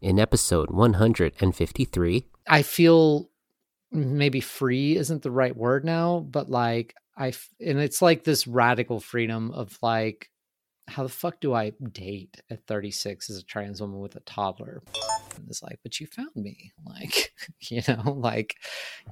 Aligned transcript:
in 0.00 0.18
episode 0.18 0.70
153. 0.70 2.24
I 2.46 2.62
feel 2.62 3.30
maybe 3.90 4.40
free 4.40 4.96
isn't 4.96 5.22
the 5.22 5.30
right 5.30 5.56
word 5.56 5.84
now, 5.84 6.20
but 6.20 6.50
like 6.50 6.94
I 7.16 7.32
and 7.60 7.78
it's 7.78 8.02
like 8.02 8.24
this 8.24 8.46
radical 8.46 9.00
freedom 9.00 9.50
of 9.52 9.78
like 9.82 10.30
how 10.88 11.02
the 11.02 11.08
fuck 11.08 11.38
do 11.40 11.54
I 11.54 11.72
date 11.92 12.40
at 12.50 12.66
36 12.66 13.28
as 13.28 13.36
a 13.36 13.44
trans 13.44 13.80
woman 13.80 14.00
with 14.00 14.16
a 14.16 14.20
toddler? 14.20 14.82
And 15.36 15.46
it's 15.46 15.62
like, 15.62 15.78
but 15.82 16.00
you 16.00 16.06
found 16.06 16.34
me. 16.34 16.72
Like, 16.84 17.34
you 17.60 17.82
know, 17.86 18.12
like 18.12 18.56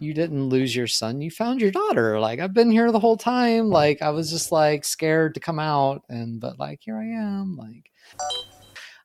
you 0.01 0.15
didn't 0.15 0.49
lose 0.49 0.75
your 0.75 0.87
son, 0.87 1.21
you 1.21 1.31
found 1.31 1.61
your 1.61 1.71
daughter. 1.71 2.19
Like, 2.19 2.41
I've 2.41 2.55
been 2.55 2.71
here 2.71 2.91
the 2.91 2.99
whole 2.99 3.19
time. 3.19 3.69
Like, 3.69 4.01
I 4.01 4.11
was 4.11 4.31
just 4.31 4.51
like 4.51 4.85
scared 4.85 5.35
to 5.35 5.41
come 5.41 5.59
out. 5.59 6.03
And, 6.09 6.41
but 6.41 6.59
like, 6.59 6.81
here 6.83 6.97
I 6.97 7.05
am. 7.05 7.57
Like, 7.59 7.91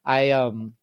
I, 0.06 0.32
um, 0.32 0.74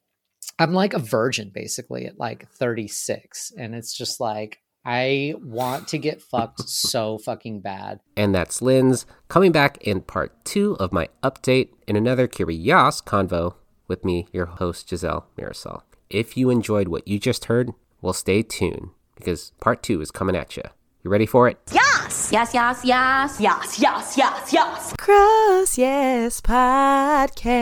I'm 0.59 0.73
like 0.73 0.95
a 0.95 0.99
virgin 0.99 1.51
basically 1.55 2.07
at 2.07 2.19
like 2.19 2.49
36. 2.51 3.53
And 3.57 3.75
it's 3.75 3.97
just 3.97 4.21
like, 4.21 4.61
I 4.85 5.35
want 5.43 5.89
to 5.89 5.99
get 5.99 6.23
fucked 6.23 6.69
so 6.69 7.19
fucking 7.19 7.61
bad. 7.61 8.01
And 8.17 8.35
that's 8.35 8.63
Linz 8.63 9.07
coming 9.29 9.53
back 9.53 9.79
in 9.83 10.01
part 10.01 10.45
two 10.45 10.77
of 10.81 10.93
my 10.93 11.09
update 11.23 11.71
in 11.87 11.97
another 11.97 12.27
Curious 12.27 13.01
convo 13.03 13.55
with 13.87 14.05
me, 14.05 14.27
your 14.33 14.47
host, 14.47 14.89
Giselle 14.89 15.27
Mirasol. 15.39 15.83
If 16.11 16.37
you 16.37 16.51
enjoyed 16.51 16.89
what 16.89 17.07
you 17.07 17.19
just 17.19 17.47
heard, 17.47 17.73
well, 18.01 18.13
stay 18.13 18.43
tuned 18.43 18.91
because 19.15 19.53
part 19.61 19.83
two 19.83 20.01
is 20.01 20.11
coming 20.11 20.37
at 20.37 20.57
you. 20.57 20.63
You 21.05 21.11
ready 21.11 21.27
for 21.27 21.49
it? 21.49 21.59
Yes! 21.73 22.31
Yes, 22.33 22.53
yes, 22.53 22.81
yes, 22.85 23.39
yes, 23.39 23.79
yes, 23.79 24.19
yes, 24.19 24.53
yes. 24.53 24.95
Cross 24.99 25.79
Yes 25.79 26.41
Podcast 26.41 27.53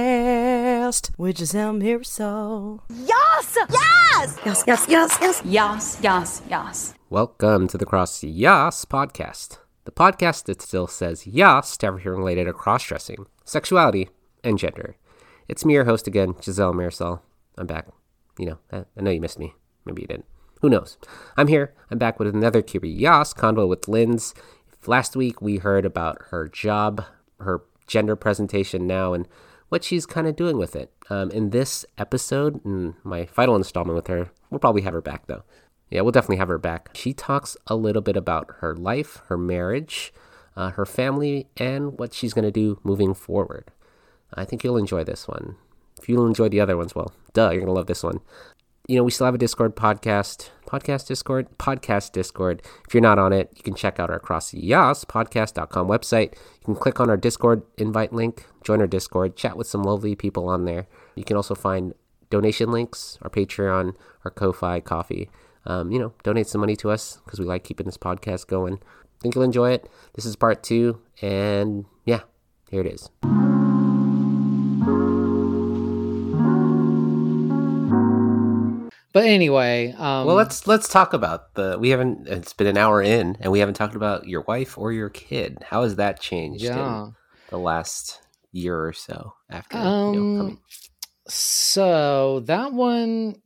with 1.19 1.37
Giselle 1.37 1.75
Mirasol. 1.75 2.81
Yes! 2.89 3.59
Yes! 3.71 4.39
Yes, 4.43 4.65
yes, 4.67 4.87
yes, 4.89 5.19
yes. 5.21 5.43
Yes, 5.45 5.99
yes, 6.03 6.43
yes. 6.49 6.95
Welcome 7.11 7.69
to 7.69 7.77
the 7.77 7.85
Cross 7.85 8.25
Yas 8.25 8.87
podcast, 8.87 9.59
the 9.85 9.93
podcast 9.93 10.45
that 10.47 10.63
still 10.63 10.87
says 10.87 11.27
yas 11.27 11.77
to 11.77 11.89
everything 11.89 12.13
related 12.13 12.45
to 12.45 12.55
cross 12.55 12.85
dressing, 12.87 13.27
sexuality, 13.45 14.09
and 14.45 14.57
gender. 14.59 14.97
It's 15.47 15.63
me, 15.67 15.75
your 15.75 15.85
host 15.85 16.07
again, 16.07 16.35
Giselle 16.43 16.73
Mirasol. 16.73 17.21
I'm 17.59 17.67
back. 17.67 17.87
You 18.39 18.47
know, 18.47 18.59
I, 18.73 18.85
I 18.97 19.03
know 19.03 19.11
you 19.11 19.21
missed 19.21 19.39
me. 19.39 19.53
Maybe 19.85 20.01
you 20.01 20.09
didn't. 20.09 20.25
Who 20.61 20.71
knows? 20.71 20.97
I'm 21.37 21.49
here. 21.49 21.75
I'm 21.91 21.99
back 21.99 22.19
with 22.19 22.35
another 22.35 22.63
Curious 22.63 23.35
convo 23.35 23.69
with 23.69 23.89
Linz. 23.89 24.35
Last 24.87 25.15
week 25.15 25.43
we 25.43 25.59
heard 25.59 25.85
about 25.85 26.23
her 26.31 26.49
job, 26.49 27.05
her 27.41 27.63
gender 27.87 28.17
presentation 28.17 28.87
now, 28.87 29.13
and 29.13 29.29
what 29.69 29.85
she's 29.85 30.07
kind 30.07 30.27
of 30.27 30.37
doing 30.37 30.57
with 30.57 30.75
it. 30.75 30.93
Um, 31.11 31.31
in 31.31 31.51
this 31.51 31.85
episode, 31.99 32.65
in 32.65 32.95
my 33.05 33.27
final 33.27 33.57
installment 33.57 33.97
with 33.97 34.07
her, 34.07 34.31
we'll 34.51 34.59
probably 34.59 34.83
have 34.83 34.95
her 34.95 35.03
back 35.03 35.27
though. 35.27 35.43
Yeah, 35.91 36.01
we'll 36.01 36.13
definitely 36.13 36.39
have 36.39 36.49
her 36.49 36.59
back. 36.59 36.91
She 36.95 37.13
talks 37.13 37.57
a 37.67 37.77
little 37.77 38.03
bit 38.03 38.17
about 38.17 38.51
her 38.61 38.75
life, 38.75 39.23
her 39.27 39.37
marriage, 39.37 40.13
uh, 40.57 40.71
her 40.71 40.87
family, 40.87 41.49
and 41.59 41.99
what 41.99 42.15
she's 42.15 42.33
going 42.33 42.45
to 42.45 42.51
do 42.51 42.81
moving 42.83 43.15
forward. 43.15 43.71
I 44.35 44.45
think 44.45 44.65
you'll 44.65 44.79
enjoy 44.79 45.05
this 45.05 45.29
one. 45.29 45.57
If 46.01 46.09
you'll 46.09 46.27
enjoy 46.27 46.49
the 46.49 46.61
other 46.61 46.77
ones, 46.77 46.95
well, 46.95 47.13
duh, 47.35 47.51
you're 47.51 47.61
going 47.61 47.67
to 47.67 47.73
love 47.73 47.87
this 47.87 48.03
one. 48.03 48.21
You 48.89 48.97
know, 48.97 49.03
we 49.03 49.11
still 49.11 49.25
have 49.25 49.35
a 49.35 49.39
Discord 49.39 49.75
podcast, 49.75 50.51
podcast 50.65 51.09
Discord, 51.09 51.49
podcast 51.59 52.13
Discord. 52.13 52.63
If 52.87 52.95
you're 52.95 53.01
not 53.01 53.19
on 53.19 53.33
it, 53.33 53.53
you 53.57 53.65
can 53.65 53.75
check 53.75 53.99
out 53.99 54.11
our 54.11 54.21
Cross 54.21 54.55
Yas 54.55 55.05
podcast.com 55.05 55.89
website. 55.89 56.35
You 56.61 56.67
can 56.67 56.77
click 56.77 57.01
on 57.01 57.11
our 57.11 57.17
Discord 57.17 57.63
invite 57.79 58.13
link, 58.13 58.47
join 58.63 58.81
our 58.81 58.87
Discord, 58.87 59.35
chat 59.37 59.57
with 59.57 59.67
some 59.67 59.83
lovely 59.83 60.15
people 60.15 60.49
on 60.49 60.67
there. 60.67 60.87
You 61.17 61.25
can 61.25 61.37
also 61.37 61.57
find 61.57 61.95
donation 62.31 62.71
links, 62.71 63.19
our 63.23 63.31
Patreon, 63.31 63.95
our 64.25 64.31
Ko-Fi, 64.31 64.79
Coffee. 64.81 65.31
Um, 65.65 65.91
you 65.91 65.99
know, 65.99 66.13
donate 66.23 66.47
some 66.47 66.61
money 66.61 66.77
to 66.77 66.91
us 66.91 67.19
because 67.25 67.41
we 67.41 67.45
like 67.45 67.65
keeping 67.65 67.87
this 67.87 67.99
podcast 67.99 68.47
going. 68.47 68.79
Think 69.21 69.35
you'll 69.35 69.43
enjoy 69.43 69.73
it. 69.73 69.89
This 70.15 70.25
is 70.25 70.37
part 70.37 70.63
two, 70.63 71.01
and 71.21 71.87
yeah, 72.05 72.21
here 72.71 72.83
it 72.83 72.87
is. 72.87 73.11
But 79.17 79.25
anyway, 79.25 79.95
um, 79.97 80.27
Well, 80.27 80.37
let's 80.37 80.67
let's 80.67 80.91
talk 80.91 81.15
about 81.15 81.55
the. 81.55 81.79
We 81.81 81.89
haven't. 81.89 82.29
It's 82.29 82.53
been 82.53 82.67
an 82.67 82.77
hour 82.77 83.01
in, 83.01 83.39
and 83.41 83.51
we 83.51 83.61
haven't 83.61 83.73
talked 83.73 83.95
about 83.97 84.29
your 84.29 84.43
wife 84.43 84.77
or 84.77 84.93
your 84.93 85.09
kid. 85.09 85.57
How 85.65 85.85
has 85.85 85.97
that 85.97 86.21
changed 86.21 86.63
yeah. 86.63 87.05
in 87.05 87.15
the 87.49 87.59
last 87.59 88.21
year 88.53 88.79
or 88.79 88.93
so 88.93 89.33
after? 89.49 89.79
you 89.79 89.83
know, 89.83 90.41
Um, 90.41 90.61
so 91.27 92.41
that 92.41 92.75
one, 92.75 93.37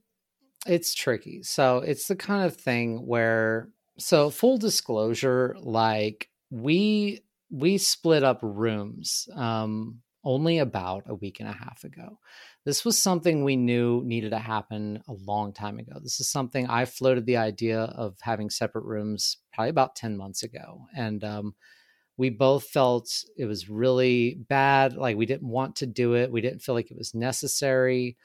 it's 0.66 0.92
tricky. 0.92 1.44
So 1.44 1.76
it's 1.78 2.08
the 2.08 2.16
kind 2.16 2.44
of 2.44 2.56
thing 2.56 3.06
where, 3.06 3.68
so 3.96 4.28
full 4.28 4.58
disclosure, 4.58 5.54
like 5.60 6.30
we 6.50 7.20
we 7.48 7.78
split 7.78 8.24
up 8.24 8.40
rooms 8.42 9.28
um, 9.36 10.00
only 10.24 10.58
about 10.58 11.04
a 11.06 11.14
week 11.14 11.40
and 11.40 11.48
a 11.48 11.52
half 11.52 11.84
ago. 11.84 12.18
This 12.64 12.84
was 12.84 13.02
something 13.02 13.42
we 13.42 13.56
knew 13.56 14.02
needed 14.04 14.30
to 14.30 14.38
happen 14.38 15.02
a 15.08 15.12
long 15.12 15.52
time 15.52 15.78
ago. 15.78 15.98
This 16.02 16.20
is 16.20 16.30
something 16.30 16.66
I 16.66 16.84
floated 16.84 17.26
the 17.26 17.38
idea 17.38 17.80
of 17.80 18.16
having 18.20 18.50
separate 18.50 18.84
rooms 18.84 19.38
probably 19.52 19.70
about 19.70 19.96
ten 19.96 20.16
months 20.16 20.42
ago, 20.42 20.86
and 20.94 21.24
um, 21.24 21.54
we 22.16 22.28
both 22.28 22.64
felt 22.64 23.08
it 23.38 23.46
was 23.46 23.70
really 23.70 24.38
bad. 24.48 24.94
Like 24.94 25.16
we 25.16 25.24
didn't 25.24 25.48
want 25.48 25.76
to 25.76 25.86
do 25.86 26.14
it. 26.14 26.30
We 26.30 26.42
didn't 26.42 26.60
feel 26.60 26.74
like 26.74 26.90
it 26.90 26.98
was 26.98 27.14
necessary. 27.14 28.18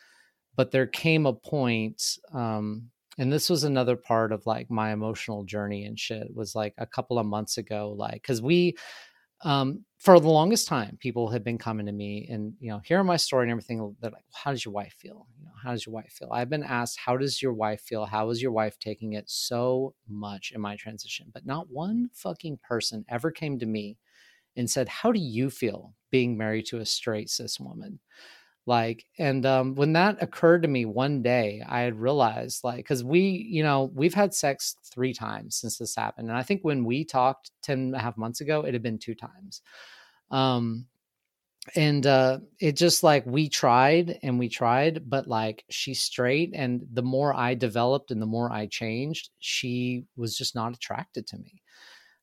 But 0.57 0.71
there 0.71 0.87
came 0.87 1.25
a 1.25 1.33
point, 1.33 2.01
um, 2.33 2.89
and 3.17 3.31
this 3.31 3.49
was 3.49 3.63
another 3.63 3.95
part 3.95 4.31
of 4.31 4.45
like 4.45 4.69
my 4.69 4.91
emotional 4.91 5.43
journey 5.43 5.85
and 5.85 5.99
shit. 5.99 6.27
Was 6.33 6.55
like 6.55 6.73
a 6.77 6.85
couple 6.85 7.19
of 7.19 7.25
months 7.25 7.57
ago, 7.57 7.95
like 7.97 8.21
because 8.21 8.41
we, 8.41 8.75
um, 9.43 9.85
for 10.05 10.19
the 10.19 10.29
longest 10.29 10.67
time, 10.67 10.97
people 11.01 11.29
had 11.29 11.43
been 11.43 11.57
coming 11.57 11.85
to 11.87 11.91
me 11.91 12.27
and 12.29 12.53
you 12.59 12.69
know 12.69 12.79
hearing 12.85 13.07
my 13.07 13.17
story 13.17 13.43
and 13.45 13.51
everything. 13.51 13.95
They're 13.99 14.11
like, 14.11 14.25
"How 14.33 14.51
does 14.51 14.63
your 14.65 14.73
wife 14.73 14.93
feel? 14.99 15.27
You 15.39 15.45
know, 15.45 15.51
how 15.63 15.71
does 15.71 15.85
your 15.85 15.93
wife 15.93 16.13
feel?" 16.13 16.29
I've 16.31 16.49
been 16.49 16.63
asked, 16.63 16.99
"How 16.99 17.17
does 17.17 17.41
your 17.41 17.53
wife 17.53 17.81
feel? 17.81 18.05
How 18.05 18.29
is 18.29 18.41
your 18.41 18.51
wife 18.53 18.79
taking 18.79 19.13
it?" 19.13 19.29
So 19.29 19.95
much 20.07 20.51
in 20.53 20.61
my 20.61 20.77
transition, 20.77 21.31
but 21.33 21.45
not 21.45 21.69
one 21.71 22.09
fucking 22.13 22.59
person 22.59 23.05
ever 23.09 23.31
came 23.31 23.59
to 23.59 23.65
me 23.65 23.97
and 24.57 24.69
said, 24.69 24.89
"How 24.89 25.11
do 25.13 25.19
you 25.21 25.49
feel 25.49 25.95
being 26.11 26.37
married 26.37 26.67
to 26.67 26.79
a 26.79 26.85
straight 26.87 27.29
cis 27.29 27.59
woman?" 27.59 27.99
Like, 28.67 29.05
and 29.19 29.45
um, 29.45 29.75
when 29.75 29.93
that 29.93 30.21
occurred 30.23 30.63
to 30.63 30.67
me 30.67 30.85
one 30.85 31.21
day, 31.21 31.63
I 31.67 31.81
had 31.81 31.99
realized, 31.99 32.63
like, 32.63 32.77
because 32.77 33.03
we, 33.03 33.21
you 33.21 33.61
know, 33.61 33.91
we've 33.93 34.15
had 34.15 34.33
sex 34.33 34.75
three 34.85 35.13
times 35.13 35.55
since 35.57 35.77
this 35.77 35.95
happened, 35.95 36.29
and 36.29 36.37
I 36.37 36.41
think 36.43 36.63
when 36.63 36.83
we 36.83 37.05
talked 37.05 37.51
10 37.61 37.79
and 37.79 37.95
a 37.95 37.99
half 37.99 38.17
months 38.17 38.41
ago, 38.41 38.61
it 38.63 38.73
had 38.73 38.81
been 38.81 38.97
two 38.97 39.13
times. 39.13 39.61
Um, 40.31 40.87
and 41.75 42.05
uh 42.05 42.37
it 42.59 42.77
just 42.77 43.01
like 43.01 43.25
we 43.25 43.49
tried 43.49 44.19
and 44.21 44.37
we 44.37 44.47
tried 44.47 45.09
but 45.09 45.27
like 45.27 45.63
she's 45.69 45.99
straight 45.99 46.51
and 46.53 46.85
the 46.93 47.01
more 47.01 47.33
i 47.33 47.55
developed 47.55 48.11
and 48.11 48.21
the 48.21 48.25
more 48.25 48.51
i 48.51 48.67
changed 48.67 49.29
she 49.39 50.05
was 50.15 50.37
just 50.37 50.53
not 50.53 50.75
attracted 50.75 51.25
to 51.25 51.37
me. 51.37 51.61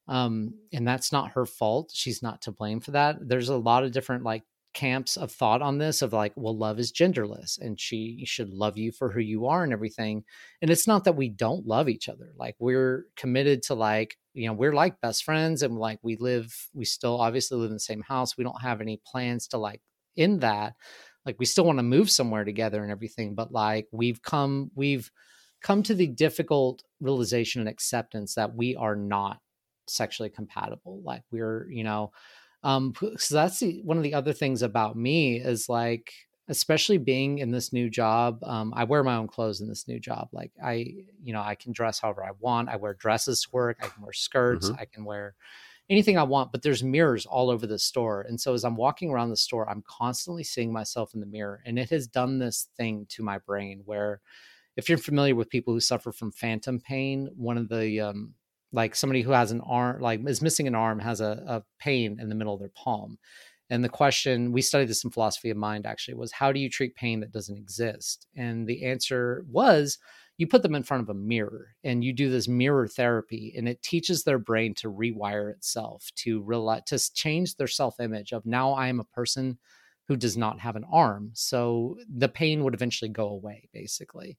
Um 0.09 0.55
and 0.73 0.87
that's 0.87 1.13
not 1.13 1.33
her 1.33 1.47
fault. 1.47 1.91
She's 1.93 2.23
not 2.23 2.43
to 2.43 2.53
blame 2.53 2.81
for 2.81 2.93
that. 2.93 3.17
There's 3.21 3.49
a 3.49 3.57
lot 3.57 3.85
of 3.85 3.93
different 3.93 4.25
like 4.25 4.43
camps 4.75 5.17
of 5.17 5.31
thought 5.31 5.61
on 5.61 5.79
this 5.79 6.01
of 6.01 6.13
like 6.13 6.33
well 6.35 6.57
love 6.57 6.79
is 6.79 6.93
genderless 6.93 7.59
and 7.61 7.79
she 7.79 8.25
should 8.25 8.53
love 8.55 8.79
you 8.79 8.91
for 8.91 9.11
who 9.11 9.21
you 9.21 9.47
are 9.47 9.65
and 9.65 9.73
everything 9.73 10.25
and 10.63 10.71
it's 10.71 10.87
not 10.87 11.05
that 11.05 11.17
we 11.17 11.29
don't 11.29 11.67
love 11.67 11.89
each 11.89 12.09
other 12.09 12.33
like 12.39 12.55
we're 12.59 13.05
committed 13.17 13.63
to 13.63 13.75
like 13.75 14.17
you 14.33 14.47
know 14.47 14.55
we're 14.55 14.73
like 14.73 15.01
best 15.03 15.25
friends 15.25 15.63
and 15.63 15.79
like 15.79 15.99
we 16.03 16.17
live 16.17 16.55
we 16.73 16.85
still 16.85 17.21
obviously 17.21 17.59
live 17.59 17.71
in 17.71 17.77
the 17.77 17.81
same 17.81 18.03
house 18.03 18.37
we 18.37 18.45
don't 18.45 18.63
have 18.63 18.81
any 18.81 19.01
plans 19.07 19.47
to 19.47 19.59
like 19.59 19.81
in 20.17 20.39
that 20.39 20.75
like 21.27 21.37
we 21.39 21.45
still 21.45 21.65
want 21.65 21.79
to 21.79 21.83
move 21.83 22.11
somewhere 22.11 22.45
together 22.45 22.83
and 22.83 22.91
everything 22.91 23.35
but 23.35 23.53
like 23.53 23.87
we've 23.93 24.23
come 24.23 24.71
we've 24.75 25.11
come 25.63 25.83
to 25.83 25.95
the 25.95 26.07
difficult 26.07 26.83
realization 27.01 27.61
and 27.61 27.69
acceptance 27.69 28.35
that 28.35 28.55
we 28.55 28.75
are 28.75 28.97
not 28.97 29.39
sexually 29.87 30.31
compatible 30.31 31.03
like 31.05 31.23
we're 31.31 31.69
you 31.71 31.85
know 31.85 32.11
um 32.63 32.95
so 33.17 33.35
that's 33.35 33.61
the, 33.61 33.81
one 33.83 33.97
of 33.97 34.03
the 34.03 34.15
other 34.15 34.33
things 34.33 34.63
about 34.63 34.97
me 34.97 35.37
is 35.41 35.69
like 35.69 36.13
especially 36.49 36.99
being 36.99 37.39
in 37.39 37.51
this 37.51 37.73
new 37.73 37.89
job 37.89 38.43
um, 38.45 38.73
i 38.77 38.85
wear 38.85 39.03
my 39.05 39.17
own 39.17 39.29
clothes 39.29 39.61
in 39.61 39.69
this 39.69 39.87
new 39.89 39.99
job 40.01 40.29
like 40.33 40.53
i 40.63 40.75
you 41.23 41.33
know 41.33 41.41
i 41.43 41.55
can 41.55 41.73
dress 41.73 41.99
however 42.01 42.25
i 42.25 42.31
want 42.41 42.69
i 42.69 42.77
wear 42.77 42.95
dresses 42.95 43.43
to 43.43 43.49
work 43.53 43.79
i 43.83 43.89
can 43.89 44.03
wear 44.03 44.13
skirts 44.13 44.71
Mhm. 44.71 44.81
i 44.81 44.85
can 44.85 45.05
wear 45.05 45.35
anything 45.91 46.17
i 46.19 46.23
want 46.23 46.53
but 46.53 46.63
there's 46.63 46.83
mirrors 46.83 47.27
all 47.27 47.51
over 47.51 47.67
the 47.67 47.79
store 47.79 48.23
and 48.23 48.41
so 48.41 48.55
as 48.55 48.65
i'm 48.65 48.77
walking 48.77 49.11
around 49.11 49.31
the 49.31 49.37
store 49.37 49.69
i'm 49.69 49.83
constantly 49.83 50.45
seeing 50.45 50.73
myself 50.73 51.15
in 51.15 51.21
the 51.21 51.27
mirror 51.27 51.63
and 51.67 51.79
it 51.79 51.91
has 51.91 52.07
done 52.07 52.39
this 52.39 52.69
thing 52.77 53.07
to 53.09 53.23
my 53.23 53.39
brain 53.39 53.83
where 53.85 54.21
if 54.77 54.89
you're 54.89 54.99
familiar 54.99 55.35
with 55.35 55.51
people 55.51 55.75
who 55.75 55.81
suffer 55.81 56.13
from 56.13 56.33
phantom 56.33 56.81
pain 56.81 57.29
one 57.37 57.59
of 57.59 57.69
the 57.69 58.01
um, 58.01 58.35
like 58.73 58.95
somebody 58.95 59.23
who 59.23 59.33
has 59.33 59.53
an 59.53 59.61
arm 59.63 60.01
like 60.01 60.21
is 60.27 60.43
missing 60.43 60.67
an 60.67 60.75
arm 60.75 60.99
has 60.99 61.21
a, 61.21 61.43
a 61.47 61.63
pain 61.79 62.19
in 62.21 62.29
the 62.29 62.35
middle 62.35 62.55
of 62.55 62.61
their 62.61 62.71
palm 62.71 63.19
And 63.71 63.83
the 63.83 63.89
question 63.89 64.53
we 64.53 64.61
studied 64.61 64.89
this 64.89 65.03
in 65.03 65.11
philosophy 65.11 65.49
of 65.49 65.57
mind 65.57 65.87
actually 65.87 66.15
was 66.15 66.33
how 66.33 66.53
do 66.53 66.61
you 66.61 66.69
treat 66.69 66.95
pain 66.95 67.21
that 67.21 67.33
doesn't 67.33 67.57
exist? 67.57 68.27
And 68.37 68.67
the 68.67 68.85
answer 68.85 69.47
was 69.51 69.99
you 70.37 70.47
put 70.47 70.63
them 70.63 70.75
in 70.75 70.83
front 70.83 71.03
of 71.03 71.09
a 71.09 71.15
mirror 71.15 71.75
and 71.83 72.05
you 72.05 72.13
do 72.13 72.29
this 72.29 72.49
mirror 72.49 72.87
therapy 72.87 73.55
and 73.57 73.67
it 73.69 73.83
teaches 73.83 74.25
their 74.25 74.39
brain 74.39 74.75
to 74.75 74.93
rewire 74.93 75.51
itself 75.51 76.11
to 76.17 76.43
realize 76.43 76.83
to 76.89 77.15
change 77.15 77.57
their 77.57 77.67
self-image 77.67 78.33
of 78.33 78.45
now 78.45 78.73
I 78.73 78.89
am 78.89 79.01
a 79.01 79.05
person 79.05 79.59
who 80.09 80.17
does 80.17 80.37
not 80.37 80.61
have 80.61 80.77
an 80.77 80.85
arm. 80.93 81.31
So 81.33 81.97
the 82.15 82.29
pain 82.29 82.65
would 82.65 82.75
eventually 82.75 83.11
go 83.11 83.29
away 83.29 83.69
basically 83.73 84.37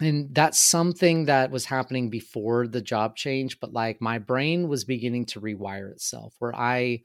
and 0.00 0.32
that's 0.34 0.58
something 0.60 1.24
that 1.24 1.50
was 1.50 1.64
happening 1.64 2.08
before 2.10 2.66
the 2.68 2.80
job 2.80 3.16
change 3.16 3.58
but 3.60 3.72
like 3.72 4.00
my 4.00 4.18
brain 4.18 4.68
was 4.68 4.84
beginning 4.84 5.24
to 5.24 5.40
rewire 5.40 5.90
itself 5.90 6.34
where 6.38 6.54
i 6.54 7.00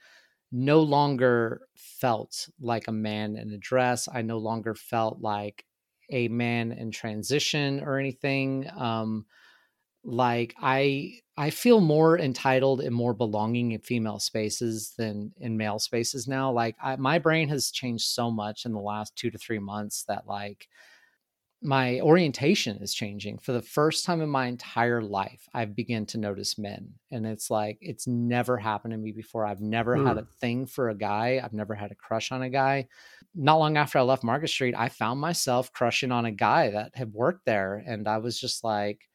no 0.51 0.81
longer 0.81 1.67
felt 1.75 2.49
like 2.61 2.87
a 2.87 2.93
man 2.93 3.35
in 3.37 3.51
a 3.51 3.59
dress. 3.59 4.09
I 4.13 4.23
no 4.23 4.39
longer 4.39 4.73
felt 4.73 5.21
like 5.21 5.65
a 6.11 6.29
man 6.29 6.71
in 6.71 6.91
transition 6.91 7.81
or 7.81 7.99
anything. 7.99 8.69
Um 8.77 9.25
like 10.05 10.53
i 10.61 11.13
i 11.37 11.49
feel 11.49 11.79
more 11.79 12.19
entitled 12.19 12.81
and 12.81 12.93
more 12.93 13.13
belonging 13.13 13.71
in 13.71 13.79
female 13.79 14.19
spaces 14.19 14.93
than 14.97 15.31
in 15.37 15.55
male 15.57 15.79
spaces 15.79 16.27
now. 16.27 16.51
Like 16.51 16.75
I, 16.81 16.97
my 16.97 17.19
brain 17.19 17.47
has 17.49 17.71
changed 17.71 18.05
so 18.05 18.29
much 18.29 18.65
in 18.65 18.73
the 18.73 18.79
last 18.79 19.15
2 19.15 19.31
to 19.31 19.37
3 19.37 19.59
months 19.59 20.03
that 20.07 20.27
like 20.27 20.67
my 21.63 21.99
orientation 22.01 22.77
is 22.77 22.93
changing. 22.93 23.37
For 23.37 23.53
the 23.53 23.61
first 23.61 24.05
time 24.05 24.21
in 24.21 24.29
my 24.29 24.47
entire 24.47 25.01
life 25.01 25.47
i've 25.53 25.75
begun 25.75 26.05
to 26.07 26.17
notice 26.17 26.57
men 26.57 26.93
and 27.11 27.25
it's 27.25 27.49
like 27.49 27.77
it's 27.81 28.07
never 28.07 28.57
happened 28.57 28.91
to 28.91 28.97
me 28.97 29.11
before. 29.11 29.45
I've 29.45 29.61
never 29.61 29.97
mm. 29.97 30.07
had 30.07 30.17
a 30.17 30.27
thing 30.39 30.65
for 30.65 30.89
a 30.89 30.95
guy. 30.95 31.41
I've 31.43 31.53
never 31.53 31.75
had 31.75 31.91
a 31.91 31.95
crush 31.95 32.31
on 32.31 32.41
a 32.41 32.49
guy. 32.49 32.87
Not 33.35 33.57
long 33.57 33.77
after 33.77 33.97
i 33.97 34.01
left 34.01 34.23
market 34.23 34.49
street 34.49 34.75
i 34.77 34.89
found 34.89 35.19
myself 35.19 35.73
crushing 35.73 36.11
on 36.11 36.25
a 36.25 36.31
guy 36.31 36.69
that 36.69 36.95
had 36.95 37.13
worked 37.13 37.45
there 37.45 37.83
and 37.85 38.07
i 38.07 38.17
was 38.17 38.39
just 38.39 38.63
like 38.63 39.09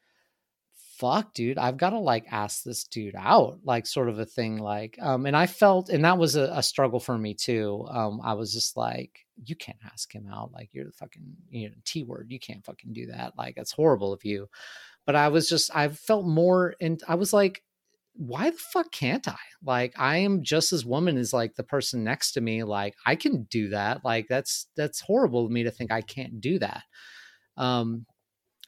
fuck 0.99 1.33
dude 1.33 1.57
i've 1.57 1.77
got 1.77 1.91
to 1.91 1.99
like 1.99 2.25
ask 2.31 2.63
this 2.63 2.83
dude 2.83 3.15
out 3.17 3.59
like 3.63 3.87
sort 3.87 4.09
of 4.09 4.19
a 4.19 4.25
thing 4.25 4.57
like 4.57 4.97
um 5.01 5.25
and 5.25 5.35
i 5.35 5.47
felt 5.47 5.89
and 5.89 6.03
that 6.03 6.17
was 6.17 6.35
a, 6.35 6.51
a 6.53 6.61
struggle 6.61 6.99
for 6.99 7.17
me 7.17 7.33
too 7.33 7.85
um 7.89 8.19
i 8.23 8.33
was 8.33 8.53
just 8.53 8.75
like 8.75 9.25
you 9.45 9.55
can't 9.55 9.77
ask 9.85 10.13
him 10.13 10.27
out 10.31 10.51
like 10.51 10.69
you're 10.73 10.85
the 10.85 10.91
fucking 10.91 11.23
you 11.49 11.69
know 11.69 11.75
t 11.85 12.03
word 12.03 12.27
you 12.29 12.39
can't 12.39 12.65
fucking 12.65 12.93
do 12.93 13.05
that 13.07 13.33
like 13.37 13.55
that's 13.55 13.71
horrible 13.71 14.13
of 14.13 14.25
you. 14.25 14.47
But 15.05 15.15
i 15.15 15.29
was 15.29 15.49
just 15.49 15.73
i 15.75 15.87
felt 15.87 16.25
more 16.25 16.75
and 16.81 17.01
i 17.07 17.15
was 17.15 17.33
like 17.33 17.63
why 18.13 18.49
the 18.49 18.57
fuck 18.57 18.91
can't 18.91 19.27
i? 19.27 19.37
Like 19.63 19.93
i 19.97 20.17
am 20.17 20.43
just 20.43 20.73
as 20.73 20.85
woman 20.85 21.17
as 21.17 21.33
like 21.33 21.55
the 21.55 21.63
person 21.63 22.03
next 22.03 22.33
to 22.33 22.41
me 22.41 22.63
like 22.63 22.95
i 23.05 23.15
can 23.15 23.43
do 23.43 23.69
that 23.69 24.03
like 24.03 24.27
that's 24.27 24.67
that's 24.75 24.99
horrible 24.99 25.45
of 25.45 25.51
me 25.51 25.63
to 25.63 25.71
think 25.71 25.91
i 25.91 26.01
can't 26.01 26.41
do 26.41 26.59
that 26.59 26.83
um 27.57 28.05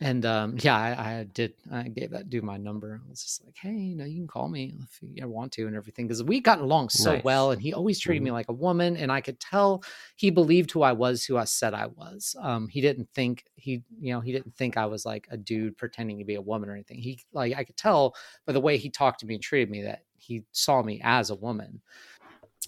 and 0.02 0.26
um, 0.26 0.58
yeah, 0.60 0.76
I, 0.76 1.20
I, 1.20 1.24
did. 1.32 1.54
I 1.72 1.84
gave 1.84 2.10
that 2.10 2.30
dude 2.30 2.44
my 2.44 2.58
number. 2.58 3.00
I 3.06 3.10
was 3.10 3.22
just 3.22 3.46
like, 3.46 3.56
hey, 3.56 3.72
you 3.72 3.96
know, 3.96 4.04
you 4.04 4.18
can 4.18 4.28
call 4.28 4.50
me 4.50 4.74
if 4.82 5.00
you 5.02 5.28
want 5.28 5.52
to, 5.54 5.68
and 5.68 5.76
everything. 5.76 6.08
Because 6.08 6.24
we 6.24 6.40
got 6.40 6.60
along 6.60 6.90
so 6.90 7.14
nice. 7.14 7.24
well, 7.24 7.52
and 7.52 7.62
he 7.62 7.72
always 7.72 8.00
treated 8.00 8.20
mm-hmm. 8.20 8.26
me 8.26 8.32
like 8.32 8.50
a 8.50 8.54
woman, 8.54 8.98
and 8.98 9.12
I 9.12 9.22
could 9.22 9.40
tell 9.40 9.84
he 10.16 10.32
believed 10.32 10.72
who 10.72 10.82
I 10.82 10.92
was, 10.92 11.24
who 11.24 11.38
I 11.38 11.44
said 11.44 11.76
I 11.76 11.86
was. 11.86 12.36
Um, 12.42 12.68
he 12.68 12.82
didn't 12.82 13.10
think 13.14 13.46
he, 13.56 13.84
you 14.00 14.12
know, 14.12 14.22
he 14.22 14.32
didn't 14.32 14.56
think 14.56 14.76
I 14.76 14.88
was 14.88 15.06
like 15.06 15.28
a 15.30 15.38
dude 15.38 15.78
pretending 15.78 16.18
to 16.18 16.26
be 16.26 16.36
a 16.36 16.42
woman 16.42 16.68
or 16.68 16.74
anything. 16.74 16.98
He 16.98 17.20
like 17.32 17.56
I 17.56 17.64
could 17.64 17.78
tell 17.78 18.16
by 18.48 18.54
the 18.54 18.60
way 18.60 18.78
he 18.78 18.90
talked 18.90 19.20
to 19.20 19.28
me 19.28 19.36
and 19.36 19.44
treated 19.44 19.70
me 19.70 19.84
that 19.84 20.04
he 20.18 20.42
saw 20.52 20.82
me 20.82 21.00
as 21.04 21.30
a 21.30 21.36
woman. 21.36 21.80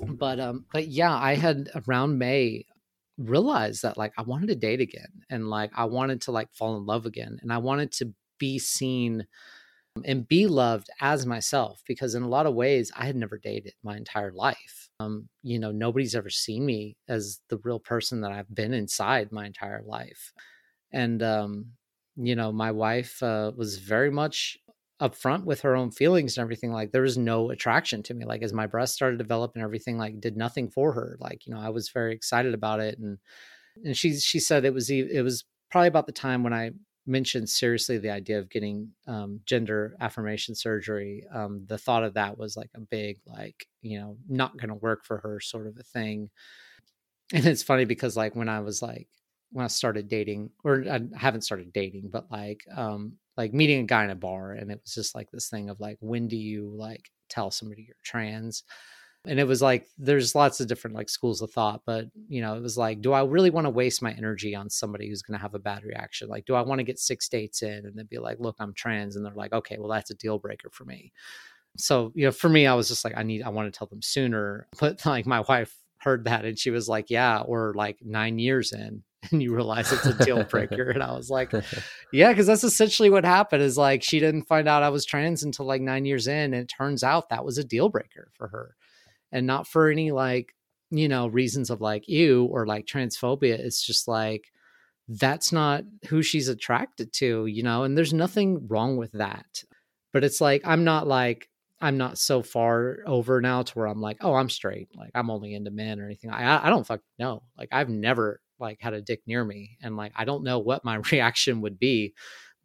But 0.01 0.39
um, 0.39 0.65
but 0.71 0.87
yeah, 0.87 1.15
I 1.15 1.33
had 1.33 1.69
around 1.87 2.17
May 2.17 2.65
realized 3.17 3.83
that 3.83 3.97
like 3.97 4.13
I 4.17 4.23
wanted 4.23 4.47
to 4.47 4.55
date 4.55 4.81
again 4.81 5.23
and 5.29 5.49
like 5.49 5.71
I 5.75 5.85
wanted 5.85 6.21
to 6.21 6.31
like 6.31 6.53
fall 6.53 6.77
in 6.77 6.85
love 6.85 7.05
again 7.05 7.37
and 7.41 7.51
I 7.53 7.59
wanted 7.59 7.91
to 7.93 8.13
be 8.39 8.59
seen 8.59 9.27
and 10.05 10.27
be 10.27 10.47
loved 10.47 10.89
as 11.01 11.25
myself 11.25 11.83
because 11.87 12.15
in 12.15 12.23
a 12.23 12.27
lot 12.27 12.47
of 12.47 12.55
ways 12.55 12.91
I 12.95 13.05
had 13.05 13.15
never 13.15 13.37
dated 13.37 13.73
my 13.83 13.95
entire 13.95 14.31
life. 14.31 14.89
Um, 14.99 15.29
you 15.43 15.59
know, 15.59 15.71
nobody's 15.71 16.15
ever 16.15 16.29
seen 16.29 16.65
me 16.65 16.97
as 17.07 17.41
the 17.49 17.59
real 17.63 17.79
person 17.79 18.21
that 18.21 18.31
I've 18.31 18.53
been 18.53 18.73
inside 18.73 19.31
my 19.31 19.45
entire 19.45 19.83
life. 19.85 20.33
And 20.91 21.21
um, 21.21 21.67
you 22.15 22.35
know, 22.35 22.51
my 22.51 22.71
wife 22.71 23.21
uh, 23.21 23.51
was 23.55 23.77
very 23.77 24.11
much 24.11 24.57
upfront 25.03 25.43
with 25.43 25.61
her 25.61 25.75
own 25.75 25.91
feelings 25.91 26.37
and 26.37 26.43
everything 26.43 26.71
like 26.71 26.91
there 26.91 27.01
was 27.01 27.17
no 27.17 27.49
attraction 27.51 28.01
to 28.03 28.13
me. 28.13 28.25
Like 28.25 28.43
as 28.43 28.53
my 28.53 28.67
breast 28.67 28.93
started 28.93 29.17
developing 29.17 29.61
everything 29.61 29.97
like 29.97 30.21
did 30.21 30.37
nothing 30.37 30.69
for 30.69 30.93
her. 30.93 31.17
Like 31.19 31.45
you 31.45 31.53
know 31.53 31.59
i 31.59 31.69
was 31.69 31.89
very 31.89 32.13
excited 32.13 32.53
about 32.53 32.79
it 32.79 32.97
and 32.99 33.17
and 33.83 33.97
she 33.97 34.17
she 34.19 34.39
said 34.39 34.65
it 34.65 34.73
was 34.73 34.89
it 34.89 35.23
was 35.23 35.45
probably 35.71 35.87
about 35.87 36.05
the 36.05 36.11
time 36.11 36.43
when 36.43 36.53
i 36.53 36.71
mentioned 37.05 37.49
seriously 37.49 37.97
the 37.97 38.09
idea 38.09 38.39
of 38.39 38.49
getting 38.49 38.89
um, 39.07 39.41
gender 39.45 39.95
affirmation 39.99 40.55
surgery. 40.55 41.25
Um, 41.33 41.65
the 41.67 41.77
thought 41.77 42.03
of 42.03 42.13
that 42.13 42.37
was 42.37 42.55
like 42.55 42.69
a 42.75 42.79
big 42.79 43.19
like 43.25 43.67
you 43.81 43.99
know 43.99 44.17
not 44.29 44.57
going 44.57 44.69
to 44.69 44.75
work 44.75 45.05
for 45.05 45.17
her 45.17 45.39
sort 45.39 45.67
of 45.67 45.77
a 45.77 45.83
thing. 45.83 46.29
And 47.33 47.45
it's 47.45 47.63
funny 47.63 47.85
because 47.85 48.15
like 48.15 48.35
when 48.35 48.49
i 48.49 48.59
was 48.59 48.81
like 48.81 49.07
when 49.51 49.65
i 49.65 49.67
started 49.67 50.07
dating 50.07 50.51
or 50.63 50.85
i 50.89 50.99
haven't 51.17 51.41
started 51.41 51.73
dating 51.73 52.09
but 52.11 52.29
like 52.31 52.63
um 52.75 53.13
like 53.37 53.53
meeting 53.53 53.79
a 53.79 53.83
guy 53.83 54.03
in 54.03 54.09
a 54.09 54.15
bar 54.15 54.51
and 54.51 54.71
it 54.71 54.79
was 54.83 54.93
just 54.93 55.15
like 55.15 55.31
this 55.31 55.49
thing 55.49 55.69
of 55.69 55.79
like 55.79 55.97
when 55.99 56.27
do 56.27 56.37
you 56.37 56.73
like 56.75 57.09
tell 57.29 57.51
somebody 57.51 57.83
you're 57.83 57.95
trans? 58.03 58.63
And 59.25 59.39
it 59.39 59.47
was 59.47 59.61
like 59.61 59.87
there's 59.97 60.35
lots 60.35 60.59
of 60.59 60.67
different 60.67 60.97
like 60.97 61.07
schools 61.07 61.41
of 61.41 61.49
thought 61.49 61.83
but 61.85 62.07
you 62.27 62.41
know 62.41 62.55
it 62.55 62.61
was 62.61 62.77
like 62.77 62.99
do 63.01 63.13
i 63.13 63.23
really 63.23 63.51
want 63.51 63.63
to 63.63 63.69
waste 63.69 64.01
my 64.01 64.11
energy 64.11 64.53
on 64.53 64.69
somebody 64.69 65.07
who's 65.07 65.21
going 65.21 65.37
to 65.37 65.41
have 65.41 65.55
a 65.55 65.59
bad 65.59 65.85
reaction? 65.85 66.27
Like 66.27 66.45
do 66.45 66.55
i 66.55 66.61
want 66.61 66.79
to 66.79 66.83
get 66.83 66.99
six 66.99 67.29
dates 67.29 67.61
in 67.61 67.85
and 67.85 67.97
then 67.97 68.05
be 68.09 68.19
like 68.19 68.39
look 68.39 68.57
i'm 68.59 68.73
trans 68.73 69.15
and 69.15 69.25
they're 69.25 69.33
like 69.33 69.53
okay 69.53 69.77
well 69.79 69.89
that's 69.89 70.11
a 70.11 70.15
deal 70.15 70.39
breaker 70.39 70.69
for 70.71 70.83
me. 70.83 71.13
So 71.77 72.11
you 72.15 72.25
know 72.25 72.31
for 72.31 72.49
me 72.49 72.67
i 72.67 72.73
was 72.73 72.89
just 72.89 73.05
like 73.05 73.13
i 73.15 73.23
need 73.23 73.43
i 73.43 73.49
want 73.49 73.73
to 73.73 73.77
tell 73.77 73.87
them 73.87 74.01
sooner. 74.01 74.67
But 74.79 75.05
like 75.05 75.25
my 75.25 75.39
wife 75.39 75.73
heard 75.99 76.25
that 76.25 76.43
and 76.43 76.59
she 76.59 76.69
was 76.69 76.89
like 76.89 77.09
yeah 77.09 77.39
or 77.39 77.73
like 77.75 77.99
nine 78.03 78.39
years 78.39 78.73
in 78.73 79.03
and 79.31 79.41
you 79.41 79.53
realize 79.53 79.91
it's 79.91 80.05
a 80.05 80.25
deal 80.25 80.43
breaker. 80.43 80.89
and 80.89 81.03
I 81.03 81.13
was 81.13 81.29
like, 81.29 81.51
yeah, 82.13 82.29
because 82.29 82.47
that's 82.47 82.63
essentially 82.63 83.09
what 83.09 83.25
happened 83.25 83.63
is 83.63 83.77
like 83.77 84.03
she 84.03 84.19
didn't 84.19 84.43
find 84.43 84.67
out 84.67 84.83
I 84.83 84.89
was 84.89 85.05
trans 85.05 85.43
until 85.43 85.65
like 85.65 85.81
nine 85.81 86.05
years 86.05 86.27
in. 86.27 86.53
And 86.53 86.55
it 86.55 86.71
turns 86.75 87.03
out 87.03 87.29
that 87.29 87.45
was 87.45 87.57
a 87.57 87.63
deal 87.63 87.89
breaker 87.89 88.29
for 88.33 88.47
her. 88.49 88.75
And 89.31 89.47
not 89.47 89.67
for 89.67 89.89
any 89.89 90.11
like, 90.11 90.53
you 90.91 91.07
know, 91.07 91.27
reasons 91.27 91.69
of 91.69 91.81
like 91.81 92.07
you 92.07 92.45
or 92.45 92.65
like 92.65 92.85
transphobia. 92.85 93.57
It's 93.57 93.85
just 93.85 94.07
like 94.07 94.45
that's 95.07 95.51
not 95.51 95.83
who 96.07 96.21
she's 96.21 96.47
attracted 96.47 97.11
to, 97.13 97.45
you 97.45 97.63
know, 97.63 97.83
and 97.83 97.97
there's 97.97 98.13
nothing 98.13 98.67
wrong 98.67 98.97
with 98.97 99.11
that. 99.13 99.63
But 100.11 100.23
it's 100.23 100.39
like 100.39 100.61
I'm 100.65 100.83
not 100.83 101.07
like 101.07 101.49
I'm 101.81 101.97
not 101.97 102.17
so 102.17 102.43
far 102.43 102.99
over 103.05 103.41
now 103.41 103.63
to 103.63 103.73
where 103.73 103.87
I'm 103.87 103.99
like, 103.99 104.17
oh, 104.21 104.35
I'm 104.35 104.49
straight. 104.49 104.89
Like 104.95 105.11
I'm 105.15 105.29
only 105.29 105.53
into 105.53 105.71
men 105.71 105.99
or 105.99 106.05
anything. 106.05 106.29
I 106.29 106.67
I 106.67 106.69
don't 106.69 106.85
fucking 106.85 107.03
know. 107.17 107.43
Like 107.57 107.69
I've 107.71 107.89
never 107.89 108.39
like 108.59 108.79
had 108.81 108.93
a 108.93 109.01
dick 109.01 109.21
near 109.27 109.43
me 109.43 109.77
and 109.81 109.97
like 109.97 110.13
I 110.15 110.25
don't 110.25 110.43
know 110.43 110.59
what 110.59 110.85
my 110.85 110.95
reaction 111.11 111.61
would 111.61 111.79
be 111.79 112.13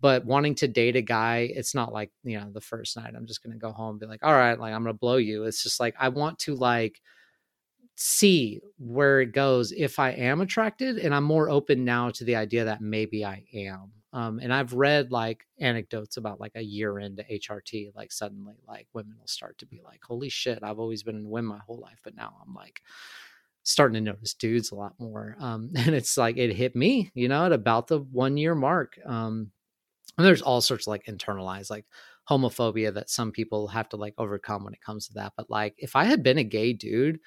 but 0.01 0.25
wanting 0.25 0.55
to 0.55 0.69
date 0.69 0.97
a 0.97 1.03
guy 1.03 1.51
it's 1.55 1.75
not 1.75 1.93
like 1.93 2.11
you 2.23 2.39
know 2.39 2.51
the 2.53 2.61
first 2.61 2.97
night 2.97 3.15
i'm 3.17 3.27
just 3.27 3.43
going 3.43 3.53
to 3.53 3.59
go 3.59 3.73
home 3.73 3.91
and 3.91 4.01
be 4.01 4.07
like 4.07 4.25
all 4.25 4.33
right 4.33 4.59
like 4.59 4.73
i'm 4.73 4.83
going 4.83 4.95
to 4.95 4.99
blow 4.99 5.17
you. 5.17 5.45
It's 5.45 5.63
just 5.63 5.81
like 5.81 5.95
i 5.99 6.09
want 6.09 6.39
to 6.41 6.55
like 6.55 7.01
see 7.97 8.61
where 8.79 9.21
it 9.21 9.33
goes 9.33 9.73
if 9.73 9.99
i 9.99 10.11
am 10.11 10.41
attracted 10.41 10.99
and 10.99 11.13
i'm 11.13 11.25
more 11.25 11.51
open 11.51 11.85
now 11.85 12.11
to 12.11 12.23
the 12.23 12.37
idea 12.37 12.65
that 12.65 12.81
maybe 12.81 13.25
i 13.25 13.43
am 13.53 13.91
um, 14.13 14.39
and 14.41 14.55
i've 14.55 14.73
read 14.73 15.11
like 15.11 15.45
anecdotes 15.59 16.17
about 16.17 16.39
like 16.39 16.53
a 16.55 16.63
year 16.63 17.01
into 17.01 17.25
hrt 17.25 17.93
like 17.97 18.13
suddenly 18.13 18.55
like 18.69 18.87
women 18.93 19.17
will 19.19 19.27
start 19.27 19.59
to 19.59 19.67
be 19.67 19.81
like 19.85 20.01
holy 20.07 20.29
shit 20.29 20.61
i've 20.63 20.79
always 20.79 21.03
been 21.03 21.17
in 21.17 21.29
women 21.29 21.51
my 21.51 21.59
whole 21.67 21.81
life 21.81 21.99
but 22.05 22.15
now 22.15 22.37
i'm 22.47 22.55
like 22.55 22.83
starting 23.69 23.95
to 23.95 24.01
notice 24.01 24.33
dudes 24.35 24.71
a 24.71 24.75
lot 24.75 24.95
more. 24.99 25.37
Um, 25.39 25.71
and 25.77 25.95
it's 25.95 26.17
like 26.17 26.37
it 26.37 26.55
hit 26.55 26.75
me, 26.75 27.11
you 27.15 27.29
know, 27.29 27.47
at 27.47 27.53
about 27.53 27.89
the 27.89 27.99
one 27.99 28.37
year 28.37 28.55
mark. 28.55 28.99
Um, 29.05 29.51
and 30.17 30.27
there's 30.27 30.43
all 30.43 30.61
sorts 30.61 30.87
of 30.87 30.91
like 30.93 31.05
internalized 31.05 31.71
like 31.71 31.85
homophobia 32.29 32.93
that 32.95 33.11
some 33.11 33.31
people 33.31 33.69
have 33.69 33.89
to 33.91 33.97
like 33.97 34.15
overcome 34.19 34.65
when 34.65 34.75
it 34.75 34.81
comes 34.81 35.07
to 35.09 35.15
that. 35.15 35.35
But 35.37 35.51
like 35.51 35.75
if 35.79 35.95
I 35.97 36.05
had 36.05 36.23
been 36.23 36.39
a 36.39 36.45
gay 36.45 36.73
dude, 36.73 37.21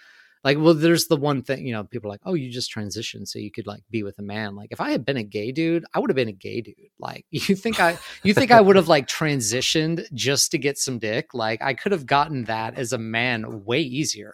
like 0.43 0.57
well 0.57 0.73
there's 0.73 1.07
the 1.07 1.15
one 1.15 1.41
thing 1.41 1.65
you 1.65 1.73
know 1.73 1.83
people 1.83 2.09
are 2.09 2.13
like 2.13 2.21
oh 2.25 2.33
you 2.33 2.49
just 2.49 2.73
transitioned 2.73 3.27
so 3.27 3.39
you 3.39 3.51
could 3.51 3.67
like 3.67 3.83
be 3.89 4.03
with 4.03 4.17
a 4.19 4.23
man. 4.23 4.55
Like 4.55 4.71
if 4.71 4.81
i 4.81 4.91
had 4.91 5.05
been 5.05 5.17
a 5.17 5.23
gay 5.23 5.51
dude 5.51 5.85
i 5.93 5.99
would 5.99 6.09
have 6.09 6.15
been 6.15 6.27
a 6.27 6.33
gay 6.33 6.61
dude. 6.61 6.75
Like 6.99 7.25
you 7.31 7.55
think 7.55 7.79
i 7.79 7.97
you 8.23 8.33
think 8.33 8.51
i 8.51 8.61
would 8.61 8.75
have 8.75 8.87
like 8.87 9.07
transitioned 9.07 10.05
just 10.13 10.51
to 10.51 10.57
get 10.57 10.77
some 10.77 10.99
dick? 10.99 11.33
Like 11.33 11.61
i 11.61 11.73
could 11.73 11.91
have 11.91 12.05
gotten 12.05 12.45
that 12.45 12.77
as 12.77 12.93
a 12.93 12.97
man 12.97 13.65
way 13.65 13.81
easier 13.81 14.33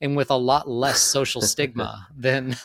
and 0.00 0.16
with 0.16 0.30
a 0.30 0.36
lot 0.36 0.68
less 0.68 1.00
social 1.00 1.40
stigma 1.40 2.06
than 2.16 2.56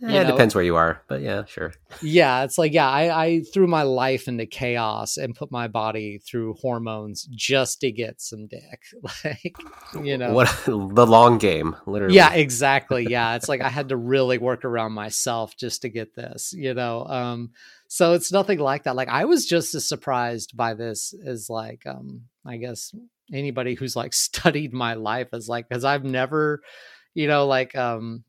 You 0.00 0.08
it 0.08 0.26
depends 0.26 0.54
where 0.54 0.64
you 0.64 0.76
are, 0.76 1.00
but 1.08 1.22
yeah, 1.22 1.44
sure. 1.44 1.72
yeah 2.02 2.42
it's 2.44 2.58
like 2.58 2.72
yeah 2.72 2.90
I, 2.90 3.24
I 3.24 3.40
threw 3.42 3.66
my 3.66 3.82
life 3.84 4.26
into 4.28 4.44
chaos 4.44 5.16
and 5.16 5.34
put 5.34 5.50
my 5.52 5.68
body 5.68 6.18
through 6.18 6.54
hormones 6.60 7.26
just 7.30 7.80
to 7.80 7.92
get 7.92 8.20
some 8.20 8.46
dick 8.48 8.82
like 9.24 9.56
you 10.02 10.18
know 10.18 10.32
What 10.32 10.48
the 10.66 11.06
long 11.06 11.38
game, 11.38 11.76
literally. 11.86 12.16
yeah 12.16 12.32
exactly 12.34 13.06
yeah 13.08 13.36
it's 13.36 13.48
like 13.48 13.60
i 13.62 13.68
had 13.68 13.90
to 13.90 13.96
really 13.96 14.36
work 14.36 14.64
around 14.64 14.92
myself 14.92 15.56
just 15.56 15.82
to 15.82 15.88
get 15.88 16.14
this 16.14 16.52
you 16.52 16.74
know 16.74 17.06
um 17.06 17.50
so 17.88 18.12
it's 18.14 18.32
nothing 18.32 18.58
like 18.58 18.82
that 18.84 18.96
like 18.96 19.08
i 19.08 19.24
was 19.24 19.46
just 19.46 19.74
as 19.76 19.88
surprised 19.88 20.56
by 20.56 20.74
this 20.74 21.14
as 21.24 21.48
like 21.48 21.86
um 21.86 22.22
i 22.44 22.56
guess 22.56 22.92
anybody 23.32 23.74
who's 23.74 23.94
like 23.96 24.12
studied 24.28 24.72
my 24.74 24.94
life 24.94 25.28
is 25.32 25.48
like 25.48 25.68
because 25.68 25.84
i've 25.84 26.04
never 26.04 26.60
you 27.14 27.28
know 27.28 27.46
like 27.46 27.74
um 27.76 28.24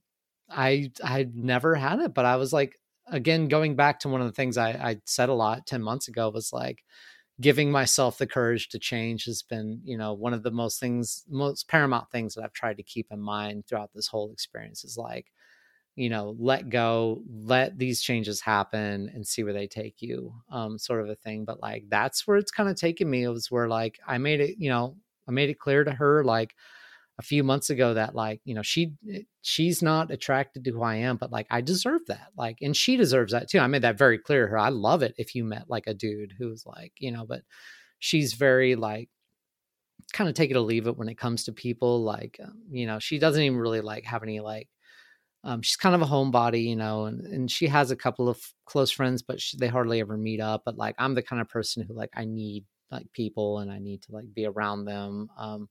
i 0.50 0.92
i 1.04 1.28
never 1.34 1.76
had 1.76 2.00
it 2.00 2.14
but 2.14 2.26
i 2.26 2.36
was 2.36 2.54
like 2.54 2.80
again 3.12 3.48
going 3.48 3.76
back 3.76 4.00
to 4.00 4.10
one 4.10 4.22
of 4.22 4.28
the 4.28 4.34
things 4.34 4.58
i 4.58 4.70
i 4.72 4.98
said 5.06 5.30
a 5.30 5.34
lot 5.34 5.66
10 5.66 5.82
months 5.82 6.08
ago 6.08 6.30
was 6.30 6.52
like 6.54 6.84
giving 7.42 7.72
myself 7.72 8.18
the 8.18 8.28
courage 8.28 8.70
to 8.70 8.80
change 8.80 9.26
has 9.26 9.44
been 9.44 9.82
you 9.84 9.98
know 9.98 10.14
one 10.14 10.34
of 10.34 10.44
the 10.44 10.52
most 10.52 10.80
things 10.80 11.24
most 11.30 11.68
paramount 11.68 12.10
things 12.12 12.36
that 12.36 12.44
i've 12.44 12.54
tried 12.54 12.78
to 12.78 12.84
keep 12.84 13.08
in 13.12 13.20
mind 13.20 13.66
throughout 13.68 13.92
this 13.94 14.08
whole 14.08 14.32
experience 14.32 14.84
is 14.84 14.98
like 14.98 15.28
you 15.96 16.10
know 16.10 16.36
let 16.40 16.70
go 16.70 17.22
let 17.28 17.78
these 17.78 18.02
changes 18.02 18.42
happen 18.42 19.10
and 19.14 19.26
see 19.26 19.44
where 19.44 19.54
they 19.54 19.68
take 19.68 20.02
you 20.02 20.34
um 20.52 20.78
sort 20.78 21.02
of 21.02 21.10
a 21.10 21.16
thing. 21.16 21.46
But 21.46 21.62
like 21.62 21.86
that's 21.90 22.28
where 22.28 22.38
it's 22.38 22.52
kind 22.52 22.70
of 22.70 22.76
taken 22.76 23.10
me 23.10 23.24
it 23.24 23.30
was 23.30 23.50
where 23.52 23.68
like 23.68 24.00
i 24.08 24.18
made 24.18 24.42
it 24.42 24.56
you 24.60 24.70
know 24.70 24.98
i 25.28 25.32
made 25.32 25.50
it 25.50 25.60
clear 25.60 25.84
to 25.84 25.92
her 25.92 26.24
like 26.24 26.56
a 27.18 27.24
few 27.24 27.44
months 27.44 27.70
ago 27.70 27.94
that 27.94 28.14
like 28.14 28.42
you 28.44 28.54
know 28.54 28.62
she 28.62 28.94
she's 29.42 29.82
not 29.82 30.12
attracted 30.12 30.64
to 30.64 30.72
who 30.72 30.84
i 30.84 30.96
am 30.96 31.16
but 31.16 31.32
like 31.32 31.48
i 31.50 31.62
deserve 31.62 32.02
that 32.08 32.28
like 32.38 32.58
and 32.62 32.76
she 32.76 32.98
deserves 32.98 33.32
that 33.32 33.50
too 33.50 33.60
i 33.60 33.68
made 33.68 33.84
that 33.84 33.98
very 33.98 34.18
clear 34.18 34.46
to 34.46 34.52
her 34.52 34.58
i 34.58 34.70
love 34.70 35.02
it 35.02 35.16
if 35.18 35.34
you 35.34 35.44
met 35.44 35.70
like 35.70 35.88
a 35.88 35.94
dude 35.94 36.34
who's 36.38 36.66
like 36.66 36.92
you 36.98 37.12
know 37.12 37.26
but 37.26 37.42
she's 38.00 38.34
very 38.34 38.76
like 38.76 39.10
kind 40.14 40.30
of 40.30 40.36
take 40.36 40.52
it 40.52 40.58
or 40.58 40.62
leave 40.62 40.88
it 40.88 40.98
when 40.98 41.10
it 41.10 41.18
comes 41.18 41.46
to 41.46 41.52
people 41.52 42.04
like 42.04 42.38
um, 42.44 42.62
you 42.70 42.86
know 42.86 43.00
she 43.00 43.18
doesn't 43.18 43.44
even 43.44 43.58
really 43.58 43.82
like 43.82 44.06
have 44.06 44.24
any 44.24 44.40
like 44.40 44.68
um, 45.46 45.62
she's 45.62 45.78
kind 45.78 45.94
of 45.94 46.02
a 46.02 46.06
homebody, 46.06 46.64
you 46.64 46.76
know, 46.76 47.06
and, 47.06 47.24
and 47.28 47.52
she 47.52 47.68
has 47.68 47.92
a 47.92 47.96
couple 47.96 48.28
of 48.28 48.42
close 48.66 48.90
friends, 48.90 49.22
but 49.22 49.40
she, 49.40 49.58
they 49.58 49.68
hardly 49.68 50.00
ever 50.00 50.18
meet 50.18 50.42
up. 50.42 50.64
But 50.66 50.76
like, 50.76 50.96
I'm 50.98 51.14
the 51.14 51.22
kind 51.22 51.40
of 51.40 51.48
person 51.48 51.84
who 51.84 51.94
like 51.94 52.10
I 52.16 52.26
need 52.26 52.66
like 52.90 53.06
people 53.14 53.60
and 53.60 53.72
I 53.72 53.78
need 53.78 54.02
to 54.04 54.12
like 54.12 54.34
be 54.34 54.48
around 54.48 54.86
them. 54.86 55.30
Um, 55.38 55.70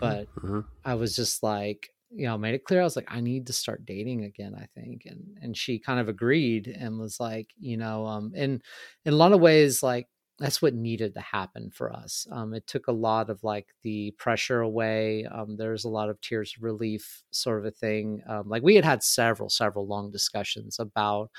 but 0.00 0.28
Mhm. 0.36 0.64
I 0.84 0.94
was 0.94 1.16
just 1.16 1.42
like, 1.42 1.90
you 2.10 2.26
know, 2.26 2.38
made 2.38 2.54
it 2.54 2.64
clear. 2.64 2.80
I 2.80 2.84
was 2.84 2.96
like, 2.96 3.10
I 3.10 3.20
need 3.20 3.46
to 3.48 3.52
start 3.52 3.86
dating 3.86 4.24
again. 4.24 4.54
I 4.56 4.66
think, 4.78 5.04
and 5.06 5.36
and 5.42 5.56
she 5.56 5.78
kind 5.78 6.00
of 6.00 6.08
agreed 6.08 6.68
and 6.68 6.98
was 6.98 7.18
like, 7.20 7.52
you 7.58 7.76
know, 7.76 8.06
um, 8.06 8.32
and 8.36 8.62
in 9.04 9.12
a 9.12 9.16
lot 9.16 9.32
of 9.32 9.40
ways, 9.40 9.82
like 9.82 10.08
that's 10.38 10.60
what 10.60 10.74
needed 10.74 11.14
to 11.14 11.20
happen 11.20 11.70
for 11.70 11.92
us. 11.92 12.26
Um, 12.30 12.54
it 12.54 12.66
took 12.66 12.88
a 12.88 12.92
lot 12.92 13.30
of 13.30 13.44
like 13.44 13.68
the 13.82 14.10
pressure 14.12 14.60
away. 14.60 15.24
Um, 15.26 15.56
there's 15.56 15.84
a 15.84 15.88
lot 15.88 16.10
of 16.10 16.20
tears 16.20 16.54
of 16.56 16.62
relief, 16.64 17.24
sort 17.30 17.60
of 17.60 17.64
a 17.66 17.70
thing. 17.70 18.20
Um, 18.28 18.48
like 18.48 18.62
we 18.62 18.74
had 18.74 18.84
had 18.84 19.02
several, 19.04 19.48
several 19.48 19.86
long 19.86 20.10
discussions 20.10 20.78
about 20.80 21.30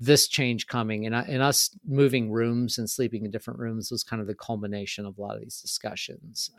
this 0.00 0.26
change 0.28 0.66
coming, 0.66 1.06
and 1.06 1.16
I, 1.16 1.22
and 1.22 1.42
us 1.42 1.76
moving 1.84 2.30
rooms 2.30 2.78
and 2.78 2.90
sleeping 2.90 3.24
in 3.24 3.30
different 3.30 3.60
rooms 3.60 3.90
was 3.90 4.02
kind 4.04 4.20
of 4.20 4.26
the 4.28 4.34
culmination 4.34 5.06
of 5.06 5.16
a 5.18 5.20
lot 5.20 5.36
of 5.36 5.42
these 5.42 5.60
discussions 5.60 6.50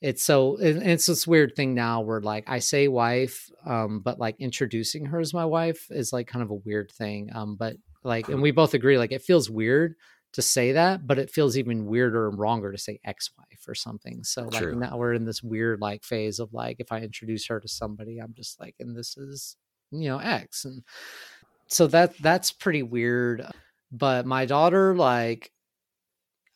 it's 0.00 0.22
so 0.22 0.56
it's 0.58 1.06
this 1.06 1.26
weird 1.26 1.54
thing 1.54 1.74
now 1.74 2.00
where 2.00 2.20
like 2.20 2.44
I 2.48 2.60
say 2.60 2.88
wife, 2.88 3.50
um, 3.66 4.00
but 4.00 4.18
like 4.18 4.36
introducing 4.38 5.06
her 5.06 5.20
as 5.20 5.34
my 5.34 5.44
wife 5.44 5.88
is 5.90 6.12
like 6.12 6.26
kind 6.26 6.42
of 6.42 6.50
a 6.50 6.54
weird 6.54 6.90
thing. 6.90 7.30
Um, 7.34 7.56
but 7.56 7.76
like, 8.02 8.28
and 8.28 8.40
we 8.40 8.50
both 8.50 8.72
agree, 8.72 8.96
like 8.96 9.12
it 9.12 9.22
feels 9.22 9.50
weird 9.50 9.94
to 10.32 10.42
say 10.42 10.72
that, 10.72 11.06
but 11.06 11.18
it 11.18 11.30
feels 11.30 11.58
even 11.58 11.86
weirder 11.86 12.28
and 12.28 12.38
wronger 12.38 12.72
to 12.72 12.78
say 12.78 12.98
ex-wife 13.04 13.68
or 13.68 13.74
something. 13.74 14.22
So 14.24 14.44
like 14.44 14.62
True. 14.62 14.74
now 14.74 14.96
we're 14.96 15.12
in 15.12 15.26
this 15.26 15.42
weird 15.42 15.80
like 15.80 16.02
phase 16.02 16.38
of 16.38 16.54
like 16.54 16.76
if 16.78 16.92
I 16.92 17.00
introduce 17.00 17.46
her 17.48 17.60
to 17.60 17.68
somebody, 17.68 18.18
I'm 18.18 18.32
just 18.34 18.58
like, 18.58 18.76
and 18.80 18.96
this 18.96 19.16
is 19.18 19.56
you 19.90 20.08
know 20.08 20.18
ex, 20.18 20.64
and 20.64 20.82
so 21.66 21.86
that 21.88 22.16
that's 22.18 22.52
pretty 22.52 22.82
weird. 22.82 23.44
But 23.92 24.24
my 24.24 24.46
daughter, 24.46 24.94
like 24.94 25.50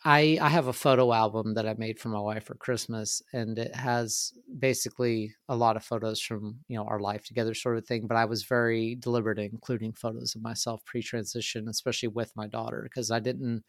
I 0.06 0.38
I 0.40 0.50
have 0.50 0.66
a 0.66 0.72
photo 0.74 1.12
album 1.12 1.54
that 1.54 1.66
I 1.66 1.74
made 1.74 1.98
for 1.98 2.10
my 2.10 2.20
wife 2.20 2.44
for 2.44 2.54
Christmas, 2.56 3.22
and 3.32 3.58
it 3.58 3.74
has 3.74 4.32
basically 4.58 5.34
a 5.48 5.56
lot 5.56 5.76
of 5.76 5.84
photos 5.84 6.20
from 6.20 6.60
you 6.68 6.76
know 6.76 6.84
our 6.84 7.00
life 7.00 7.24
together, 7.24 7.54
sort 7.54 7.78
of 7.78 7.86
thing. 7.86 8.06
But 8.06 8.16
I 8.18 8.26
was 8.26 8.44
very 8.44 8.96
deliberate 8.96 9.38
in 9.38 9.46
including 9.52 9.94
photos 9.94 10.34
of 10.34 10.42
myself 10.42 10.84
pre-transition, 10.84 11.68
especially 11.68 12.08
with 12.08 12.32
my 12.36 12.46
daughter, 12.46 12.82
because 12.84 13.10
I 13.10 13.18
didn't 13.20 13.64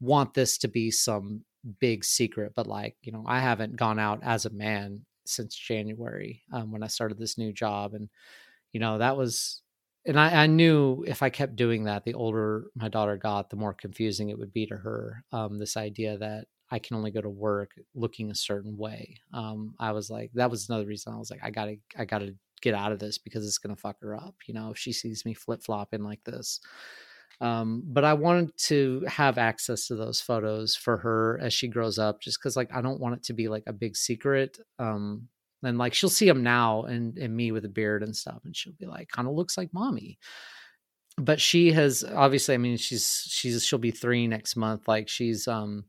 want 0.00 0.34
this 0.34 0.58
to 0.58 0.68
be 0.68 0.90
some 0.90 1.44
big 1.80 2.04
secret. 2.04 2.52
But 2.56 2.66
like 2.66 2.96
you 3.02 3.12
know, 3.12 3.24
I 3.26 3.40
haven't 3.40 3.76
gone 3.76 3.98
out 4.00 4.20
as 4.24 4.46
a 4.46 4.50
man 4.50 5.02
since 5.26 5.56
January 5.56 6.42
um, 6.52 6.72
when 6.72 6.82
I 6.82 6.88
started 6.88 7.18
this 7.18 7.38
new 7.38 7.52
job, 7.52 7.94
and 7.94 8.08
you 8.72 8.80
know 8.80 8.98
that 8.98 9.16
was 9.16 9.62
and 10.04 10.18
I, 10.18 10.44
I 10.44 10.46
knew 10.46 11.04
if 11.06 11.22
I 11.22 11.30
kept 11.30 11.56
doing 11.56 11.84
that, 11.84 12.04
the 12.04 12.14
older 12.14 12.64
my 12.74 12.88
daughter 12.88 13.16
got, 13.16 13.50
the 13.50 13.56
more 13.56 13.74
confusing 13.74 14.28
it 14.30 14.38
would 14.38 14.52
be 14.52 14.66
to 14.66 14.76
her. 14.76 15.24
Um, 15.32 15.58
this 15.58 15.76
idea 15.76 16.18
that 16.18 16.46
I 16.70 16.78
can 16.78 16.96
only 16.96 17.10
go 17.10 17.20
to 17.20 17.28
work 17.28 17.72
looking 17.94 18.30
a 18.30 18.34
certain 18.34 18.76
way. 18.76 19.16
Um, 19.32 19.74
I 19.78 19.92
was 19.92 20.10
like, 20.10 20.30
that 20.34 20.50
was 20.50 20.68
another 20.68 20.86
reason 20.86 21.12
I 21.12 21.18
was 21.18 21.30
like, 21.30 21.40
I 21.42 21.50
gotta, 21.50 21.76
I 21.96 22.04
gotta 22.04 22.34
get 22.62 22.74
out 22.74 22.92
of 22.92 22.98
this 22.98 23.18
because 23.18 23.46
it's 23.46 23.58
gonna 23.58 23.76
fuck 23.76 23.96
her 24.00 24.16
up. 24.16 24.34
You 24.46 24.54
know, 24.54 24.70
if 24.70 24.78
she 24.78 24.92
sees 24.92 25.24
me 25.24 25.34
flip 25.34 25.62
flopping 25.62 26.02
like 26.02 26.24
this. 26.24 26.60
Um, 27.40 27.82
but 27.86 28.04
I 28.04 28.14
wanted 28.14 28.56
to 28.68 29.04
have 29.08 29.36
access 29.36 29.88
to 29.88 29.96
those 29.96 30.20
photos 30.20 30.76
for 30.76 30.96
her 30.98 31.40
as 31.42 31.52
she 31.52 31.68
grows 31.68 31.98
up, 31.98 32.20
just 32.20 32.38
because 32.40 32.56
like 32.56 32.72
I 32.72 32.80
don't 32.80 33.00
want 33.00 33.16
it 33.16 33.24
to 33.24 33.32
be 33.32 33.48
like 33.48 33.64
a 33.66 33.72
big 33.72 33.96
secret. 33.96 34.58
Um, 34.78 35.28
and 35.62 35.78
like 35.78 35.94
she'll 35.94 36.08
see 36.10 36.28
him 36.28 36.42
now 36.42 36.82
and 36.82 37.18
and 37.18 37.34
me 37.34 37.52
with 37.52 37.64
a 37.64 37.68
beard 37.68 38.02
and 38.02 38.16
stuff 38.16 38.40
and 38.44 38.56
she'll 38.56 38.72
be 38.74 38.86
like 38.86 39.08
kind 39.08 39.28
of 39.28 39.34
looks 39.34 39.56
like 39.56 39.72
mommy. 39.72 40.18
But 41.18 41.40
she 41.40 41.72
has 41.72 42.04
obviously 42.04 42.54
i 42.54 42.58
mean 42.58 42.78
she's 42.78 43.26
she's 43.28 43.64
she'll 43.64 43.78
be 43.78 43.90
three 43.90 44.26
next 44.26 44.56
month 44.56 44.88
like 44.88 45.08
she's 45.08 45.46
um 45.46 45.84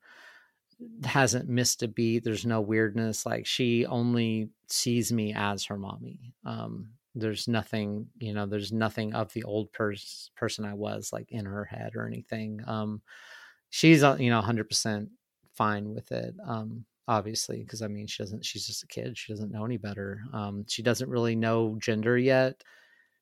hasn't 1.06 1.48
missed 1.48 1.84
a 1.84 1.88
beat 1.88 2.24
there's 2.24 2.46
no 2.46 2.62
weirdness 2.62 3.26
like 3.26 3.46
she 3.46 3.86
only 3.86 4.50
sees 4.68 5.14
me 5.14 5.34
as 5.34 5.64
her 5.64 5.78
mommy 5.78 6.34
um 6.46 6.90
there's 7.16 7.48
nothing 7.48 8.08
you 8.18 8.34
know 8.34 8.46
there's 8.46 8.72
nothing 8.72 9.14
of 9.14 9.32
the 9.34 9.44
old 9.44 9.72
pers- 9.72 10.32
person 10.36 10.66
i 10.66 10.74
was 10.74 11.14
like 11.14 11.32
in 11.32 11.46
her 11.46 11.64
head 11.64 11.96
or 11.96 12.06
anything 12.06 12.60
um 12.68 13.02
she's 13.70 14.04
uh, 14.04 14.18
you 14.20 14.30
know 14.30 14.42
100% 14.42 15.08
fine 15.56 15.94
with 15.94 16.12
it 16.12 16.36
um 16.46 16.86
obviously 17.08 17.60
because 17.64 17.82
i 17.82 17.88
mean 17.88 18.08
she 18.08 18.24
doesn't 18.24 18.46
she's 18.46 18.66
just 18.66 18.84
a 18.84 18.88
kid 18.88 19.18
she 19.18 19.34
doesn't 19.34 19.52
know 19.52 19.66
any 19.66 19.78
better 19.78 20.22
um 20.34 20.66
she 20.68 20.82
doesn't 20.82 21.10
really 21.10 21.36
know 21.36 21.78
gender 21.80 22.18
yet 22.18 22.64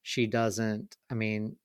she 0.04 0.28
doesn't 0.28 0.98
i 1.10 1.14
mean 1.14 1.56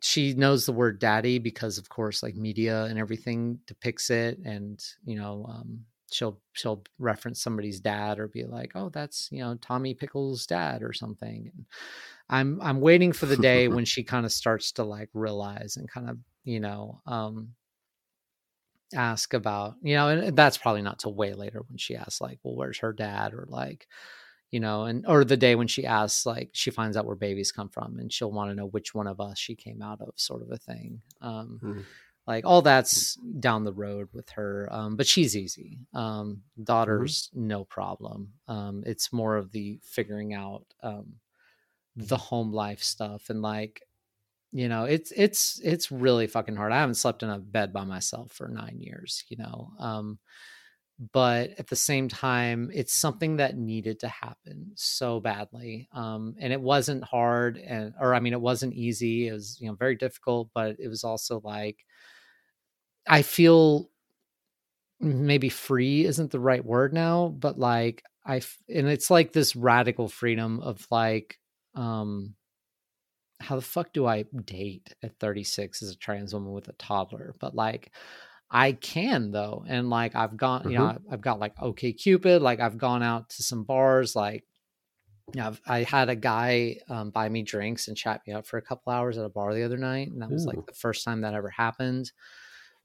she 0.00 0.34
knows 0.34 0.64
the 0.64 0.72
word 0.72 0.98
daddy 0.98 1.38
because 1.38 1.78
of 1.78 1.88
course 1.88 2.22
like 2.22 2.36
media 2.36 2.84
and 2.84 2.98
everything 2.98 3.58
depicts 3.66 4.10
it 4.10 4.38
and 4.44 4.84
you 5.04 5.16
know 5.16 5.44
um 5.48 5.80
she'll 6.10 6.38
she'll 6.52 6.82
reference 6.98 7.42
somebody's 7.42 7.80
dad 7.80 8.18
or 8.18 8.28
be 8.28 8.44
like 8.44 8.72
oh 8.74 8.88
that's 8.88 9.28
you 9.30 9.40
know 9.40 9.56
tommy 9.60 9.94
pickles 9.94 10.46
dad 10.46 10.82
or 10.82 10.92
something 10.92 11.50
and 11.54 11.66
i'm 12.30 12.60
i'm 12.62 12.80
waiting 12.80 13.12
for 13.12 13.26
the 13.26 13.36
day 13.36 13.68
when 13.68 13.84
she 13.84 14.02
kind 14.02 14.24
of 14.24 14.32
starts 14.32 14.72
to 14.72 14.84
like 14.84 15.10
realize 15.12 15.76
and 15.76 15.90
kind 15.90 16.08
of 16.08 16.16
you 16.44 16.60
know 16.60 17.00
um 17.06 17.48
ask 18.94 19.34
about 19.34 19.74
you 19.82 19.94
know 19.94 20.08
and 20.08 20.36
that's 20.36 20.58
probably 20.58 20.82
not 20.82 20.98
till 20.98 21.14
way 21.14 21.34
later 21.34 21.62
when 21.68 21.76
she 21.78 21.94
asks 21.96 22.20
like 22.20 22.38
well 22.42 22.56
where's 22.56 22.78
her 22.78 22.92
dad? 22.92 23.34
or 23.34 23.46
like 23.48 23.86
you 24.50 24.60
know 24.60 24.84
and 24.84 25.06
or 25.06 25.24
the 25.24 25.36
day 25.36 25.54
when 25.54 25.66
she 25.68 25.84
asks 25.84 26.24
like 26.24 26.50
she 26.52 26.70
finds 26.70 26.96
out 26.96 27.04
where 27.06 27.16
babies 27.16 27.52
come 27.52 27.68
from 27.68 27.98
and 27.98 28.12
she'll 28.12 28.32
want 28.32 28.50
to 28.50 28.54
know 28.54 28.66
which 28.66 28.94
one 28.94 29.06
of 29.06 29.20
us 29.20 29.38
she 29.38 29.54
came 29.54 29.82
out 29.82 30.00
of 30.00 30.10
sort 30.16 30.42
of 30.42 30.50
a 30.50 30.56
thing 30.58 31.02
um 31.20 31.60
Mhm. 31.62 31.84
like 32.26 32.44
all 32.46 32.62
that's 32.62 33.16
down 33.40 33.64
the 33.64 33.72
road 33.72 34.08
with 34.12 34.28
her 34.30 34.68
um 34.70 34.96
but 34.96 35.06
she's 35.06 35.36
easy 35.36 35.78
um 35.94 36.42
daughters 36.64 37.30
no 37.34 37.64
problem 37.64 38.32
um 38.48 38.82
it's 38.86 39.12
more 39.12 39.36
of 39.36 39.52
the 39.52 39.78
figuring 39.82 40.34
out 40.34 40.64
um 40.82 41.14
the 41.96 42.16
home 42.16 42.52
life 42.52 42.82
stuff 42.82 43.28
and 43.30 43.42
like 43.42 43.82
you 44.52 44.68
know 44.68 44.84
it's 44.84 45.12
it's 45.16 45.60
it's 45.62 45.90
really 45.92 46.26
fucking 46.26 46.56
hard. 46.56 46.72
I 46.72 46.80
haven't 46.80 46.94
slept 46.96 47.22
in 47.22 47.30
a 47.30 47.38
bed 47.38 47.72
by 47.72 47.84
myself 47.84 48.32
for 48.32 48.48
nine 48.48 48.78
years 48.80 49.24
you 49.28 49.36
know 49.36 49.70
um 49.78 50.18
but 51.12 51.50
at 51.58 51.68
the 51.68 51.76
same 51.76 52.08
time 52.08 52.70
it's 52.74 52.92
something 52.92 53.36
that 53.36 53.56
needed 53.56 54.00
to 54.00 54.08
happen 54.08 54.72
so 54.74 55.20
badly 55.20 55.88
um 55.92 56.34
and 56.40 56.52
it 56.52 56.60
wasn't 56.60 57.04
hard 57.04 57.56
and 57.58 57.94
or 58.00 58.14
i 58.14 58.20
mean 58.20 58.32
it 58.32 58.40
wasn't 58.40 58.74
easy 58.74 59.28
it 59.28 59.32
was 59.32 59.58
you 59.60 59.68
know 59.68 59.74
very 59.74 59.94
difficult 59.94 60.50
but 60.54 60.76
it 60.80 60.88
was 60.88 61.04
also 61.04 61.40
like 61.44 61.84
i 63.06 63.22
feel 63.22 63.90
maybe 65.00 65.48
free 65.48 66.04
isn't 66.04 66.30
the 66.32 66.40
right 66.40 66.64
word 66.64 66.92
now 66.92 67.28
but 67.38 67.58
like 67.58 68.02
i 68.26 68.36
and 68.68 68.88
it's 68.88 69.10
like 69.10 69.32
this 69.32 69.54
radical 69.54 70.08
freedom 70.08 70.58
of 70.60 70.86
like 70.90 71.38
um 71.76 72.34
how 73.40 73.56
the 73.56 73.62
fuck 73.62 73.92
do 73.92 74.06
I 74.06 74.24
date 74.44 74.94
at 75.02 75.18
36 75.18 75.82
as 75.82 75.90
a 75.90 75.96
trans 75.96 76.34
woman 76.34 76.52
with 76.52 76.68
a 76.68 76.72
toddler? 76.72 77.34
But 77.38 77.54
like, 77.54 77.92
I 78.50 78.72
can 78.72 79.30
though, 79.30 79.64
and 79.68 79.90
like 79.90 80.14
I've 80.14 80.36
gone, 80.36 80.70
you 80.70 80.78
know, 80.78 80.86
Mm-hmm. 80.86 81.12
I've 81.12 81.20
got 81.20 81.38
like 81.38 81.54
OK 81.60 81.92
Cupid, 81.92 82.42
like 82.42 82.60
I've 82.60 82.78
gone 82.78 83.02
out 83.02 83.30
to 83.30 83.42
some 83.42 83.64
bars, 83.64 84.16
like. 84.16 84.44
You 85.34 85.42
know, 85.42 85.48
I've, 85.48 85.60
I 85.66 85.82
had 85.82 86.08
a 86.08 86.16
guy 86.16 86.78
um, 86.88 87.10
buy 87.10 87.28
me 87.28 87.42
drinks 87.42 87.88
and 87.88 87.94
chat 87.94 88.22
me 88.26 88.32
up 88.32 88.46
for 88.46 88.56
a 88.56 88.62
couple 88.62 88.94
hours 88.94 89.18
at 89.18 89.26
a 89.26 89.28
bar 89.28 89.52
the 89.52 89.62
other 89.62 89.76
night, 89.76 90.10
and 90.10 90.22
that 90.22 90.30
was 90.30 90.46
Ooh. 90.46 90.48
like 90.48 90.64
the 90.64 90.72
first 90.72 91.04
time 91.04 91.20
that 91.20 91.34
ever 91.34 91.50
happened 91.50 92.12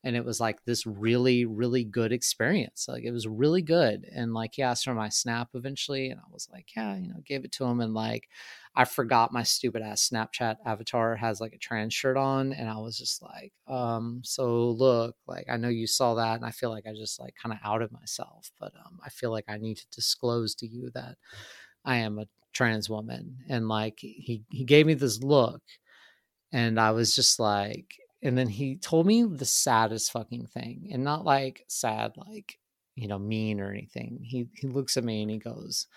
and 0.03 0.15
it 0.15 0.25
was 0.25 0.39
like 0.39 0.63
this 0.65 0.85
really 0.85 1.45
really 1.45 1.83
good 1.83 2.11
experience 2.11 2.85
like 2.87 3.03
it 3.03 3.11
was 3.11 3.27
really 3.27 3.61
good 3.61 4.05
and 4.13 4.33
like 4.33 4.51
he 4.55 4.61
asked 4.61 4.83
for 4.83 4.93
my 4.93 5.09
snap 5.09 5.49
eventually 5.53 6.09
and 6.09 6.19
i 6.19 6.23
was 6.31 6.47
like 6.51 6.67
yeah 6.75 6.95
you 6.95 7.07
know 7.07 7.19
gave 7.25 7.45
it 7.45 7.51
to 7.51 7.63
him 7.63 7.79
and 7.79 7.93
like 7.93 8.27
i 8.75 8.83
forgot 8.83 9.31
my 9.31 9.43
stupid 9.43 9.81
ass 9.81 10.09
snapchat 10.11 10.57
avatar 10.65 11.15
has 11.15 11.39
like 11.39 11.53
a 11.53 11.57
trans 11.57 11.93
shirt 11.93 12.17
on 12.17 12.53
and 12.53 12.69
i 12.69 12.77
was 12.77 12.97
just 12.97 13.21
like 13.21 13.53
um 13.67 14.21
so 14.23 14.69
look 14.71 15.15
like 15.27 15.45
i 15.49 15.57
know 15.57 15.69
you 15.69 15.87
saw 15.87 16.13
that 16.13 16.35
and 16.35 16.45
i 16.45 16.51
feel 16.51 16.69
like 16.69 16.85
i 16.87 16.93
just 16.93 17.19
like 17.19 17.33
kind 17.41 17.53
of 17.53 17.59
outed 17.63 17.91
myself 17.91 18.51
but 18.59 18.73
um 18.85 18.99
i 19.05 19.09
feel 19.09 19.31
like 19.31 19.45
i 19.47 19.57
need 19.57 19.77
to 19.77 19.87
disclose 19.91 20.53
to 20.55 20.67
you 20.67 20.89
that 20.93 21.15
i 21.85 21.97
am 21.97 22.19
a 22.19 22.27
trans 22.51 22.87
woman 22.89 23.35
and 23.49 23.67
like 23.67 23.97
he 23.99 24.43
he 24.51 24.63
gave 24.63 24.85
me 24.85 24.93
this 24.93 25.23
look 25.23 25.61
and 26.53 26.79
I 26.79 26.91
was 26.91 27.15
just 27.15 27.39
like, 27.39 27.95
and 28.23 28.37
then 28.37 28.47
he 28.49 28.77
told 28.77 29.05
me 29.07 29.23
the 29.23 29.45
saddest 29.45 30.11
fucking 30.11 30.47
thing, 30.47 30.89
and 30.91 31.03
not 31.03 31.25
like 31.25 31.65
sad, 31.67 32.13
like 32.17 32.59
you 32.95 33.07
know, 33.07 33.19
mean 33.19 33.59
or 33.61 33.71
anything. 33.71 34.19
He 34.23 34.49
he 34.55 34.67
looks 34.67 34.97
at 34.97 35.03
me 35.03 35.21
and 35.23 35.31
he 35.31 35.37
goes, 35.39 35.87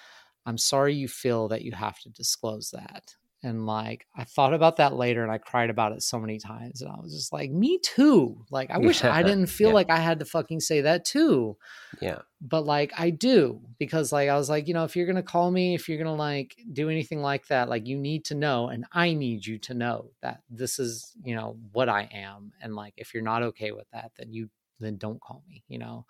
"I'm 0.46 0.58
sorry 0.58 0.94
you 0.94 1.08
feel 1.08 1.48
that 1.48 1.62
you 1.62 1.72
have 1.72 2.00
to 2.00 2.10
disclose 2.10 2.70
that." 2.72 3.16
And 3.42 3.66
like 3.66 4.06
I 4.16 4.24
thought 4.24 4.54
about 4.54 4.76
that 4.78 4.94
later, 4.94 5.22
and 5.22 5.30
I 5.30 5.38
cried 5.38 5.70
about 5.70 5.92
it 5.92 6.02
so 6.02 6.18
many 6.18 6.38
times, 6.38 6.80
and 6.82 6.90
I 6.90 6.96
was 7.00 7.12
just 7.14 7.32
like, 7.32 7.50
"Me 7.50 7.78
too." 7.82 8.44
Like 8.50 8.70
I 8.70 8.78
wish 8.78 9.04
I 9.04 9.22
didn't 9.28 9.46
feel 9.46 9.68
yeah. 9.68 9.74
like 9.74 9.90
I 9.90 9.98
had 9.98 10.18
to 10.20 10.24
fucking 10.24 10.60
say 10.60 10.80
that 10.80 11.04
too 11.04 11.56
Yeah. 12.00 12.20
but 12.40 12.64
like 12.64 12.92
I 12.98 13.10
do 13.10 13.60
because 13.78 14.10
like 14.10 14.28
I 14.30 14.36
was 14.36 14.48
like, 14.48 14.66
you 14.68 14.74
know, 14.74 14.84
if 14.84 14.96
you're 14.96 15.06
gonna 15.06 15.22
call 15.22 15.50
me, 15.50 15.74
if 15.74 15.88
you're 15.88 15.98
gonna 15.98 16.14
like 16.14 16.56
do 16.72 16.88
anything 16.88 17.20
like 17.20 17.46
that, 17.48 17.68
like 17.68 17.86
you 17.86 17.98
need 17.98 18.24
to 18.26 18.34
know, 18.34 18.68
and 18.68 18.84
I 18.92 19.12
need 19.14 19.44
you 19.46 19.58
to 19.60 19.74
know 19.74 20.10
that 20.22 20.40
this 20.50 20.78
is, 20.78 21.12
you 21.22 21.36
know, 21.36 21.56
what 21.72 21.88
I 21.88 22.08
am, 22.12 22.52
and 22.62 22.74
like 22.74 22.94
if 22.96 23.12
you're 23.14 23.22
not 23.22 23.42
okay 23.42 23.70
with 23.70 23.86
that, 23.92 24.12
then 24.18 24.32
you 24.32 24.48
then 24.80 24.96
don't 24.96 25.20
call 25.20 25.44
me, 25.48 25.62
you 25.68 25.78
know. 25.78 26.06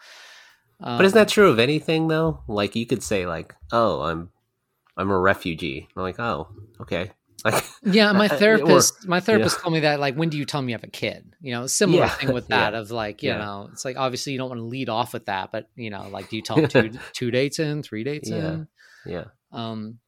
But 0.80 1.04
isn't 1.04 1.16
Um, 1.18 1.23
that 1.25 1.28
true 1.28 1.50
of 1.50 1.59
anything 1.59 2.09
though? 2.09 2.42
Like 2.49 2.76
you 2.76 2.87
could 2.87 3.02
say 3.02 3.26
like, 3.26 3.54
"Oh, 3.73 4.02
I'm 4.02 4.30
I'm 4.97 5.11
a 5.11 5.19
refugee." 5.19 5.88
I'm 5.97 6.03
like, 6.03 6.19
"Oh, 6.19 6.49
okay." 6.81 7.12
Like 7.45 7.65
yeah, 7.85 8.11
my 8.12 8.26
Uh, 8.31 8.35
or- 8.35 8.38
therapist, 8.38 9.07
my 9.07 9.17
yeah. 9.17 9.21
therapist 9.21 9.61
told 9.61 9.75
me 9.75 9.81
that 9.81 10.00
like, 10.00 10.15
when 10.17 10.31
do 10.31 10.38
you 10.38 10.45
tell 10.47 10.62
me 10.62 10.73
you 10.73 10.75
have 10.79 10.85
a 10.85 10.88
kid? 10.88 11.35
You 11.41 11.53
know, 11.53 11.67
similar 11.67 12.05
Yeah, 12.05 12.09
thing 12.09 12.33
with 12.33 12.47
yeah, 12.50 12.71
that 12.71 12.75
of 12.75 12.91
like, 12.91 13.23
you 13.23 13.29
yeah. 13.31 13.38
know, 13.38 13.69
it's 13.73 13.85
like 13.85 13.97
obviously 13.97 14.33
you 14.33 14.38
don't 14.38 14.49
want 14.49 14.59
to 14.61 14.65
lead 14.65 14.88
off 14.88 15.12
with 15.12 15.26
that, 15.26 15.53
but 15.53 15.69
you 15.76 15.91
know, 15.91 16.09
like, 16.09 16.29
do 16.31 16.37
you 16.37 16.43
tell 16.43 16.57
them 16.57 16.69
two 16.71 16.91
two 17.12 17.31
dates 17.31 17.59
in, 17.59 17.83
three 17.83 18.05
dates 18.05 18.31
Yeah. 18.31 18.37
in? 18.53 18.69
yeah. 19.05 19.25
Um, 19.53 19.99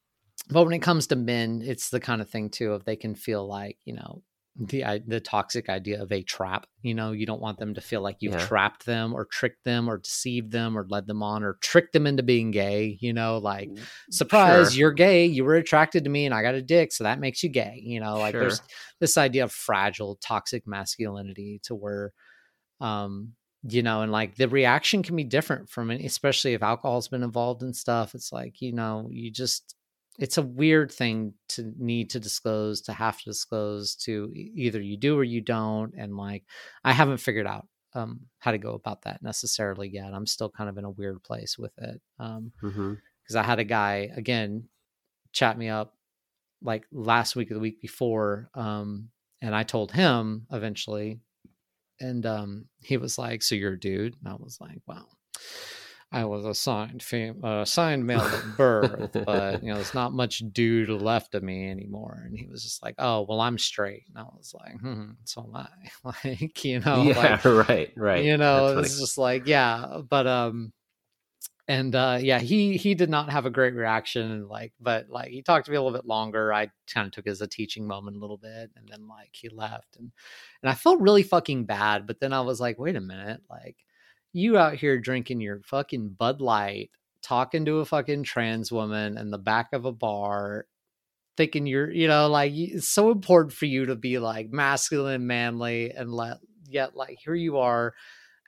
but 0.50 0.64
when 0.64 0.73
it 0.73 0.78
comes 0.80 1.09
to 1.09 1.16
men, 1.16 1.61
it's 1.62 1.90
the 1.90 2.00
kind 2.00 2.23
of 2.23 2.30
thing 2.30 2.49
too 2.49 2.73
of 2.73 2.85
they 2.85 2.97
can 2.97 3.14
feel 3.14 3.47
like 3.47 3.76
you 3.85 3.95
know 3.95 4.23
the 4.59 5.03
the 5.07 5.21
toxic 5.21 5.69
idea 5.69 6.03
of 6.03 6.11
a 6.12 6.23
trap. 6.23 6.67
You 6.83 6.95
know, 6.95 7.12
you 7.12 7.27
don't 7.27 7.41
want 7.41 7.59
them 7.59 7.75
to 7.75 7.81
feel 7.81 8.00
like 8.00 8.17
you've 8.21 8.35
Yeah. 8.35 8.38
trapped 8.38 8.87
them 8.87 9.15
or 9.15 9.25
tricked 9.25 9.65
them 9.65 9.88
or 9.88 9.99
deceived 9.99 10.50
them 10.50 10.77
or 10.77 10.87
led 10.88 11.07
them 11.07 11.23
on 11.23 11.45
or 11.45 11.55
tricked 11.62 11.93
them 11.93 12.07
into 12.07 12.23
being 12.25 12.50
gay. 12.50 12.99
You 13.00 13.12
know, 13.12 13.38
like 13.38 13.71
surprise, 14.11 14.75
Sure. 14.75 14.81
you're 14.81 14.93
gay. 14.93 15.27
You 15.27 15.45
were 15.45 15.55
attracted 15.55 16.05
to 16.05 16.11
me, 16.11 16.27
and 16.27 16.35
I 16.35 16.43
got 16.43 16.55
a 16.55 16.62
dick, 16.62 16.93
so 16.93 17.05
that 17.05 17.21
makes 17.21 17.43
you 17.43 17.49
gay. 17.50 17.81
You 17.85 18.00
know, 18.00 18.19
like 18.19 18.38
there's 18.38 18.61
this 19.00 19.17
idea 19.17 19.45
of 19.45 19.53
fragile, 19.53 20.17
toxic 20.17 20.67
masculinity 20.67 21.61
to 21.65 21.75
where, 21.77 22.12
um, 22.81 23.35
you 23.62 23.83
know, 23.83 24.03
and 24.03 24.12
like 24.12 24.37
the 24.37 24.49
reaction 24.49 25.03
can 25.03 25.17
be 25.17 25.25
different 25.25 25.69
from 25.71 25.91
especially 25.91 26.55
if 26.55 26.62
alcohol's 26.62 27.09
been 27.09 27.25
involved 27.25 27.62
and 27.62 27.75
stuff. 27.77 28.15
It's 28.15 28.33
like, 28.33 28.61
you 28.61 28.73
know, 28.73 29.09
you 29.11 29.31
just, 29.33 29.75
it's 30.18 30.37
a 30.37 30.42
weird 30.42 30.90
thing 30.90 31.34
to 31.50 31.72
need 31.78 32.10
to 32.10 32.20
disclose, 32.20 32.82
to 32.82 32.92
have 32.92 33.18
to 33.18 33.25
disclose 33.25 33.94
to 33.94 34.32
either 34.34 34.80
you 34.80 34.96
do 34.96 35.16
or 35.16 35.25
you 35.25 35.40
don't. 35.40 35.94
And 35.96 36.16
like, 36.16 36.44
I 36.84 36.92
haven't 36.92 37.18
figured 37.18 37.46
out 37.46 37.68
um, 37.94 38.20
how 38.38 38.50
to 38.50 38.58
go 38.58 38.72
about 38.72 39.02
that 39.02 39.22
necessarily 39.22 39.88
yet. 39.88 40.12
I'm 40.12 40.26
still 40.26 40.50
kind 40.50 40.68
of 40.68 40.76
in 40.76 40.84
a 40.84 40.90
weird 40.90 41.22
place 41.22 41.57
with 41.57 41.72
it. 41.78 42.00
Um, 42.18 42.52
hmm 42.61 42.94
because 43.22 43.37
I 43.37 43.42
had 43.42 43.59
a 43.59 43.64
guy 43.64 44.09
again 44.16 44.64
chat 45.33 45.59
me 45.59 45.68
up 45.68 45.94
like 46.62 46.85
last 46.90 47.37
week 47.37 47.50
or 47.50 47.54
the 47.54 47.61
week 47.61 47.78
before, 47.78 48.48
um, 48.54 49.11
and 49.42 49.54
I 49.54 49.64
told 49.64 49.92
him 49.92 50.46
eventually, 50.50 51.20
and 52.00 52.24
um, 52.24 52.64
he 52.81 52.96
was 52.96 53.18
like, 53.18 53.42
"So 53.42 53.54
you're 53.54 53.74
a 53.74 53.78
dude?" 53.78 54.16
And 54.18 54.33
I 54.33 54.37
was 54.37 54.59
like, 54.62 54.81
"Well, 54.87 55.09
I 56.11 56.25
was 56.25 56.47
assigned 56.47 57.03
fam- 57.03 57.44
uh, 57.44 57.62
assigned 57.62 58.07
male 58.07 58.21
at 58.21 58.44
birth, 58.57 59.16
but 59.27 59.62
you 59.62 59.68
know, 59.68 59.75
there's 59.75 59.94
not 59.94 60.12
much 60.12 60.42
dude 60.53 60.88
left 60.88 61.35
of 61.35 61.42
me 61.42 61.71
anymore." 61.71 62.23
And 62.25 62.38
he 62.38 62.47
was 62.47 62.62
just 62.62 62.83
like, 62.83 62.94
"Oh, 62.99 63.27
well, 63.29 63.40
I'm 63.40 63.59
straight," 63.59 64.05
and 64.09 64.18
I 64.18 64.23
was 64.37 64.55
like, 64.59 64.81
"Hmm, 64.81 65.11
so 65.25 65.42
am 65.42 65.57
I." 65.57 65.68
like, 66.25 66.64
you 66.64 66.81
know, 66.81 67.03
yeah, 67.03 67.18
like, 67.18 67.44
right, 67.68 67.92
right. 67.97 68.25
you 68.25 68.37
know 68.37 68.79
it's 68.79 68.99
just 68.99 69.18
like 69.18 69.47
yeah 69.47 70.01
but 70.09 70.27
um 70.27 70.73
and 71.68 71.94
uh 71.94 72.18
yeah 72.21 72.38
he 72.38 72.77
he 72.77 72.94
did 72.94 73.11
not 73.11 73.31
have 73.31 73.47
a 73.47 73.51
great 73.51 73.75
reaction 73.75 74.49
like 74.49 74.73
but 74.81 75.09
like 75.11 75.29
he 75.29 75.42
talked 75.42 75.66
to 75.66 75.71
me 75.71 75.77
a 75.77 75.83
little 75.83 75.97
bit 75.97 76.07
longer 76.07 76.53
i 76.53 76.68
kind 76.92 77.07
of 77.07 77.12
took 77.12 77.27
it 77.27 77.31
as 77.31 77.42
a 77.42 77.47
teaching 77.47 77.87
moment 77.87 78.16
a 78.16 78.21
little 78.21 78.38
bit 78.38 78.71
and 78.77 78.88
then 78.88 79.07
like 79.07 79.31
he 79.33 79.49
left 79.51 79.97
and 79.97 80.11
and 80.62 80.71
i 80.71 80.75
felt 80.75 81.01
really 81.01 81.23
fucking 81.23 81.66
bad 81.66 82.07
but 82.07 82.18
then 82.21 82.33
i 82.33 82.40
was 82.40 82.61
like 82.61 82.79
wait 82.79 82.97
a 82.97 83.01
minute 83.01 83.42
like 83.51 83.77
you 84.33 84.59
out 84.59 84.75
here 84.75 84.99
drinking 84.99 85.41
your 85.41 85.61
fucking 85.64 86.11
bud 86.11 86.41
light 86.41 86.91
talking 87.23 87.64
to 87.64 87.79
a 87.79 87.85
fucking 87.85 88.23
trans 88.23 88.71
woman 88.71 89.19
in 89.19 89.31
the 89.31 89.38
back 89.38 89.69
of 89.73 89.85
a 89.85 89.93
bar 89.93 90.67
thinking 91.37 91.67
you're 91.67 91.91
you 91.91 92.09
know 92.09 92.29
like 92.29 92.53
it's 92.55 92.88
so 92.88 93.11
important 93.11 93.53
for 93.53 93.67
you 93.67 93.87
to 93.87 93.97
be 93.97 94.19
like 94.19 94.51
masculine 94.51 95.27
manly 95.27 95.91
and 95.91 96.12
let 96.12 96.38
yet 96.69 96.97
like 96.97 97.19
here 97.25 97.35
you 97.35 97.59
are 97.59 97.95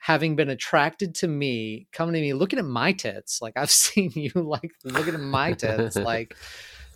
having 0.00 0.34
been 0.34 0.48
attracted 0.48 1.14
to 1.14 1.28
me 1.28 1.86
coming 1.92 2.14
to 2.14 2.20
me 2.20 2.32
looking 2.32 2.58
at 2.58 2.64
my 2.64 2.92
tits 2.92 3.40
like 3.40 3.54
i've 3.56 3.70
seen 3.70 4.10
you 4.14 4.30
like 4.34 4.72
looking 4.84 5.14
at 5.14 5.20
my 5.20 5.52
tits 5.52 5.96
like 5.96 6.36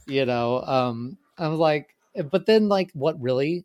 you 0.06 0.24
know 0.26 0.60
um 0.62 1.16
i'm 1.38 1.56
like 1.56 1.94
but 2.30 2.46
then 2.46 2.68
like 2.68 2.90
what 2.92 3.20
really 3.20 3.64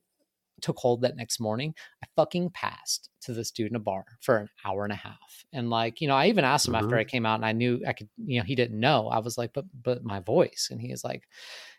took 0.59 0.77
hold 0.77 1.01
that 1.01 1.15
next 1.15 1.39
morning 1.39 1.73
i 2.03 2.07
fucking 2.15 2.49
passed 2.51 3.09
to 3.21 3.33
this 3.33 3.51
dude 3.51 3.69
in 3.69 3.75
a 3.75 3.79
bar 3.79 4.05
for 4.21 4.37
an 4.37 4.49
hour 4.65 4.83
and 4.83 4.93
a 4.93 4.95
half 4.97 5.43
and 5.53 5.69
like 5.69 5.99
you 6.01 6.07
know 6.07 6.15
i 6.15 6.27
even 6.27 6.45
asked 6.45 6.67
him 6.67 6.75
after 6.75 6.95
Mhm. 6.95 6.99
i 6.99 7.03
came 7.03 7.25
out 7.25 7.35
and 7.35 7.45
i 7.45 7.51
knew 7.51 7.81
i 7.87 7.93
could 7.93 8.09
you 8.17 8.39
know 8.39 8.45
he 8.45 8.55
didn't 8.55 8.79
know 8.79 9.07
i 9.09 9.19
was 9.19 9.37
like 9.37 9.51
but 9.53 9.65
but 9.83 10.03
my 10.03 10.19
voice 10.19 10.67
and 10.71 10.79
he 10.81 10.91
is 10.91 11.03
like 11.03 11.23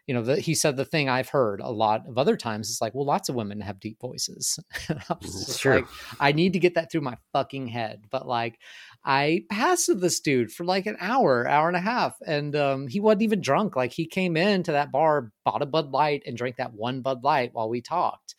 you 0.07 0.15
know, 0.15 0.23
the, 0.23 0.41
he 0.41 0.55
said 0.57 0.77
the 0.77 0.85
thing 0.85 1.09
I've 1.09 1.29
heard 1.29 1.61
a 1.61 1.71
lot 1.71 2.09
of 2.09 2.19
other 2.19 2.37
times 2.37 2.69
is 2.69 2.81
like, 2.81 2.95
well, 2.95 3.05
lots 3.05 3.29
of 3.29 3.37
women 3.37 3.61
have 3.61 3.79
deep 3.79 4.01
voices. 4.01 4.59
I 4.89 5.15
was 5.23 5.57
true. 5.57 5.75
like, 5.77 5.87
I 6.19 6.33
need 6.33 6.55
to 6.55 6.59
get 6.59 6.75
that 6.75 6.91
through 6.91 7.03
my 7.03 7.17
fucking 7.33 7.69
head. 7.69 8.07
But 8.11 8.27
like, 8.27 8.59
I 9.05 9.45
passed 9.51 9.89
with 9.89 10.01
this 10.01 10.19
dude 10.19 10.51
for 10.51 10.65
like 10.65 10.87
an 10.87 10.97
hour, 10.99 11.47
hour 11.47 11.69
and 11.69 11.77
a 11.77 11.81
half, 11.81 12.17
and 12.27 12.57
um, 12.57 12.89
he 12.89 12.99
wasn't 12.99 13.23
even 13.23 13.41
drunk. 13.41 13.77
Like 13.77 13.93
he 13.93 14.05
came 14.05 14.37
into 14.37 14.73
that 14.73 14.91
bar, 14.91 15.31
bought 15.45 15.63
a 15.63 15.67
Bud 15.67 15.93
Light, 15.93 16.25
and 16.27 16.37
drank 16.37 16.57
that 16.57 16.73
one 16.75 17.03
Bud 17.03 17.23
Light 17.23 17.51
while 17.53 17.69
we 17.69 17.81
talked. 17.81 18.35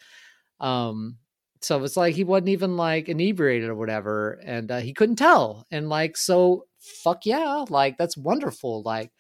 Um, 0.62 1.18
so 1.62 1.84
it's 1.84 1.98
like 1.98 2.16
he 2.16 2.24
wasn't 2.24 2.50
even 2.50 2.78
like 2.78 3.10
inebriated 3.10 3.70
or 3.70 3.76
whatever, 3.76 4.40
and 4.44 4.72
uh, 4.72 4.80
he 4.80 4.94
couldn't 4.94 5.18
tell. 5.18 5.68
And 5.70 5.90
like, 5.90 6.18
so 6.18 6.66
fuck 6.80 7.26
yeah, 7.26 7.66
like 7.70 7.98
that's 7.98 8.18
wonderful. 8.18 8.82
Like, 8.84 9.12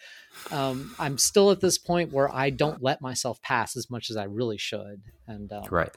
um, 0.51 0.95
I'm 0.97 1.17
still 1.17 1.51
at 1.51 1.61
this 1.61 1.77
point 1.77 2.11
where 2.11 2.33
I 2.33 2.49
don't 2.49 2.81
let 2.81 3.01
myself 3.01 3.41
pass 3.41 3.75
as 3.75 3.89
much 3.89 4.09
as 4.09 4.17
I 4.17 4.23
really 4.23 4.57
should, 4.57 5.01
and 5.27 5.51
um, 5.51 5.65
right, 5.69 5.91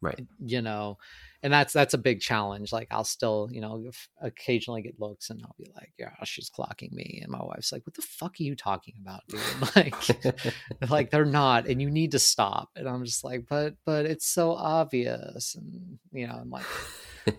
right. 0.00 0.26
you 0.38 0.62
know, 0.62 0.98
and 1.42 1.52
that's 1.52 1.72
that's 1.72 1.94
a 1.94 1.98
big 1.98 2.20
challenge. 2.20 2.72
Like 2.72 2.88
I'll 2.90 3.04
still, 3.04 3.48
you 3.52 3.60
know, 3.60 3.84
if- 3.86 4.08
occasionally 4.20 4.82
get 4.82 4.98
looks, 5.00 5.30
and 5.30 5.40
I'll 5.44 5.54
be 5.58 5.70
like, 5.74 5.92
"Yeah, 5.98 6.10
she's 6.24 6.50
clocking 6.50 6.92
me," 6.92 7.20
and 7.22 7.30
my 7.30 7.42
wife's 7.42 7.72
like, 7.72 7.86
"What 7.86 7.94
the 7.94 8.02
fuck 8.02 8.32
are 8.40 8.42
you 8.42 8.56
talking 8.56 8.94
about, 9.00 9.22
dude?" 9.28 9.40
Like, 9.76 10.90
like 10.90 11.10
they're 11.10 11.24
not, 11.24 11.66
and 11.66 11.80
you 11.80 11.90
need 11.90 12.12
to 12.12 12.18
stop. 12.18 12.70
And 12.76 12.88
I'm 12.88 13.04
just 13.04 13.22
like, 13.24 13.44
"But, 13.48 13.74
but 13.84 14.06
it's 14.06 14.26
so 14.26 14.52
obvious," 14.52 15.54
and 15.54 15.98
you 16.12 16.26
know, 16.26 16.34
I'm 16.40 16.50
like, 16.50 16.66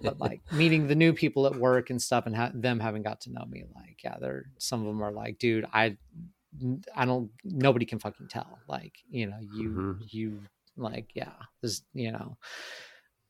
but 0.02 0.20
like 0.20 0.42
meeting 0.52 0.88
the 0.88 0.96
new 0.96 1.14
people 1.14 1.46
at 1.48 1.56
work 1.56 1.90
and 1.90 2.02
stuff, 2.02 2.26
and 2.28 2.36
ha- 2.36 2.52
them 2.54 2.80
having 2.80 3.04
got 3.04 3.22
to 3.22 3.32
know 3.32 3.46
me, 3.50 3.64
like, 3.76 3.98
yeah, 4.04 4.18
they're 4.22 4.46
some 4.60 4.82
of 4.82 4.86
them 4.88 5.02
are 5.04 5.12
like, 5.12 5.38
"Dude, 5.40 5.66
I." 5.74 5.98
I 6.96 7.06
don't. 7.06 7.30
Nobody 7.44 7.86
can 7.86 8.00
fucking 8.00 8.30
tell. 8.30 8.58
Like 8.68 8.94
you 9.12 9.28
know, 9.28 9.38
you 9.54 9.70
Mhm. 9.70 9.98
you 10.12 10.40
like 10.78 11.10
yeah. 11.14 11.34
There's 11.62 11.82
you 11.94 12.12
know, 12.12 12.38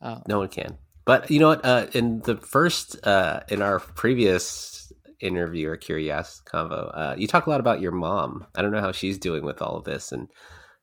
um, 0.02 0.24
no 0.28 0.40
one 0.40 0.50
can. 0.50 0.78
But 1.06 1.32
you 1.32 1.40
know 1.40 1.50
what? 1.50 1.66
Uh, 1.66 1.88
in 1.94 2.20
the 2.22 2.36
first, 2.38 3.06
uh, 3.08 3.42
in 3.48 3.62
our 3.62 3.80
previous 3.80 4.92
interview 5.20 5.70
or 5.70 5.78
curious 5.78 6.42
convo, 6.46 6.92
uh, 6.94 7.16
you 7.18 7.28
talk 7.28 7.48
a 7.48 7.50
lot 7.50 7.60
about 7.60 7.82
your 7.82 7.94
mom. 7.94 8.46
I 8.56 8.62
don't 8.62 8.72
know 8.72 8.82
how 8.82 8.92
she's 8.92 9.18
doing 9.18 9.44
with 9.46 9.62
all 9.62 9.78
of 9.78 9.86
this, 9.86 10.12
and 10.12 10.28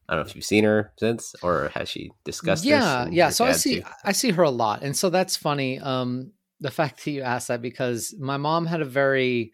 I 0.08 0.14
don't 0.14 0.24
know 0.24 0.28
if 0.30 0.34
you've 0.34 0.44
seen 0.44 0.64
her 0.64 0.92
since, 0.98 1.34
or 1.42 1.70
has 1.74 1.88
she 1.88 2.10
discussed? 2.24 2.64
yeah 2.64 3.04
this 3.04 3.14
yeah 3.14 3.28
so 3.30 3.44
i 3.44 3.52
see 3.52 3.80
too? 3.80 3.86
i 4.04 4.12
see 4.12 4.30
her 4.30 4.42
a 4.42 4.50
lot 4.50 4.82
and 4.82 4.96
so 4.96 5.10
that's 5.10 5.36
funny 5.36 5.78
um 5.80 6.32
the 6.60 6.70
fact 6.70 7.04
that 7.04 7.10
you 7.10 7.22
asked 7.22 7.48
that 7.48 7.60
because 7.60 8.14
my 8.18 8.36
mom 8.36 8.66
had 8.66 8.80
a 8.80 8.86
very 8.86 9.52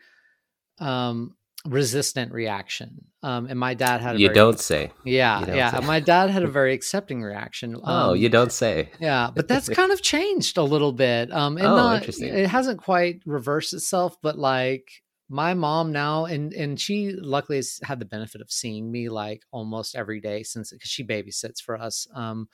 um 0.79 1.35
resistant 1.67 2.33
reaction 2.33 3.05
um 3.23 3.47
and 3.47 3.59
my 3.59 3.75
dad 3.75 4.01
had 4.01 4.17
a 4.17 4.19
You 4.19 4.29
very, 4.29 4.35
don't 4.35 4.59
say. 4.59 4.93
yeah 5.05 5.45
don't 5.45 5.55
yeah 5.57 5.79
say. 5.81 5.87
my 5.87 6.01
dad 6.01 6.31
had 6.31 6.43
a 6.43 6.49
very 6.59 6.73
accepting 6.73 7.23
reaction 7.23 7.77
Oh, 7.85 8.11
um, 8.13 8.17
you 8.17 8.29
don't 8.31 8.51
say. 8.51 8.89
yeah 8.99 9.31
but 9.35 9.47
that's 9.47 9.69
kind 9.81 9.93
of 9.93 10.01
changed 10.01 10.57
a 10.57 10.63
little 10.63 10.93
bit 10.93 11.31
um 11.31 11.59
and 11.59 11.67
Oh, 11.67 11.77
not 11.77 11.97
interesting. 11.99 12.29
it 12.35 12.49
hasn't 12.49 12.81
quite 12.83 13.21
reversed 13.27 13.75
itself 13.75 14.17
but 14.23 14.39
like 14.39 14.91
my 15.29 15.53
mom 15.53 15.93
now 15.93 16.25
and 16.25 16.53
and 16.55 16.81
she 16.81 17.13
luckily 17.13 17.59
has 17.59 17.79
had 17.85 18.01
the 18.01 18.07
benefit 18.07 18.41
of 18.41 18.51
seeing 18.51 18.91
me 18.91 19.11
like 19.11 19.43
almost 19.53 19.95
every 19.95 20.21
day 20.21 20.43
since 20.43 20.73
because 20.73 20.91
she 20.91 21.05
babysits 21.07 21.61
for 21.61 21.79
us 21.79 22.07
um 22.15 22.49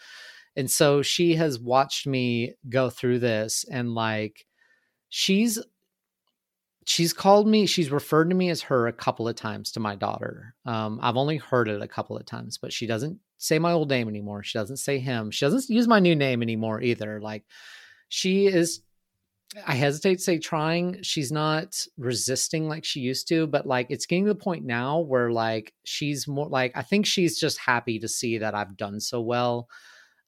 and 0.57 0.69
so 0.71 1.01
she 1.01 1.37
has 1.37 1.61
watched 1.61 2.07
me 2.09 2.55
go 2.69 2.91
through 2.91 3.21
this 3.21 3.65
and 3.71 3.95
like 3.95 4.47
she's 5.11 5.63
she's 6.87 7.13
called 7.13 7.49
me 7.49 7.67
she's 7.67 7.91
referred 7.91 8.31
to 8.31 8.37
me 8.37 8.49
as 8.49 8.63
her 8.63 8.87
a 8.87 8.93
couple 8.93 9.29
of 9.29 9.35
times 9.35 9.73
to 9.73 9.81
my 9.81 9.95
daughter. 9.95 10.55
Um 10.65 10.99
i've 11.03 11.17
only 11.17 11.37
heard 11.37 11.69
it 11.69 11.83
a 11.83 11.89
couple 11.89 12.17
of 12.17 12.25
times 12.25 12.59
but 12.59 12.73
she 12.73 12.87
doesn't 12.87 13.19
say 13.39 13.59
my 13.59 13.73
old 13.73 13.91
name 13.91 14.09
anymore. 14.09 14.43
She 14.43 14.59
doesn't 14.59 14.79
say 14.79 14.99
him. 14.99 15.31
She 15.31 15.45
doesn't 15.45 15.69
use 15.69 15.87
my 15.87 15.99
new 15.99 16.17
name 16.17 16.43
anymore 16.43 16.81
either. 16.81 17.21
Like 17.21 17.45
she 18.09 18.47
is 18.47 18.81
i 19.67 19.75
hesitate 19.75 20.17
to 20.17 20.23
say 20.23 20.39
trying. 20.39 21.03
She's 21.03 21.33
not 21.33 21.77
resisting 21.99 22.69
like 22.69 22.85
she 22.85 23.01
used 23.01 23.29
to 23.29 23.49
but 23.49 23.67
like 23.67 23.89
it's 23.91 24.07
getting 24.07 24.25
to 24.27 24.33
the 24.33 24.39
point 24.39 24.65
now 24.65 25.01
where 25.01 25.33
like 25.33 25.75
she's 25.85 26.29
more 26.29 26.49
like 26.49 26.73
i 26.77 26.83
think 26.83 27.05
she's 27.05 27.39
just 27.39 27.59
happy 27.59 27.99
to 27.99 28.09
see 28.09 28.39
that 28.39 28.55
i've 28.55 28.77
done 28.77 29.01
so 29.01 29.21
well 29.21 29.69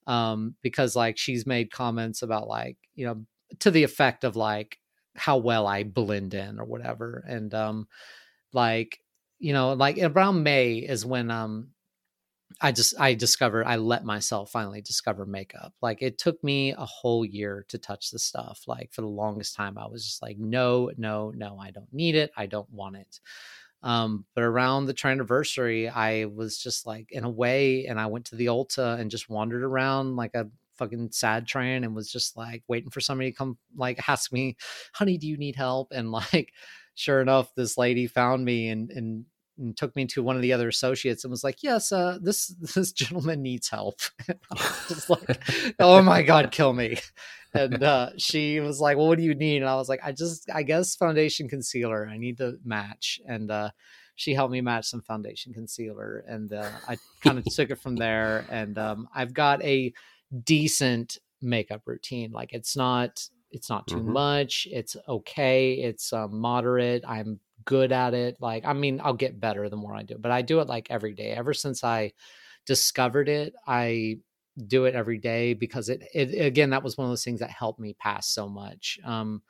um 0.09 0.55
because 0.63 0.97
like 0.97 1.19
she's 1.19 1.47
made 1.47 1.71
comments 1.71 2.23
about 2.23 2.49
like 2.49 2.77
you 2.95 3.07
know 3.07 3.25
to 3.61 3.71
the 3.71 3.85
effect 3.85 4.25
of 4.25 4.37
like 4.37 4.79
how 5.19 5.39
well 5.39 5.67
I 5.67 5.85
blend 5.85 6.35
in 6.35 6.59
or 6.59 6.65
whatever. 6.65 7.25
And 7.29 7.53
um 7.55 7.89
like 8.53 9.01
you 9.39 9.53
know 9.53 9.73
like 9.75 9.99
around 9.99 10.43
May 10.43 10.77
is 10.77 11.05
when 11.05 11.31
um 11.31 11.69
I 12.61 12.73
just 12.73 12.99
I 12.99 13.15
discovered 13.15 13.67
I 13.67 13.77
let 13.77 14.05
myself 14.05 14.51
finally 14.51 14.81
discover 14.81 15.27
makeup. 15.27 15.75
Like 15.83 16.03
it 16.03 16.19
took 16.19 16.43
me 16.43 16.73
a 16.73 16.85
whole 16.85 17.25
year 17.25 17.65
to 17.69 17.79
touch 17.79 18.11
the 18.11 18.19
stuff. 18.19 18.63
Like 18.67 18.93
for 18.93 19.03
the 19.03 19.09
longest 19.09 19.55
time 19.55 19.79
I 19.79 19.87
was 19.87 20.05
just 20.05 20.23
like 20.23 20.39
no, 20.39 20.91
no, 20.97 21.33
no, 21.37 21.59
I 21.59 21.71
don't 21.71 21.93
need 21.93 22.15
it. 22.15 22.33
I 22.37 22.47
don't 22.47 22.71
want 22.71 22.97
it. 22.97 23.21
Um 23.83 24.25
but 24.35 24.43
around 24.45 24.87
the 24.87 24.97
anniversary 25.05 25.89
I 25.89 26.25
was 26.25 26.59
just 26.59 26.87
like 26.87 27.13
in 27.13 27.25
a 27.25 27.31
way 27.31 27.87
and 27.87 28.01
I 28.01 28.07
went 28.07 28.27
to 28.27 28.37
the 28.37 28.47
Ulta 28.47 28.99
and 28.99 29.11
just 29.11 29.29
wandered 29.29 29.63
around 29.63 30.17
like 30.17 30.35
a 30.35 30.49
fucking 30.79 31.11
sad 31.13 31.47
train 31.47 31.85
and 31.85 31.95
was 31.95 32.11
just 32.11 32.37
like 32.37 32.63
waiting 32.69 32.91
for 32.91 33.01
somebody 33.01 33.31
to 33.31 33.37
come 33.37 33.59
like 33.77 34.09
ask 34.09 34.33
me 34.33 34.57
honey 34.95 35.19
do 35.19 35.27
you 35.27 35.37
need 35.37 35.57
help? 35.57 35.89
And 35.93 36.11
like 36.33 36.53
sure 36.95 37.21
enough 37.21 37.55
this 37.55 37.77
lady 37.77 38.07
found 38.07 38.45
me 38.45 38.69
and 38.69 38.91
and, 38.91 39.25
and 39.59 39.77
took 39.77 39.95
me 39.97 40.07
to 40.07 40.23
one 40.23 40.37
of 40.37 40.43
the 40.43 40.53
other 40.53 40.69
associates 40.69 41.25
and 41.25 41.31
was 41.31 41.45
like 41.45 41.63
yes 41.63 41.93
uh 41.93 42.19
this 42.21 42.49
this 42.75 42.93
gentleman 42.93 43.43
needs 43.43 43.69
help. 43.69 44.01
And 44.29 44.39
I 44.51 44.55
was 44.55 44.85
just 44.89 45.11
like 45.11 45.75
oh 45.79 46.03
my 46.03 46.23
god 46.23 46.51
kill 46.51 46.73
me. 46.73 46.99
And 47.55 47.83
uh 47.83 48.11
she 48.19 48.61
was 48.61 48.81
like 48.81 48.97
well 48.97 49.09
what 49.09 49.19
do 49.19 49.25
you 49.25 49.35
need? 49.35 49.59
And 49.59 49.69
i 49.69 49.75
was 49.75 49.89
like 49.89 50.01
i 50.05 50.13
just 50.13 50.51
i 50.53 50.63
guess 50.63 50.97
foundation 50.97 51.49
concealer 51.49 52.09
i 52.11 52.17
need 52.17 52.39
to 52.39 52.59
match. 52.65 53.21
And 53.27 53.51
uh 53.51 53.71
she 54.19 54.35
helped 54.35 54.51
me 54.51 54.61
match 54.61 54.87
some 54.87 55.01
foundation 55.01 55.55
concealer 55.55 56.25
and 56.27 56.53
uh, 56.53 56.69
i 56.89 56.99
kind 57.23 57.39
of 57.39 57.45
took 57.45 57.71
it 57.71 57.79
from 57.79 57.95
there 57.95 58.45
and 58.51 58.77
um 58.77 59.09
i've 59.15 59.33
got 59.33 59.63
a 59.63 59.93
decent 60.45 61.19
makeup 61.41 61.83
routine 61.87 62.33
like 62.33 62.53
it's 62.53 62.77
not 62.77 63.29
it's 63.51 63.71
not 63.71 63.87
too 63.87 64.03
Mhm. 64.03 64.05
much 64.05 64.67
it's 64.71 64.97
okay 65.09 65.75
it's 65.75 66.13
um, 66.13 66.39
moderate 66.39 67.05
i'm 67.07 67.39
good 67.65 67.93
at 67.93 68.13
it 68.15 68.37
like 68.41 68.65
i 68.65 68.73
mean 68.73 69.01
i'll 69.05 69.15
get 69.15 69.41
better 69.41 69.69
the 69.69 69.77
more 69.77 69.95
i 69.95 70.03
do 70.03 70.15
it 70.15 70.23
but 70.23 70.33
i 70.33 70.43
do 70.43 70.61
it 70.61 70.69
like 70.69 70.87
every 70.91 71.15
day 71.15 71.31
ever 71.31 71.55
since 71.55 71.85
i 71.85 72.13
discovered 72.67 73.29
it 73.29 73.55
i 73.67 74.19
do 74.67 74.87
it 74.87 74.95
every 74.95 75.19
day 75.19 75.55
because 75.55 75.89
it, 75.89 76.03
it 76.15 76.45
again 76.45 76.71
that 76.71 76.83
was 76.83 76.97
one 76.99 77.07
of 77.07 77.11
those 77.13 77.25
things 77.25 77.41
that 77.41 77.51
helped 77.51 77.81
me 77.81 77.95
pass 77.95 78.29
so 78.29 78.49
much 78.49 78.99
um 79.05 79.43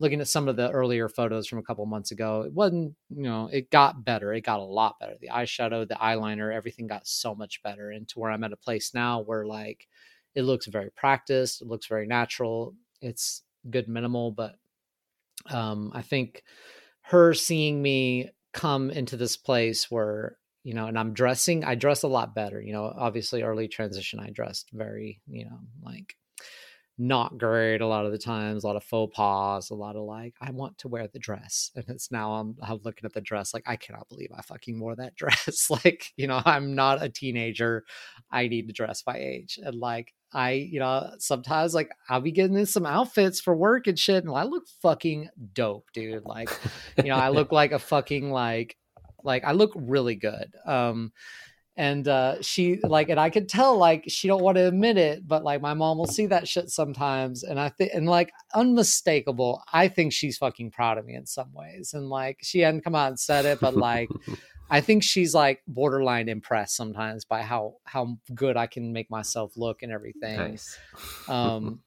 looking 0.00 0.20
at 0.20 0.28
some 0.28 0.46
of 0.48 0.56
the 0.56 0.70
earlier 0.70 1.08
photos 1.08 1.46
from 1.46 1.58
a 1.58 1.62
couple 1.62 1.84
months 1.86 2.10
ago 2.10 2.42
it 2.42 2.52
wasn't 2.52 2.94
you 3.10 3.22
know 3.22 3.48
it 3.52 3.70
got 3.70 4.04
better 4.04 4.32
it 4.32 4.42
got 4.42 4.60
a 4.60 4.62
lot 4.62 4.98
better 5.00 5.14
the 5.20 5.28
eyeshadow 5.28 5.86
the 5.86 5.94
eyeliner 5.94 6.54
everything 6.54 6.86
got 6.86 7.06
so 7.06 7.34
much 7.34 7.62
better 7.62 7.90
and 7.90 8.08
to 8.08 8.18
where 8.18 8.30
i'm 8.30 8.44
at 8.44 8.52
a 8.52 8.56
place 8.56 8.94
now 8.94 9.20
where 9.20 9.46
like 9.46 9.88
it 10.34 10.42
looks 10.42 10.66
very 10.66 10.90
practiced 10.90 11.62
it 11.62 11.68
looks 11.68 11.86
very 11.86 12.06
natural 12.06 12.74
it's 13.00 13.42
good 13.70 13.88
minimal 13.88 14.30
but 14.30 14.56
um 15.50 15.90
i 15.94 16.02
think 16.02 16.42
her 17.02 17.34
seeing 17.34 17.80
me 17.80 18.30
come 18.52 18.90
into 18.90 19.16
this 19.16 19.36
place 19.36 19.90
where 19.90 20.36
you 20.64 20.74
know 20.74 20.86
and 20.86 20.98
i'm 20.98 21.12
dressing 21.12 21.64
i 21.64 21.74
dress 21.74 22.02
a 22.02 22.08
lot 22.08 22.34
better 22.34 22.60
you 22.60 22.72
know 22.72 22.92
obviously 22.96 23.42
early 23.42 23.68
transition 23.68 24.20
i 24.20 24.30
dressed 24.30 24.70
very 24.72 25.20
you 25.26 25.44
know 25.44 25.58
like 25.82 26.16
not 26.98 27.38
great 27.38 27.80
a 27.80 27.86
lot 27.86 28.04
of 28.04 28.10
the 28.10 28.18
times 28.18 28.64
a 28.64 28.66
lot 28.66 28.74
of 28.74 28.82
faux 28.82 29.14
pas 29.14 29.70
a 29.70 29.74
lot 29.74 29.94
of 29.94 30.02
like 30.02 30.34
i 30.40 30.50
want 30.50 30.76
to 30.78 30.88
wear 30.88 31.06
the 31.06 31.18
dress. 31.18 31.70
And 31.76 31.84
it's 31.88 32.10
now 32.10 32.32
i'm, 32.32 32.56
I'm 32.60 32.80
looking 32.82 33.04
at 33.04 33.12
the 33.12 33.20
dress 33.20 33.54
like 33.54 33.62
i 33.66 33.76
cannot 33.76 34.08
believe 34.08 34.30
i 34.36 34.42
fucking 34.42 34.80
wore 34.80 34.96
that 34.96 35.14
dress. 35.16 35.70
Like 35.70 36.12
you 36.16 36.26
know 36.26 36.42
i'm 36.44 36.74
not 36.74 37.02
a 37.02 37.08
teenager. 37.08 37.84
I 38.32 38.48
need 38.48 38.66
to 38.66 38.72
dress 38.72 39.02
by 39.02 39.18
age. 39.18 39.60
And 39.62 39.78
like 39.78 40.12
i 40.32 40.52
you 40.52 40.80
know 40.80 41.10
sometimes 41.18 41.72
like 41.74 41.90
i'll 42.08 42.20
be 42.20 42.32
getting 42.32 42.56
in 42.56 42.66
some 42.66 42.84
outfits 42.84 43.40
for 43.40 43.56
work 43.56 43.86
and 43.86 43.98
shit 43.98 44.24
and 44.24 44.34
i 44.34 44.42
look 44.42 44.64
fucking 44.82 45.28
dope 45.52 45.88
dude. 45.92 46.24
Like 46.24 46.50
you 46.96 47.04
know 47.04 47.16
i 47.16 47.28
look 47.28 47.52
like 47.52 47.72
a 47.72 47.78
fucking 47.78 48.30
like 48.30 48.76
like 49.22 49.44
i 49.44 49.52
look 49.52 49.72
really 49.76 50.16
good. 50.16 50.52
Um 50.66 51.12
and 51.78 52.08
uh 52.08 52.42
she 52.42 52.80
like 52.82 53.08
and 53.08 53.20
i 53.20 53.30
could 53.30 53.48
tell 53.48 53.78
like 53.78 54.04
she 54.08 54.26
don't 54.26 54.42
want 54.42 54.56
to 54.56 54.66
admit 54.66 54.98
it 54.98 55.26
but 55.26 55.44
like 55.44 55.62
my 55.62 55.72
mom 55.72 55.96
will 55.96 56.08
see 56.08 56.26
that 56.26 56.46
shit 56.46 56.68
sometimes 56.68 57.44
and 57.44 57.58
i 57.58 57.68
think 57.68 57.92
and 57.94 58.06
like 58.06 58.32
unmistakable 58.54 59.62
i 59.72 59.86
think 59.86 60.12
she's 60.12 60.36
fucking 60.36 60.70
proud 60.72 60.98
of 60.98 61.06
me 61.06 61.14
in 61.14 61.24
some 61.24 61.50
ways 61.54 61.94
and 61.94 62.08
like 62.10 62.36
she 62.42 62.58
hadn't 62.58 62.82
come 62.82 62.96
out 62.96 63.08
and 63.08 63.18
said 63.18 63.46
it 63.46 63.60
but 63.60 63.76
like 63.76 64.10
i 64.70 64.80
think 64.80 65.04
she's 65.04 65.34
like 65.34 65.62
borderline 65.68 66.28
impressed 66.28 66.74
sometimes 66.74 67.24
by 67.24 67.42
how 67.42 67.76
how 67.84 68.18
good 68.34 68.56
i 68.56 68.66
can 68.66 68.92
make 68.92 69.08
myself 69.08 69.56
look 69.56 69.84
and 69.84 69.92
everything 69.92 70.36
nice. 70.36 70.76
um 71.28 71.80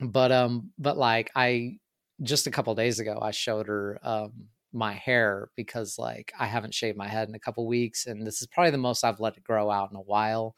but 0.00 0.30
um 0.30 0.70
but 0.78 0.96
like 0.96 1.32
i 1.34 1.76
just 2.22 2.46
a 2.46 2.50
couple 2.50 2.72
days 2.76 3.00
ago 3.00 3.18
i 3.20 3.32
showed 3.32 3.66
her 3.66 3.98
um 4.04 4.32
my 4.76 4.92
hair 4.92 5.48
because 5.56 5.98
like 5.98 6.32
i 6.38 6.46
haven't 6.46 6.74
shaved 6.74 6.96
my 6.96 7.08
head 7.08 7.28
in 7.28 7.34
a 7.34 7.40
couple 7.40 7.66
weeks 7.66 8.06
and 8.06 8.26
this 8.26 8.40
is 8.40 8.46
probably 8.48 8.70
the 8.70 8.78
most 8.78 9.04
i've 9.04 9.20
let 9.20 9.36
it 9.36 9.44
grow 9.44 9.70
out 9.70 9.90
in 9.90 9.96
a 9.96 10.02
while 10.02 10.54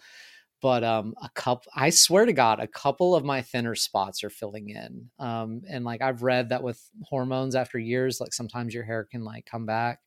but 0.61 0.83
um 0.83 1.15
a 1.23 1.29
couple 1.31 1.71
i 1.75 1.89
swear 1.89 2.27
to 2.27 2.33
god 2.33 2.61
a 2.61 2.67
couple 2.67 3.15
of 3.15 3.25
my 3.25 3.41
thinner 3.41 3.75
spots 3.75 4.25
are 4.25 4.31
filling 4.31 4.71
in 4.71 5.09
um 5.19 5.63
and 5.69 5.85
like 5.85 6.03
i've 6.03 6.23
read 6.23 6.49
that 6.49 6.63
with 6.63 6.91
hormones 7.05 7.55
after 7.55 7.79
years 7.79 8.21
like 8.21 8.33
sometimes 8.33 8.75
your 8.75 8.85
hair 8.85 9.05
can 9.05 9.25
like 9.25 9.47
come 9.47 9.67
back 9.67 10.01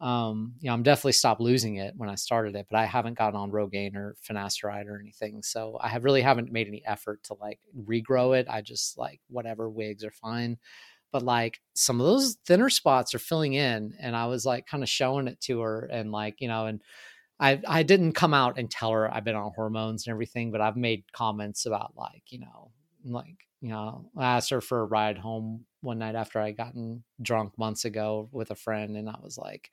um 0.00 0.52
you 0.60 0.68
know 0.68 0.74
i'm 0.74 0.82
definitely 0.82 1.12
stopped 1.12 1.40
losing 1.40 1.76
it 1.76 1.94
when 1.96 2.10
i 2.10 2.14
started 2.14 2.54
it 2.54 2.66
but 2.68 2.78
i 2.78 2.84
haven't 2.84 3.16
gotten 3.16 3.38
on 3.38 3.50
rogaine 3.50 3.96
or 3.96 4.14
finasteride 4.28 4.86
or 4.86 5.00
anything 5.00 5.42
so 5.42 5.78
i 5.80 5.88
have 5.88 6.04
really 6.04 6.20
haven't 6.20 6.52
made 6.52 6.66
any 6.66 6.84
effort 6.84 7.22
to 7.22 7.34
like 7.40 7.58
regrow 7.88 8.38
it 8.38 8.46
i 8.50 8.60
just 8.60 8.98
like 8.98 9.20
whatever 9.28 9.70
wigs 9.70 10.04
are 10.04 10.10
fine 10.10 10.58
but 11.16 11.24
like 11.24 11.62
some 11.72 11.98
of 11.98 12.06
those 12.06 12.36
thinner 12.44 12.68
spots 12.68 13.14
are 13.14 13.18
filling 13.18 13.54
in 13.54 13.94
and 13.98 14.14
i 14.14 14.26
was 14.26 14.44
like 14.44 14.66
kind 14.66 14.82
of 14.82 14.88
showing 14.88 15.26
it 15.26 15.40
to 15.40 15.60
her 15.60 15.88
and 15.90 16.12
like 16.12 16.42
you 16.42 16.48
know 16.48 16.66
and 16.66 16.82
i 17.40 17.58
i 17.66 17.82
didn't 17.82 18.12
come 18.12 18.34
out 18.34 18.58
and 18.58 18.70
tell 18.70 18.90
her 18.90 19.12
i've 19.14 19.24
been 19.24 19.34
on 19.34 19.50
hormones 19.56 20.06
and 20.06 20.12
everything 20.12 20.50
but 20.50 20.60
i've 20.60 20.76
made 20.76 21.10
comments 21.12 21.64
about 21.64 21.94
like 21.96 22.22
you 22.28 22.38
know 22.38 22.70
like 23.06 23.46
you 23.62 23.70
know 23.70 24.10
i 24.14 24.36
asked 24.36 24.50
her 24.50 24.60
for 24.60 24.80
a 24.80 24.84
ride 24.84 25.16
home 25.16 25.64
one 25.80 25.98
night 25.98 26.14
after 26.14 26.38
i 26.38 26.52
gotten 26.52 27.02
drunk 27.22 27.56
months 27.56 27.86
ago 27.86 28.28
with 28.30 28.50
a 28.50 28.54
friend 28.54 28.94
and 28.94 29.08
i 29.08 29.16
was 29.22 29.38
like 29.38 29.70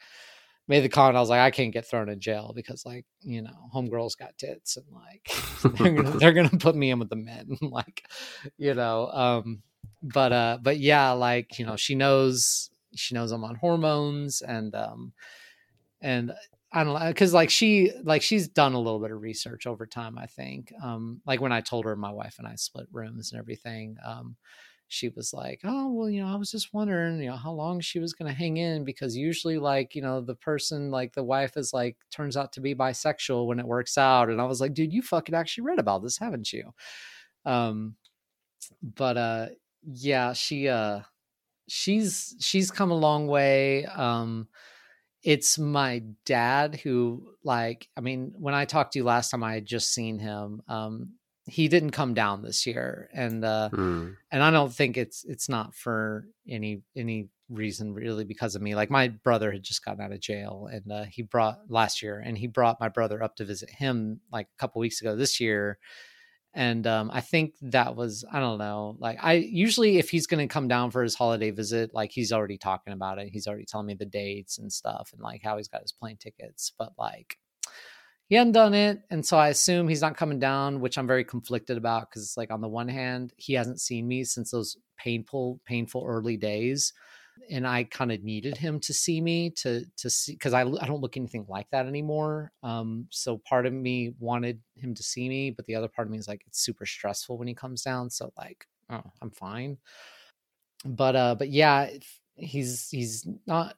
made 0.69 0.79
the 0.79 0.87
comment 0.87 1.17
i 1.17 1.19
was 1.19 1.29
like 1.29 1.41
i 1.41 1.51
can't 1.51 1.73
get 1.73 1.85
thrown 1.85 2.07
in 2.07 2.21
jail 2.21 2.53
because 2.55 2.85
like 2.85 3.05
you 3.19 3.41
know 3.41 3.69
homegirls 3.75 4.17
got 4.17 4.37
tits 4.37 4.77
and 4.77 4.85
like 4.93 5.77
they're 5.77 5.91
gonna, 5.91 6.09
they're 6.19 6.31
gonna 6.31 6.49
put 6.51 6.73
me 6.73 6.89
in 6.89 6.99
with 6.99 7.09
the 7.09 7.17
men 7.17 7.57
like 7.61 8.05
you 8.57 8.73
know 8.73 9.09
um 9.11 9.61
but 10.03 10.31
uh 10.31 10.57
but 10.61 10.79
yeah 10.79 11.11
like 11.11 11.57
you 11.59 11.65
know 11.65 11.75
she 11.75 11.95
knows 11.95 12.69
she 12.95 13.15
knows 13.15 13.31
i'm 13.31 13.43
on 13.43 13.55
hormones 13.55 14.41
and 14.41 14.75
um 14.75 15.13
and 16.01 16.33
i 16.71 16.83
don't 16.83 16.99
know 16.99 17.07
because 17.07 17.33
like 17.33 17.49
she 17.49 17.91
like 18.03 18.21
she's 18.21 18.47
done 18.47 18.73
a 18.73 18.79
little 18.79 18.99
bit 18.99 19.11
of 19.11 19.21
research 19.21 19.67
over 19.67 19.85
time 19.85 20.17
i 20.17 20.25
think 20.25 20.73
um 20.83 21.21
like 21.25 21.41
when 21.41 21.51
i 21.51 21.61
told 21.61 21.85
her 21.85 21.95
my 21.95 22.11
wife 22.11 22.35
and 22.39 22.47
i 22.47 22.55
split 22.55 22.87
rooms 22.91 23.31
and 23.31 23.39
everything 23.39 23.97
um 24.05 24.35
she 24.89 25.09
was 25.09 25.33
like, 25.33 25.61
"Oh, 25.63 25.91
well, 25.91 26.09
you 26.09 26.21
know, 26.21 26.27
I 26.31 26.35
was 26.35 26.51
just 26.51 26.71
wondering, 26.71 27.19
you 27.19 27.29
know, 27.29 27.35
how 27.35 27.51
long 27.51 27.79
she 27.79 27.97
was 27.97 28.13
going 28.13 28.31
to 28.31 28.37
hang 28.37 28.57
in 28.57 28.83
because 28.83 29.17
usually 29.17 29.57
like, 29.57 29.95
you 29.95 30.03
know, 30.03 30.21
the 30.21 30.35
person 30.35 30.91
like 30.91 31.13
the 31.13 31.23
wife 31.23 31.57
is 31.57 31.73
like 31.73 31.97
turns 32.11 32.37
out 32.37 32.53
to 32.53 32.61
be 32.61 32.75
bisexual 32.75 33.47
when 33.47 33.59
it 33.59 33.65
works 33.65 33.97
out." 33.97 34.29
And 34.29 34.39
I 34.39 34.45
was 34.45 34.61
like, 34.61 34.75
"Dude, 34.75 34.93
you 34.93 35.01
fucking 35.01 35.33
actually 35.33 35.63
read 35.63 35.79
about 35.79 36.03
this, 36.03 36.19
haven't 36.19 36.53
you?" 36.53 36.73
Um 37.45 37.95
but 38.81 39.17
uh 39.17 39.47
yeah, 39.85 40.33
she 40.33 40.67
uh 40.69 41.01
she's 41.67 42.35
she's 42.39 42.71
come 42.71 42.91
a 42.91 42.97
long 42.97 43.27
way. 43.27 43.85
Um 43.85 44.47
it's 45.23 45.57
my 45.57 46.03
dad 46.25 46.75
who 46.83 47.25
like 47.45 47.87
i 47.95 48.01
mean 48.01 48.33
when 48.37 48.53
i 48.53 48.65
talked 48.65 48.91
to 48.91 48.99
you 48.99 49.05
last 49.05 49.29
time 49.29 49.41
i 49.41 49.53
had 49.53 49.65
just 49.65 49.93
seen 49.93 50.19
him 50.19 50.61
um 50.67 51.13
he 51.45 51.69
didn't 51.69 51.91
come 51.91 52.13
down 52.13 52.41
this 52.41 52.65
year 52.65 53.09
and 53.13 53.45
uh 53.45 53.69
Mm. 53.71 54.17
and 54.33 54.43
i 54.43 54.51
don't 54.51 54.73
think 54.73 54.97
it's 54.97 55.23
it's 55.23 55.47
not 55.47 55.75
for 55.75 56.27
any 56.45 56.81
any 56.97 57.29
reason 57.49 57.93
really 57.93 58.25
because 58.25 58.55
of 58.55 58.61
me 58.61 58.75
like 58.75 58.89
my 58.89 59.07
brother 59.07 59.49
had 59.53 59.63
just 59.63 59.85
gotten 59.85 60.01
out 60.03 60.11
of 60.11 60.19
jail 60.19 60.67
and 60.69 60.91
uh 60.91 61.05
he 61.05 61.21
brought 61.21 61.59
last 61.69 62.01
year 62.01 62.19
and 62.19 62.37
he 62.37 62.47
brought 62.47 62.81
my 62.81 62.89
brother 62.89 63.23
up 63.23 63.37
to 63.37 63.45
visit 63.45 63.69
him 63.69 64.19
like 64.29 64.47
a 64.47 64.59
couple 64.59 64.81
weeks 64.81 64.99
ago 64.99 65.15
this 65.15 65.39
year 65.39 65.79
and 66.53 66.85
um 66.85 67.09
i 67.13 67.21
think 67.21 67.55
that 67.61 67.95
was 67.95 68.23
i 68.31 68.39
don't 68.39 68.59
know 68.59 68.95
like 68.99 69.17
i 69.21 69.33
usually 69.33 69.97
if 69.97 70.09
he's 70.09 70.27
to 70.27 70.47
come 70.47 70.67
down 70.67 70.91
for 70.91 71.03
his 71.03 71.15
holiday 71.15 71.51
visit 71.51 71.93
like 71.93 72.11
he's 72.11 72.31
already 72.31 72.57
talking 72.57 72.93
about 72.93 73.19
it. 73.19 73.29
He's 73.31 73.47
already 73.47 73.65
telling 73.65 73.87
me 73.87 73.93
the 73.93 74.05
dates 74.05 74.57
and 74.57 74.71
stuff 74.71 75.11
and 75.13 75.21
like 75.21 75.41
how 75.43 75.57
he's 75.57 75.67
got 75.67 75.81
his 75.81 75.91
plane 75.91 76.17
tickets 76.17 76.73
but 76.77 76.93
like 76.97 77.37
he 78.27 78.35
hadn't 78.35 78.53
done 78.53 78.73
it 78.73 78.99
and 79.09 79.25
so 79.25 79.37
i 79.37 79.49
assume 79.49 79.87
he's 79.87 80.01
not 80.01 80.17
coming 80.17 80.39
down 80.39 80.79
which 80.79 80.97
i'm 80.97 81.07
very 81.07 81.23
conflicted 81.23 81.77
about 81.77 82.09
because 82.09 82.23
it's 82.23 82.37
like 82.37 82.51
on 82.51 82.61
the 82.61 82.67
one 82.67 82.87
hand 82.87 83.33
he 83.37 83.53
hasn't 83.53 83.81
seen 83.81 84.07
me 84.07 84.23
since 84.23 84.51
those 84.51 84.77
painful 84.97 85.59
painful 85.65 86.05
early 86.07 86.37
days 86.37 86.93
and 87.49 87.67
i 87.67 87.83
kind 87.83 88.11
of 88.11 88.23
needed 88.23 88.57
him 88.57 88.79
to 88.79 88.93
see 88.93 89.19
me 89.21 89.49
to 89.49 89.85
to 89.97 90.09
see 90.09 90.33
because 90.33 90.53
I, 90.53 90.61
I 90.61 90.87
don't 90.87 91.01
look 91.01 91.17
anything 91.17 91.45
like 91.47 91.67
that 91.71 91.85
anymore 91.85 92.51
um 92.63 93.07
so 93.09 93.37
part 93.37 93.65
of 93.65 93.73
me 93.73 94.13
wanted 94.19 94.61
him 94.75 94.93
to 94.95 95.03
see 95.03 95.27
me 95.29 95.51
but 95.51 95.65
the 95.65 95.75
other 95.75 95.87
part 95.87 96.07
of 96.07 96.11
me 96.11 96.17
is 96.17 96.27
like 96.27 96.43
it's 96.47 96.59
super 96.59 96.85
stressful 96.85 97.37
when 97.37 97.47
he 97.47 97.53
comes 97.53 97.81
down 97.81 98.09
so 98.09 98.31
like 98.37 98.65
oh 98.89 99.03
i'm 99.21 99.31
fine. 99.31 99.77
But 100.85 101.15
uh 101.15 101.35
but 101.35 101.49
yeah 101.49 101.89
he's 102.35 102.89
he's 102.89 103.27
not 103.47 103.75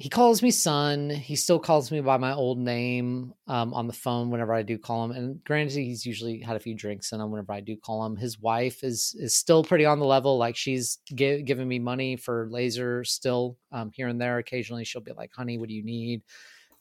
he 0.00 0.08
calls 0.08 0.42
me 0.42 0.50
son. 0.50 1.10
He 1.10 1.36
still 1.36 1.58
calls 1.58 1.92
me 1.92 2.00
by 2.00 2.16
my 2.16 2.32
old 2.32 2.58
name 2.58 3.34
um, 3.46 3.74
on 3.74 3.86
the 3.86 3.92
phone 3.92 4.30
whenever 4.30 4.54
I 4.54 4.62
do 4.62 4.78
call 4.78 5.04
him. 5.04 5.10
And 5.10 5.44
granted, 5.44 5.74
he's 5.74 6.06
usually 6.06 6.40
had 6.40 6.56
a 6.56 6.60
few 6.60 6.74
drinks 6.74 7.12
in 7.12 7.20
him 7.20 7.30
whenever 7.30 7.52
I 7.52 7.60
do 7.60 7.76
call 7.76 8.06
him. 8.06 8.16
His 8.16 8.40
wife 8.40 8.82
is 8.82 9.14
is 9.20 9.36
still 9.36 9.62
pretty 9.62 9.84
on 9.84 9.98
the 9.98 10.06
level. 10.06 10.38
Like 10.38 10.56
she's 10.56 11.00
gi- 11.14 11.42
giving 11.42 11.68
me 11.68 11.78
money 11.78 12.16
for 12.16 12.48
laser 12.50 13.04
still 13.04 13.58
um, 13.72 13.90
here 13.92 14.08
and 14.08 14.18
there. 14.18 14.38
Occasionally, 14.38 14.84
she'll 14.84 15.02
be 15.02 15.12
like, 15.12 15.32
"Honey, 15.34 15.58
what 15.58 15.68
do 15.68 15.74
you 15.74 15.84
need?" 15.84 16.22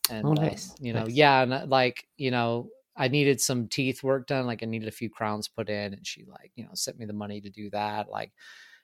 And 0.07 0.25
Oh, 0.25 0.33
uh, 0.33 0.51
you 0.79 0.93
know, 0.93 1.05
nice. 1.05 1.09
yeah, 1.09 1.41
and 1.43 1.53
uh, 1.53 1.65
like 1.67 2.07
you 2.15 2.31
know, 2.31 2.69
I 2.95 3.09
needed 3.09 3.41
some 3.41 3.67
teeth 3.67 4.01
work 4.01 4.27
done. 4.27 4.45
Like 4.45 4.63
I 4.63 4.65
needed 4.65 4.87
a 4.87 4.91
few 4.91 5.09
crowns 5.09 5.49
put 5.49 5.69
in, 5.69 5.93
and 5.93 6.07
she 6.07 6.23
like 6.25 6.53
you 6.55 6.63
know 6.63 6.71
sent 6.73 6.97
me 6.97 7.05
the 7.05 7.13
money 7.13 7.41
to 7.41 7.49
do 7.49 7.69
that. 7.71 8.09
Like 8.09 8.31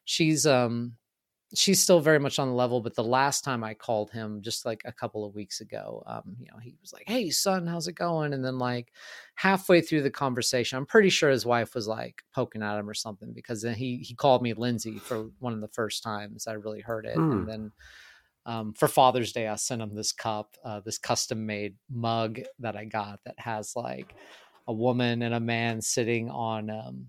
she's 0.05 0.45
um 0.45 0.97
she's 1.57 1.81
still 1.81 1.99
very 1.99 2.19
much 2.19 2.39
on 2.39 2.47
the 2.47 2.53
level 2.53 2.81
but 2.81 2.95
the 2.95 3.03
last 3.03 3.43
time 3.43 3.63
i 3.63 3.73
called 3.73 4.11
him 4.11 4.41
just 4.41 4.65
like 4.65 4.81
a 4.85 4.91
couple 4.91 5.25
of 5.25 5.35
weeks 5.35 5.61
ago 5.61 6.03
um 6.07 6.35
you 6.39 6.47
know 6.51 6.57
he 6.59 6.75
was 6.81 6.93
like 6.93 7.03
hey 7.07 7.29
son 7.29 7.65
how's 7.67 7.87
it 7.87 7.93
going 7.93 8.33
and 8.33 8.43
then 8.43 8.57
like 8.59 8.91
halfway 9.35 9.81
through 9.81 10.01
the 10.01 10.09
conversation 10.11 10.77
i'm 10.77 10.85
pretty 10.85 11.09
sure 11.09 11.29
his 11.29 11.45
wife 11.45 11.75
was 11.75 11.87
like 11.87 12.23
poking 12.33 12.63
at 12.63 12.77
him 12.77 12.89
or 12.89 12.93
something 12.93 13.33
because 13.33 13.61
then 13.61 13.73
he 13.75 13.97
he 13.97 14.13
called 14.15 14.41
me 14.41 14.53
lindsay 14.53 14.97
for 14.97 15.29
one 15.39 15.53
of 15.53 15.61
the 15.61 15.67
first 15.69 16.03
times 16.03 16.47
i 16.47 16.53
really 16.53 16.81
heard 16.81 17.05
it 17.05 17.15
Hmm. 17.15 17.31
and 17.31 17.47
then 17.47 17.71
um, 18.47 18.73
for 18.73 18.87
father's 18.87 19.31
day 19.33 19.47
i 19.47 19.55
sent 19.55 19.81
him 19.81 19.95
this 19.95 20.11
cup 20.11 20.55
uh, 20.63 20.79
this 20.81 20.97
custom 20.99 21.45
made 21.45 21.75
mug 21.89 22.39
that 22.59 22.75
i 22.75 22.85
got 22.85 23.19
that 23.25 23.39
has 23.39 23.75
like 23.75 24.13
a 24.67 24.73
woman 24.73 25.21
and 25.21 25.33
a 25.33 25.39
man 25.39 25.81
sitting 25.81 26.29
on 26.29 26.69
um 26.69 27.07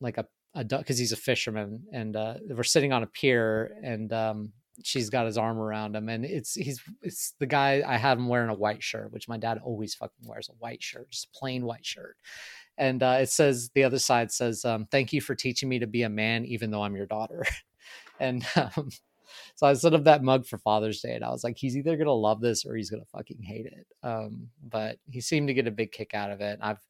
like 0.00 0.18
a 0.18 0.26
because 0.54 0.98
he's 0.98 1.12
a 1.12 1.16
fisherman 1.16 1.82
and 1.92 2.16
uh 2.16 2.34
we're 2.50 2.62
sitting 2.62 2.92
on 2.92 3.02
a 3.02 3.06
pier 3.06 3.76
and 3.82 4.12
um 4.12 4.52
she's 4.82 5.10
got 5.10 5.26
his 5.26 5.38
arm 5.38 5.58
around 5.58 5.94
him 5.94 6.08
and 6.08 6.24
it's 6.24 6.54
he's 6.54 6.80
it's 7.02 7.34
the 7.38 7.46
guy 7.46 7.82
i 7.86 7.96
have 7.96 8.18
him 8.18 8.28
wearing 8.28 8.50
a 8.50 8.54
white 8.54 8.82
shirt 8.82 9.12
which 9.12 9.28
my 9.28 9.36
dad 9.36 9.58
always 9.62 9.94
fucking 9.94 10.26
wears 10.26 10.48
a 10.48 10.52
white 10.58 10.82
shirt 10.82 11.10
just 11.10 11.32
plain 11.32 11.64
white 11.64 11.84
shirt. 11.84 12.16
And 12.78 13.02
uh 13.02 13.18
it 13.20 13.28
says 13.28 13.70
the 13.74 13.84
other 13.84 13.98
side 13.98 14.32
says 14.32 14.64
um 14.64 14.86
thank 14.90 15.12
you 15.12 15.20
for 15.20 15.34
teaching 15.34 15.68
me 15.68 15.78
to 15.78 15.86
be 15.86 16.02
a 16.02 16.08
man 16.08 16.44
even 16.44 16.70
though 16.70 16.82
i'm 16.82 16.96
your 16.96 17.06
daughter. 17.06 17.44
And 18.20 18.46
um 18.54 18.90
so 19.54 19.66
I 19.66 19.72
set 19.74 19.94
up 19.94 20.04
that 20.04 20.22
mug 20.22 20.46
for 20.46 20.58
Father's 20.58 21.00
Day, 21.00 21.14
and 21.14 21.24
I 21.24 21.30
was 21.30 21.44
like, 21.44 21.56
he's 21.56 21.76
either 21.76 21.96
gonna 21.96 22.12
love 22.12 22.40
this 22.40 22.64
or 22.64 22.76
he's 22.76 22.90
gonna 22.90 23.04
fucking 23.04 23.42
hate 23.42 23.66
it. 23.66 23.86
Um, 24.02 24.48
but 24.62 24.98
he 25.10 25.20
seemed 25.20 25.48
to 25.48 25.54
get 25.54 25.66
a 25.66 25.70
big 25.70 25.92
kick 25.92 26.14
out 26.14 26.30
of 26.30 26.40
it. 26.40 26.58
I've 26.62 26.80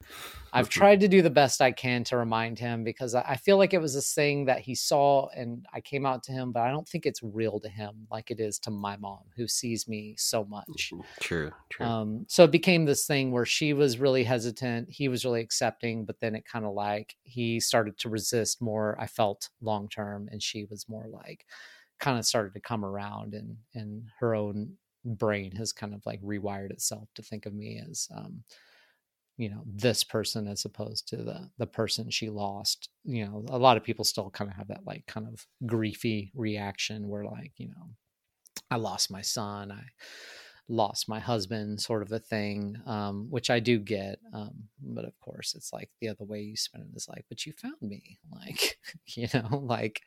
I've 0.53 0.69
tried 0.69 1.01
to 1.01 1.09
do 1.09 1.23
the 1.23 1.31
best 1.31 1.61
I 1.61 1.73
can 1.73 2.05
to 2.05 2.17
remind 2.17 2.59
him 2.59 2.85
because 2.85 3.15
I 3.15 3.37
feel 3.37 3.57
like 3.57 3.75
it 3.75 3.81
was 3.81 3.95
this 3.95 4.13
thing 4.13 4.47
that 4.47 4.61
he 4.61 4.75
saw 4.75 5.29
and 5.29 5.67
I 5.73 5.81
came 5.81 6.05
out 6.05 6.23
to 6.25 6.33
him, 6.33 6.53
but 6.53 6.61
I 6.61 6.71
don't 6.71 6.89
think 6.89 7.07
it's 7.07 7.23
real 7.23 7.59
to 7.61 7.69
him 7.69 8.07
like 8.11 8.31
it 8.31 8.41
is 8.41 8.59
to 8.61 8.71
my 8.71 8.97
mom 8.97 9.21
who 9.37 9.49
sees 9.49 9.89
me 9.89 10.15
so 10.19 10.45
much. 10.45 10.93
True, 11.21 11.53
true. 11.71 11.87
Um, 11.87 12.27
so 12.29 12.45
it 12.45 12.51
became 12.51 12.85
this 12.85 13.07
thing 13.07 13.33
where 13.33 13.47
she 13.47 13.73
was 13.73 13.99
really 13.99 14.25
hesitant, 14.25 14.91
he 14.91 15.09
was 15.09 15.25
really 15.25 15.41
accepting, 15.41 16.05
but 16.05 16.21
then 16.21 16.35
it 16.35 16.45
kind 16.45 16.65
of 16.65 16.75
like 16.75 17.17
he 17.23 17.61
started 17.61 17.99
to 17.99 18.09
resist 18.09 18.61
more. 18.61 18.97
I 19.01 19.07
felt 19.07 19.49
long 19.61 19.89
term, 19.89 20.29
and 20.31 20.43
she 20.43 20.65
was 20.65 20.89
more 20.89 21.07
like 21.09 21.47
kind 22.03 22.19
of 22.19 22.27
started 22.27 22.53
to 22.53 22.61
come 22.61 22.85
around, 22.85 23.33
and 23.33 23.57
and 23.75 24.03
her 24.21 24.35
own 24.35 24.77
brain 25.05 25.53
has 25.53 25.73
kind 25.73 25.95
of 25.95 26.05
like 26.05 26.21
rewired 26.23 26.71
itself 26.71 27.09
to 27.15 27.23
think 27.23 27.47
of 27.47 27.55
me 27.55 27.83
as 27.91 28.09
um 28.15 28.45
you 29.37 29.49
know 29.49 29.62
this 29.67 30.05
person 30.05 30.47
as 30.47 30.65
opposed 30.65 31.09
to 31.09 31.17
the 31.17 31.51
the 31.59 31.67
person 31.67 32.11
she 32.11 32.29
lost 32.29 32.91
you 33.05 33.25
know 33.25 33.45
a 33.49 33.59
lot 33.59 33.77
of 33.77 33.83
people 33.83 34.05
still 34.05 34.31
kind 34.31 34.51
of 34.51 34.57
have 34.57 34.69
that 34.69 34.87
like 34.87 35.05
kind 35.07 35.27
of 35.27 35.45
griefy 35.67 36.31
reaction 36.35 37.09
where 37.09 37.25
like 37.25 37.53
you 37.57 37.69
know 37.69 37.91
i 38.71 38.77
lost 38.77 39.11
my 39.11 39.23
son 39.23 39.73
i 39.73 39.83
lost 40.73 41.07
my 41.09 41.21
husband 41.21 41.79
sort 41.79 42.01
of 42.01 42.11
a 42.13 42.19
thing 42.19 42.77
um 42.87 43.27
which 43.31 43.51
i 43.51 43.61
do 43.61 43.79
get 43.79 44.19
um 44.33 44.55
but 44.81 45.05
of 45.05 45.13
course 45.21 45.55
it's 45.55 45.71
like 45.71 45.91
the 46.01 46.09
other 46.09 46.25
way 46.25 46.41
you 46.41 46.57
spin 46.57 46.81
it 46.81 46.97
is 46.97 47.07
like 47.09 47.25
but 47.29 47.45
you 47.45 47.53
found 47.53 47.75
me 47.83 48.19
like 48.33 48.79
you 49.07 49.29
know 49.35 49.59
like 49.59 50.01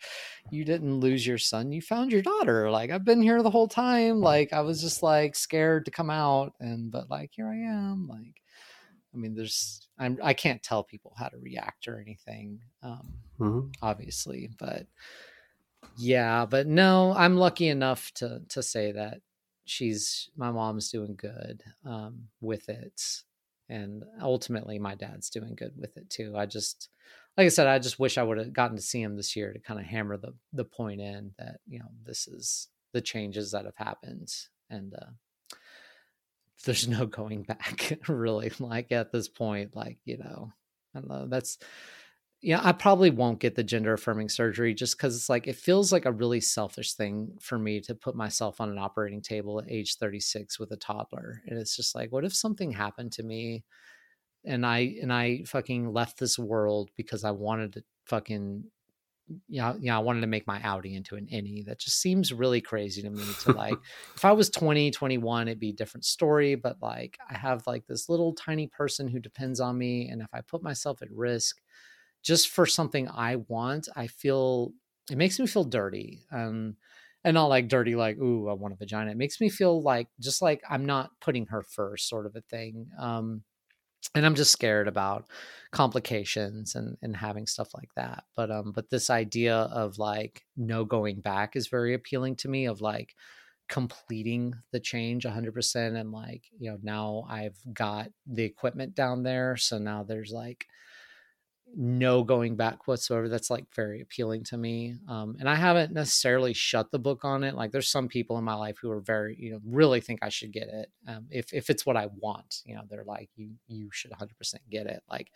you 0.50 0.66
didn't 0.66 1.00
lose 1.00 1.26
your 1.26 1.38
son 1.38 1.72
you 1.72 1.82
found 1.82 2.12
your 2.12 2.24
daughter 2.24 2.72
like 2.72 2.90
i've 2.90 3.06
been 3.06 3.22
here 3.22 3.44
the 3.44 3.50
whole 3.50 3.68
time 3.68 4.20
like 4.20 4.52
i 4.54 4.62
was 4.62 4.82
just 4.82 5.04
like 5.04 5.36
scared 5.36 5.86
to 5.86 5.92
come 5.92 6.10
out 6.10 6.54
and 6.60 6.92
but 6.92 7.10
like 7.12 7.30
here 7.34 7.48
i 7.48 7.56
am 7.58 8.08
like 8.08 8.42
i 9.14 9.18
mean 9.18 9.36
there's 9.36 9.88
i'm 10.00 10.18
i 10.24 10.34
can't 10.34 10.64
tell 10.64 10.84
people 10.84 11.14
how 11.16 11.28
to 11.28 11.38
react 11.38 11.88
or 11.88 12.00
anything 12.00 12.60
um 12.82 13.14
Mhm. 13.40 13.72
obviously 13.82 14.50
but 14.58 14.88
yeah 15.98 16.46
but 16.46 16.68
no 16.68 17.14
i'm 17.16 17.38
lucky 17.38 17.68
enough 17.68 18.12
to 18.16 18.42
to 18.50 18.64
say 18.64 18.92
that 18.94 19.20
she's 19.66 20.30
my 20.38 20.52
mom's 20.52 20.90
doing 20.92 21.16
good 21.16 21.64
um 21.86 22.28
with 22.42 22.70
it 22.70 23.02
and 23.70 24.04
ultimately 24.22 24.78
my 24.78 24.96
dad's 24.96 25.30
doing 25.30 25.56
good 25.56 25.74
with 25.76 25.98
it 25.98 26.08
too. 26.10 26.34
I 26.38 26.46
just 26.46 26.90
like 27.38 27.46
i 27.46 27.50
said 27.50 27.68
i 27.68 27.80
just 27.80 28.00
wish 28.00 28.18
i 28.18 28.24
would 28.24 28.38
have 28.38 28.54
gotten 28.54 28.76
to 28.76 28.82
see 28.82 29.02
him 29.02 29.16
this 29.16 29.36
year 29.36 29.52
to 29.52 29.60
kind 29.60 29.80
of 29.80 29.86
hammer 29.86 30.18
the 30.18 30.34
the 30.54 30.66
point 30.66 31.02
in 31.02 31.32
that 31.38 31.58
you 31.68 31.80
know 31.80 31.90
this 32.06 32.28
is 32.28 32.70
the 32.94 33.02
changes 33.02 33.52
that 33.52 33.66
have 33.66 33.76
happened 33.76 34.34
and 34.70 34.94
uh 34.94 35.56
there's 36.66 36.88
no 36.88 37.06
going 37.06 37.44
back 37.44 37.98
really 38.08 38.52
like 38.60 38.92
at 38.92 39.12
this 39.12 39.28
point 39.28 39.76
like 39.76 39.98
you 40.06 40.18
know 40.18 40.52
i 40.96 41.00
don't 41.00 41.10
know 41.10 41.28
that's 41.28 41.58
yeah 42.46 42.62
i 42.64 42.72
probably 42.72 43.10
won't 43.10 43.40
get 43.40 43.56
the 43.56 43.64
gender 43.64 43.94
affirming 43.94 44.30
surgery 44.30 44.74
just 44.74 44.96
because 44.96 45.16
it's 45.16 45.30
like 45.30 45.48
it 45.48 45.56
feels 45.56 45.92
like 45.92 46.06
a 46.06 46.12
really 46.12 46.40
selfish 46.40 46.94
thing 46.94 47.36
for 47.42 47.58
me 47.58 47.82
to 47.82 47.96
put 47.96 48.16
myself 48.16 48.62
on 48.62 48.70
an 48.70 48.78
operating 48.78 49.22
table 49.22 49.60
at 49.60 49.70
age 49.70 49.98
36 49.98 50.60
with 50.60 50.72
a 50.72 50.78
toddler 50.78 51.42
and 51.48 51.58
it's 51.58 51.76
just 51.76 51.96
like 51.96 52.12
what 52.12 52.24
if 52.24 52.34
something 52.34 52.72
happened 52.72 53.12
to 53.12 53.24
me 53.24 53.64
and 54.46 54.64
i 54.64 54.96
and 55.02 55.12
i 55.12 55.42
fucking 55.48 55.92
left 55.92 56.20
this 56.20 56.38
world 56.38 56.92
because 56.96 57.24
i 57.24 57.32
wanted 57.32 57.74
to 57.74 57.84
fucking 58.06 58.64
yeah, 59.48 59.74
yeah, 59.80 59.96
I 59.96 60.02
wanted 60.02 60.22
to 60.22 60.28
make 60.28 60.46
my 60.46 60.60
outie 60.60 60.96
into 60.96 61.16
an 61.16 61.28
innie. 61.34 61.66
That 61.66 61.80
just 61.80 62.00
seems 62.00 62.32
really 62.32 62.62
crazy 62.62 63.02
to 63.02 63.10
me 63.10 63.24
to 63.42 63.54
like 63.54 63.74
if 64.16 64.24
I 64.24 64.34
was 64.34 64.52
20, 64.52 64.92
21, 64.92 65.48
it'd 65.48 65.60
be 65.60 65.70
a 65.70 65.74
different 65.74 66.06
story. 66.06 66.54
But 66.54 66.78
like 66.80 67.18
I 67.28 67.36
have 67.36 67.66
like 67.66 67.88
this 67.88 68.08
little 68.08 68.34
tiny 68.34 68.68
person 68.68 69.08
who 69.08 69.20
depends 69.20 69.60
on 69.60 69.78
me. 69.80 70.10
And 70.10 70.22
if 70.22 70.28
I 70.32 70.42
put 70.42 70.62
myself 70.62 71.02
at 71.02 71.12
risk 71.12 71.60
just 72.26 72.50
for 72.50 72.68
something 72.68 73.10
I 73.10 73.38
want, 73.38 73.90
I 73.96 74.08
feel 74.08 74.74
it 75.12 75.18
makes 75.18 75.40
me 75.40 75.48
feel 75.48 75.66
dirty. 75.66 76.26
Um 76.34 76.78
and 77.26 77.36
not 77.36 77.48
like 77.48 77.70
dirty, 77.70 77.96
like, 77.96 78.18
ooh, 78.20 78.50
I 78.50 78.54
want 78.54 78.76
a 78.76 78.78
vagina. 78.78 79.12
It 79.12 79.18
makes 79.18 79.42
me 79.42 79.50
feel 79.50 79.82
like 79.84 80.10
just 80.22 80.44
like 80.44 80.62
I'm 80.70 80.86
not 80.86 81.12
putting 81.22 81.48
her 81.48 81.64
first, 81.64 82.10
sort 82.10 82.28
of 82.28 82.36
a 82.38 82.42
thing. 82.42 82.90
Um 83.00 83.44
and 84.14 84.26
I'm 84.26 84.36
just 84.36 84.52
scared 84.52 84.88
about 84.88 85.30
complications 85.72 86.76
and 86.76 86.98
and 87.02 87.16
having 87.16 87.48
stuff 87.48 87.74
like 87.74 87.90
that. 87.96 88.24
But 88.36 88.52
um, 88.52 88.72
but 88.72 88.90
this 88.90 89.10
idea 89.10 89.56
of 89.56 89.98
like 89.98 90.44
no 90.56 90.86
going 90.86 91.22
back 91.22 91.56
is 91.56 91.68
very 91.68 91.94
appealing 91.94 92.36
to 92.38 92.48
me. 92.50 92.66
Of 92.66 92.82
like 92.82 93.16
completing 93.70 94.54
the 94.72 94.80
change 94.80 95.26
100% 95.26 95.98
and 95.98 96.12
like 96.12 96.44
you 96.60 96.70
know 96.72 96.78
now 96.84 97.26
i've 97.30 97.58
got 97.74 98.10
the 98.28 98.44
equipment 98.44 98.94
down 98.96 99.24
there 99.24 99.58
so 99.58 99.80
now 99.80 100.04
there's 100.04 100.32
like 100.32 100.68
no 101.78 102.24
going 102.24 102.56
back 102.56 102.88
whatsoever 102.88 103.28
that's 103.28 103.50
like 103.50 103.66
very 103.76 104.00
appealing 104.02 104.44
to 104.44 104.56
me 104.58 104.96
um, 105.10 105.36
and 105.40 105.50
i 105.50 105.56
haven't 105.56 105.92
necessarily 105.92 106.54
shut 106.54 106.90
the 106.92 107.00
book 107.00 107.26
on 107.26 107.44
it 107.44 107.54
like 107.56 107.72
there's 107.72 107.90
some 107.92 108.08
people 108.08 108.38
in 108.38 108.44
my 108.44 108.54
life 108.56 108.78
who 108.82 108.90
are 108.90 109.02
very 109.02 109.36
you 109.38 109.52
know 109.52 109.60
really 109.66 110.00
think 110.00 110.20
i 110.22 110.30
should 110.30 110.52
get 110.54 110.68
it 110.70 110.90
um, 111.08 111.26
if 111.30 111.54
if 111.54 111.70
it's 111.70 111.86
what 111.86 111.98
i 111.98 112.08
want 112.18 112.62
you 112.66 112.74
know 112.76 112.82
they're 112.90 113.04
like 113.04 113.30
you 113.36 113.50
you 113.68 113.90
should 113.92 114.12
100% 114.12 114.30
get 114.70 114.86
it 114.88 115.04
like 115.10 115.32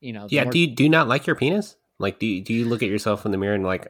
you 0.00 0.12
know 0.12 0.26
Yeah. 0.30 0.44
more- 0.44 0.52
Do 0.52 0.58
you 0.58 0.66
do 0.74 0.82
you 0.84 0.90
not 0.90 1.08
like 1.08 1.26
your 1.26 1.36
penis? 1.36 1.76
Like, 2.00 2.20
do 2.20 2.26
you, 2.26 2.40
do 2.40 2.54
you 2.54 2.64
look 2.64 2.84
at 2.84 2.88
yourself 2.88 3.26
in 3.26 3.32
the 3.32 3.38
mirror 3.38 3.54
and 3.56 3.64
like, 3.64 3.88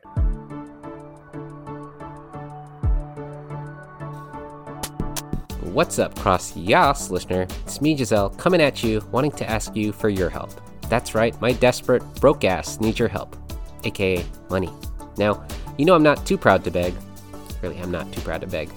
What's 5.62 5.98
up, 5.98 6.18
Cross 6.18 6.56
Yas 6.56 7.11
listener? 7.11 7.46
It's 7.64 7.80
me, 7.80 7.96
Giselle, 7.96 8.30
coming 8.30 8.61
at 8.61 8.82
you, 8.82 9.02
wanting 9.12 9.32
to 9.32 9.48
ask 9.48 9.76
you 9.76 9.92
for 9.92 10.08
your 10.08 10.30
help. 10.30 10.50
That's 10.88 11.14
right, 11.14 11.38
my 11.40 11.53
desperate, 11.53 12.03
broke 12.20 12.44
ass 12.44 12.81
needs 12.81 12.98
your 12.98 13.09
help, 13.09 13.37
aka 13.85 14.24
money. 14.51 14.70
Now, 15.16 15.44
you 15.77 15.85
know 15.85 15.94
I'm 15.94 16.03
not 16.03 16.24
too 16.27 16.38
proud 16.38 16.64
to 16.64 16.70
beg. 16.70 16.94
Really, 17.62 17.79
I'm 17.79 17.90
not 17.90 18.11
too 18.12 18.20
proud 18.20 18.40
to 18.40 18.46
beg. 18.46 18.70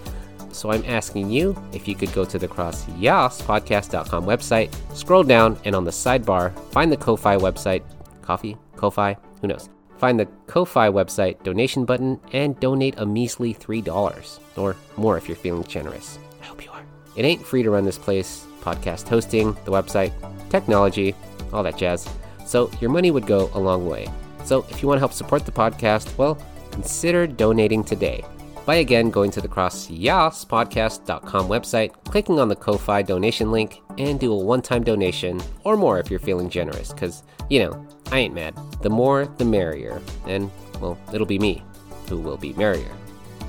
So 0.51 0.71
I'm 0.71 0.83
asking 0.85 1.29
you 1.29 1.55
if 1.71 1.87
you 1.87 1.95
could 1.95 2.11
go 2.13 2.25
to 2.25 2.37
the 2.37 2.47
CrossYaspodcast.com 2.47 4.25
website, 4.25 4.73
scroll 4.95 5.23
down, 5.23 5.57
and 5.63 5.75
on 5.75 5.85
the 5.85 5.91
sidebar, 5.91 6.57
find 6.71 6.91
the 6.91 6.97
Ko-Fi 6.97 7.37
website, 7.37 7.83
coffee, 8.21 8.57
Ko-Fi, 8.75 9.15
who 9.39 9.47
knows? 9.47 9.69
Find 9.97 10.19
the 10.19 10.25
Ko-Fi 10.47 10.89
website 10.89 11.41
donation 11.43 11.85
button 11.85 12.19
and 12.33 12.59
donate 12.59 12.95
a 12.97 13.05
measly 13.05 13.53
$3 13.53 14.39
or 14.57 14.75
more 14.97 15.17
if 15.17 15.27
you're 15.29 15.37
feeling 15.37 15.63
generous. 15.63 16.19
I 16.41 16.45
hope 16.45 16.65
you 16.65 16.71
are. 16.71 16.83
It 17.15 17.23
ain't 17.23 17.45
free 17.45 17.63
to 17.63 17.69
run 17.69 17.85
this 17.85 17.99
place, 17.99 18.45
podcast 18.61 19.07
hosting, 19.07 19.53
the 19.65 19.71
website, 19.71 20.11
technology, 20.49 21.15
all 21.53 21.63
that 21.63 21.77
jazz. 21.77 22.07
So 22.45 22.71
your 22.79 22.89
money 22.89 23.11
would 23.11 23.27
go 23.27 23.49
a 23.53 23.59
long 23.59 23.87
way. 23.87 24.07
So 24.43 24.65
if 24.69 24.81
you 24.81 24.87
want 24.87 24.97
to 24.97 25.01
help 25.01 25.13
support 25.13 25.45
the 25.45 25.51
podcast, 25.51 26.17
well, 26.17 26.37
consider 26.71 27.27
donating 27.27 27.83
today 27.83 28.23
by 28.65 28.75
again 28.75 29.09
going 29.09 29.31
to 29.31 29.41
the 29.41 29.47
crossyas.podcast.com 29.47 31.47
website, 31.47 31.91
clicking 32.05 32.39
on 32.39 32.47
the 32.47 32.55
Ko-Fi 32.55 33.01
donation 33.01 33.51
link, 33.51 33.81
and 33.97 34.19
do 34.19 34.31
a 34.31 34.37
one-time 34.37 34.83
donation 34.83 35.41
or 35.63 35.75
more 35.75 35.99
if 35.99 36.11
you're 36.11 36.19
feeling 36.19 36.49
generous, 36.49 36.93
because, 36.93 37.23
you 37.49 37.59
know, 37.59 37.87
I 38.11 38.19
ain't 38.19 38.35
mad. 38.35 38.55
The 38.81 38.89
more, 38.89 39.25
the 39.37 39.45
merrier. 39.45 39.99
And, 40.27 40.51
well, 40.79 40.97
it'll 41.11 41.25
be 41.25 41.39
me 41.39 41.63
who 42.07 42.19
will 42.19 42.37
be 42.37 42.53
merrier. 42.53 42.91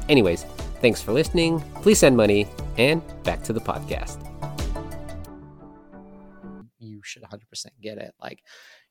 Anyways, 0.08 0.44
thanks 0.80 1.02
for 1.02 1.12
listening. 1.12 1.60
Please 1.82 1.98
send 1.98 2.16
money, 2.16 2.48
and 2.78 3.02
back 3.22 3.42
to 3.44 3.52
the 3.52 3.60
podcast. 3.60 4.31
100% 7.32 7.72
get 7.80 7.98
it 7.98 8.14
like 8.20 8.42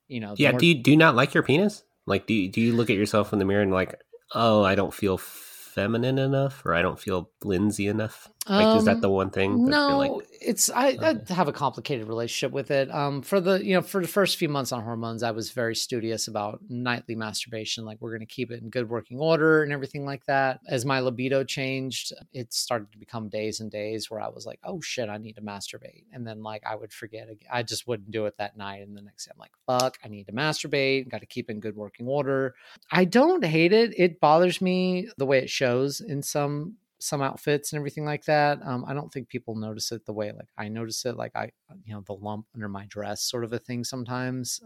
you 0.08 0.20
know 0.20 0.34
Yeah, 0.38 0.52
more- 0.52 0.60
do 0.60 0.66
you 0.68 0.76
do 0.76 0.92
you 0.92 0.98
not 0.98 1.16
like 1.16 1.34
your 1.34 1.44
penis? 1.44 1.84
Like, 2.08 2.26
do 2.26 2.34
you, 2.34 2.50
do 2.50 2.60
you 2.60 2.74
look 2.74 2.90
at 2.90 2.96
yourself 2.98 3.32
in 3.32 3.40
the 3.40 3.46
mirror 3.46 3.62
and 3.62 3.72
like, 3.72 4.02
oh, 4.34 4.64
I 4.64 4.74
don't 4.76 4.94
feel 4.94 5.18
feminine 5.20 6.18
enough, 6.18 6.66
or 6.66 6.74
I 6.74 6.82
don't 6.82 7.00
feel 7.00 7.30
Lindsay 7.44 7.88
enough? 7.88 8.28
Like, 8.48 8.78
is 8.78 8.86
that 8.86 8.96
Um, 8.96 9.02
the 9.02 9.10
one 9.10 9.30
thing? 9.30 9.66
no 9.66 9.98
like, 10.00 10.28
it's 10.42 10.72
I, 10.72 10.98
I 11.00 11.34
have 11.34 11.48
a 11.48 11.54
complicated 11.54 12.08
relationship 12.08 12.52
with 12.52 12.72
it. 12.72 12.90
Um 12.90 13.22
for 13.22 13.40
the 13.40 13.64
you 13.64 13.76
know 13.76 13.82
for 13.84 14.02
the 14.02 14.08
first 14.08 14.38
few 14.38 14.50
months 14.50 14.72
on 14.72 14.82
hormones 14.84 15.22
i 15.22 15.30
was 15.30 15.52
very 15.52 15.76
studious 15.76 16.28
about 16.28 16.60
nightly 16.68 17.16
masturbation 17.16 17.86
like 17.86 18.00
we're 18.02 18.10
going 18.10 18.22
to 18.22 18.26
keep 18.26 18.50
it 18.52 18.62
in 18.64 18.70
good 18.70 18.90
working 18.90 19.20
order 19.20 19.62
and 19.62 19.72
everything 19.72 20.06
like 20.06 20.26
that. 20.26 20.60
As 20.68 20.86
my 20.86 21.00
libido 21.02 21.44
changed 21.44 22.14
it 22.34 22.52
started 22.52 22.92
to 22.92 22.98
become 22.98 23.30
days 23.30 23.60
and 23.60 23.70
days 23.70 24.10
where 24.10 24.20
i 24.20 24.28
was 24.28 24.46
like 24.48 24.60
oh 24.64 24.82
shit 24.82 25.08
i 25.08 25.18
need 25.18 25.36
to 25.36 25.42
masturbate. 25.42 26.06
And 26.12 26.26
then 26.26 26.42
like 26.42 26.64
i 26.66 26.76
would 26.76 26.92
forget 26.92 27.30
i 27.52 27.62
just 27.62 27.88
wouldn't 27.88 28.10
do 28.10 28.26
it 28.26 28.38
that 28.38 28.58
night 28.58 28.82
and 28.82 28.98
the 28.98 29.02
next 29.04 29.26
day 29.26 29.32
i'm 29.34 29.40
like 29.40 29.52
fuck 29.68 30.00
i 30.04 30.08
need 30.08 30.26
to 30.26 30.34
masturbate 30.34 31.08
got 31.10 31.20
to 31.22 31.28
keep 31.28 31.50
it 31.50 31.54
in 31.54 31.60
good 31.60 31.76
working 31.76 32.08
order. 32.08 32.56
I 32.92 33.06
don't 33.06 33.46
hate 33.46 33.74
it. 33.74 33.94
It 34.00 34.20
bothers 34.20 34.62
me 34.62 35.10
the 35.18 35.26
way 35.28 35.40
it 35.40 35.50
shows 35.50 36.02
in 36.02 36.24
some 36.24 36.78
some 37.02 37.22
outfits 37.22 37.74
and 37.74 37.80
everything 37.80 38.06
like 38.06 38.26
that. 38.26 38.60
Um, 38.64 38.86
I 38.88 38.94
don't 38.94 39.12
think 39.12 39.28
people 39.28 39.56
notice 39.56 39.92
it 39.92 40.06
the 40.06 40.14
way 40.14 40.32
like 40.32 40.50
I 40.58 40.70
notice 40.70 41.04
it, 41.06 41.18
like 41.18 41.36
I, 41.36 41.50
you 41.84 41.94
know, 41.94 42.04
the 42.06 42.14
lump 42.14 42.46
under 42.54 42.70
my 42.70 42.86
dress 42.86 43.24
sort 43.24 43.44
of 43.44 43.52
a 43.54 43.60
thing 43.60 43.84
sometimes. 43.84 44.62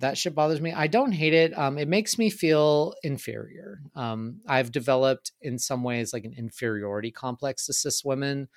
That 0.00 0.18
shit 0.18 0.34
bothers 0.34 0.60
me. 0.60 0.72
I 0.72 0.88
don't 0.88 1.12
hate 1.12 1.34
it. 1.34 1.56
Um, 1.56 1.78
it 1.78 1.88
makes 1.88 2.18
me 2.18 2.30
feel 2.30 2.94
inferior. 3.02 3.80
Um, 3.94 4.40
I've 4.46 4.72
developed 4.72 5.32
in 5.40 5.58
some 5.58 5.82
ways 5.82 6.12
like 6.12 6.24
an 6.24 6.34
inferiority 6.36 7.10
complex 7.10 7.66
to 7.66 7.72
cis 7.72 8.04
women. 8.04 8.48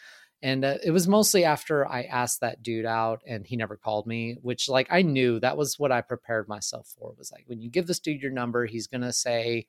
And 0.43 0.65
uh, 0.65 0.77
it 0.83 0.89
was 0.89 1.07
mostly 1.07 1.43
after 1.43 1.87
I 1.87 2.03
asked 2.03 2.41
that 2.41 2.63
dude 2.63 2.85
out 2.85 3.21
and 3.27 3.45
he 3.45 3.55
never 3.55 3.77
called 3.77 4.07
me, 4.07 4.37
which 4.41 4.67
like 4.67 4.87
I 4.89 5.03
knew 5.03 5.39
that 5.39 5.57
was 5.57 5.77
what 5.77 5.91
I 5.91 6.01
prepared 6.01 6.47
myself 6.47 6.91
for 6.97 7.13
was 7.17 7.31
like, 7.31 7.43
when 7.45 7.61
you 7.61 7.69
give 7.69 7.85
this 7.85 7.99
dude 7.99 8.21
your 8.21 8.31
number, 8.31 8.65
he's 8.65 8.87
going 8.87 9.01
to 9.01 9.13
say, 9.13 9.67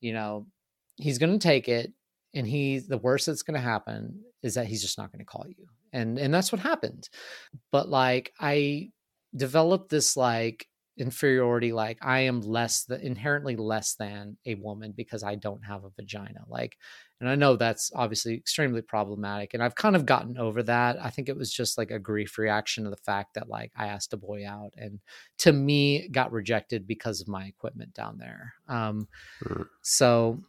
you 0.00 0.12
know, 0.12 0.46
he's 0.96 1.18
going 1.18 1.32
to 1.32 1.42
take 1.42 1.68
it 1.68 1.92
and 2.34 2.46
he 2.46 2.78
the 2.78 2.98
worst 2.98 3.26
that's 3.26 3.42
going 3.42 3.54
to 3.54 3.60
happen 3.60 4.20
is 4.42 4.54
that 4.54 4.66
he's 4.66 4.82
just 4.82 4.98
not 4.98 5.12
going 5.12 5.18
to 5.18 5.24
call 5.24 5.46
you 5.48 5.66
and 5.92 6.18
and 6.18 6.32
that's 6.32 6.52
what 6.52 6.60
happened. 6.60 7.08
But 7.70 7.88
like 7.88 8.32
i 8.40 8.90
developed 9.34 9.88
this 9.90 10.16
like 10.16 10.66
inferiority 10.98 11.72
like 11.72 11.96
i 12.02 12.20
am 12.20 12.42
less 12.42 12.84
the 12.84 13.00
inherently 13.04 13.56
less 13.56 13.94
than 13.94 14.36
a 14.44 14.54
woman 14.56 14.92
because 14.94 15.22
i 15.22 15.34
don't 15.34 15.64
have 15.64 15.84
a 15.84 15.90
vagina 15.96 16.40
like 16.48 16.76
and 17.18 17.30
i 17.30 17.34
know 17.34 17.56
that's 17.56 17.90
obviously 17.94 18.34
extremely 18.34 18.82
problematic 18.82 19.54
and 19.54 19.62
i've 19.62 19.74
kind 19.74 19.96
of 19.96 20.04
gotten 20.04 20.36
over 20.36 20.62
that. 20.62 20.98
I 21.02 21.08
think 21.08 21.30
it 21.30 21.36
was 21.36 21.50
just 21.50 21.78
like 21.78 21.90
a 21.90 21.98
grief 21.98 22.36
reaction 22.36 22.84
to 22.84 22.90
the 22.90 22.96
fact 22.96 23.32
that 23.34 23.48
like 23.48 23.72
i 23.74 23.86
asked 23.86 24.12
a 24.12 24.18
boy 24.18 24.46
out 24.46 24.74
and 24.76 25.00
to 25.38 25.52
me 25.52 26.08
got 26.08 26.30
rejected 26.30 26.86
because 26.86 27.22
of 27.22 27.28
my 27.28 27.46
equipment 27.46 27.94
down 27.94 28.18
there. 28.18 28.52
Um 28.68 29.08
Mm. 29.42 29.66
so 29.80 30.42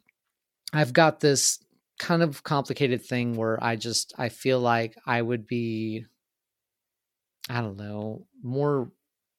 i've 0.74 0.91
got 0.93 1.19
this 1.22 1.63
kind 2.04 2.22
of 2.22 2.44
complicated 2.44 3.02
thing 3.06 3.36
where 3.38 3.63
I 3.63 3.78
just 3.78 4.13
I 4.18 4.28
feel 4.28 4.60
like 4.60 4.98
I 5.06 5.22
would 5.22 5.48
be 5.48 6.06
I 7.50 7.62
don't 7.62 7.78
know, 7.78 8.28
more 8.44 8.92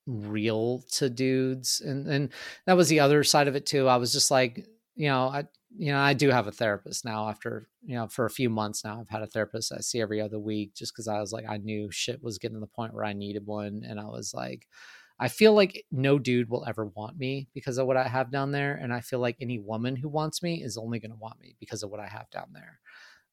real 0.06 0.82
to 0.92 1.10
dudes 1.10 1.80
and 1.80 2.06
and 2.08 2.30
that 2.66 2.76
was 2.76 2.88
the 2.88 3.00
other 3.00 3.22
side 3.22 3.48
of 3.48 3.56
it 3.56 3.66
too. 3.66 3.86
I 3.86 3.96
was 3.96 4.12
just 4.12 4.30
like, 4.30 4.66
you 4.94 5.08
know, 5.08 5.28
I 5.28 5.44
you 5.76 5.92
know, 5.92 5.98
I 5.98 6.14
do 6.14 6.30
have 6.30 6.46
a 6.46 6.52
therapist 6.52 7.04
now 7.04 7.28
after, 7.28 7.68
you 7.82 7.96
know, 7.96 8.06
for 8.08 8.24
a 8.24 8.30
few 8.30 8.48
months 8.48 8.82
now 8.82 8.98
I've 9.00 9.10
had 9.10 9.22
a 9.22 9.26
therapist 9.26 9.70
I 9.72 9.80
see 9.80 10.00
every 10.00 10.20
other 10.22 10.38
week 10.38 10.74
just 10.74 10.96
cuz 10.96 11.06
I 11.06 11.20
was 11.20 11.32
like 11.32 11.44
I 11.48 11.58
knew 11.58 11.90
shit 11.90 12.22
was 12.22 12.38
getting 12.38 12.56
to 12.56 12.60
the 12.60 12.66
point 12.66 12.94
where 12.94 13.04
I 13.04 13.12
needed 13.12 13.44
one 13.46 13.82
and 13.86 14.00
I 14.00 14.06
was 14.06 14.32
like 14.32 14.66
I 15.18 15.28
feel 15.28 15.52
like 15.54 15.84
no 15.92 16.18
dude 16.18 16.50
will 16.50 16.64
ever 16.66 16.86
want 16.86 17.16
me 17.16 17.48
because 17.54 17.78
of 17.78 17.86
what 17.86 17.96
I 17.96 18.08
have 18.08 18.32
down 18.32 18.50
there. 18.50 18.74
And 18.74 18.92
I 18.92 19.00
feel 19.00 19.20
like 19.20 19.36
any 19.40 19.58
woman 19.58 19.94
who 19.94 20.08
wants 20.08 20.42
me 20.42 20.62
is 20.62 20.76
only 20.76 20.98
going 20.98 21.12
to 21.12 21.18
want 21.18 21.40
me 21.40 21.54
because 21.60 21.82
of 21.82 21.90
what 21.90 22.00
I 22.00 22.08
have 22.08 22.28
down 22.30 22.48
there. 22.52 22.80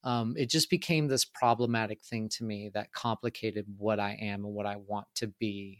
Um, 0.03 0.35
it 0.37 0.49
just 0.49 0.69
became 0.69 1.07
this 1.07 1.25
problematic 1.25 2.01
thing 2.03 2.29
to 2.29 2.43
me 2.43 2.69
that 2.73 2.91
complicated 2.91 3.65
what 3.77 3.99
I 3.99 4.17
am 4.21 4.45
and 4.45 4.53
what 4.53 4.65
I 4.65 4.77
want 4.77 5.07
to 5.15 5.27
be. 5.27 5.79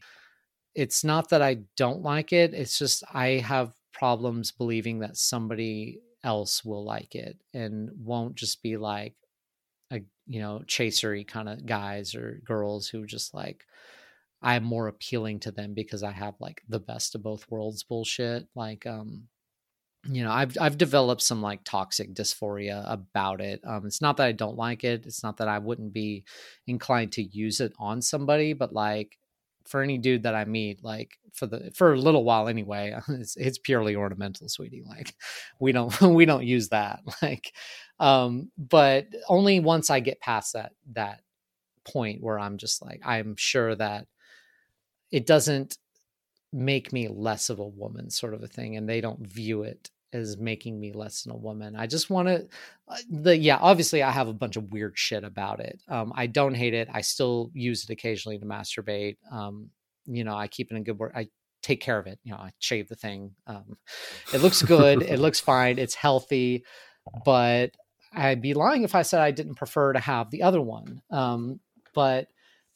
It's 0.73 1.03
not 1.03 1.29
that 1.29 1.41
I 1.41 1.59
don't 1.75 2.01
like 2.01 2.31
it, 2.33 2.53
it's 2.53 2.77
just 2.77 3.03
I 3.13 3.43
have 3.45 3.73
problems 3.93 4.51
believing 4.51 4.99
that 4.99 5.17
somebody 5.17 5.99
else 6.23 6.63
will 6.63 6.83
like 6.85 7.15
it 7.15 7.37
and 7.53 7.89
won't 7.97 8.35
just 8.35 8.61
be 8.63 8.77
like 8.77 9.15
a 9.91 10.01
you 10.27 10.39
know 10.39 10.61
chasery 10.67 11.23
kind 11.23 11.49
of 11.49 11.65
guys 11.65 12.15
or 12.15 12.41
girls 12.45 12.87
who 12.87 13.05
just 13.05 13.33
like 13.33 13.65
I'm 14.41 14.63
more 14.63 14.87
appealing 14.87 15.39
to 15.41 15.51
them 15.51 15.73
because 15.73 16.03
I 16.03 16.11
have 16.11 16.35
like 16.39 16.61
the 16.67 16.79
best 16.79 17.15
of 17.15 17.23
both 17.23 17.45
worlds 17.49 17.83
bullshit. 17.83 18.47
Like, 18.55 18.85
um, 18.87 19.27
you 20.09 20.23
know, 20.23 20.31
I've 20.31 20.57
I've 20.59 20.77
developed 20.77 21.21
some 21.21 21.41
like 21.41 21.63
toxic 21.63 22.13
dysphoria 22.13 22.83
about 22.91 23.39
it. 23.39 23.61
Um, 23.63 23.85
it's 23.85 24.01
not 24.01 24.17
that 24.17 24.27
I 24.27 24.31
don't 24.31 24.57
like 24.57 24.83
it. 24.83 25.05
It's 25.05 25.23
not 25.23 25.37
that 25.37 25.47
I 25.47 25.59
wouldn't 25.59 25.93
be 25.93 26.23
inclined 26.65 27.11
to 27.13 27.23
use 27.23 27.59
it 27.59 27.73
on 27.77 28.01
somebody, 28.01 28.53
but 28.53 28.73
like 28.73 29.19
for 29.65 29.81
any 29.81 29.99
dude 29.99 30.23
that 30.23 30.33
I 30.33 30.45
meet, 30.45 30.83
like 30.83 31.19
for 31.33 31.45
the 31.45 31.71
for 31.75 31.93
a 31.93 31.99
little 31.99 32.23
while 32.23 32.47
anyway, 32.47 32.95
it's 33.09 33.35
it's 33.37 33.59
purely 33.59 33.95
ornamental, 33.95 34.49
sweetie. 34.49 34.83
Like 34.87 35.13
we 35.59 35.71
don't 35.71 36.01
we 36.01 36.25
don't 36.25 36.45
use 36.45 36.69
that. 36.69 37.01
Like, 37.21 37.53
um, 37.99 38.51
but 38.57 39.07
only 39.27 39.59
once 39.59 39.91
I 39.91 39.99
get 39.99 40.19
past 40.19 40.53
that 40.53 40.71
that 40.93 41.21
point 41.85 42.23
where 42.23 42.39
I'm 42.39 42.57
just 42.57 42.83
like 42.83 43.01
I'm 43.05 43.35
sure 43.37 43.75
that 43.75 44.07
it 45.11 45.25
doesn't 45.25 45.77
make 46.53 46.91
me 46.91 47.07
less 47.07 47.49
of 47.49 47.59
a 47.59 47.67
woman 47.67 48.09
sort 48.09 48.33
of 48.33 48.43
a 48.43 48.47
thing 48.47 48.75
and 48.75 48.87
they 48.87 49.01
don't 49.01 49.25
view 49.25 49.63
it 49.63 49.89
as 50.13 50.37
making 50.37 50.77
me 50.77 50.91
less 50.91 51.23
than 51.23 51.31
a 51.31 51.37
woman 51.37 51.73
i 51.77 51.87
just 51.87 52.09
want 52.09 52.27
to 52.27 52.45
the 53.09 53.37
yeah 53.37 53.57
obviously 53.61 54.03
i 54.03 54.11
have 54.11 54.27
a 54.27 54.33
bunch 54.33 54.57
of 54.57 54.73
weird 54.73 54.97
shit 54.97 55.23
about 55.23 55.61
it 55.61 55.81
um 55.87 56.11
i 56.15 56.27
don't 56.27 56.55
hate 56.55 56.73
it 56.73 56.89
i 56.91 56.99
still 56.99 57.49
use 57.53 57.85
it 57.85 57.89
occasionally 57.89 58.37
to 58.37 58.45
masturbate 58.45 59.15
um 59.31 59.69
you 60.05 60.23
know, 60.23 60.35
I 60.35 60.47
keep 60.47 60.71
it 60.71 60.75
in 60.75 60.83
good 60.83 60.99
work. 60.99 61.13
I 61.15 61.27
take 61.61 61.81
care 61.81 61.97
of 61.97 62.07
it. 62.07 62.19
You 62.23 62.33
know, 62.33 62.39
I 62.39 62.51
shave 62.59 62.89
the 62.89 62.95
thing. 62.95 63.31
Um, 63.47 63.77
it 64.33 64.41
looks 64.41 64.61
good. 64.61 65.01
it 65.01 65.19
looks 65.19 65.39
fine. 65.39 65.77
It's 65.77 65.95
healthy, 65.95 66.65
but 67.25 67.71
I'd 68.13 68.41
be 68.41 68.53
lying 68.53 68.83
if 68.83 68.95
I 68.95 69.03
said 69.03 69.21
I 69.21 69.31
didn't 69.31 69.55
prefer 69.55 69.93
to 69.93 69.99
have 69.99 70.31
the 70.31 70.43
other 70.43 70.61
one. 70.61 71.01
Um, 71.09 71.59
but 71.93 72.27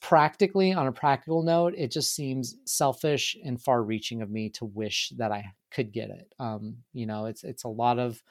practically, 0.06 0.72
on 0.72 0.86
a 0.86 0.92
practical 0.92 1.42
note, 1.42 1.74
it 1.76 1.92
just 1.92 2.14
seems 2.14 2.58
selfish 2.66 3.36
and 3.44 3.60
far 3.60 3.82
reaching 3.82 4.22
of 4.22 4.30
me 4.30 4.50
to 4.52 4.64
wish 4.66 5.12
that 5.18 5.32
I 5.32 5.52
could 5.72 5.92
get 5.92 6.12
it. 6.12 6.32
Um, 6.38 6.78
you 6.94 7.08
know, 7.08 7.26
it's 7.26 7.44
it's 7.44 7.64
a 7.64 7.70
lot 7.70 7.98
of 7.98 8.22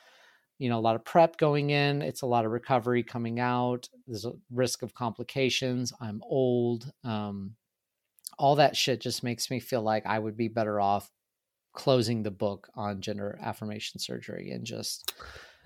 you 0.59 0.69
know 0.69 0.79
a 0.79 0.81
lot 0.81 0.95
of 0.95 1.05
prep 1.05 1.37
going 1.37 1.71
in 1.71 2.01
it's 2.01 2.23
a 2.23 2.27
lot 2.27 2.45
of 2.45 2.53
recovery 2.53 3.03
coming 3.03 3.41
out 3.41 3.89
there's 4.07 4.25
a 4.25 4.33
risk 4.53 4.83
of 4.83 4.95
complications 4.95 5.93
i'm 6.01 6.23
old 6.25 6.93
um, 7.03 7.57
all 8.39 8.55
that 8.55 8.77
shit 8.77 9.01
just 9.01 9.25
makes 9.25 9.51
me 9.51 9.59
feel 9.59 9.83
like 9.83 10.07
i 10.07 10.17
would 10.17 10.37
be 10.37 10.47
better 10.47 10.81
off 10.81 11.11
closing 11.73 12.23
the 12.23 12.31
book 12.31 12.69
on 12.77 13.01
gender 13.01 13.37
affirmation 13.43 13.99
surgery 13.99 14.53
and 14.53 14.65
just 14.65 15.13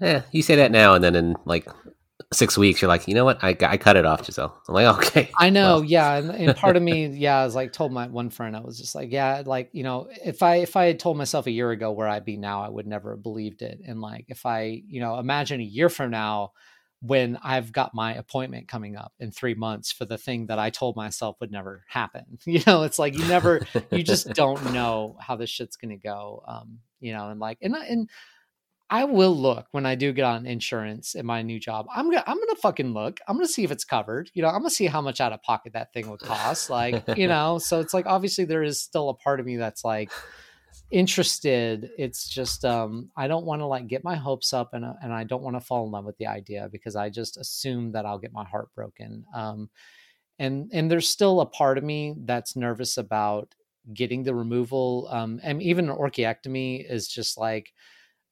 yeah 0.01 0.23
you 0.33 0.41
say 0.41 0.57
that 0.57 0.73
now 0.73 0.95
and 0.95 1.05
then 1.05 1.15
in 1.15 1.37
like 1.45 1.69
six 2.33 2.59
weeks, 2.59 2.83
you're 2.83 2.89
like, 2.89 3.09
you 3.09 3.14
know 3.14 3.24
what? 3.24 3.43
I, 3.43 3.57
I 3.62 3.76
cut 3.76 3.97
it 3.97 4.05
off, 4.05 4.24
Giselle. 4.24 4.61
I'm 4.68 4.74
like, 4.74 4.97
okay. 4.99 5.31
I 5.37 5.51
know, 5.51 5.76
well. 5.76 5.85
yeah, 5.85 6.16
and, 6.16 6.31
and, 6.31 6.57
part 6.57 6.76
of 6.76 6.83
me, 6.83 7.07
yeah, 7.14 7.39
I 7.41 7.45
was 7.45 7.55
like, 7.55 7.72
told 7.72 7.93
my 7.93 8.07
one 8.07 8.31
friend, 8.31 8.57
I 8.57 8.61
was 8.61 8.79
just 8.79 8.95
like, 8.95 9.11
yeah, 9.11 9.43
like 9.47 9.70
you 9.72 9.83
know, 9.83 10.09
if 10.24 10.43
I 10.43 10.57
if 10.57 10.76
I 10.76 10.87
had 10.87 10.99
told 10.99 11.16
myself 11.16 11.47
a 11.47 11.51
year 11.51 11.70
ago 11.70 11.93
where 11.93 12.09
I'd 12.09 12.24
be 12.24 12.37
now, 12.37 12.62
I 12.62 12.68
would 12.68 12.87
never 12.87 13.12
have 13.12 13.22
believed 13.22 13.62
it. 13.62 13.81
And 13.87 14.01
like, 14.01 14.26
if 14.29 14.45
I, 14.45 14.83
you 14.87 15.01
know, 15.01 15.18
imagine 15.18 15.61
a 15.61 15.64
year 15.64 15.89
from 15.89 16.11
now 16.11 16.53
when 17.01 17.39
I've 17.43 17.72
got 17.72 17.95
my 17.95 18.14
appointment 18.14 18.66
coming 18.66 18.97
up 18.97 19.12
in 19.20 19.31
three 19.31 19.55
months 19.55 19.93
for 19.93 20.05
the 20.05 20.18
thing 20.18 20.47
that 20.47 20.59
I 20.59 20.70
told 20.70 20.97
myself 20.97 21.37
would 21.41 21.53
never 21.53 21.85
happen. 21.89 22.39
You 22.45 22.61
know, 22.66 22.83
it's 22.83 22.99
like 22.99 23.16
you 23.16 23.24
never, 23.29 23.61
you 23.93 24.03
just 24.03 24.29
don't 24.35 24.72
know 24.72 25.16
how 25.20 25.37
this 25.37 25.51
shit's 25.51 25.76
going 25.76 25.91
to 25.91 25.97
go. 25.97 26.43
Um, 26.49 26.81
you 26.99 27.12
know, 27.12 27.29
and 27.29 27.39
like, 27.39 27.59
and 27.62 27.76
and 27.76 28.11
I 28.91 29.05
will 29.05 29.36
look 29.36 29.66
when 29.72 29.84
I 29.84 29.97
do 29.97 30.12
get 30.12 30.24
on 30.24 30.47
insurance 30.47 31.14
in 31.14 31.26
my 31.26 31.43
new 31.43 31.61
job. 31.61 31.86
I'm 31.95 32.11
gonna 32.11 32.24
I'm 32.26 32.39
gonna 32.39 32.57
fucking 32.57 32.95
look. 32.95 33.20
I'm 33.28 33.36
gonna 33.36 33.47
see 33.47 33.64
if 33.64 33.70
it's 33.70 33.84
covered. 33.84 34.30
You 34.32 34.43
know, 34.43 34.49
I'm 34.49 34.61
gonna 34.61 34.70
see 34.70 34.86
how 34.86 35.03
much 35.03 35.20
out 35.20 35.32
of 35.32 35.43
pocket 35.43 35.74
that 35.74 35.93
thing 35.93 36.09
would 36.11 36.20
cost. 36.20 36.70
Like, 36.70 37.05
you 37.16 37.28
know, 37.28 37.59
so 37.59 37.80
it's 37.80 37.93
like 37.93 38.07
obviously 38.07 38.47
there 38.47 38.62
is 38.62 38.80
still 38.80 39.11
a 39.11 39.14
part 39.14 39.41
of 39.41 39.47
me 39.47 39.57
that's 39.57 39.84
like 39.84 40.11
interested. 40.91 41.91
It's 41.99 42.28
just 42.28 42.64
um 42.64 43.11
I 43.14 43.28
don't 43.28 43.45
want 43.45 43.61
to 43.61 43.66
like 43.66 43.89
get 43.89 44.05
my 44.05 44.16
hopes 44.16 44.55
up 44.55 44.72
and 44.72 44.84
uh, 44.84 44.95
and 45.03 45.12
I 45.12 45.24
don't 45.24 45.43
want 45.43 45.57
to 45.57 45.61
fall 45.61 45.84
in 45.84 45.93
love 45.93 46.07
with 46.07 46.16
the 46.16 46.26
idea 46.26 46.68
because 46.72 46.97
I 46.97 47.11
just 47.11 47.36
assume 47.36 47.93
that 47.93 48.07
I'll 48.07 48.18
get 48.18 48.32
my 48.32 48.45
heart 48.45 48.74
broken. 48.74 49.24
Um 49.34 49.68
and 50.39 50.70
and 50.72 50.91
there's 50.91 51.09
still 51.09 51.43
a 51.43 51.47
part 51.47 51.76
of 51.76 51.84
me 51.84 52.14
that's 52.24 52.57
nervous 52.57 52.97
about 52.97 53.55
getting 53.93 54.22
the 54.22 54.34
removal. 54.34 55.09
Um 55.11 55.41
and 55.43 55.62
even 55.62 55.91
an 55.91 55.97
orchiectomy 55.97 56.91
is 56.91 57.07
just 57.07 57.36
like 57.36 57.74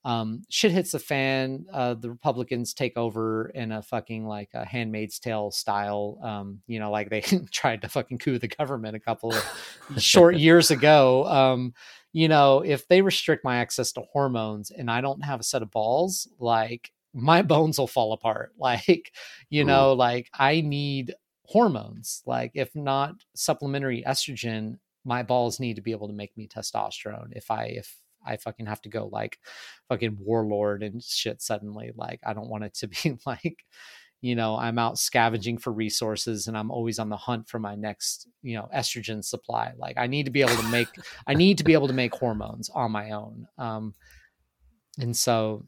um, 0.07 0.45
shit 0.49 0.71
hits 0.71 0.93
the 0.93 1.01
fan. 1.01 1.67
Uh, 1.73 1.95
the 1.95 2.09
Republicans 2.09 2.73
take 2.73 2.97
over 2.97 3.49
in 3.49 3.73
a 3.73 3.83
fucking 3.83 4.25
like 4.25 4.51
a 4.55 4.65
Handmaid's 4.65 5.19
Tale 5.19 5.51
style. 5.51 6.21
Um, 6.23 6.61
you 6.69 6.79
know, 6.79 6.93
like 6.93 7.11
they 7.11 7.21
tried 7.51 7.83
to 7.83 7.89
fucking 7.89 8.19
coup 8.19 8.39
the 8.39 8.47
government 8.47 8.95
a 8.95 9.01
couple 9.01 9.35
of 9.35 9.45
short 9.99 10.37
years 10.37 10.71
ago. 10.71 11.27
Um, 11.27 11.75
you 12.13 12.29
know, 12.29 12.61
if 12.61 12.87
they 12.87 13.03
restrict 13.03 13.45
my 13.45 13.57
access 13.57 13.91
to 13.93 14.03
hormones 14.13 14.71
and 14.71 14.89
I 14.89 15.01
don't 15.01 15.25
have 15.25 15.41
a 15.41 15.43
set 15.45 15.63
of 15.63 15.73
balls, 15.73 16.29
like 16.39 16.93
my 17.13 17.43
bones 17.55 17.77
will 17.77 17.89
fall 17.89 18.13
apart. 18.13 18.53
Like, 18.57 19.13
you 19.51 19.63
Ooh. 19.63 19.67
know, 19.67 19.93
like 19.95 20.31
I 20.33 20.61
need 20.61 21.17
hormones. 21.47 22.23
Like, 22.25 22.53
if 22.55 22.73
not 22.77 23.17
supplementary 23.35 24.05
estrogen, 24.07 24.79
my 25.05 25.25
balls 25.25 25.59
need 25.59 25.75
to 25.75 25.83
be 25.83 25.91
able 25.91 26.07
to 26.07 26.15
make 26.15 26.37
me 26.37 26.47
testosterone. 26.47 27.33
If 27.33 27.51
I 27.51 27.65
if 27.65 27.97
I 28.27 28.37
fucking 28.37 28.67
have 28.67 28.83
to 28.83 28.89
go 28.89 29.09
like 29.11 29.39
fucking 29.89 30.19
warlord 30.21 30.83
and 30.83 31.03
shit 31.03 31.43
suddenly. 31.43 31.93
Like 31.95 32.21
I 32.25 32.33
don't 32.35 32.49
want 32.49 32.65
it 32.65 32.75
to 32.75 32.89
be 33.05 33.19
like, 33.27 33.65
you 34.21 34.35
know, 34.35 34.57
I'm 34.57 34.79
out 34.79 34.99
scavenging 34.99 35.59
for 35.59 35.73
resources 35.73 36.49
and 36.49 36.57
I'm 36.57 36.71
always 36.71 36.99
on 36.99 37.09
the 37.09 37.17
hunt 37.17 37.49
for 37.49 37.59
my 37.59 37.75
next, 37.75 38.29
you 38.43 38.57
know, 38.57 38.69
estrogen 38.75 39.25
supply. 39.25 39.73
Like 39.77 39.97
I 39.99 40.07
need 40.07 40.25
to 40.25 40.33
be 40.33 40.43
able 40.43 40.57
to 40.57 40.69
make 40.69 40.89
I 41.27 41.35
need 41.35 41.59
to 41.59 41.65
be 41.65 41.75
able 41.75 41.89
to 41.89 41.95
make 41.95 42.15
hormones 42.15 42.69
on 42.71 42.93
my 42.93 43.11
own. 43.11 43.47
Um 43.59 43.95
and 44.99 45.17
so 45.17 45.67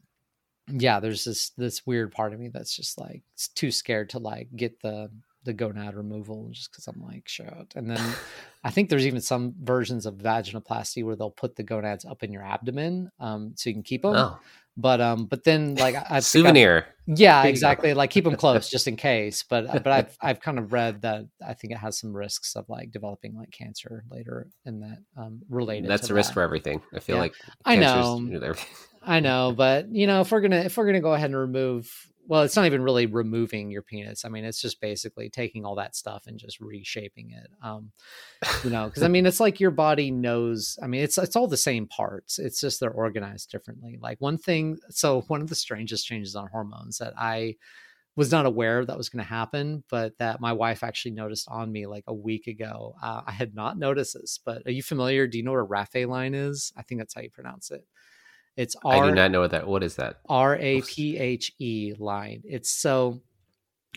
yeah, 0.71 0.99
there's 0.99 1.23
this 1.23 1.49
this 1.51 1.85
weird 1.85 2.11
part 2.11 2.33
of 2.33 2.39
me 2.39 2.49
that's 2.49 2.75
just 2.75 2.99
like 2.99 3.23
too 3.55 3.71
scared 3.71 4.09
to 4.11 4.19
like 4.19 4.49
get 4.55 4.81
the 4.81 5.09
the 5.43 5.53
gonad 5.53 5.95
removal 5.95 6.49
just 6.51 6.71
because 6.71 6.87
I'm 6.87 7.01
like, 7.01 7.27
shit. 7.27 7.73
And 7.75 7.89
then 7.89 8.15
I 8.63 8.71
think 8.71 8.89
there's 8.89 9.07
even 9.07 9.21
some 9.21 9.53
versions 9.61 10.05
of 10.05 10.15
vaginoplasty 10.15 11.03
where 11.03 11.15
they'll 11.15 11.31
put 11.31 11.55
the 11.55 11.63
gonads 11.63 12.05
up 12.05 12.23
in 12.23 12.31
your 12.31 12.43
abdomen 12.43 13.11
um, 13.19 13.53
so 13.55 13.69
you 13.69 13.73
can 13.73 13.83
keep 13.83 14.01
them. 14.01 14.15
Oh. 14.15 14.39
But 14.77 15.01
um, 15.01 15.25
but 15.25 15.43
then 15.43 15.75
like 15.75 15.95
I 16.09 16.21
souvenir. 16.21 16.85
yeah, 17.05 17.43
exactly. 17.43 17.93
Like 17.93 18.11
keep 18.11 18.23
them 18.23 18.37
close 18.37 18.69
just 18.69 18.87
in 18.87 18.95
case. 18.95 19.43
But 19.43 19.67
uh, 19.67 19.79
but 19.79 19.87
I've 19.87 20.17
I've 20.21 20.39
kind 20.39 20.57
of 20.57 20.71
read 20.71 21.01
that 21.01 21.25
I 21.45 21.53
think 21.53 21.73
it 21.73 21.77
has 21.77 21.99
some 21.99 22.15
risks 22.15 22.55
of 22.55 22.69
like 22.69 22.91
developing 22.91 23.35
like 23.35 23.51
cancer 23.51 24.05
later 24.09 24.47
in 24.65 24.79
that 24.79 24.99
um 25.17 25.41
related. 25.49 25.89
That's 25.89 26.05
a 26.05 26.07
that. 26.09 26.13
risk 26.13 26.33
for 26.33 26.41
everything. 26.41 26.81
I 26.95 26.99
feel 26.99 27.17
yeah. 27.17 27.21
like 27.23 27.33
I 27.65 27.75
know. 27.75 28.29
I 29.01 29.19
know, 29.19 29.53
but 29.55 29.93
you 29.93 30.07
know, 30.07 30.21
if 30.21 30.31
we're 30.31 30.41
gonna 30.41 30.61
if 30.61 30.77
we're 30.77 30.85
gonna 30.85 31.01
go 31.01 31.13
ahead 31.13 31.29
and 31.29 31.37
remove 31.37 31.91
well, 32.29 32.43
it's 32.43 32.55
not 32.55 32.67
even 32.67 32.83
really 32.83 33.07
removing 33.07 33.71
your 33.71 33.81
penis. 33.81 34.23
I 34.23 34.29
mean, 34.29 34.45
it's 34.45 34.61
just 34.61 34.79
basically 34.79 35.31
taking 35.31 35.65
all 35.65 35.73
that 35.77 35.95
stuff 35.95 36.27
and 36.27 36.37
just 36.37 36.59
reshaping 36.59 37.31
it. 37.31 37.49
Um, 37.63 37.91
you 38.63 38.69
know, 38.69 38.85
because 38.85 39.01
I 39.01 39.07
mean, 39.09 39.25
it's 39.25 39.39
like 39.39 39.59
your 39.59 39.71
body 39.71 40.11
knows. 40.11 40.77
I 40.81 40.85
mean, 40.85 41.01
it's 41.01 41.17
it's 41.17 41.35
all 41.35 41.47
the 41.47 41.57
same 41.57 41.87
parts. 41.87 42.37
It's 42.37 42.61
just 42.61 42.79
they're 42.79 42.91
organized 42.91 43.49
differently. 43.49 43.97
Like 43.99 44.21
one 44.21 44.37
thing. 44.37 44.77
So 44.91 45.21
one 45.21 45.41
of 45.41 45.49
the 45.49 45.55
strangest 45.55 46.05
changes 46.05 46.35
on 46.35 46.47
hormones 46.49 46.99
that 46.99 47.13
I 47.17 47.55
was 48.15 48.31
not 48.31 48.45
aware 48.45 48.85
that 48.85 48.97
was 48.97 49.09
going 49.09 49.25
to 49.25 49.29
happen, 49.29 49.83
but 49.89 50.15
that 50.19 50.39
my 50.39 50.53
wife 50.53 50.83
actually 50.83 51.11
noticed 51.11 51.47
on 51.49 51.71
me 51.71 51.87
like 51.87 52.03
a 52.05 52.13
week 52.13 52.45
ago. 52.45 52.93
Uh, 53.01 53.21
I 53.25 53.31
had 53.31 53.55
not 53.55 53.79
noticed 53.79 54.13
this, 54.13 54.39
but 54.45 54.61
are 54.67 54.71
you 54.71 54.83
familiar? 54.83 55.25
Do 55.25 55.39
you 55.39 55.43
know 55.43 55.53
what 55.53 55.61
a 55.61 55.65
Raphe 55.65 56.07
line 56.07 56.35
is? 56.35 56.71
I 56.77 56.83
think 56.83 57.01
that's 57.01 57.15
how 57.15 57.21
you 57.21 57.31
pronounce 57.31 57.71
it. 57.71 57.83
It's 58.59 58.75
R. 58.83 59.05
I 59.05 59.07
do 59.07 59.15
not 59.15 59.31
know 59.31 59.39
what 59.39 59.51
that. 59.51 59.65
What 59.65 59.83
is 59.83 59.95
that? 59.95 60.17
R 60.27 60.57
A 60.57 60.81
P 60.81 61.17
H 61.17 61.53
E 61.59 61.93
line. 61.97 62.41
It's 62.43 62.69
so 62.69 63.21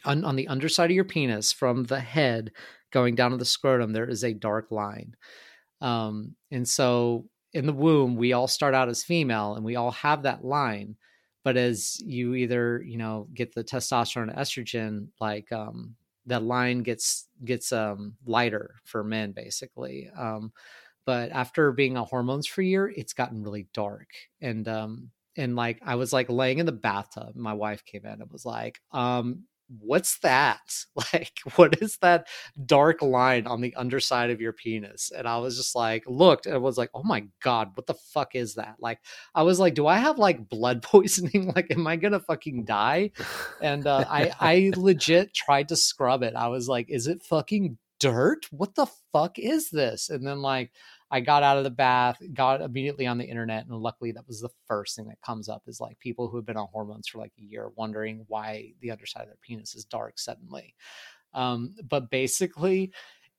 on, 0.05 0.25
on 0.25 0.37
the 0.37 0.47
underside 0.47 0.89
of 0.89 0.95
your 0.95 1.03
penis 1.03 1.51
from 1.51 1.83
the 1.83 1.99
head 1.99 2.53
going 2.93 3.17
down 3.17 3.33
to 3.33 3.37
the 3.37 3.45
scrotum. 3.45 3.93
There 3.93 4.09
is 4.09 4.23
a 4.23 4.33
dark 4.33 4.71
line, 4.71 5.17
um, 5.81 6.37
and 6.53 6.69
so 6.69 7.27
in 7.53 7.67
the 7.67 7.73
womb 7.73 8.15
we 8.15 8.35
all 8.35 8.47
start 8.47 8.73
out 8.73 8.89
as 8.89 9.03
female 9.03 9.57
and 9.57 9.65
we 9.65 9.75
all 9.75 9.91
have 9.91 10.23
that 10.23 10.45
line. 10.45 10.95
But 11.43 11.57
as 11.57 12.01
you 12.01 12.37
either 12.37 12.85
you 12.87 12.99
know 12.99 13.27
get 13.35 13.53
the 13.53 13.65
testosterone 13.65 14.33
estrogen, 14.39 15.09
like 15.21 15.51
um, 15.51 15.97
that 16.27 16.45
line 16.45 16.85
gets 16.85 17.27
gets 17.45 17.73
um, 17.73 18.15
lighter 18.25 18.77
for 18.85 19.03
men 19.03 19.33
basically. 19.33 20.09
Um, 20.17 20.53
but 21.05 21.31
after 21.31 21.73
being 21.73 21.97
on 21.97 22.07
hormones 22.07 22.47
for 22.47 22.61
a 22.61 22.67
year 22.67 22.93
it's 22.97 23.13
gotten 23.13 23.43
really 23.43 23.67
dark 23.75 24.09
and 24.41 24.69
um 24.69 25.11
and 25.37 25.57
like 25.57 25.81
i 25.85 25.95
was 25.95 26.13
like 26.13 26.29
laying 26.29 26.59
in 26.59 26.67
the 26.67 26.73
bathtub 26.73 27.35
my 27.35 27.53
wife 27.53 27.85
came 27.85 28.05
in 28.05 28.21
and 28.21 28.31
was 28.31 28.45
like 28.45 28.81
um 28.93 29.45
what's 29.81 30.19
that? 30.19 30.61
Like 31.13 31.41
what 31.57 31.83
is 31.83 31.99
that 31.99 32.29
dark 32.65 33.03
line 33.03 33.47
on 33.47 33.61
the 33.61 33.75
underside 33.75 34.31
of 34.31 34.41
your 34.41 34.53
penis? 34.53 35.11
And 35.15 35.27
i 35.27 35.37
was 35.39 35.57
just 35.57 35.75
like 35.75 36.05
looked 36.07 36.47
and 36.47 36.63
was 36.63 36.79
like 36.79 36.91
oh 36.95 37.03
my 37.03 37.25
god 37.43 37.71
what 37.75 37.87
the 37.87 37.95
fuck 37.95 38.35
is 38.35 38.55
that? 38.55 38.77
Like 38.79 39.01
i 39.35 39.43
was 39.43 39.59
like 39.59 39.75
do 39.75 39.87
i 39.87 39.97
have 39.97 40.19
like 40.19 40.49
blood 40.49 40.83
poisoning? 40.83 41.53
Like 41.55 41.71
am 41.71 41.87
i 41.87 41.97
gonna 41.97 42.21
fucking 42.21 42.65
die? 42.65 43.11
And 43.61 43.87
uh, 43.87 44.05
i 44.09 44.33
i 44.41 44.73
legit 44.77 45.35
tried 45.35 45.69
to 45.69 45.77
scrub 45.77 46.23
it. 46.23 46.35
I 46.35 46.49
was 46.49 46.69
like 46.69 46.89
is 46.89 47.07
it 47.07 47.23
fucking 47.23 47.79
dirt? 48.03 48.47
What 48.51 48.75
the 48.75 48.87
fuck 49.13 49.39
is 49.39 49.71
this? 49.71 50.11
And 50.11 50.27
then 50.27 50.43
like 50.43 50.73
I 51.11 51.21
got 51.21 51.43
out 51.43 51.59
of 51.59 51.65
the 51.65 51.71
bath, 51.71 52.21
got 52.35 52.61
immediately 52.61 53.07
on 53.07 53.19
the 53.19 53.25
internet, 53.25 53.67
and 53.67 53.77
luckily 53.77 54.11
that 54.13 54.27
was 54.27 54.41
the 54.41 54.51
first 54.67 54.97
thing 54.97 55.07
that 55.09 55.23
comes 55.25 55.49
up 55.49 55.63
is 55.67 55.81
like 55.81 55.99
people 56.01 56.29
who 56.29 56.37
have 56.37 56.47
been 56.47 56.57
on 56.57 56.69
hormones 56.73 57.07
for 57.07 57.19
like 57.19 57.33
a 57.39 57.43
year 57.43 57.69
wondering 57.77 58.25
why 58.27 58.73
the 58.81 58.91
underside 58.91 59.23
of 59.23 59.29
their 59.29 59.37
penis 59.41 59.75
is 59.75 59.85
dark 59.85 60.19
suddenly. 60.19 60.75
Um, 61.33 61.75
but 61.89 62.11
basically, 62.11 62.93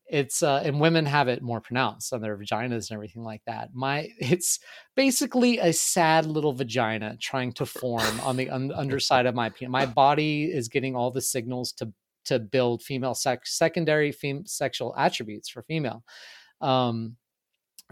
it's 0.08 0.44
uh, 0.44 0.62
and 0.64 0.80
women 0.80 1.06
have 1.06 1.28
it 1.28 1.42
more 1.42 1.62
pronounced 1.62 2.14
on 2.14 2.22
their 2.22 2.38
vaginas 2.38 2.90
and 2.90 2.96
everything 2.96 3.24
like 3.24 3.42
that. 3.48 3.70
My 3.74 4.10
it's 4.18 4.60
basically 4.96 5.60
a 5.60 5.74
sad 5.74 6.26
little 6.26 6.54
vagina 6.54 7.18
trying 7.20 7.52
to 7.54 7.66
form 7.66 8.20
on 8.22 8.38
the 8.38 8.50
un- 8.50 8.72
underside 8.76 9.26
of 9.26 9.36
my 9.36 9.50
penis. 9.50 9.72
My 9.72 9.86
body 9.86 10.46
is 10.46 10.70
getting 10.70 10.96
all 10.96 11.12
the 11.12 11.22
signals 11.22 11.74
to 11.74 11.92
to 12.26 12.40
build 12.40 12.82
female 12.82 13.16
sex 13.16 13.58
secondary 13.58 14.12
fem- 14.12 14.46
sexual 14.46 14.94
attributes 14.98 15.50
for 15.50 15.64
female 15.64 16.04
um 16.62 17.16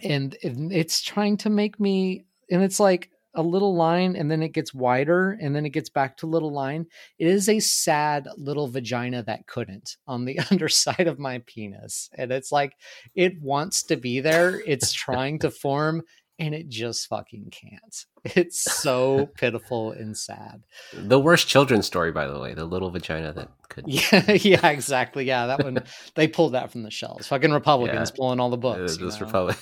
and 0.03 0.37
it's 0.41 1.01
trying 1.01 1.37
to 1.37 1.49
make 1.49 1.79
me 1.79 2.25
and 2.49 2.63
it's 2.63 2.79
like 2.79 3.09
a 3.33 3.41
little 3.41 3.75
line 3.75 4.15
and 4.15 4.29
then 4.29 4.43
it 4.43 4.49
gets 4.49 4.73
wider 4.73 5.37
and 5.41 5.55
then 5.55 5.65
it 5.65 5.69
gets 5.69 5.89
back 5.89 6.17
to 6.17 6.27
little 6.27 6.51
line. 6.51 6.85
It 7.17 7.27
is 7.27 7.47
a 7.47 7.59
sad 7.59 8.27
little 8.37 8.67
vagina 8.67 9.23
that 9.23 9.47
couldn't 9.47 9.95
on 10.05 10.25
the 10.25 10.39
underside 10.51 11.07
of 11.07 11.19
my 11.19 11.41
penis. 11.45 12.09
And 12.17 12.31
it's 12.31 12.51
like 12.51 12.73
it 13.15 13.41
wants 13.41 13.83
to 13.83 13.95
be 13.95 14.19
there. 14.19 14.61
It's 14.67 14.91
trying 14.91 15.39
to 15.39 15.51
form 15.51 16.03
and 16.41 16.55
it 16.55 16.67
just 16.69 17.07
fucking 17.07 17.51
can't. 17.51 18.05
It's 18.23 18.59
so 18.59 19.27
pitiful 19.37 19.91
and 19.91 20.17
sad. 20.17 20.63
The 20.91 21.19
worst 21.19 21.47
children's 21.47 21.85
story, 21.85 22.11
by 22.11 22.25
the 22.27 22.39
way, 22.39 22.55
the 22.55 22.65
little 22.65 22.89
vagina 22.89 23.31
that 23.33 23.49
could. 23.69 23.85
Yeah, 23.87 24.31
yeah, 24.33 24.67
exactly. 24.67 25.23
Yeah, 25.25 25.45
that 25.45 25.63
one 25.63 25.83
they 26.15 26.27
pulled 26.27 26.53
that 26.53 26.71
from 26.71 26.81
the 26.81 26.89
shelves. 26.91 27.27
Fucking 27.27 27.51
Republicans 27.51 28.09
Yeah. 28.09 28.17
pulling 28.17 28.39
all 28.39 28.49
the 28.49 28.57
books. 28.57 28.97
this? 28.97 29.21
Republic. 29.21 29.55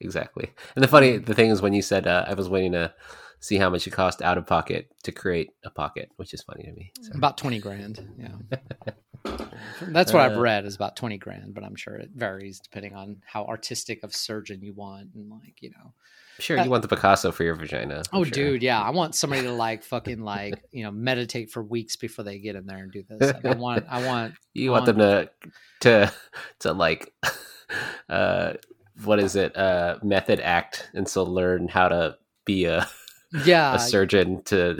exactly. 0.00 0.50
And 0.74 0.82
the 0.82 0.88
funny 0.88 1.18
the 1.18 1.34
thing 1.34 1.50
is 1.50 1.62
when 1.62 1.72
you 1.72 1.82
said 1.82 2.06
uh, 2.08 2.24
I 2.26 2.34
was 2.34 2.48
waiting 2.48 2.72
to 2.72 2.92
see 3.38 3.56
how 3.58 3.70
much 3.70 3.86
it 3.86 3.90
cost 3.90 4.22
out 4.22 4.38
of 4.38 4.46
pocket 4.46 4.88
to 5.04 5.12
create 5.12 5.50
a 5.64 5.70
pocket, 5.70 6.10
which 6.16 6.34
is 6.34 6.42
funny 6.42 6.64
to 6.64 6.72
me. 6.72 6.90
So. 7.00 7.12
About 7.14 7.38
twenty 7.38 7.60
grand. 7.60 8.04
Yeah. 8.18 8.58
That's 9.82 10.12
what 10.12 10.22
I've 10.22 10.36
Uh, 10.36 10.40
read 10.40 10.64
is 10.64 10.74
about 10.74 10.96
20 10.96 11.18
grand, 11.18 11.54
but 11.54 11.64
I'm 11.64 11.76
sure 11.76 11.94
it 11.94 12.10
varies 12.14 12.60
depending 12.60 12.94
on 12.94 13.22
how 13.24 13.44
artistic 13.44 14.02
of 14.02 14.14
surgeon 14.14 14.62
you 14.62 14.72
want 14.72 15.10
and 15.14 15.30
like, 15.30 15.60
you 15.60 15.70
know. 15.70 15.92
Sure, 16.38 16.58
you 16.62 16.68
want 16.68 16.82
the 16.82 16.88
Picasso 16.88 17.32
for 17.32 17.44
your 17.44 17.54
vagina. 17.54 18.02
I'm 18.12 18.20
Oh 18.20 18.24
sure. 18.24 18.30
dude, 18.30 18.62
yeah. 18.62 18.80
I 18.80 18.90
want 18.90 19.14
somebody 19.20 19.42
to 19.42 19.52
like 19.52 19.82
fucking 19.82 20.20
like, 20.20 20.62
you 20.70 20.84
know, 20.84 20.90
meditate 20.90 21.50
for 21.50 21.62
weeks 21.62 21.96
before 21.96 22.24
they 22.24 22.38
get 22.38 22.56
in 22.56 22.66
there 22.66 22.78
and 22.78 22.92
do 22.92 23.04
this. 23.08 23.32
Like, 23.32 23.44
I 23.44 23.54
want 23.54 23.86
I 23.88 24.04
want 24.04 24.34
You 24.52 24.70
I 24.70 24.72
want 24.72 24.86
them 24.86 24.98
to 24.98 25.30
to 25.80 26.12
to 26.60 26.72
like 26.74 27.12
uh 28.10 28.54
what 29.04 29.18
is 29.18 29.34
it? 29.36 29.56
Uh 29.56 29.96
method 30.02 30.40
act 30.40 30.90
and 30.94 31.08
so 31.08 31.22
learn 31.24 31.68
how 31.68 31.88
to 31.88 32.16
be 32.44 32.66
a, 32.66 32.86
yeah. 33.44 33.74
a 33.74 33.78
surgeon 33.78 34.42
to 34.44 34.78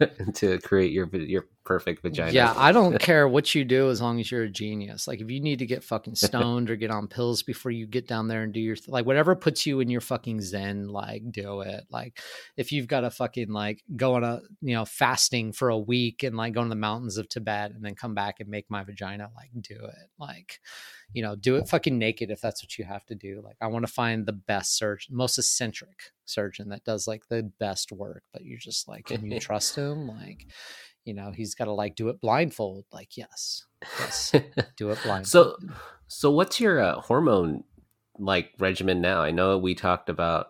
to 0.34 0.58
create 0.58 0.92
your 0.92 1.08
your 1.14 1.46
perfect 1.64 2.02
vagina. 2.02 2.32
Yeah, 2.32 2.52
I 2.56 2.72
don't 2.72 2.98
care 3.00 3.28
what 3.28 3.54
you 3.54 3.64
do 3.64 3.90
as 3.90 4.00
long 4.00 4.20
as 4.20 4.30
you're 4.30 4.42
a 4.42 4.50
genius. 4.50 5.06
Like 5.06 5.20
if 5.20 5.30
you 5.30 5.40
need 5.40 5.60
to 5.60 5.66
get 5.66 5.84
fucking 5.84 6.16
stoned 6.16 6.70
or 6.70 6.76
get 6.76 6.90
on 6.90 7.06
pills 7.06 7.42
before 7.42 7.70
you 7.70 7.86
get 7.86 8.08
down 8.08 8.28
there 8.28 8.42
and 8.42 8.52
do 8.52 8.60
your 8.60 8.76
like 8.88 9.06
whatever 9.06 9.34
puts 9.36 9.66
you 9.66 9.80
in 9.80 9.88
your 9.88 10.00
fucking 10.00 10.40
zen, 10.40 10.88
like 10.88 11.22
do 11.30 11.60
it. 11.60 11.84
Like 11.90 12.20
if 12.56 12.72
you've 12.72 12.88
got 12.88 13.00
to 13.00 13.10
fucking 13.10 13.50
like 13.50 13.82
go 13.96 14.14
on 14.14 14.24
a 14.24 14.40
you 14.60 14.74
know 14.74 14.84
fasting 14.84 15.52
for 15.52 15.68
a 15.68 15.78
week 15.78 16.22
and 16.22 16.36
like 16.36 16.54
go 16.54 16.62
in 16.62 16.68
the 16.68 16.76
mountains 16.76 17.16
of 17.16 17.28
Tibet 17.28 17.70
and 17.70 17.84
then 17.84 17.94
come 17.94 18.14
back 18.14 18.40
and 18.40 18.48
make 18.48 18.70
my 18.70 18.82
vagina, 18.82 19.30
like 19.36 19.50
do 19.60 19.76
it. 19.76 20.10
Like 20.18 20.60
you 21.14 21.22
know, 21.22 21.34
do 21.34 21.56
it 21.56 21.68
fucking 21.68 21.98
naked 21.98 22.30
if 22.30 22.40
that's 22.40 22.62
what 22.62 22.78
you 22.78 22.84
have 22.84 23.06
to 23.06 23.14
do. 23.14 23.40
Like 23.42 23.56
I 23.60 23.68
want 23.68 23.86
to 23.86 23.92
find 23.92 24.26
the 24.26 24.32
best 24.32 24.76
surgeon, 24.76 25.16
most 25.16 25.38
eccentric 25.38 26.12
surgeon 26.26 26.68
that 26.68 26.84
does 26.84 27.08
like 27.08 27.22
the 27.28 27.50
best 27.58 27.90
work, 27.90 28.24
but 28.32 28.44
you're 28.44 28.58
just 28.58 28.86
like, 28.86 29.06
can 29.06 29.24
you 29.24 29.40
trust 29.40 29.76
him? 29.76 30.08
Like 30.08 30.46
you 31.04 31.12
know 31.12 31.30
he's 31.30 31.54
got 31.54 31.66
to 31.66 31.72
like 31.72 31.94
do 31.96 32.08
it 32.08 32.18
blindfold 32.18 32.86
like 32.90 33.14
yes 33.14 33.66
yes 34.00 34.32
do 34.78 34.88
it 34.88 34.98
blindfold 35.02 35.26
So 35.26 35.56
so 36.06 36.30
what's 36.30 36.60
your 36.60 36.80
uh, 36.80 37.00
hormone 37.00 37.64
like 38.18 38.52
regimen 38.58 39.00
now? 39.00 39.22
I 39.22 39.30
know 39.30 39.58
we 39.58 39.74
talked 39.74 40.08
about 40.08 40.48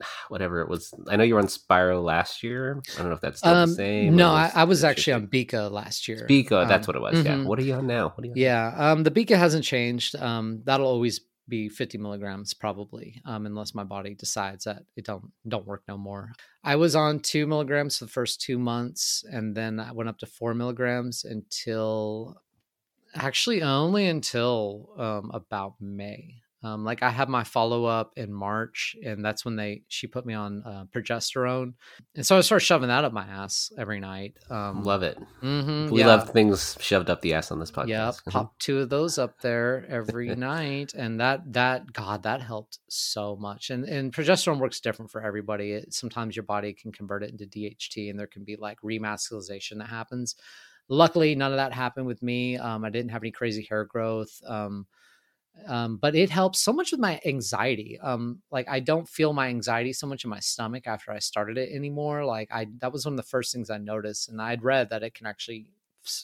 whatever 0.28 0.60
it 0.60 0.68
was. 0.68 0.92
I 1.08 1.16
know 1.16 1.24
you 1.24 1.34
were 1.34 1.40
on 1.40 1.48
Spiro 1.48 2.00
last 2.00 2.42
year. 2.42 2.80
I 2.94 2.98
don't 2.98 3.08
know 3.08 3.14
if 3.14 3.20
that's 3.20 3.38
still 3.38 3.54
um 3.54 3.70
the 3.70 3.74
same. 3.74 4.16
no 4.16 4.28
or 4.30 4.32
I, 4.34 4.42
was 4.44 4.52
I 4.54 4.64
was 4.64 4.84
actually 4.84 5.12
on? 5.14 5.26
Bika 5.28 5.70
last 5.70 6.08
year 6.08 6.26
Bika, 6.28 6.68
that's 6.68 6.86
Um, 6.88 6.92
what 6.92 6.96
it 6.96 7.02
was. 7.02 7.24
Yeah. 7.24 7.36
mhm. 7.36 7.44
What 7.46 7.58
are 7.58 7.62
you 7.62 7.74
on 7.74 7.86
now? 7.86 8.10
What 8.14 8.22
are 8.24 8.26
you 8.26 8.32
on? 8.32 8.36
yeah 8.38 8.74
um 8.76 9.02
the 9.02 9.10
Bika 9.10 9.36
hasn't 9.36 9.64
changed 9.64 10.14
um 10.16 10.62
that'll 10.64 10.86
always 10.86 11.20
be 11.48 11.70
50 11.70 11.96
milligrams 11.96 12.52
probably 12.52 13.22
um 13.24 13.46
unless 13.46 13.74
my 13.74 13.82
body 13.82 14.14
decides 14.14 14.64
that 14.64 14.82
it 14.96 15.06
don't 15.06 15.32
don't 15.48 15.64
work 15.66 15.82
no 15.88 15.96
more 15.96 16.30
i 16.62 16.76
was 16.76 16.94
on 16.94 17.20
two 17.20 17.46
milligrams 17.46 17.96
for 17.96 18.04
the 18.04 18.10
first 18.10 18.42
two 18.42 18.58
months 18.58 19.24
and 19.32 19.56
then 19.56 19.80
i 19.80 19.90
went 19.90 20.10
up 20.10 20.18
to 20.18 20.26
four 20.26 20.52
milligrams 20.52 21.24
until 21.24 22.36
actually 23.14 23.62
only 23.62 24.06
until 24.08 24.90
um 24.98 25.30
about 25.32 25.72
may 25.80 26.34
um 26.62 26.84
like 26.84 27.02
i 27.02 27.10
had 27.10 27.28
my 27.28 27.44
follow-up 27.44 28.12
in 28.16 28.32
march 28.32 28.96
and 29.04 29.24
that's 29.24 29.44
when 29.44 29.54
they 29.56 29.82
she 29.88 30.06
put 30.06 30.26
me 30.26 30.34
on 30.34 30.62
uh, 30.66 30.84
progesterone 30.94 31.72
and 32.16 32.26
so 32.26 32.36
i 32.36 32.40
started 32.40 32.64
shoving 32.64 32.88
that 32.88 33.04
up 33.04 33.12
my 33.12 33.24
ass 33.26 33.70
every 33.78 34.00
night 34.00 34.34
um 34.50 34.82
Love 34.82 35.02
it. 35.04 35.18
mhm, 35.42 35.90
We 35.90 36.00
yeah. 36.00 36.06
love 36.08 36.30
things 36.30 36.76
shoved 36.80 37.10
up 37.10 37.20
the 37.22 37.34
ass 37.34 37.50
on 37.52 37.60
this 37.60 37.70
podcast. 37.70 37.88
Yep, 37.88 38.14
Mhm. 38.14 38.30
pop 38.32 38.58
two 38.58 38.78
of 38.80 38.88
those 38.88 39.18
up 39.18 39.40
there 39.40 39.86
every 39.88 40.34
night, 40.36 40.94
and 40.94 41.20
that 41.20 41.52
that 41.52 41.92
God 41.92 42.22
that 42.24 42.40
helped 42.42 42.78
so 42.88 43.36
much. 43.36 43.70
And 43.70 43.84
and 43.84 44.12
progesterone 44.12 44.58
works 44.58 44.80
different 44.80 45.10
for 45.10 45.22
everybody. 45.22 45.72
It, 45.72 45.94
sometimes 45.94 46.34
your 46.36 46.42
body 46.44 46.72
can 46.72 46.90
convert 46.92 47.22
it 47.22 47.30
into 47.30 47.46
DHT, 47.46 48.10
and 48.10 48.18
there 48.18 48.26
can 48.26 48.44
be 48.44 48.56
like 48.56 48.78
remasculization 48.82 49.78
that 49.78 49.88
happens. 49.88 50.34
Luckily, 50.88 51.34
none 51.34 51.52
of 51.52 51.56
that 51.58 51.72
happened 51.72 52.06
with 52.06 52.22
me. 52.22 52.56
Um, 52.56 52.84
I 52.84 52.90
didn't 52.90 53.10
have 53.10 53.22
any 53.22 53.30
crazy 53.30 53.66
hair 53.68 53.84
growth. 53.84 54.40
Um, 54.46 54.86
um, 55.66 55.96
but 55.96 56.14
it 56.14 56.30
helps 56.30 56.60
so 56.60 56.72
much 56.72 56.92
with 56.92 57.00
my 57.00 57.20
anxiety. 57.24 57.98
Um, 58.00 58.40
like 58.50 58.68
I 58.68 58.80
don't 58.80 59.08
feel 59.08 59.32
my 59.32 59.48
anxiety 59.48 59.92
so 59.92 60.06
much 60.06 60.24
in 60.24 60.30
my 60.30 60.40
stomach 60.40 60.86
after 60.86 61.12
I 61.12 61.18
started 61.18 61.58
it 61.58 61.70
anymore. 61.72 62.24
Like 62.24 62.48
I, 62.52 62.68
that 62.80 62.92
was 62.92 63.04
one 63.04 63.14
of 63.14 63.16
the 63.16 63.22
first 63.22 63.52
things 63.52 63.70
I 63.70 63.78
noticed, 63.78 64.28
and 64.28 64.40
I'd 64.40 64.62
read 64.62 64.90
that 64.90 65.02
it 65.02 65.14
can 65.14 65.26
actually 65.26 65.66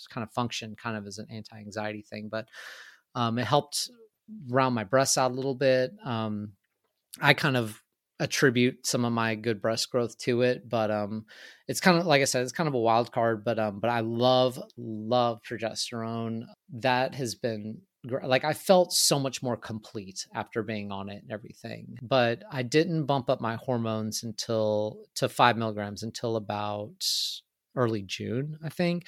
kind 0.08 0.22
of 0.22 0.32
function 0.32 0.76
kind 0.76 0.96
of 0.96 1.06
as 1.06 1.18
an 1.18 1.26
anti-anxiety 1.30 2.02
thing. 2.02 2.28
But 2.28 2.48
um, 3.14 3.38
it 3.38 3.46
helped 3.46 3.90
round 4.48 4.74
my 4.74 4.84
breasts 4.84 5.18
out 5.18 5.30
a 5.30 5.34
little 5.34 5.54
bit. 5.54 5.92
Um, 6.04 6.52
I 7.20 7.34
kind 7.34 7.56
of 7.56 7.80
attribute 8.20 8.86
some 8.86 9.04
of 9.04 9.12
my 9.12 9.34
good 9.34 9.60
breast 9.60 9.90
growth 9.90 10.16
to 10.18 10.42
it, 10.42 10.68
but 10.68 10.90
um, 10.90 11.26
it's 11.68 11.80
kind 11.80 11.98
of 11.98 12.06
like 12.06 12.22
I 12.22 12.26
said, 12.26 12.42
it's 12.42 12.52
kind 12.52 12.68
of 12.68 12.74
a 12.74 12.78
wild 12.78 13.12
card. 13.12 13.44
But 13.44 13.58
um, 13.58 13.80
but 13.80 13.90
I 13.90 14.00
love 14.00 14.60
love 14.76 15.40
progesterone. 15.42 16.44
That 16.72 17.14
has 17.14 17.34
been 17.34 17.82
like 18.22 18.44
I 18.44 18.52
felt 18.52 18.92
so 18.92 19.18
much 19.18 19.42
more 19.42 19.56
complete 19.56 20.26
after 20.34 20.62
being 20.62 20.92
on 20.92 21.08
it 21.08 21.22
and 21.22 21.32
everything. 21.32 21.98
But 22.02 22.42
I 22.50 22.62
didn't 22.62 23.06
bump 23.06 23.30
up 23.30 23.40
my 23.40 23.56
hormones 23.56 24.22
until 24.22 24.98
to 25.16 25.28
five 25.28 25.56
milligrams 25.56 26.02
until 26.02 26.36
about 26.36 27.04
early 27.74 28.02
June, 28.02 28.58
I 28.62 28.68
think. 28.68 29.06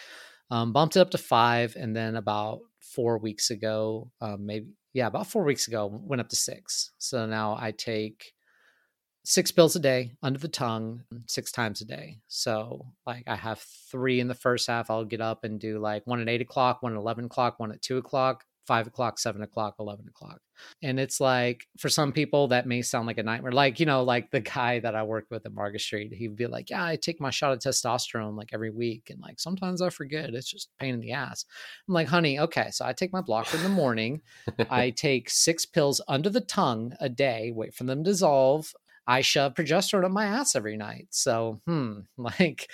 Um, 0.50 0.72
bumped 0.72 0.96
it 0.96 1.00
up 1.00 1.10
to 1.10 1.18
five, 1.18 1.74
and 1.76 1.94
then 1.94 2.14
about 2.16 2.60
four 2.80 3.18
weeks 3.18 3.50
ago, 3.50 4.10
um, 4.20 4.46
maybe 4.46 4.68
yeah, 4.94 5.08
about 5.08 5.26
four 5.26 5.44
weeks 5.44 5.68
ago, 5.68 5.90
went 6.04 6.20
up 6.20 6.28
to 6.30 6.36
six. 6.36 6.92
So 6.98 7.26
now 7.26 7.56
I 7.60 7.72
take 7.72 8.32
six 9.24 9.50
pills 9.50 9.74
a 9.74 9.80
day 9.80 10.12
under 10.22 10.38
the 10.38 10.48
tongue 10.48 11.02
six 11.26 11.50
times 11.50 11.80
a 11.80 11.84
day. 11.84 12.20
So 12.28 12.86
like 13.06 13.24
I 13.26 13.34
have 13.34 13.58
three 13.90 14.20
in 14.20 14.28
the 14.28 14.34
first 14.34 14.68
half. 14.68 14.88
I'll 14.88 15.04
get 15.04 15.20
up 15.20 15.42
and 15.42 15.58
do 15.58 15.80
like 15.80 16.06
one 16.06 16.20
at 16.20 16.28
eight 16.28 16.40
o'clock, 16.40 16.80
one 16.80 16.92
at 16.92 16.98
eleven 16.98 17.24
o'clock, 17.24 17.58
one 17.58 17.72
at 17.72 17.82
two 17.82 17.98
o'clock, 17.98 18.44
five 18.66 18.86
o'clock, 18.86 19.18
seven 19.18 19.42
o'clock, 19.42 19.76
eleven 19.78 20.06
o'clock. 20.08 20.40
And 20.82 20.98
it's 20.98 21.20
like 21.20 21.66
for 21.78 21.88
some 21.88 22.12
people 22.12 22.48
that 22.48 22.66
may 22.66 22.82
sound 22.82 23.06
like 23.06 23.18
a 23.18 23.22
nightmare. 23.22 23.52
Like, 23.52 23.78
you 23.78 23.86
know, 23.86 24.02
like 24.02 24.30
the 24.30 24.40
guy 24.40 24.80
that 24.80 24.94
I 24.94 25.02
worked 25.02 25.30
with 25.30 25.44
at 25.46 25.52
Market 25.52 25.80
Street, 25.80 26.12
he'd 26.12 26.36
be 26.36 26.46
like, 26.46 26.70
Yeah, 26.70 26.84
I 26.84 26.96
take 26.96 27.20
my 27.20 27.30
shot 27.30 27.52
of 27.52 27.58
testosterone 27.58 28.36
like 28.36 28.50
every 28.52 28.70
week. 28.70 29.10
And 29.10 29.20
like 29.20 29.38
sometimes 29.38 29.82
I 29.82 29.90
forget. 29.90 30.30
It's 30.34 30.50
just 30.50 30.68
a 30.68 30.82
pain 30.82 30.94
in 30.94 31.00
the 31.00 31.12
ass. 31.12 31.44
I'm 31.86 31.94
like, 31.94 32.08
honey, 32.08 32.38
okay. 32.40 32.70
So 32.70 32.84
I 32.84 32.92
take 32.92 33.12
my 33.12 33.20
blocker 33.20 33.56
in 33.56 33.62
the 33.62 33.68
morning. 33.68 34.22
I 34.70 34.90
take 34.90 35.30
six 35.30 35.66
pills 35.66 36.00
under 36.08 36.30
the 36.30 36.40
tongue 36.40 36.94
a 37.00 37.08
day, 37.08 37.52
wait 37.54 37.74
for 37.74 37.84
them 37.84 38.04
to 38.04 38.10
dissolve. 38.10 38.72
I 39.06 39.20
shove 39.20 39.54
progesterone 39.54 40.04
up 40.04 40.10
my 40.10 40.26
ass 40.26 40.56
every 40.56 40.76
night. 40.76 41.08
So, 41.10 41.60
hmm, 41.66 42.00
like 42.16 42.68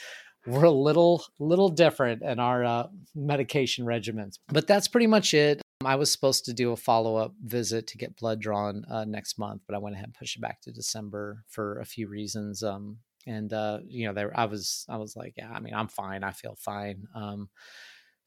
we're 0.47 0.64
a 0.64 0.70
little 0.70 1.24
little 1.38 1.68
different 1.68 2.22
in 2.22 2.38
our 2.40 2.64
uh, 2.64 2.86
medication 3.14 3.84
regimens, 3.86 4.38
but 4.49 4.66
that's 4.66 4.88
pretty 4.88 5.07
much 5.07 5.34
it. 5.34 5.61
I 5.87 5.97
was 5.97 6.11
supposed 6.11 6.45
to 6.47 6.53
do 6.53 6.72
a 6.72 6.76
follow 6.76 7.16
up 7.16 7.35
visit 7.43 7.87
to 7.89 7.99
get 7.99 8.16
blood 8.16 8.41
drawn 8.41 8.85
uh, 8.91 9.05
next 9.05 9.39
month, 9.39 9.62
but 9.66 9.74
I 9.74 9.78
went 9.78 9.95
ahead 9.95 10.07
and 10.07 10.14
pushed 10.14 10.37
it 10.37 10.41
back 10.41 10.61
to 10.62 10.72
December 10.72 11.45
for 11.49 11.80
a 11.80 11.85
few 11.85 12.09
reasons. 12.09 12.62
Um, 12.62 12.99
and 13.26 13.53
uh, 13.53 13.78
you 13.87 14.07
know, 14.07 14.14
there 14.14 14.33
I 14.39 14.47
was 14.47 14.87
I 14.89 14.97
was 14.97 15.16
like, 15.16 15.35
yeah, 15.37 15.51
I 15.53 15.61
mean, 15.61 15.74
I'm 15.74 15.89
fine. 15.89 16.24
I 16.24 16.33
feel 16.33 16.57
fine. 16.59 17.07
Um, 17.14 17.49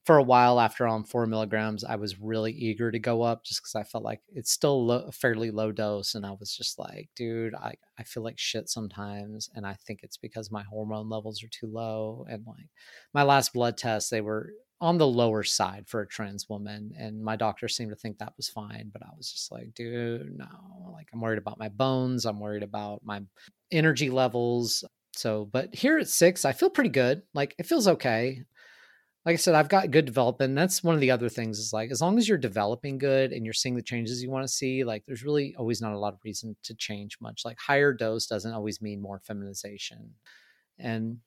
for 0.06 0.18
a 0.18 0.24
while 0.24 0.60
after 0.60 0.86
on 0.86 1.04
four 1.04 1.26
milligrams, 1.26 1.84
I 1.84 1.96
was 1.96 2.22
really 2.22 2.52
eager 2.52 2.92
to 2.92 3.00
go 3.00 3.24
up 3.24 3.44
just 3.44 3.62
because 3.62 3.74
I 3.74 3.84
felt 3.84 4.04
like 4.04 4.22
it's 4.30 4.52
still 4.52 4.92
a 4.92 5.12
fairly 5.12 5.50
low 5.50 5.72
dose. 5.72 6.14
And 6.14 6.24
I 6.24 6.32
was 6.40 6.56
just 6.56 6.78
like, 6.78 7.10
dude, 7.16 7.56
I, 7.56 7.74
I 7.98 8.04
feel 8.04 8.24
like 8.24 8.38
shit 8.38 8.70
sometimes. 8.70 9.50
And 9.56 9.66
I 9.66 9.74
think 9.74 10.02
it's 10.04 10.18
because 10.18 10.52
my 10.52 10.62
hormone 10.62 11.10
levels 11.10 11.44
are 11.44 11.48
too 11.48 11.66
low. 11.66 12.24
And 12.30 12.46
like 12.46 12.70
my 13.16 13.24
last 13.24 13.52
blood 13.52 13.78
test, 13.78 14.12
they 14.12 14.22
were 14.22 14.52
on 14.82 14.98
the 14.98 15.08
lower 15.08 15.44
side 15.44 15.86
for 15.88 16.02
a 16.02 16.08
trans 16.08 16.50
woman. 16.50 16.92
And 16.98 17.24
my 17.24 17.36
doctor 17.36 17.68
seemed 17.68 17.92
to 17.92 17.96
think 17.96 18.18
that 18.18 18.34
was 18.38 18.50
fine. 18.50 18.90
But 18.92 19.04
I 19.04 19.10
was 19.18 19.32
just 19.32 19.52
like, 19.52 19.74
dude, 19.74 20.38
no, 20.38 20.92
like 20.92 21.08
I'm 21.14 21.22
worried 21.22 21.38
about 21.40 21.60
my 21.60 21.70
bones. 21.70 22.26
I'm 22.26 22.40
worried 22.40 22.64
about 22.64 23.02
my 23.04 23.22
energy 23.72 24.10
levels. 24.10 24.84
So, 25.16 25.46
but 25.46 25.74
here 25.74 25.98
at 25.98 26.10
six, 26.10 26.44
I 26.44 26.52
feel 26.52 26.70
pretty 26.70 26.90
good. 26.90 27.22
Like 27.34 27.56
it 27.58 27.66
feels 27.66 27.88
okay 27.88 28.44
like 29.26 29.34
I 29.34 29.38
said, 29.38 29.56
I've 29.56 29.70
got 29.70 29.90
good 29.90 30.06
development. 30.06 30.56
That's 30.56 30.84
one 30.84 30.94
of 30.94 31.02
the 31.02 31.10
other 31.10 31.30
things 31.30 31.58
is 31.58 31.74
like, 31.74 31.90
as 31.90 32.00
long 32.00 32.20
as 32.20 32.30
you're 32.30 32.38
developing 32.38 33.00
good 33.00 33.32
and 33.32 33.44
you're 33.44 33.54
seeing 33.54 33.76
the 33.76 33.82
changes 33.82 34.22
you 34.22 34.30
want 34.30 34.46
to 34.46 34.54
see, 34.54 34.84
like 34.84 35.04
there's 35.08 35.24
really 35.24 35.56
always 35.58 35.82
not 35.82 35.94
a 35.94 36.00
lot 36.00 36.14
of 36.14 36.20
reason 36.24 36.56
to 36.64 36.76
change 36.76 37.18
much. 37.20 37.42
Like 37.44 37.58
higher 37.58 37.92
dose 37.92 38.28
doesn't 38.28 38.54
always 38.54 38.84
mean 38.84 39.02
more 39.02 39.20
feminization. 39.26 40.12
And 40.78 41.18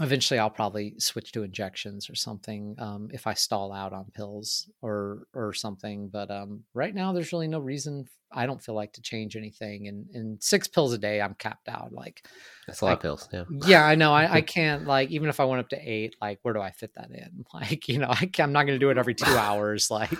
eventually 0.00 0.38
I'll 0.40 0.50
probably 0.50 0.94
switch 0.98 1.32
to 1.32 1.42
injections 1.42 2.08
or 2.10 2.14
something 2.14 2.74
um, 2.78 3.08
if 3.12 3.26
I 3.26 3.34
stall 3.34 3.72
out 3.72 3.92
on 3.92 4.06
pills 4.14 4.68
or 4.82 5.26
or 5.34 5.52
something. 5.52 6.08
But 6.08 6.30
um, 6.30 6.64
right 6.74 6.94
now, 6.94 7.12
there's 7.12 7.32
really 7.32 7.48
no 7.48 7.58
reason. 7.60 8.06
I 8.36 8.46
don't 8.46 8.60
feel 8.60 8.74
like 8.74 8.92
to 8.94 9.00
change 9.02 9.36
anything. 9.36 9.86
And 9.86 10.06
and 10.12 10.42
six 10.42 10.66
pills 10.66 10.92
a 10.92 10.98
day, 10.98 11.20
I'm 11.20 11.34
capped 11.34 11.68
out. 11.68 11.92
Like 11.92 12.26
That's 12.66 12.80
a 12.80 12.84
lot 12.86 12.90
I- 12.90 12.94
of 12.94 13.00
pills. 13.00 13.28
Yeah. 13.32 13.44
yeah, 13.66 13.84
I 13.86 13.94
know. 13.94 14.12
I, 14.12 14.34
I 14.34 14.40
can't 14.56 14.86
like 14.86 15.10
even 15.10 15.28
if 15.28 15.38
I 15.38 15.44
went 15.44 15.60
up 15.60 15.68
to 15.68 15.78
eight, 15.78 16.16
like 16.20 16.40
where 16.42 16.52
do 16.54 16.60
I 16.60 16.72
fit 16.72 16.94
that 16.96 17.10
in? 17.12 17.44
Like 17.54 17.86
you 17.86 17.98
know, 17.98 18.08
I 18.10 18.28
I'm 18.40 18.52
not 18.52 18.64
going 18.66 18.74
to 18.74 18.84
do 18.84 18.90
it 18.90 18.98
every 18.98 19.14
two 19.24 19.26
hours. 19.36 19.88
Like 19.88 20.10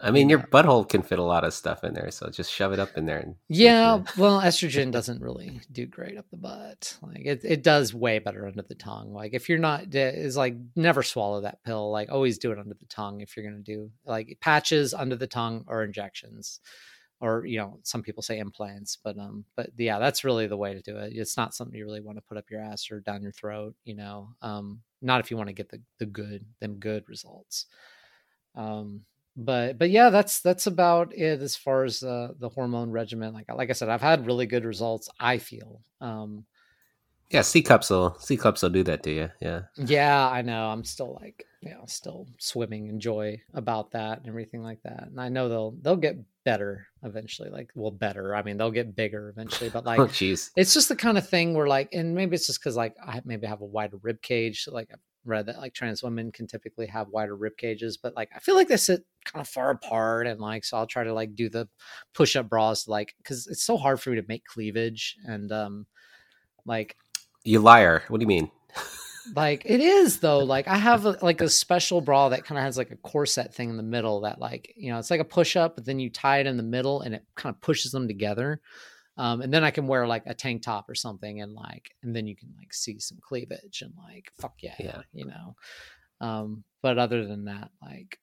I 0.00 0.12
mean, 0.12 0.28
your 0.28 0.38
butthole 0.38 0.88
can 0.88 1.02
fit 1.02 1.18
a 1.18 1.22
lot 1.24 1.42
of 1.44 1.52
stuff 1.52 1.82
in 1.82 1.94
there, 1.94 2.12
so 2.12 2.28
just 2.30 2.52
shove 2.52 2.72
it 2.72 2.78
up 2.78 2.96
in 2.96 3.06
there. 3.06 3.18
And 3.18 3.34
Yeah, 3.48 4.02
well, 4.16 4.40
estrogen 4.40 4.92
doesn't 4.92 5.20
really 5.20 5.60
do 5.72 5.86
great 5.86 6.16
up 6.16 6.26
the 6.30 6.36
butt. 6.36 6.96
Like 7.02 7.22
it, 7.24 7.40
it 7.44 7.62
does 7.64 7.92
way 7.92 8.20
better 8.20 8.46
under 8.46 8.62
the 8.62 8.76
tongue. 8.76 8.97
Like 9.06 9.32
if 9.34 9.48
you're 9.48 9.58
not 9.58 9.94
is 9.94 10.36
like 10.36 10.56
never 10.76 11.02
swallow 11.02 11.40
that 11.42 11.62
pill. 11.64 11.90
Like 11.90 12.10
always 12.10 12.38
do 12.38 12.52
it 12.52 12.58
under 12.58 12.74
the 12.74 12.86
tongue 12.86 13.20
if 13.20 13.36
you're 13.36 13.48
gonna 13.48 13.62
do 13.62 13.90
like 14.04 14.36
patches 14.40 14.92
under 14.94 15.16
the 15.16 15.26
tongue 15.26 15.64
or 15.68 15.84
injections. 15.84 16.60
Or 17.20 17.44
you 17.46 17.58
know, 17.58 17.80
some 17.82 18.02
people 18.02 18.22
say 18.22 18.38
implants, 18.38 18.96
but 18.96 19.18
um, 19.18 19.44
but 19.56 19.70
yeah, 19.76 19.98
that's 19.98 20.24
really 20.24 20.46
the 20.46 20.56
way 20.56 20.74
to 20.74 20.82
do 20.82 20.98
it. 20.98 21.12
It's 21.14 21.36
not 21.36 21.54
something 21.54 21.76
you 21.76 21.84
really 21.84 22.00
want 22.00 22.16
to 22.18 22.22
put 22.22 22.38
up 22.38 22.50
your 22.50 22.60
ass 22.60 22.90
or 22.90 23.00
down 23.00 23.22
your 23.22 23.32
throat, 23.32 23.74
you 23.84 23.94
know. 23.94 24.30
Um, 24.40 24.82
not 25.02 25.20
if 25.20 25.30
you 25.30 25.36
want 25.36 25.48
to 25.48 25.54
get 25.54 25.68
the 25.68 25.80
the 25.98 26.06
good 26.06 26.44
them 26.60 26.76
good 26.76 27.08
results. 27.08 27.66
Um, 28.54 29.02
but 29.38 29.78
but 29.78 29.88
yeah 29.88 30.10
that's 30.10 30.40
that's 30.40 30.66
about 30.66 31.14
it 31.16 31.40
as 31.40 31.54
far 31.56 31.84
as 31.84 32.02
uh, 32.02 32.32
the 32.40 32.48
hormone 32.48 32.90
regimen 32.90 33.32
like 33.32 33.46
like 33.54 33.70
i 33.70 33.72
said 33.72 33.88
i've 33.88 34.02
had 34.02 34.26
really 34.26 34.46
good 34.46 34.64
results 34.64 35.08
i 35.20 35.38
feel 35.38 35.80
um 36.00 36.44
yeah, 37.30 37.42
C 37.42 37.62
cups 37.62 37.90
will 37.90 38.16
C 38.18 38.36
cups 38.36 38.62
will 38.62 38.70
do 38.70 38.82
that 38.84 39.02
to 39.02 39.12
you. 39.12 39.30
Yeah. 39.40 39.62
yeah 39.76 40.28
i 40.28 40.42
know 40.42 40.68
i'm 40.68 40.84
still 40.84 41.18
like 41.20 41.44
you 41.60 41.70
know 41.70 41.84
still 41.86 42.26
swimming 42.38 42.86
in 42.86 43.00
joy 43.00 43.40
about 43.54 43.90
that 43.92 44.18
and 44.18 44.28
everything 44.28 44.62
like 44.62 44.80
that 44.82 45.04
and 45.04 45.20
i 45.20 45.28
know 45.28 45.48
they'll 45.48 45.74
they'll 45.82 45.96
get 45.96 46.18
better 46.44 46.86
eventually 47.02 47.50
like 47.50 47.70
well 47.74 47.90
better 47.90 48.34
i 48.34 48.42
mean 48.42 48.56
they'll 48.56 48.70
get 48.70 48.96
bigger 48.96 49.28
eventually 49.28 49.68
but 49.68 49.84
like 49.84 49.98
oh, 49.98 50.06
jeez. 50.06 50.50
it's 50.56 50.72
just 50.72 50.88
the 50.88 50.96
kind 50.96 51.18
of 51.18 51.28
thing 51.28 51.54
where 51.54 51.66
like 51.66 51.88
and 51.92 52.14
maybe 52.14 52.34
it's 52.34 52.46
just 52.46 52.60
because 52.60 52.76
like 52.76 52.94
i 53.04 53.20
maybe 53.24 53.46
have 53.46 53.60
a 53.60 53.66
wider 53.66 53.98
rib 54.02 54.20
cage 54.22 54.64
so, 54.64 54.72
like 54.72 54.88
i've 54.92 54.98
read 55.24 55.46
that 55.46 55.58
like 55.58 55.74
trans 55.74 56.02
women 56.02 56.32
can 56.32 56.46
typically 56.46 56.86
have 56.86 57.08
wider 57.08 57.36
rib 57.36 57.56
cages 57.56 57.98
but 57.98 58.14
like 58.16 58.30
i 58.34 58.38
feel 58.38 58.54
like 58.54 58.68
they 58.68 58.76
sit 58.76 59.04
kind 59.24 59.42
of 59.42 59.48
far 59.48 59.70
apart 59.70 60.26
and 60.26 60.40
like 60.40 60.64
so 60.64 60.78
i'll 60.78 60.86
try 60.86 61.04
to 61.04 61.12
like 61.12 61.34
do 61.34 61.50
the 61.50 61.68
push-up 62.14 62.48
bras 62.48 62.88
like 62.88 63.14
because 63.18 63.46
it's 63.46 63.62
so 63.62 63.76
hard 63.76 64.00
for 64.00 64.10
me 64.10 64.16
to 64.16 64.26
make 64.26 64.44
cleavage 64.46 65.16
and 65.26 65.52
um 65.52 65.86
like 66.64 66.96
You 67.48 67.60
liar. 67.60 68.02
What 68.08 68.18
do 68.20 68.24
you 68.24 68.28
mean? 68.28 68.50
like 69.36 69.62
it 69.66 69.80
is 69.80 70.20
though 70.20 70.38
like 70.38 70.66
i 70.68 70.78
have 70.78 71.04
a, 71.04 71.14
like 71.20 71.42
a 71.42 71.50
special 71.50 72.00
bra 72.00 72.30
that 72.30 72.46
kind 72.46 72.56
of 72.56 72.64
has 72.64 72.78
like 72.78 72.90
a 72.90 72.96
corset 72.96 73.54
thing 73.54 73.68
in 73.68 73.76
the 73.76 73.82
middle 73.82 74.22
that 74.22 74.40
like 74.40 74.72
you 74.74 74.90
know 74.90 74.98
it's 74.98 75.10
like 75.10 75.20
a 75.20 75.24
push-up 75.24 75.74
but 75.76 75.84
then 75.84 75.98
you 75.98 76.08
tie 76.08 76.38
it 76.38 76.46
in 76.46 76.56
the 76.56 76.62
middle 76.62 77.02
and 77.02 77.14
it 77.14 77.22
kind 77.34 77.54
of 77.54 77.60
pushes 77.60 77.92
them 77.92 78.08
together 78.08 78.58
um, 79.18 79.42
and 79.42 79.52
then 79.52 79.64
I 79.64 79.70
can 79.72 79.86
wear 79.88 80.06
like 80.06 80.22
a 80.26 80.32
tank 80.32 80.62
top 80.62 80.88
or 80.88 80.94
something, 80.94 81.40
and 81.42 81.52
like, 81.52 81.90
and 82.04 82.14
then 82.14 82.28
you 82.28 82.36
can 82.36 82.54
like 82.56 82.72
see 82.72 83.00
some 83.00 83.18
cleavage 83.20 83.82
and 83.82 83.92
like, 83.98 84.30
fuck 84.38 84.54
yeah, 84.60 84.76
Yeah. 84.78 85.00
you 85.12 85.26
know. 85.26 85.56
Um, 86.20 86.62
but 86.82 86.98
other 86.98 87.26
than 87.26 87.46
that, 87.46 87.72
like, 87.82 88.20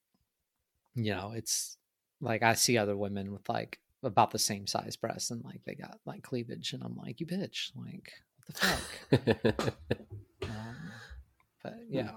you 0.95 1.13
know, 1.13 1.33
it's 1.35 1.77
like 2.21 2.43
I 2.43 2.53
see 2.53 2.77
other 2.77 2.95
women 2.95 3.33
with 3.33 3.47
like 3.49 3.77
about 4.03 4.31
the 4.31 4.39
same 4.39 4.67
size 4.67 4.95
breasts 4.95 5.31
and 5.31 5.43
like 5.43 5.59
they 5.65 5.75
got 5.75 5.99
like 6.05 6.23
cleavage, 6.23 6.71
and 6.71 6.81
I'm 6.81 6.95
like, 6.95 7.19
you 7.19 7.27
bitch, 7.27 7.71
like, 7.75 8.13
the 8.45 8.53
fuck? 8.53 9.73
um, 10.43 10.75
but 11.63 11.77
yeah, 11.89 12.11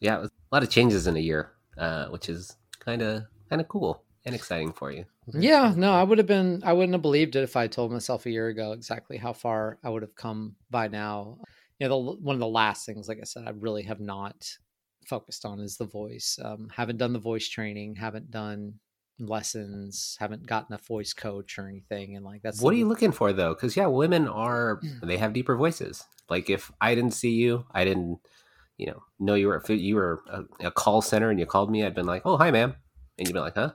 yeah, 0.00 0.18
it 0.18 0.20
was 0.20 0.30
a 0.30 0.54
lot 0.54 0.62
of 0.62 0.70
changes 0.70 1.06
in 1.06 1.16
a 1.16 1.20
year, 1.20 1.52
uh, 1.78 2.06
which 2.08 2.28
is 2.28 2.56
kind 2.78 3.02
of 3.02 3.24
kind 3.48 3.60
of 3.60 3.68
cool 3.68 4.04
and 4.24 4.34
exciting 4.34 4.72
for 4.72 4.90
you. 4.90 5.04
Yeah, 5.32 5.72
no, 5.76 5.92
I 5.92 6.02
would 6.02 6.18
have 6.18 6.26
been, 6.26 6.62
I 6.64 6.72
wouldn't 6.72 6.94
have 6.94 7.02
believed 7.02 7.36
it 7.36 7.42
if 7.42 7.56
I 7.56 7.66
told 7.66 7.92
myself 7.92 8.26
a 8.26 8.30
year 8.30 8.48
ago 8.48 8.72
exactly 8.72 9.16
how 9.16 9.32
far 9.32 9.78
I 9.82 9.90
would 9.90 10.02
have 10.02 10.14
come 10.14 10.56
by 10.70 10.88
now. 10.88 11.38
You 11.78 11.88
know, 11.88 12.04
the, 12.04 12.20
one 12.20 12.36
of 12.36 12.40
the 12.40 12.46
last 12.46 12.86
things, 12.86 13.08
like 13.08 13.18
I 13.20 13.24
said, 13.24 13.44
I 13.46 13.50
really 13.50 13.82
have 13.84 14.00
not 14.00 14.48
focused 15.06 15.44
on 15.44 15.60
is 15.60 15.76
the 15.76 15.86
voice. 15.86 16.38
Um, 16.42 16.68
haven't 16.74 16.98
done 16.98 17.12
the 17.12 17.18
voice 17.18 17.48
training, 17.48 17.96
haven't 17.96 18.30
done 18.30 18.74
lessons, 19.18 20.16
haven't 20.18 20.46
gotten 20.46 20.74
a 20.74 20.78
voice 20.78 21.12
coach 21.12 21.58
or 21.58 21.68
anything. 21.68 22.16
And 22.16 22.24
like, 22.24 22.42
that's 22.42 22.60
What 22.60 22.74
are 22.74 22.76
you 22.76 22.88
looking 22.88 23.12
for 23.12 23.32
though? 23.32 23.54
Because 23.54 23.76
yeah, 23.76 23.86
women 23.86 24.28
are 24.28 24.80
they 25.02 25.16
have 25.16 25.32
deeper 25.32 25.56
voices. 25.56 26.04
Like 26.28 26.50
if 26.50 26.70
I 26.80 26.94
didn't 26.94 27.12
see 27.12 27.32
you, 27.32 27.66
I 27.72 27.84
didn't, 27.84 28.18
you 28.76 28.86
know, 28.86 29.02
know 29.18 29.34
you 29.34 29.48
were 29.48 29.62
you 29.68 29.94
were 29.96 30.22
a, 30.28 30.66
a 30.66 30.70
call 30.70 31.02
center 31.02 31.30
and 31.30 31.38
you 31.38 31.46
called 31.46 31.70
me, 31.70 31.84
I'd 31.84 31.94
been 31.94 32.06
like, 32.06 32.22
oh 32.24 32.36
hi 32.36 32.50
ma'am, 32.50 32.74
and 33.18 33.28
you'd 33.28 33.34
be 33.34 33.40
like, 33.40 33.54
huh? 33.54 33.72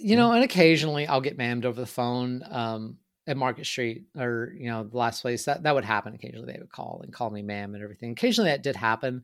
You 0.00 0.16
know, 0.16 0.32
and 0.32 0.42
occasionally 0.42 1.06
I'll 1.06 1.20
get 1.20 1.38
mammed 1.38 1.64
over 1.64 1.80
the 1.80 1.86
phone 1.86 2.42
um, 2.50 2.98
at 3.26 3.36
Market 3.36 3.66
Street 3.66 4.04
or 4.18 4.52
you 4.56 4.68
know 4.68 4.84
the 4.84 4.96
last 4.96 5.22
place 5.22 5.44
that 5.44 5.62
that 5.62 5.74
would 5.74 5.84
happen. 5.84 6.14
Occasionally 6.14 6.52
they 6.52 6.58
would 6.58 6.72
call 6.72 7.00
and 7.04 7.12
call 7.12 7.30
me 7.30 7.42
ma'am 7.42 7.74
and 7.74 7.84
everything. 7.84 8.12
Occasionally 8.12 8.50
that 8.50 8.62
did 8.62 8.76
happen. 8.76 9.22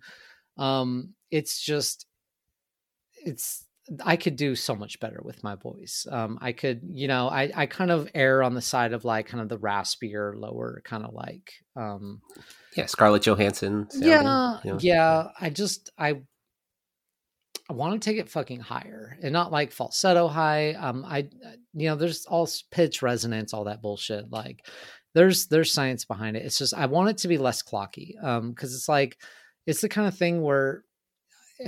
Um, 0.57 1.15
it's 1.31 1.61
just 1.61 2.07
it's 3.25 3.66
I 4.05 4.17
could 4.17 4.37
do 4.37 4.55
so 4.57 4.75
much 4.75 4.99
better 5.01 5.21
with 5.23 5.45
my 5.45 5.55
voice. 5.55 6.07
Um, 6.11 6.39
I 6.41 6.53
could, 6.53 6.81
you 6.91 7.07
know, 7.09 7.29
I 7.29 7.51
I 7.55 7.67
kind 7.67 7.91
of 7.91 8.09
err 8.15 8.43
on 8.43 8.55
the 8.55 8.63
side 8.63 8.93
of 8.93 9.05
like 9.05 9.29
kind 9.29 9.41
of 9.41 9.49
the 9.49 9.59
raspier, 9.59 10.35
lower, 10.37 10.83
kind 10.85 11.05
of 11.05 11.15
like 11.15 11.53
um, 11.77 12.21
Yeah, 12.77 12.87
Scarlett 12.87 13.23
Johansson. 13.23 13.89
sounding, 13.91 14.09
yeah, 14.11 14.59
you 14.65 14.73
know? 14.73 14.79
yeah. 14.81 15.29
I 15.41 15.51
just 15.51 15.91
I 15.99 16.23
I 17.69 17.73
want 17.73 18.01
to 18.01 18.11
take 18.11 18.19
it 18.19 18.29
fucking 18.29 18.61
higher 18.61 19.19
and 19.23 19.33
not 19.33 19.51
like 19.53 19.73
falsetto 19.73 20.29
high. 20.29 20.73
Um, 20.75 21.05
I 21.05 21.29
you 21.73 21.89
know 21.89 21.97
there's 21.97 22.27
all 22.27 22.49
pitch 22.71 23.03
resonance, 23.03 23.53
all 23.53 23.65
that 23.65 23.83
bullshit. 23.83 24.31
Like 24.31 24.67
there's 25.15 25.47
there's 25.47 25.73
science 25.73 26.05
behind 26.05 26.37
it. 26.37 26.45
It's 26.45 26.59
just 26.59 26.75
I 26.75 26.87
want 26.87 27.11
it 27.11 27.19
to 27.19 27.29
be 27.29 27.39
less 27.39 27.63
clocky. 27.63 28.23
Um, 28.23 28.51
because 28.51 28.75
it's 28.75 28.89
like 28.89 29.17
it's 29.67 29.81
the 29.81 29.89
kind 29.89 30.07
of 30.07 30.17
thing 30.17 30.43
where 30.43 30.85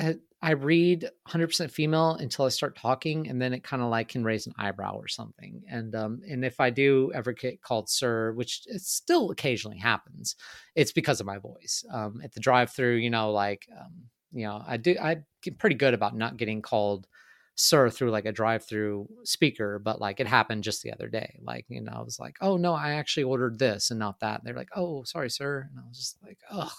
uh, 0.01 0.15
I 0.41 0.53
read 0.53 1.11
100% 1.27 1.71
female 1.71 2.13
until 2.13 2.45
I 2.45 2.49
start 2.51 2.77
talking, 2.77 3.29
and 3.29 3.43
then 3.43 3.53
it 3.53 3.65
kind 3.65 3.83
of 3.83 3.91
like 3.91 4.09
can 4.09 4.23
raise 4.23 4.47
an 4.47 4.55
eyebrow 4.57 4.95
or 4.95 5.09
something. 5.09 5.63
And 5.69 5.95
um, 5.97 6.21
and 6.29 6.45
if 6.45 6.61
I 6.61 6.71
do 6.71 7.11
ever 7.13 7.33
get 7.33 7.61
called 7.61 7.89
sir, 7.89 8.33
which 8.33 8.63
it 8.67 8.81
still 8.83 9.31
occasionally 9.31 9.79
happens, 9.79 10.37
it's 10.77 10.93
because 10.93 11.21
of 11.21 11.27
my 11.27 11.39
voice. 11.39 11.85
Um, 11.93 12.21
at 12.23 12.33
the 12.33 12.41
drive-through, 12.41 12.97
you 12.97 13.11
know, 13.11 13.33
like 13.33 13.67
um, 13.79 13.93
you 14.33 14.47
know, 14.47 14.63
I 14.67 14.77
do 14.77 14.97
I 15.01 15.19
get 15.43 15.59
pretty 15.59 15.77
good 15.77 15.95
about 15.95 16.17
not 16.17 16.37
getting 16.37 16.63
called 16.63 17.09
sir 17.57 17.91
through 17.91 18.11
like 18.13 18.27
a 18.27 18.31
drive-through 18.31 19.09
speaker, 19.25 19.81
but 19.81 20.01
like 20.01 20.21
it 20.21 20.29
happened 20.29 20.63
just 20.63 20.83
the 20.83 20.93
other 20.93 21.09
day. 21.09 21.41
Like 21.43 21.65
you 21.69 21.81
know, 21.81 21.93
I 21.97 22.03
was 22.03 22.21
like, 22.21 22.37
oh 22.41 22.57
no, 22.57 22.75
I 22.75 22.93
actually 22.93 23.25
ordered 23.25 23.59
this 23.59 23.91
and 23.91 23.99
not 23.99 24.21
that. 24.21 24.39
And 24.41 24.47
they're 24.47 24.55
like, 24.55 24.71
oh, 24.77 25.03
sorry, 25.03 25.31
sir, 25.31 25.69
and 25.69 25.81
I 25.81 25.89
was 25.89 25.99
just 25.99 26.19
like, 26.23 26.39
ugh 26.49 26.71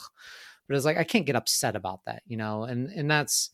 but 0.70 0.78
it's 0.78 0.86
like 0.86 0.98
i 1.00 1.06
can't 1.06 1.28
get 1.28 1.38
upset 1.38 1.76
about 1.76 2.06
that 2.06 2.24
you 2.28 2.38
know 2.38 2.64
and 2.66 2.90
and 2.92 3.12
that's 3.12 3.52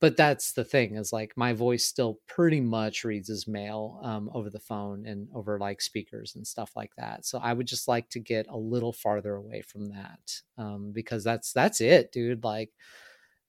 but 0.00 0.16
that's 0.16 0.52
the 0.52 0.64
thing 0.64 0.96
is 0.96 1.12
like 1.12 1.36
my 1.36 1.52
voice 1.52 1.84
still 1.84 2.18
pretty 2.26 2.60
much 2.60 3.04
reads 3.04 3.28
as 3.28 3.46
male 3.46 4.00
um, 4.02 4.30
over 4.32 4.48
the 4.48 4.58
phone 4.60 5.06
and 5.06 5.28
over 5.34 5.58
like 5.58 5.82
speakers 5.82 6.34
and 6.34 6.46
stuff 6.46 6.72
like 6.76 6.92
that 6.96 7.26
so 7.26 7.38
i 7.38 7.52
would 7.52 7.66
just 7.66 7.88
like 7.88 8.08
to 8.08 8.20
get 8.20 8.46
a 8.48 8.56
little 8.56 8.92
farther 8.92 9.34
away 9.36 9.62
from 9.62 9.88
that 9.90 10.42
um, 10.58 10.92
because 10.92 11.24
that's 11.24 11.52
that's 11.52 11.80
it 11.80 12.12
dude 12.12 12.44
like 12.44 12.70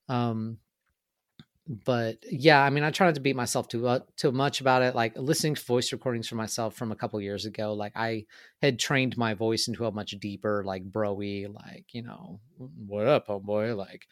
um 0.10 0.58
but 1.68 2.18
yeah 2.30 2.61
i 2.61 2.70
mean 2.70 2.84
i 2.84 2.91
try 2.91 3.07
not 3.07 3.16
to 3.16 3.22
beat 3.22 3.36
myself 3.36 3.70
too 3.70 3.88
uh, 3.88 3.99
too 4.18 4.32
much 4.32 4.59
about 4.59 4.82
it 4.82 4.95
like 4.95 5.18
listening 5.18 5.55
to 5.55 5.64
voice 5.64 5.93
recordings 5.93 6.28
for 6.28 6.36
myself 6.36 6.76
from 6.76 6.91
a 6.91 6.95
couple 6.95 7.20
years 7.22 7.45
ago 7.45 7.74
like 7.74 7.93
i 7.95 8.26
had 8.61 8.78
trained 8.78 9.18
my 9.18 9.34
voice 9.34 9.68
into 9.70 9.86
a 9.86 9.91
much 9.91 10.11
deeper 10.20 10.64
like 10.66 10.84
broy 10.91 11.47
like 11.53 11.86
you 11.93 12.01
know 12.01 12.39
what 12.57 13.07
up 13.07 13.28
homeboy? 13.28 13.76
like 13.78 14.07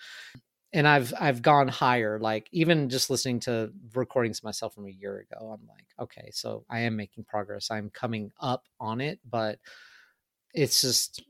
and 0.71 0.87
i've 0.87 1.13
i've 1.19 1.41
gone 1.41 1.67
higher 1.67 2.17
like 2.19 2.47
even 2.53 2.89
just 2.89 3.09
listening 3.09 3.39
to 3.39 3.69
recordings 3.95 4.43
myself 4.43 4.73
from 4.73 4.87
a 4.87 4.91
year 4.91 5.17
ago 5.19 5.51
i'm 5.51 5.67
like 5.67 5.87
okay 5.99 6.29
so 6.31 6.63
i 6.69 6.79
am 6.79 6.95
making 6.95 7.25
progress. 7.25 7.69
I'm 7.69 7.89
coming 7.89 8.31
up 8.39 8.63
on 8.79 9.01
it 9.01 9.19
but 9.29 9.59
it's 10.53 10.81
just 10.81 11.21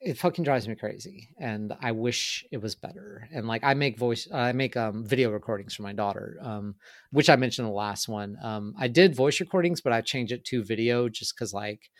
it 0.00 0.18
fucking 0.18 0.44
drives 0.44 0.68
me 0.68 0.74
crazy 0.74 1.28
and 1.38 1.72
i 1.80 1.90
wish 1.90 2.44
it 2.52 2.58
was 2.58 2.74
better 2.74 3.28
and 3.32 3.46
like 3.46 3.64
i 3.64 3.74
make 3.74 3.98
voice 3.98 4.28
i 4.32 4.52
make 4.52 4.76
um 4.76 5.04
video 5.04 5.30
recordings 5.30 5.74
for 5.74 5.82
my 5.82 5.92
daughter 5.92 6.36
um 6.42 6.74
which 7.12 7.30
i 7.30 7.36
mentioned 7.36 7.66
in 7.66 7.70
the 7.70 7.76
last 7.76 8.08
one 8.08 8.36
um 8.42 8.74
i 8.78 8.88
did 8.88 9.14
voice 9.14 9.40
recordings 9.40 9.80
but 9.80 9.92
i 9.92 10.00
changed 10.00 10.32
it 10.32 10.44
to 10.44 10.62
video 10.62 11.08
just 11.08 11.34
because 11.34 11.54
like 11.54 11.90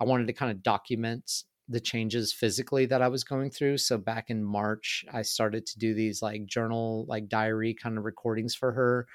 i 0.00 0.04
wanted 0.04 0.26
to 0.26 0.32
kind 0.32 0.52
of 0.52 0.62
document 0.62 1.44
the 1.70 1.80
changes 1.80 2.32
physically 2.32 2.84
that 2.84 3.00
I 3.00 3.06
was 3.06 3.22
going 3.22 3.48
through. 3.48 3.78
So 3.78 3.96
back 3.96 4.28
in 4.28 4.42
March, 4.42 5.04
I 5.12 5.22
started 5.22 5.66
to 5.66 5.78
do 5.78 5.94
these 5.94 6.20
like 6.20 6.44
journal, 6.46 7.06
like 7.08 7.28
diary 7.28 7.76
kind 7.80 7.96
of 7.96 8.04
recordings 8.04 8.56
for 8.56 8.72
her. 8.72 9.06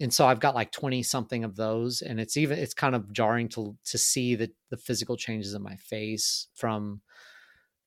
And 0.00 0.12
so 0.12 0.26
I've 0.26 0.40
got 0.40 0.54
like 0.54 0.72
20 0.72 1.02
something 1.02 1.44
of 1.44 1.56
those. 1.56 2.00
And 2.00 2.18
it's 2.18 2.38
even, 2.38 2.58
it's 2.58 2.72
kind 2.72 2.94
of 2.94 3.12
jarring 3.12 3.50
to, 3.50 3.76
to 3.84 3.98
see 3.98 4.34
the, 4.34 4.50
the 4.70 4.78
physical 4.78 5.18
changes 5.18 5.52
in 5.52 5.62
my 5.62 5.76
face 5.76 6.48
from, 6.54 7.02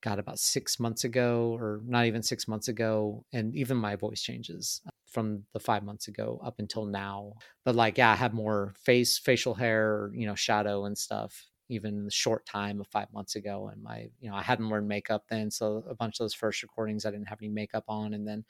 God, 0.04 0.18
about 0.18 0.38
six 0.38 0.78
months 0.78 1.04
ago, 1.04 1.56
or 1.58 1.80
not 1.86 2.06
even 2.06 2.22
six 2.22 2.46
months 2.46 2.68
ago. 2.68 3.24
And 3.32 3.54
even 3.56 3.76
my 3.76 3.96
voice 3.96 4.22
changes 4.22 4.82
uh, 4.86 4.90
from 5.10 5.44
the 5.54 5.60
five 5.60 5.82
months 5.82 6.08
ago 6.08 6.40
up 6.44 6.58
until 6.58 6.84
now. 6.84 7.32
But 7.64 7.74
like, 7.74 7.96
yeah, 7.98 8.12
I 8.12 8.16
have 8.16 8.34
more 8.34 8.74
face, 8.78 9.18
facial 9.18 9.54
hair, 9.54 10.10
you 10.14 10.26
know, 10.26 10.34
shadow 10.34 10.84
and 10.84 10.96
stuff 10.96 11.46
even 11.68 12.04
the 12.04 12.10
short 12.10 12.44
time 12.44 12.80
of 12.80 12.86
five 12.88 13.10
months 13.12 13.36
ago. 13.36 13.70
And 13.72 13.82
my, 13.82 14.08
you 14.20 14.28
know, 14.30 14.36
I 14.36 14.42
hadn't 14.42 14.68
learned 14.68 14.88
makeup 14.88 15.24
then. 15.30 15.50
So 15.50 15.82
a 15.88 15.94
bunch 15.94 16.16
of 16.16 16.24
those 16.24 16.34
first 16.34 16.62
recordings, 16.62 17.06
I 17.06 17.10
didn't 17.10 17.28
have 17.28 17.38
any 17.40 17.48
makeup 17.48 17.84
on. 17.88 18.14
And 18.14 18.26
then 18.26 18.44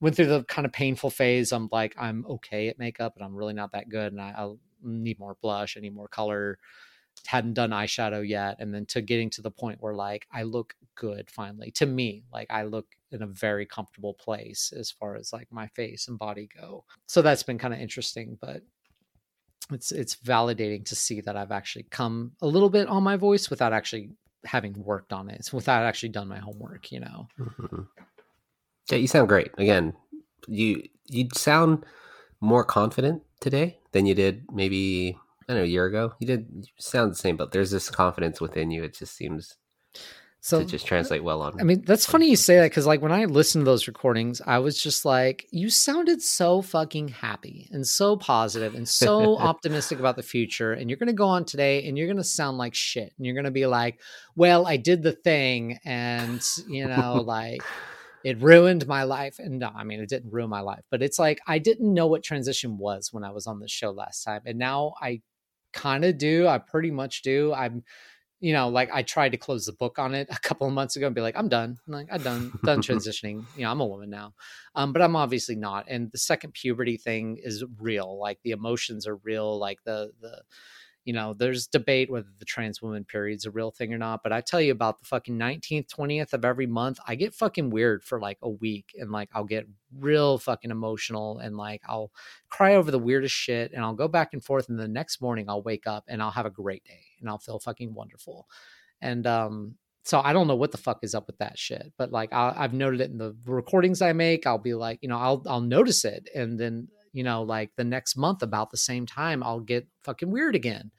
went 0.00 0.16
through 0.16 0.26
the 0.26 0.44
kind 0.44 0.64
of 0.64 0.72
painful 0.72 1.10
phase. 1.10 1.52
I'm 1.52 1.68
like, 1.72 1.94
I'm 1.98 2.24
okay 2.28 2.68
at 2.68 2.78
makeup, 2.78 3.14
but 3.16 3.24
I'm 3.24 3.34
really 3.34 3.54
not 3.54 3.72
that 3.72 3.88
good. 3.88 4.12
And 4.12 4.20
I, 4.20 4.34
I 4.36 4.52
need 4.82 5.18
more 5.18 5.36
blush, 5.42 5.76
I 5.76 5.80
need 5.80 5.94
more 5.94 6.08
color. 6.08 6.58
Hadn't 7.26 7.54
done 7.54 7.70
eyeshadow 7.70 8.26
yet. 8.26 8.56
And 8.58 8.74
then 8.74 8.86
to 8.86 9.02
getting 9.02 9.30
to 9.30 9.42
the 9.42 9.50
point 9.50 9.78
where 9.80 9.94
like 9.94 10.26
I 10.32 10.44
look 10.44 10.74
good 10.94 11.30
finally 11.30 11.70
to 11.72 11.86
me, 11.86 12.24
like 12.32 12.48
I 12.50 12.64
look 12.64 12.86
in 13.10 13.22
a 13.22 13.26
very 13.26 13.66
comfortable 13.66 14.14
place 14.14 14.72
as 14.76 14.90
far 14.90 15.16
as 15.16 15.32
like 15.32 15.48
my 15.50 15.66
face 15.68 16.08
and 16.08 16.18
body 16.18 16.48
go. 16.60 16.84
So 17.06 17.22
that's 17.22 17.42
been 17.42 17.58
kind 17.58 17.74
of 17.74 17.80
interesting. 17.80 18.38
But 18.40 18.62
it's 19.70 19.92
it's 19.92 20.16
validating 20.16 20.84
to 20.86 20.96
see 20.96 21.20
that 21.20 21.36
I've 21.36 21.52
actually 21.52 21.84
come 21.90 22.32
a 22.40 22.46
little 22.46 22.70
bit 22.70 22.88
on 22.88 23.02
my 23.02 23.16
voice 23.16 23.50
without 23.50 23.72
actually 23.72 24.10
having 24.44 24.74
worked 24.74 25.12
on 25.12 25.28
it. 25.30 25.48
Without 25.52 25.84
actually 25.84 26.10
done 26.10 26.28
my 26.28 26.38
homework, 26.38 26.90
you 26.90 27.00
know. 27.00 27.28
Mm-hmm. 27.38 27.82
Yeah, 28.90 28.98
you 28.98 29.06
sound 29.06 29.28
great. 29.28 29.50
Again, 29.58 29.94
you 30.48 30.82
you 31.08 31.28
sound 31.34 31.84
more 32.40 32.64
confident 32.64 33.22
today 33.40 33.78
than 33.92 34.06
you 34.06 34.14
did 34.14 34.44
maybe 34.52 35.16
I 35.48 35.52
don't 35.52 35.58
know 35.58 35.64
a 35.64 35.66
year 35.66 35.86
ago. 35.86 36.14
You 36.18 36.26
did 36.26 36.66
sound 36.78 37.12
the 37.12 37.16
same, 37.16 37.36
but 37.36 37.52
there's 37.52 37.70
this 37.70 37.90
confidence 37.90 38.40
within 38.40 38.70
you. 38.70 38.82
It 38.82 38.94
just 38.94 39.14
seems 39.16 39.56
so 40.44 40.58
to 40.58 40.64
just 40.64 40.88
translate 40.88 41.22
well 41.22 41.40
on. 41.40 41.60
I 41.60 41.62
mean, 41.62 41.82
that's 41.86 42.04
funny 42.04 42.28
you 42.28 42.34
say 42.34 42.56
that 42.56 42.64
because 42.64 42.84
like 42.84 43.00
when 43.00 43.12
I 43.12 43.26
listened 43.26 43.64
to 43.64 43.64
those 43.64 43.86
recordings, 43.86 44.42
I 44.44 44.58
was 44.58 44.76
just 44.76 45.04
like, 45.04 45.46
you 45.52 45.70
sounded 45.70 46.20
so 46.20 46.62
fucking 46.62 47.08
happy 47.08 47.68
and 47.70 47.86
so 47.86 48.16
positive 48.16 48.74
and 48.74 48.88
so 48.88 49.38
optimistic 49.38 50.00
about 50.00 50.16
the 50.16 50.24
future. 50.24 50.72
And 50.72 50.90
you're 50.90 50.96
gonna 50.96 51.12
go 51.12 51.28
on 51.28 51.44
today 51.44 51.86
and 51.86 51.96
you're 51.96 52.08
gonna 52.08 52.24
sound 52.24 52.58
like 52.58 52.74
shit. 52.74 53.14
And 53.16 53.24
you're 53.24 53.36
gonna 53.36 53.52
be 53.52 53.66
like, 53.66 54.00
well, 54.34 54.66
I 54.66 54.78
did 54.78 55.04
the 55.04 55.12
thing, 55.12 55.78
and 55.84 56.42
you 56.66 56.88
know, 56.88 57.14
like 57.24 57.62
it 58.24 58.42
ruined 58.42 58.88
my 58.88 59.04
life. 59.04 59.38
And 59.38 59.60
no, 59.60 59.70
I 59.72 59.84
mean, 59.84 60.00
it 60.00 60.08
didn't 60.08 60.32
ruin 60.32 60.50
my 60.50 60.60
life, 60.60 60.82
but 60.90 61.04
it's 61.04 61.20
like 61.20 61.38
I 61.46 61.60
didn't 61.60 61.94
know 61.94 62.08
what 62.08 62.24
transition 62.24 62.78
was 62.78 63.12
when 63.12 63.22
I 63.22 63.30
was 63.30 63.46
on 63.46 63.60
the 63.60 63.68
show 63.68 63.92
last 63.92 64.24
time, 64.24 64.42
and 64.44 64.58
now 64.58 64.94
I 65.00 65.22
kind 65.72 66.04
of 66.04 66.18
do. 66.18 66.48
I 66.48 66.58
pretty 66.58 66.90
much 66.90 67.22
do. 67.22 67.54
I'm 67.54 67.84
you 68.42 68.52
know, 68.52 68.68
like 68.68 68.90
I 68.92 69.02
tried 69.02 69.30
to 69.30 69.38
close 69.38 69.66
the 69.66 69.72
book 69.72 70.00
on 70.00 70.16
it 70.16 70.26
a 70.30 70.38
couple 70.40 70.66
of 70.66 70.74
months 70.74 70.96
ago 70.96 71.06
and 71.06 71.14
be 71.14 71.20
like, 71.20 71.36
I'm 71.36 71.48
done. 71.48 71.78
I'm 71.86 71.92
like, 71.92 72.08
I'm 72.10 72.22
done, 72.22 72.52
done 72.64 72.82
transitioning. 72.82 73.44
You 73.56 73.62
know, 73.62 73.70
I'm 73.70 73.80
a 73.80 73.86
woman 73.86 74.10
now. 74.10 74.34
Um, 74.74 74.92
but 74.92 75.00
I'm 75.00 75.14
obviously 75.14 75.54
not. 75.54 75.86
And 75.88 76.10
the 76.10 76.18
second 76.18 76.52
puberty 76.52 76.96
thing 76.96 77.38
is 77.40 77.64
real. 77.78 78.18
Like 78.18 78.40
the 78.42 78.50
emotions 78.50 79.06
are 79.06 79.16
real. 79.16 79.58
Like 79.58 79.78
the 79.84 80.10
the 80.20 80.42
you 81.04 81.12
know, 81.12 81.34
there's 81.34 81.66
debate 81.66 82.10
whether 82.10 82.28
the 82.38 82.44
trans 82.44 82.80
woman 82.80 83.04
period's 83.04 83.44
a 83.44 83.50
real 83.50 83.70
thing 83.70 83.92
or 83.92 83.98
not. 83.98 84.22
But 84.22 84.32
I 84.32 84.40
tell 84.40 84.60
you 84.60 84.72
about 84.72 84.98
the 84.98 85.04
fucking 85.04 85.36
19th, 85.36 85.88
20th 85.88 86.32
of 86.32 86.44
every 86.44 86.66
month, 86.66 86.98
I 87.06 87.16
get 87.16 87.34
fucking 87.34 87.70
weird 87.70 88.04
for 88.04 88.20
like 88.20 88.38
a 88.42 88.48
week 88.48 88.94
and 88.98 89.10
like 89.10 89.28
I'll 89.34 89.44
get 89.44 89.66
real 89.98 90.38
fucking 90.38 90.70
emotional 90.70 91.38
and 91.38 91.56
like 91.56 91.82
I'll 91.88 92.12
cry 92.50 92.76
over 92.76 92.90
the 92.90 92.98
weirdest 92.98 93.34
shit 93.34 93.72
and 93.72 93.84
I'll 93.84 93.94
go 93.94 94.08
back 94.08 94.32
and 94.32 94.44
forth. 94.44 94.68
And 94.68 94.78
the 94.78 94.88
next 94.88 95.20
morning 95.20 95.46
I'll 95.48 95.62
wake 95.62 95.86
up 95.86 96.04
and 96.08 96.22
I'll 96.22 96.30
have 96.30 96.46
a 96.46 96.50
great 96.50 96.84
day 96.84 97.04
and 97.20 97.28
I'll 97.28 97.38
feel 97.38 97.58
fucking 97.58 97.94
wonderful. 97.94 98.46
And, 99.00 99.26
um, 99.26 99.74
so 100.04 100.20
I 100.20 100.32
don't 100.32 100.48
know 100.48 100.56
what 100.56 100.72
the 100.72 100.78
fuck 100.78 100.98
is 101.02 101.14
up 101.14 101.28
with 101.28 101.38
that 101.38 101.56
shit, 101.56 101.92
but 101.96 102.10
like 102.10 102.32
i 102.32 102.52
have 102.54 102.72
noted 102.72 103.00
it 103.00 103.10
in 103.10 103.18
the 103.18 103.36
recordings 103.44 104.02
I 104.02 104.12
make. 104.12 104.48
I'll 104.48 104.58
be 104.58 104.74
like, 104.74 104.98
you 105.00 105.08
know, 105.08 105.16
I'll 105.16 105.44
I'll 105.46 105.60
notice 105.60 106.04
it, 106.04 106.28
and 106.34 106.58
then 106.58 106.88
you 107.12 107.22
know, 107.22 107.42
like 107.42 107.70
the 107.76 107.84
next 107.84 108.16
month 108.16 108.42
about 108.42 108.70
the 108.70 108.76
same 108.76 109.06
time, 109.06 109.42
I'll 109.42 109.60
get 109.60 109.86
fucking 110.04 110.30
weird 110.30 110.54
again. 110.54 110.90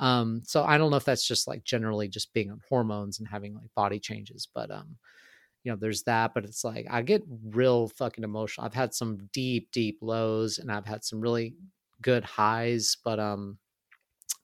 Um, 0.00 0.42
so 0.44 0.64
I 0.64 0.78
don't 0.78 0.90
know 0.90 0.96
if 0.96 1.04
that's 1.04 1.26
just 1.26 1.48
like 1.48 1.64
generally 1.64 2.08
just 2.08 2.32
being 2.32 2.50
on 2.50 2.60
hormones 2.68 3.18
and 3.18 3.28
having 3.28 3.54
like 3.54 3.74
body 3.74 3.98
changes, 3.98 4.46
but 4.54 4.70
um, 4.70 4.96
you 5.64 5.72
know, 5.72 5.76
there's 5.76 6.04
that, 6.04 6.34
but 6.34 6.44
it's 6.44 6.64
like 6.64 6.86
I 6.88 7.02
get 7.02 7.24
real 7.50 7.88
fucking 7.88 8.24
emotional. 8.24 8.64
I've 8.64 8.74
had 8.74 8.94
some 8.94 9.28
deep, 9.32 9.70
deep 9.72 9.98
lows 10.00 10.58
and 10.58 10.70
I've 10.70 10.86
had 10.86 11.04
some 11.04 11.20
really 11.20 11.56
good 12.00 12.24
highs, 12.24 12.96
but 13.04 13.18
um 13.18 13.58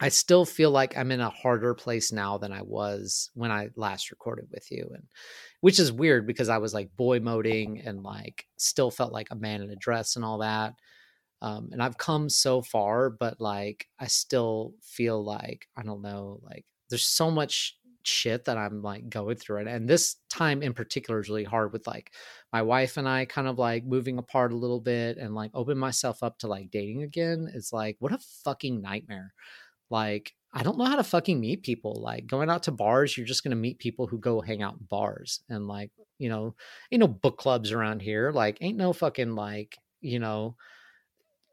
I 0.01 0.09
still 0.09 0.45
feel 0.45 0.71
like 0.71 0.97
I'm 0.99 1.13
in 1.13 1.21
a 1.21 1.31
harder 1.31 1.73
place 1.73 2.11
now 2.11 2.37
than 2.37 2.53
I 2.53 2.63
was 2.63 3.31
when 3.35 3.53
I 3.53 3.71
last 3.77 4.11
recorded 4.11 4.49
with 4.51 4.71
you. 4.71 4.91
And 4.93 5.05
which 5.61 5.79
is 5.79 5.93
weird 5.93 6.27
because 6.27 6.49
I 6.49 6.59
was 6.59 6.75
like 6.75 6.97
boy 6.97 7.21
moding 7.21 7.81
and 7.81 8.03
like 8.03 8.47
still 8.57 8.91
felt 8.91 9.13
like 9.13 9.29
a 9.31 9.37
man 9.37 9.63
in 9.63 9.71
a 9.71 9.77
dress 9.77 10.17
and 10.17 10.25
all 10.25 10.39
that. 10.39 10.75
Um, 11.45 11.69
and 11.73 11.83
I've 11.83 11.99
come 11.99 12.31
so 12.31 12.63
far, 12.63 13.11
but 13.11 13.39
like 13.39 13.87
I 14.01 14.07
still 14.07 14.73
feel 14.81 15.23
like 15.23 15.69
I 15.77 15.83
don't 15.83 16.01
know, 16.01 16.41
like 16.43 16.65
there's 16.89 17.05
so 17.05 17.31
much 17.31 17.77
shit 18.03 18.47
that 18.47 18.57
I'm 18.57 18.81
like 18.81 19.11
going 19.11 19.37
through 19.37 19.61
it. 19.61 19.69
And 19.69 19.87
this 19.87 20.17
time 20.31 20.63
in 20.63 20.73
particular 20.73 21.21
is 21.21 21.29
really 21.29 21.45
hard 21.45 21.75
with 21.75 21.87
like 21.87 22.13
my 22.51 22.63
wife 22.63 22.97
and 22.97 23.07
I 23.07 23.27
kind 23.27 23.47
of 23.47 23.59
like 23.59 23.85
moving 23.85 24.17
apart 24.17 24.53
a 24.53 24.57
little 24.57 24.81
bit 24.81 25.19
and 25.19 25.35
like 25.35 25.51
open 25.53 25.77
myself 25.77 26.23
up 26.23 26.39
to 26.39 26.49
like 26.49 26.71
dating 26.71 27.03
again. 27.03 27.51
It's 27.55 27.75
like, 27.75 27.97
what 27.99 28.13
a 28.13 28.19
fucking 28.45 28.81
nightmare. 28.81 29.35
Like, 29.91 30.33
I 30.55 30.63
don't 30.63 30.79
know 30.79 30.87
how 30.87 30.97
to 30.97 31.05
fucking 31.05 31.39
meet 31.39 31.63
people. 31.63 32.01
Like 32.01 32.27
going 32.27 32.49
out 32.49 32.63
to 32.65 32.73
bars, 32.73 33.19
you're 33.19 33.27
just 33.27 33.45
gonna 33.45 33.55
meet 33.55 33.79
people 33.79 34.07
who 34.07 34.19
go 34.19 34.41
hang 34.41 34.63
out 34.63 34.79
in 34.81 34.87
bars 34.89 35.41
and 35.51 35.69
like, 35.69 35.91
you 36.19 36.31
know, 36.31 36.55
you 36.91 36.97
know, 36.97 37.09
book 37.09 37.37
clubs 37.37 37.71
around 37.71 38.01
here. 38.01 38.33
Like, 38.33 38.57
ain't 38.63 38.79
no 38.79 38.95
fucking 38.95 39.35
like, 39.35 39.77
you 40.01 40.21
know, 40.21 40.57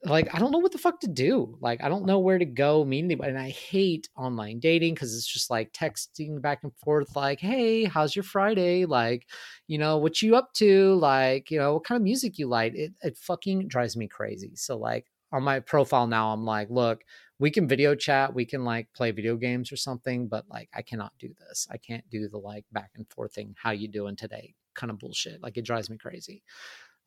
like 0.04 0.34
I 0.34 0.40
don't 0.40 0.52
know 0.52 0.58
what 0.58 0.72
the 0.72 0.80
fuck 0.80 1.00
to 1.02 1.08
do. 1.08 1.58
Like 1.62 1.84
I 1.84 1.90
don't 1.90 2.06
know 2.06 2.20
where 2.20 2.40
to 2.40 2.46
go 2.46 2.84
meet 2.84 3.04
anybody. 3.04 3.30
And 3.30 3.40
I 3.40 3.50
hate 3.50 4.10
online 4.18 4.60
dating 4.60 4.96
because 4.96 5.16
it's 5.16 5.32
just 5.32 5.50
like 5.52 5.74
texting 5.74 6.42
back 6.42 6.64
and 6.64 6.72
forth, 6.78 7.16
like, 7.16 7.40
hey, 7.40 7.84
how's 7.84 8.16
your 8.16 8.24
Friday? 8.24 8.86
Like, 8.86 9.28
you 9.68 9.78
know, 9.78 9.98
what 9.98 10.22
you 10.22 10.36
up 10.36 10.54
to? 10.54 10.96
Like, 10.96 11.52
you 11.52 11.60
know, 11.60 11.76
what 11.76 11.84
kind 11.84 11.98
of 11.98 12.04
music 12.04 12.40
you 12.40 12.48
like? 12.48 12.74
It 12.74 12.94
it 13.04 13.18
fucking 13.18 13.68
drives 13.68 13.96
me 13.96 14.08
crazy. 14.08 14.56
So 14.56 14.76
like 14.78 15.06
on 15.32 15.44
my 15.44 15.60
profile 15.60 16.08
now, 16.08 16.32
I'm 16.34 16.46
like, 16.46 16.70
look, 16.72 17.04
we 17.38 17.52
can 17.52 17.68
video 17.68 17.94
chat, 17.94 18.34
we 18.34 18.46
can 18.46 18.66
like 18.66 18.88
play 18.94 19.12
video 19.12 19.36
games 19.36 19.72
or 19.72 19.78
something, 19.78 20.28
but 20.28 20.46
like 20.50 20.70
I 20.74 20.82
cannot 20.82 21.14
do 21.20 21.30
this. 21.48 21.68
I 21.72 21.78
can't 21.78 22.10
do 22.10 22.28
the 22.28 22.40
like 22.40 22.66
back 22.72 22.92
and 22.96 23.08
forth 23.10 23.36
thing. 23.36 23.56
How 23.62 23.72
you 23.72 23.88
doing 23.88 24.16
today? 24.16 24.56
Kind 24.74 24.90
of 24.90 24.98
bullshit. 24.98 25.44
Like 25.44 25.58
it 25.58 25.66
drives 25.66 25.92
me 25.92 25.98
crazy 25.98 26.44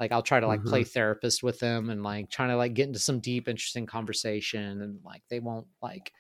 like 0.01 0.13
i'll 0.13 0.23
try 0.23 0.41
to 0.41 0.47
like 0.47 0.61
mm-hmm. 0.61 0.69
play 0.69 0.85
therapist 0.85 1.43
with 1.43 1.59
them 1.61 1.91
and 1.91 2.03
like 2.03 2.31
trying 2.31 2.51
to 2.51 2.57
like 2.57 2.75
get 2.75 2.87
into 2.87 2.99
some 2.99 3.21
deep 3.21 3.49
interesting 3.49 3.87
conversation 3.87 4.83
and 4.83 4.99
like 5.05 5.23
they 5.29 5.41
won't 5.41 5.67
like 5.83 6.13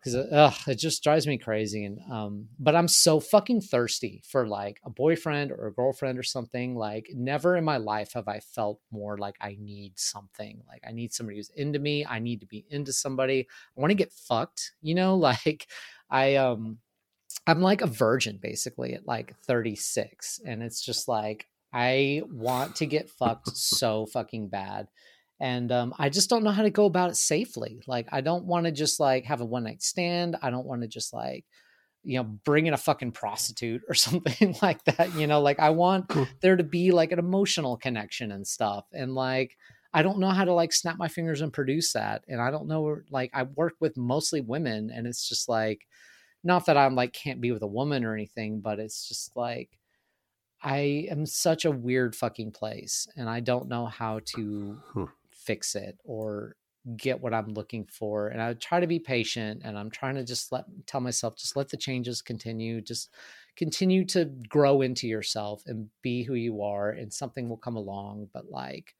because 0.00 0.14
uh, 0.14 0.52
it 0.66 0.76
just 0.76 1.02
drives 1.02 1.26
me 1.26 1.36
crazy 1.36 1.84
and 1.84 2.00
um 2.10 2.46
but 2.58 2.74
i'm 2.74 2.88
so 2.88 3.20
fucking 3.20 3.60
thirsty 3.60 4.22
for 4.26 4.46
like 4.46 4.80
a 4.84 4.90
boyfriend 4.90 5.52
or 5.52 5.66
a 5.66 5.72
girlfriend 5.72 6.18
or 6.18 6.22
something 6.22 6.74
like 6.74 7.08
never 7.14 7.56
in 7.56 7.64
my 7.64 7.76
life 7.76 8.12
have 8.14 8.28
i 8.28 8.40
felt 8.40 8.80
more 8.90 9.18
like 9.18 9.36
i 9.40 9.56
need 9.60 9.92
something 9.98 10.62
like 10.68 10.82
i 10.88 10.92
need 10.92 11.12
somebody 11.12 11.36
who's 11.36 11.50
into 11.50 11.78
me 11.78 12.04
i 12.06 12.18
need 12.18 12.40
to 12.40 12.46
be 12.46 12.64
into 12.70 12.92
somebody 12.92 13.46
i 13.76 13.80
want 13.80 13.90
to 13.90 13.94
get 13.94 14.12
fucked 14.12 14.72
you 14.80 14.94
know 14.94 15.14
like 15.16 15.66
i 16.10 16.36
um 16.36 16.78
i'm 17.46 17.60
like 17.60 17.82
a 17.82 17.86
virgin 17.86 18.38
basically 18.40 18.94
at 18.94 19.06
like 19.06 19.36
36 19.40 20.40
and 20.46 20.62
it's 20.62 20.80
just 20.80 21.08
like 21.08 21.46
I 21.72 22.22
want 22.30 22.76
to 22.76 22.86
get 22.86 23.10
fucked 23.10 23.56
so 23.56 24.06
fucking 24.06 24.48
bad. 24.48 24.88
And 25.38 25.72
um, 25.72 25.94
I 25.98 26.10
just 26.10 26.28
don't 26.28 26.44
know 26.44 26.50
how 26.50 26.62
to 26.62 26.70
go 26.70 26.84
about 26.84 27.10
it 27.10 27.16
safely. 27.16 27.80
Like, 27.86 28.08
I 28.12 28.20
don't 28.20 28.44
want 28.44 28.66
to 28.66 28.72
just 28.72 29.00
like 29.00 29.24
have 29.24 29.40
a 29.40 29.44
one 29.44 29.64
night 29.64 29.82
stand. 29.82 30.36
I 30.42 30.50
don't 30.50 30.66
want 30.66 30.82
to 30.82 30.88
just 30.88 31.14
like, 31.14 31.46
you 32.02 32.18
know, 32.18 32.24
bring 32.24 32.66
in 32.66 32.74
a 32.74 32.78
fucking 32.78 33.12
prostitute 33.12 33.82
or 33.88 33.94
something 33.94 34.54
like 34.60 34.84
that. 34.84 35.14
You 35.14 35.26
know, 35.26 35.40
like 35.40 35.58
I 35.58 35.70
want 35.70 36.12
there 36.42 36.56
to 36.56 36.64
be 36.64 36.90
like 36.90 37.12
an 37.12 37.18
emotional 37.18 37.78
connection 37.78 38.32
and 38.32 38.46
stuff. 38.46 38.84
And 38.92 39.14
like, 39.14 39.56
I 39.92 40.02
don't 40.02 40.18
know 40.18 40.28
how 40.28 40.44
to 40.44 40.52
like 40.52 40.72
snap 40.72 40.98
my 40.98 41.08
fingers 41.08 41.40
and 41.40 41.52
produce 41.52 41.94
that. 41.94 42.22
And 42.28 42.40
I 42.40 42.50
don't 42.50 42.68
know, 42.68 42.98
like, 43.10 43.30
I 43.34 43.42
work 43.42 43.74
with 43.80 43.96
mostly 43.96 44.40
women, 44.40 44.90
and 44.94 45.06
it's 45.06 45.28
just 45.28 45.48
like, 45.48 45.80
not 46.44 46.66
that 46.66 46.76
I'm 46.76 46.94
like 46.94 47.12
can't 47.12 47.40
be 47.40 47.50
with 47.50 47.62
a 47.62 47.66
woman 47.66 48.04
or 48.04 48.14
anything, 48.14 48.60
but 48.60 48.78
it's 48.78 49.08
just 49.08 49.36
like, 49.36 49.79
I 50.62 51.06
am 51.10 51.26
such 51.26 51.64
a 51.64 51.70
weird 51.70 52.14
fucking 52.14 52.52
place 52.52 53.08
and 53.16 53.28
I 53.28 53.40
don't 53.40 53.68
know 53.68 53.86
how 53.86 54.20
to 54.36 54.78
hmm. 54.92 55.04
fix 55.30 55.74
it 55.74 55.98
or 56.04 56.56
get 56.96 57.20
what 57.20 57.34
I'm 57.34 57.54
looking 57.54 57.86
for. 57.86 58.28
And 58.28 58.40
I 58.40 58.54
try 58.54 58.80
to 58.80 58.86
be 58.86 58.98
patient 58.98 59.62
and 59.64 59.78
I'm 59.78 59.90
trying 59.90 60.16
to 60.16 60.24
just 60.24 60.52
let 60.52 60.64
tell 60.86 61.00
myself, 61.00 61.36
just 61.36 61.56
let 61.56 61.68
the 61.68 61.76
changes 61.76 62.22
continue. 62.22 62.80
Just 62.80 63.10
continue 63.56 64.04
to 64.06 64.26
grow 64.48 64.82
into 64.82 65.06
yourself 65.06 65.62
and 65.66 65.88
be 66.02 66.22
who 66.22 66.34
you 66.34 66.62
are 66.62 66.90
and 66.90 67.12
something 67.12 67.48
will 67.48 67.56
come 67.56 67.76
along. 67.76 68.28
But 68.32 68.50
like 68.50 68.94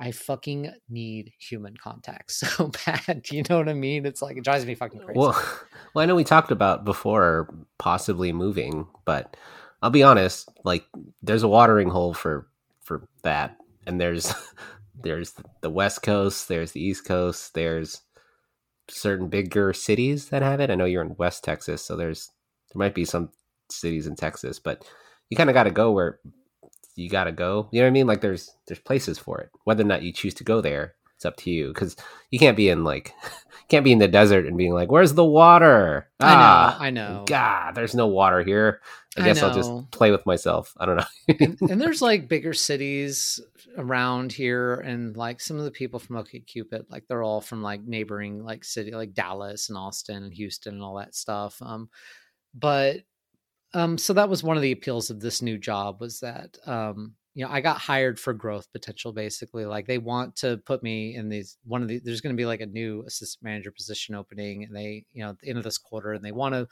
I 0.00 0.12
fucking 0.12 0.72
need 0.88 1.32
human 1.38 1.76
contact 1.76 2.32
so 2.32 2.70
bad. 2.86 3.26
You 3.30 3.42
know 3.48 3.58
what 3.58 3.68
I 3.68 3.74
mean? 3.74 4.06
It's 4.06 4.22
like 4.22 4.36
it 4.36 4.44
drives 4.44 4.64
me 4.64 4.74
fucking 4.74 5.00
crazy. 5.00 5.18
Well, 5.18 5.32
well, 5.94 6.02
I 6.02 6.06
know 6.06 6.14
we 6.14 6.24
talked 6.24 6.50
about 6.50 6.84
before 6.84 7.54
possibly 7.78 8.32
moving, 8.32 8.86
but 9.04 9.36
I'll 9.82 9.90
be 9.90 10.02
honest, 10.02 10.48
like 10.64 10.86
there's 11.22 11.42
a 11.42 11.48
watering 11.48 11.88
hole 11.88 12.14
for 12.14 12.48
for 12.82 13.08
that. 13.22 13.56
And 13.86 14.00
there's 14.00 14.32
there's 15.02 15.34
the 15.60 15.70
West 15.70 16.02
Coast, 16.02 16.48
there's 16.48 16.72
the 16.72 16.82
East 16.82 17.04
Coast, 17.04 17.54
there's 17.54 18.02
certain 18.88 19.28
bigger 19.28 19.72
cities 19.72 20.30
that 20.30 20.42
have 20.42 20.60
it. 20.60 20.70
I 20.70 20.74
know 20.74 20.84
you're 20.84 21.02
in 21.02 21.16
West 21.18 21.44
Texas, 21.44 21.84
so 21.84 21.96
there's 21.96 22.30
there 22.72 22.78
might 22.78 22.94
be 22.94 23.04
some 23.04 23.30
cities 23.70 24.06
in 24.06 24.16
Texas, 24.16 24.58
but 24.58 24.84
you 25.30 25.36
kind 25.36 25.50
of 25.50 25.54
got 25.54 25.64
to 25.64 25.70
go 25.70 25.92
where 25.92 26.20
you 26.96 27.08
got 27.08 27.24
to 27.24 27.32
go. 27.32 27.68
You 27.70 27.80
know 27.80 27.86
what 27.86 27.90
I 27.90 27.92
mean? 27.92 28.06
Like 28.06 28.20
there's 28.20 28.54
there's 28.66 28.80
places 28.80 29.18
for 29.18 29.40
it. 29.40 29.50
Whether 29.64 29.82
or 29.84 29.86
not 29.86 30.02
you 30.02 30.12
choose 30.12 30.34
to 30.34 30.44
go 30.44 30.60
there, 30.60 30.94
it's 31.18 31.26
up 31.26 31.36
to 31.36 31.50
you 31.50 31.68
because 31.74 31.96
you 32.30 32.38
can't 32.38 32.56
be 32.56 32.68
in 32.68 32.84
like 32.84 33.12
can't 33.68 33.84
be 33.84 33.90
in 33.90 33.98
the 33.98 34.06
desert 34.06 34.46
and 34.46 34.56
being 34.56 34.72
like, 34.72 34.88
"Where's 34.88 35.14
the 35.14 35.24
water?" 35.24 36.08
I 36.20 36.30
know, 36.32 36.40
Ah, 36.40 36.78
I 36.80 36.90
know. 36.90 37.24
God, 37.26 37.74
there's 37.74 37.96
no 37.96 38.06
water 38.06 38.44
here. 38.44 38.80
I 39.16 39.22
I 39.22 39.24
guess 39.24 39.42
I'll 39.42 39.52
just 39.52 39.90
play 39.90 40.12
with 40.12 40.24
myself. 40.26 40.72
I 40.76 40.86
don't 40.86 40.96
know. 40.98 41.34
and, 41.40 41.58
and 41.72 41.80
there's 41.80 42.00
like 42.00 42.28
bigger 42.28 42.52
cities 42.54 43.40
around 43.76 44.32
here 44.32 44.74
and 44.74 45.16
like 45.16 45.40
some 45.40 45.58
of 45.58 45.64
the 45.64 45.72
people 45.72 45.98
from 45.98 46.18
OK 46.18 46.38
Cupid, 46.38 46.86
like 46.88 47.08
they're 47.08 47.24
all 47.24 47.40
from 47.40 47.64
like 47.64 47.82
neighboring 47.82 48.44
like 48.44 48.62
city 48.62 48.92
like 48.92 49.12
Dallas 49.12 49.70
and 49.70 49.76
Austin 49.76 50.22
and 50.22 50.32
Houston 50.32 50.74
and 50.74 50.82
all 50.84 50.98
that 50.98 51.16
stuff. 51.16 51.60
Um 51.60 51.88
but 52.54 52.98
um 53.74 53.98
so 53.98 54.12
that 54.12 54.28
was 54.28 54.44
one 54.44 54.56
of 54.56 54.62
the 54.62 54.72
appeals 54.72 55.10
of 55.10 55.18
this 55.18 55.42
new 55.42 55.58
job 55.58 56.00
was 56.00 56.20
that 56.20 56.58
um 56.64 57.14
you 57.38 57.44
know 57.44 57.52
I 57.52 57.60
got 57.60 57.78
hired 57.78 58.18
for 58.18 58.32
growth 58.32 58.66
potential 58.72 59.12
basically 59.12 59.64
like 59.64 59.86
they 59.86 59.98
want 59.98 60.34
to 60.36 60.56
put 60.66 60.82
me 60.82 61.14
in 61.14 61.28
these 61.28 61.56
one 61.64 61.82
of 61.82 61.88
the 61.88 62.00
there's 62.00 62.20
going 62.20 62.34
to 62.34 62.40
be 62.40 62.46
like 62.46 62.60
a 62.60 62.66
new 62.66 63.04
assistant 63.06 63.44
manager 63.44 63.70
position 63.70 64.16
opening 64.16 64.64
and 64.64 64.74
they 64.74 65.04
you 65.12 65.22
know 65.22 65.30
at 65.30 65.38
the 65.38 65.48
end 65.48 65.56
of 65.56 65.62
this 65.62 65.78
quarter 65.78 66.12
and 66.12 66.24
they 66.24 66.32
want 66.32 66.54
to 66.54 66.66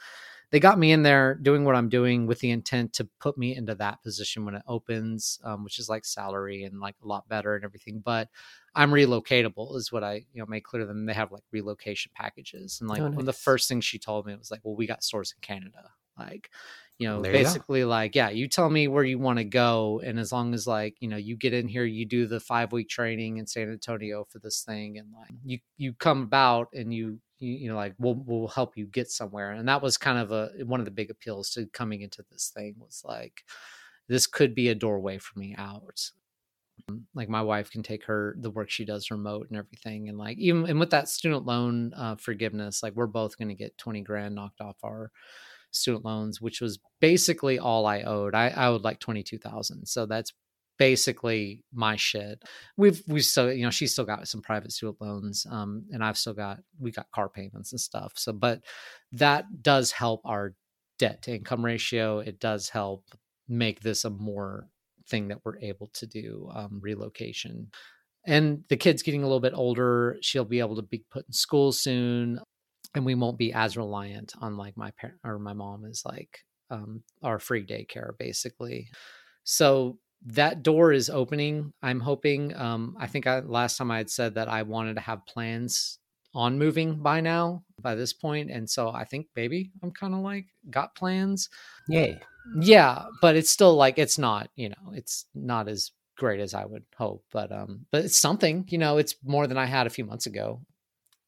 they 0.51 0.61
got 0.61 0.79
me 0.79 0.93
in 0.93 1.03
there 1.03 1.35
doing 1.35 1.65
what 1.65 1.77
I'm 1.77 1.89
doing 1.89 2.27
with 2.27 2.41
the 2.41 2.51
intent 2.51 2.93
to 2.95 3.09
put 3.21 3.39
me 3.39 3.55
into 3.57 3.75
that 3.77 4.03
position 4.03 4.45
when 4.45 4.55
it 4.55 4.63
opens, 4.69 5.41
um, 5.45 5.65
which 5.65 5.79
is 5.79 5.89
like 5.89 6.05
salary 6.05 6.63
and 6.65 6.81
like 6.81 6.95
a 7.03 7.07
lot 7.07 7.29
better 7.29 7.57
and 7.57 7.65
everything. 7.65 8.01
But 8.05 8.29
I'm 8.75 8.91
relocatable, 8.93 9.77
is 9.77 9.91
what 9.91 10.05
I 10.05 10.25
you 10.33 10.41
know 10.41 10.47
made 10.47 10.63
clear 10.63 10.81
to 10.81 10.87
them. 10.87 11.07
They 11.07 11.15
have 11.15 11.33
like 11.33 11.43
relocation 11.53 12.13
packages, 12.15 12.79
and 12.81 12.89
like 12.89 13.01
Oh, 13.03 13.11
one 13.11 13.21
of 13.21 13.27
the 13.27 13.33
first 13.33 13.69
things 13.69 13.85
she 13.85 13.99
told 13.99 14.27
me 14.27 14.37
was 14.37 14.51
like, 14.51 14.61
"Well, 14.63 14.77
we 14.77 14.87
got 14.87 15.03
stores 15.03 15.33
in 15.37 15.41
Canada." 15.41 15.91
Like, 16.19 16.51
you 16.99 17.07
know, 17.07 17.21
There 17.21 17.33
you 17.33 17.39
basically 17.39 17.85
like, 17.85 18.15
yeah, 18.15 18.31
you 18.31 18.49
tell 18.49 18.71
me 18.71 18.89
where 18.89 19.05
you 19.05 19.19
want 19.19 19.39
to 19.39 19.45
go, 19.45 20.01
and 20.05 20.19
as 20.19 20.33
long 20.33 20.55
as 20.55 20.67
like 20.67 20.97
you 21.01 21.09
know 21.09 21.17
you 21.19 21.37
get 21.37 21.53
in 21.53 21.69
here, 21.69 21.85
you 21.85 22.07
do 22.07 22.27
the 22.27 22.41
five 22.41 22.73
week 22.73 22.89
training 22.89 23.37
in 23.37 23.47
San 23.47 23.71
Antonio 23.71 24.27
for 24.31 24.39
this 24.39 24.63
thing, 24.63 24.99
and 24.99 25.09
like 25.13 25.31
you 25.45 25.59
you 25.77 25.93
come 25.93 26.23
about 26.23 26.69
and 26.73 26.95
you 26.95 27.21
you, 27.39 27.53
you 27.53 27.69
know 27.69 27.77
like 27.77 27.95
we'll 27.99 28.23
we'll 28.27 28.49
help 28.49 28.77
you 28.77 28.87
get 28.87 29.11
somewhere. 29.11 29.53
And 29.53 29.69
that 29.69 29.83
was 29.83 29.99
kind 29.99 30.19
of 30.19 30.33
a 30.33 30.51
one 30.65 30.81
of 30.81 30.87
the 30.87 30.91
big 30.91 31.11
appeals 31.11 31.51
to 31.51 31.67
coming 31.67 32.01
into 32.01 32.25
this 32.31 32.51
thing 32.55 32.77
was 32.79 33.03
like 33.05 33.45
this 34.09 34.27
could 34.27 34.55
be 34.55 34.69
a 34.69 34.75
doorway 34.75 35.19
for 35.19 35.39
me 35.39 35.55
out. 35.59 36.11
Um, 36.89 37.07
like 37.15 37.29
my 37.29 37.43
wife 37.43 37.71
can 37.71 37.83
take 37.83 38.05
her 38.05 38.37
the 38.39 38.51
work 38.51 38.71
she 38.71 38.85
does 38.85 39.11
remote 39.11 39.49
and 39.49 39.59
everything 39.59 40.11
and 40.11 40.19
like 40.19 40.37
even 40.37 40.67
and 40.69 40.79
with 40.79 40.91
that 40.91 41.09
student 41.09 41.47
loan 41.47 41.93
uh, 41.97 42.17
forgiveness 42.17 42.83
like 42.83 42.93
we're 42.95 43.07
both 43.07 43.39
going 43.39 43.49
to 43.49 43.55
get 43.55 43.79
20 43.79 44.03
grand 44.03 44.35
knocked 44.35 44.61
off 44.61 44.77
our 44.85 45.11
student 45.77 46.05
loans 46.05 46.41
which 46.41 46.61
was 46.61 46.79
basically 47.01 47.59
all 47.59 47.87
i 47.87 48.03
owed. 48.03 48.35
I, 48.35 48.49
I 48.49 48.67
owed 48.67 48.85
like 48.85 49.01
22000 49.01 49.87
so 49.87 50.07
that's 50.07 50.33
basically 50.79 51.63
my 51.73 51.97
shit. 51.97 52.43
We've 52.77 53.03
we 53.07 53.21
still 53.21 53.53
you 53.53 53.65
know 53.65 53.71
she's 53.71 53.93
still 53.93 54.05
got 54.05 54.29
some 54.29 54.43
private 54.43 54.73
student 54.73 55.01
loans 55.01 55.47
um 55.51 55.85
and 55.91 56.05
i've 56.05 56.19
still 56.19 56.35
got 56.35 56.59
we 56.79 56.91
got 56.91 57.11
car 57.13 57.29
payments 57.29 57.73
and 57.73 57.81
stuff. 57.81 58.13
So 58.17 58.33
but 58.33 58.61
that 59.13 59.63
does 59.63 59.93
help 59.93 60.21
our 60.25 60.55
debt 60.99 61.23
to 61.23 61.35
income 61.35 61.65
ratio. 61.65 62.19
It 62.19 62.41
does 62.41 62.69
help 62.69 63.05
make 63.49 63.81
this 63.81 64.05
a 64.05 64.11
more 64.11 64.69
thing 65.09 65.29
that 65.29 65.39
we're 65.45 65.59
able 65.61 65.89
to 65.95 66.07
do 66.07 66.51
um, 66.53 66.81
relocation. 66.83 67.71
And 68.27 68.65
the 68.69 68.77
kid's 68.77 69.03
getting 69.03 69.23
a 69.23 69.27
little 69.27 69.41
bit 69.41 69.53
older. 69.55 70.17
She'll 70.21 70.45
be 70.45 70.59
able 70.59 70.77
to 70.77 70.83
be 70.83 71.05
put 71.11 71.27
in 71.27 71.33
school 71.33 71.71
soon 71.71 72.41
and 72.97 73.05
we 73.05 73.15
won't 73.15 73.39
be 73.39 73.53
as 73.53 73.77
reliant 73.77 74.33
on 74.41 74.57
like 74.57 74.77
my 74.77 74.91
parent 74.93 75.19
or 75.23 75.39
my 75.39 75.53
mom 75.53 75.85
is 75.85 76.03
like 76.05 76.41
um, 76.71 77.03
our 77.23 77.39
free 77.39 77.65
daycare 77.65 78.11
basically. 78.19 78.89
So 79.45 79.99
that 80.25 80.63
door 80.63 80.93
is 80.93 81.11
opening 81.11 81.73
i'm 81.83 82.01
hoping 82.01 82.55
um, 82.57 82.97
i 82.99 83.07
think 83.07 83.27
I, 83.27 83.41
last 83.41 83.77
time 83.77 83.91
i 83.91 83.99
had 83.99 84.11
said 84.11 84.35
that 84.35 84.49
i 84.49 84.63
wanted 84.63 84.95
to 84.95 85.01
have 85.01 85.27
plans 85.27 85.99
on 86.35 86.59
moving 86.59 86.97
by 87.03 87.21
now 87.21 87.63
by 87.81 87.95
this 87.95 88.13
point 88.13 88.51
and 88.51 88.69
so 88.69 88.91
i 88.91 89.05
think 89.05 89.27
maybe 89.37 89.71
i'm 89.83 89.91
kind 89.91 90.15
of 90.15 90.21
like 90.21 90.47
got 90.71 90.95
plans. 90.95 91.49
Yay. 91.89 92.21
yeah 92.61 93.05
but 93.21 93.37
it's 93.37 93.51
still 93.51 93.75
like 93.75 93.99
it's 93.99 94.19
not 94.19 94.51
you 94.57 94.69
know 94.69 94.93
it's 94.93 95.27
not 95.35 95.69
as 95.69 95.93
great 96.17 96.41
as 96.41 96.55
i 96.55 96.65
would 96.65 96.85
hope 96.97 97.25
but 97.33 97.53
um 97.53 97.87
but 97.93 98.05
it's 98.05 98.17
something 98.17 98.65
you 98.69 98.79
know 98.79 98.99
it's 98.99 99.17
more 99.23 99.47
than 99.47 99.59
i 99.59 99.67
had 99.67 99.87
a 99.87 99.91
few 99.91 100.05
months 100.05 100.27
ago 100.27 100.61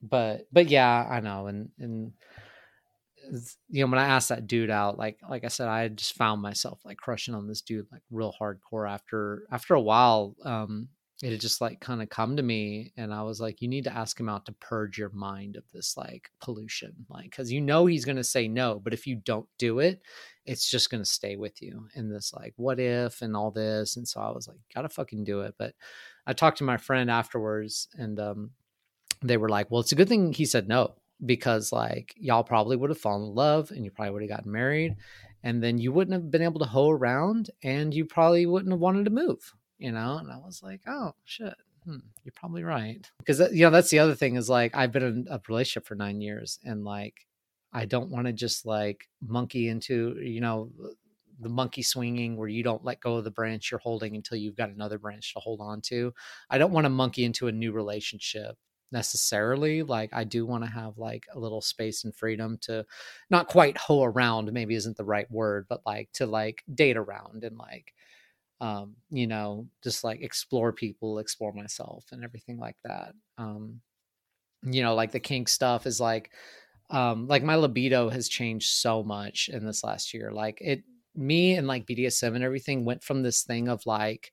but 0.03 0.47
but 0.53 0.69
yeah 0.69 1.07
i 1.11 1.21
know 1.21 1.47
and 1.47 1.71
and 1.79 2.13
you 3.69 3.85
know 3.85 3.91
when 3.91 3.99
i 3.99 4.07
asked 4.07 4.29
that 4.29 4.47
dude 4.47 4.71
out 4.71 4.99
like 4.99 5.19
like 5.29 5.45
i 5.45 5.49
said 5.49 5.69
i 5.69 5.89
just 5.89 6.15
found 6.15 6.41
myself 6.41 6.81
like 6.85 6.97
crushing 6.97 7.35
on 7.35 7.47
this 7.47 7.63
dude 7.63 7.87
like 7.93 8.03
real 8.11 8.35
hardcore 8.41 8.89
after 8.89 9.45
after 9.51 9.75
a 9.75 9.81
while 9.81 10.35
um 10.45 10.89
it 11.21 11.33
had 11.33 11.41
just 11.41 11.61
like 11.61 11.81
kind 11.81 12.01
of 12.01 12.09
come 12.09 12.37
to 12.37 12.43
me 12.43 12.93
and 12.97 13.13
i 13.13 13.23
was 13.23 13.41
like 13.41 13.61
you 13.61 13.69
need 13.69 13.85
to 13.85 13.93
ask 13.93 14.19
him 14.19 14.29
out 14.29 14.47
to 14.47 14.53
purge 14.53 14.99
your 14.99 15.11
mind 15.11 15.57
of 15.57 15.65
this 15.73 15.97
like 15.97 16.31
pollution 16.41 16.95
like 17.09 17.25
because 17.25 17.51
you 17.51 17.61
know 17.61 17.87
he's 17.87 18.05
going 18.05 18.17
to 18.17 18.25
say 18.25 18.47
no 18.47 18.81
but 18.83 18.95
if 18.95 19.07
you 19.07 19.17
don't 19.17 19.49
do 19.59 19.81
it 19.81 20.01
it's 20.47 20.71
just 20.71 20.91
going 20.91 21.03
to 21.03 21.09
stay 21.09 21.37
with 21.37 21.61
you 21.61 21.89
in 21.95 22.09
this 22.09 22.33
like 22.33 22.55
what 22.57 22.79
if 22.79 23.21
and 23.21 23.37
all 23.37 23.51
this 23.51 23.97
and 23.97 24.07
so 24.07 24.21
i 24.21 24.31
was 24.31 24.47
like 24.47 24.59
gotta 24.75 24.89
fucking 24.89 25.25
do 25.25 25.41
it 25.41 25.55
but 25.59 25.75
i 26.27 26.33
talked 26.33 26.59
to 26.59 26.65
my 26.65 26.77
friend 26.77 27.11
afterwards 27.11 27.89
and 27.99 28.21
um 28.21 28.51
they 29.23 29.37
were 29.37 29.49
like 29.49 29.71
well 29.71 29.81
it's 29.81 29.93
a 29.93 29.97
good 29.97 30.09
thing 30.09 30.33
he 30.33 30.45
said 30.45 30.69
no 30.69 30.95
because 31.25 31.73
like 31.73 32.15
y'all 32.17 32.45
probably 32.45 32.77
would 32.77 32.91
have 32.91 32.99
fallen 32.99 33.29
in 33.29 33.35
love 33.35 33.71
and 33.71 33.85
you 33.85 33.91
probably 33.91 34.13
would 34.13 34.23
have 34.23 34.31
gotten 34.31 34.53
married 34.53 34.97
and 35.43 35.63
then 35.63 35.79
you 35.79 35.93
wouldn't 35.93 36.15
have 36.15 36.31
been 36.31 36.43
able 36.43 36.61
to 36.61 36.67
hoe 36.67 36.91
around 36.91 37.51
and 37.63 37.95
you 37.95 38.05
probably 38.05 38.47
wouldn't 38.47 38.73
have 38.73 38.81
wanted 38.81 39.05
to 39.05 39.11
move 39.11 39.55
you 39.79 39.93
know? 39.93 40.19
And 40.19 40.31
i 40.31 40.37
was 40.37 40.63
like 40.63 40.81
oh 40.87 41.13
shit. 41.25 41.55
Hmm, 41.85 41.99
you're 42.25 42.33
probably 42.35 42.65
right. 42.65 43.09
Because 43.19 43.39
you 43.53 43.63
know 43.63 43.71
that's 43.71 43.91
the 43.91 44.01
other 44.01 44.15
thing 44.15 44.37
is 44.37 44.49
like 44.49 44.77
i've 44.77 44.93
been 44.93 45.03
in 45.03 45.27
a 45.31 45.41
relationship 45.49 45.87
for 45.87 45.95
nine 45.95 46.21
years 46.21 46.59
and 46.65 46.85
like 46.85 47.27
i 47.73 47.85
don't 47.85 48.11
want 48.11 48.27
to 48.27 48.33
just 48.33 48.67
like 48.67 49.09
monkey 49.27 49.69
into 49.69 50.17
you 50.21 50.41
know 50.41 50.71
the 51.41 51.49
monkey 51.49 51.83
swinging 51.83 52.37
where 52.37 52.49
you 52.49 52.63
don't 52.63 52.85
let 52.85 53.01
go 53.01 53.17
of 53.17 53.25
the 53.25 53.31
branch 53.31 53.71
you're 53.71 53.81
holding 53.81 54.17
until 54.17 54.37
you've 54.37 54.57
got 54.57 54.71
another 54.71 54.99
branch 54.99 55.33
to 55.35 55.41
hold 55.41 55.61
on 55.61 55.81
to. 55.83 56.13
I 56.51 56.59
don't 56.59 56.73
want 56.73 56.85
to 56.85 56.91
monkey 56.91 57.25
into 57.25 57.49
a 57.49 57.53
new 57.53 57.73
relationship 57.73 58.57
necessarily 58.93 59.83
like 59.83 60.11
i 60.13 60.25
do 60.25 60.47
want 60.47 60.65
to 60.65 60.71
have 60.71 60.97
like 60.99 61.27
a 61.35 61.39
little 61.39 61.61
space 61.61 62.05
and 62.05 62.15
freedom 62.15 62.59
to 62.61 62.85
not 63.31 63.49
quite 63.49 63.77
hoe 63.77 64.03
around 64.05 64.53
maybe 64.53 64.75
isn't 64.75 64.97
the 64.97 65.05
right 65.05 65.31
word 65.31 65.67
but 65.69 65.83
like 65.87 66.11
to 66.13 66.27
like 66.27 66.63
date 66.75 66.97
around 66.97 67.45
and 67.45 67.59
like 67.59 67.95
um 68.61 68.97
you 69.11 69.27
know 69.27 69.69
just 69.83 70.05
like 70.05 70.21
explore 70.23 70.73
people 70.73 71.19
explore 71.19 71.53
myself 71.53 72.07
and 72.13 72.25
everything 72.25 72.59
like 72.59 72.77
that 72.85 73.15
um 73.39 73.81
you 74.63 74.83
know 74.83 74.95
like 74.95 75.13
the 75.13 75.21
kink 75.21 75.49
stuff 75.49 75.87
is 75.87 76.01
like 76.01 76.33
um 76.91 77.27
like 77.29 77.43
my 77.43 77.55
libido 77.55 78.09
has 78.09 78.29
changed 78.29 78.71
so 78.71 79.03
much 79.03 79.49
in 79.53 79.65
this 79.65 79.85
last 79.85 80.13
year 80.15 80.33
like 80.33 80.59
it 80.61 80.83
me 81.15 81.55
and 81.55 81.67
like 81.67 81.87
bdsm 81.87 82.35
and 82.35 82.45
everything 82.45 82.85
went 82.85 83.03
from 83.03 83.23
this 83.23 83.43
thing 83.43 83.69
of 83.69 83.85
like 83.87 84.33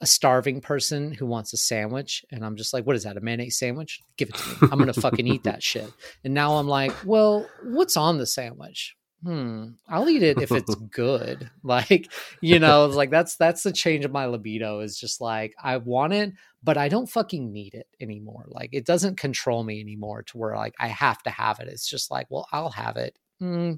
a 0.00 0.06
starving 0.06 0.60
person 0.60 1.12
who 1.12 1.24
wants 1.24 1.52
a 1.52 1.56
sandwich 1.56 2.24
and 2.30 2.44
i'm 2.44 2.56
just 2.56 2.74
like 2.74 2.86
what 2.86 2.96
is 2.96 3.04
that 3.04 3.16
a 3.16 3.20
mayonnaise 3.20 3.58
sandwich? 3.58 4.00
Give 4.18 4.28
it 4.28 4.34
to 4.34 4.48
me. 4.48 4.68
I'm 4.70 4.78
gonna 4.78 4.92
fucking 4.92 5.26
eat 5.26 5.44
that 5.44 5.62
shit. 5.62 5.90
And 6.22 6.34
now 6.34 6.56
i'm 6.56 6.68
like 6.68 6.92
well 7.04 7.48
what's 7.62 7.96
on 7.96 8.18
the 8.18 8.26
sandwich? 8.26 8.94
Hmm 9.22 9.70
i'll 9.88 10.08
eat 10.08 10.22
it 10.22 10.40
if 10.42 10.52
it's 10.52 10.74
good. 10.90 11.50
Like 11.62 12.12
you 12.42 12.58
know 12.58 12.86
it's 12.86 12.94
like 12.94 13.10
that's 13.10 13.36
that's 13.36 13.62
the 13.62 13.72
change 13.72 14.04
of 14.04 14.12
my 14.12 14.26
libido 14.26 14.80
is 14.80 14.98
just 14.98 15.20
like 15.20 15.54
i 15.62 15.78
want 15.78 16.12
it 16.12 16.32
but 16.62 16.76
i 16.76 16.88
don't 16.88 17.08
fucking 17.08 17.52
need 17.52 17.74
it 17.74 17.86
anymore. 18.00 18.44
Like 18.48 18.70
it 18.72 18.84
doesn't 18.84 19.16
control 19.18 19.64
me 19.64 19.80
anymore 19.80 20.24
to 20.24 20.38
where 20.38 20.56
like 20.56 20.74
i 20.78 20.88
have 20.88 21.22
to 21.22 21.30
have 21.30 21.58
it. 21.60 21.68
It's 21.68 21.88
just 21.88 22.10
like 22.10 22.26
well 22.28 22.46
i'll 22.52 22.70
have 22.70 22.96
it. 22.98 23.18
Hmm, 23.40 23.74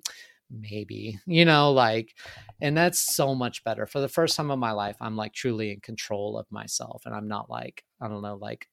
maybe 0.50 1.18
you 1.26 1.44
know 1.44 1.72
like 1.72 2.14
and 2.60 2.76
that's 2.76 2.98
so 2.98 3.34
much 3.34 3.62
better 3.64 3.86
for 3.86 4.00
the 4.00 4.08
first 4.08 4.36
time 4.36 4.50
in 4.50 4.58
my 4.58 4.72
life 4.72 4.96
i'm 5.00 5.16
like 5.16 5.32
truly 5.32 5.72
in 5.72 5.80
control 5.80 6.38
of 6.38 6.46
myself 6.50 7.02
and 7.04 7.14
i'm 7.14 7.28
not 7.28 7.50
like 7.50 7.84
i 8.00 8.08
don't 8.08 8.22
know 8.22 8.36
like 8.36 8.68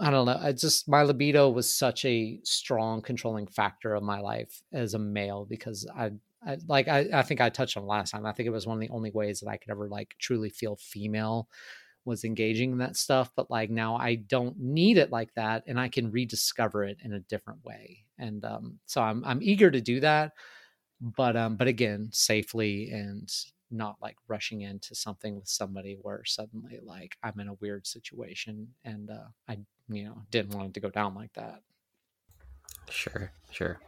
I 0.00 0.10
don't 0.10 0.26
know. 0.26 0.38
I 0.40 0.52
just 0.52 0.88
my 0.88 1.02
libido 1.02 1.48
was 1.50 1.72
such 1.72 2.04
a 2.04 2.40
strong 2.44 3.02
controlling 3.02 3.46
factor 3.46 3.94
of 3.94 4.02
my 4.02 4.20
life 4.20 4.62
as 4.72 4.94
a 4.94 4.98
male 4.98 5.46
because 5.48 5.86
I, 5.96 6.12
I 6.46 6.58
like 6.68 6.88
I, 6.88 7.06
I 7.12 7.22
think 7.22 7.40
I 7.40 7.48
touched 7.48 7.76
on 7.76 7.86
last 7.86 8.10
time. 8.10 8.26
I 8.26 8.32
think 8.32 8.46
it 8.46 8.50
was 8.52 8.66
one 8.66 8.76
of 8.76 8.80
the 8.80 8.94
only 8.94 9.10
ways 9.10 9.40
that 9.40 9.48
I 9.48 9.56
could 9.56 9.70
ever 9.70 9.88
like 9.88 10.14
truly 10.18 10.50
feel 10.50 10.76
female 10.76 11.48
was 12.04 12.24
engaging 12.24 12.72
in 12.72 12.78
that 12.78 12.96
stuff. 12.96 13.30
But 13.34 13.50
like 13.50 13.70
now 13.70 13.96
I 13.96 14.16
don't 14.16 14.58
need 14.58 14.98
it 14.98 15.10
like 15.10 15.34
that 15.34 15.64
and 15.66 15.80
I 15.80 15.88
can 15.88 16.10
rediscover 16.10 16.84
it 16.84 16.98
in 17.02 17.12
a 17.12 17.20
different 17.20 17.64
way. 17.64 18.04
And 18.18 18.44
um 18.44 18.78
so 18.86 19.00
I'm 19.02 19.24
I'm 19.24 19.42
eager 19.42 19.70
to 19.70 19.80
do 19.80 20.00
that. 20.00 20.32
But 21.00 21.36
um 21.36 21.56
but 21.56 21.68
again, 21.68 22.08
safely 22.12 22.90
and 22.90 23.30
not 23.70 23.96
like 24.00 24.16
rushing 24.28 24.62
into 24.62 24.94
something 24.94 25.36
with 25.36 25.48
somebody 25.48 25.98
where 26.00 26.22
suddenly 26.24 26.78
like 26.82 27.16
I'm 27.22 27.38
in 27.40 27.48
a 27.48 27.54
weird 27.54 27.86
situation 27.86 28.68
and 28.84 29.10
uh, 29.10 29.28
I 29.48 29.58
you 29.88 30.04
know 30.04 30.22
didn't 30.30 30.54
want 30.54 30.68
it 30.68 30.74
to 30.74 30.80
go 30.80 30.90
down 30.90 31.14
like 31.14 31.32
that. 31.34 31.60
Sure, 32.90 33.30
sure. 33.50 33.80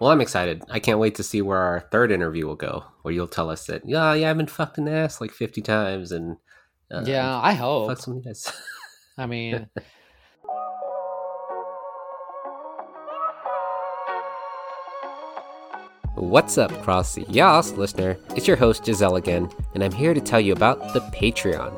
Well, 0.00 0.10
I'm 0.10 0.20
excited. 0.20 0.62
I 0.70 0.78
can't 0.78 1.00
wait 1.00 1.16
to 1.16 1.24
see 1.24 1.42
where 1.42 1.58
our 1.58 1.80
third 1.80 2.12
interview 2.12 2.46
will 2.46 2.54
go, 2.54 2.84
where 3.02 3.12
you'll 3.12 3.26
tell 3.26 3.50
us 3.50 3.66
that, 3.66 3.82
yeah, 3.84 4.14
yeah, 4.14 4.30
I've 4.30 4.36
been 4.36 4.46
fucked 4.46 4.78
in 4.78 4.84
the 4.84 4.92
ass 4.92 5.20
like 5.20 5.32
50 5.32 5.60
times, 5.60 6.12
and 6.12 6.36
uh, 6.88 7.02
yeah, 7.04 7.36
I 7.36 7.54
hope. 7.54 7.88
fuck 7.88 7.98
some 7.98 8.20
guys. 8.20 8.52
I 9.16 9.26
mean, 9.26 9.68
What's 16.18 16.58
up, 16.58 16.72
Cross 16.82 17.14
the 17.14 17.22
Yas 17.28 17.74
listener? 17.74 18.18
It's 18.34 18.48
your 18.48 18.56
host, 18.56 18.84
Giselle 18.84 19.14
again, 19.14 19.48
and 19.74 19.84
I'm 19.84 19.92
here 19.92 20.14
to 20.14 20.20
tell 20.20 20.40
you 20.40 20.52
about 20.52 20.92
the 20.92 20.98
Patreon. 20.98 21.70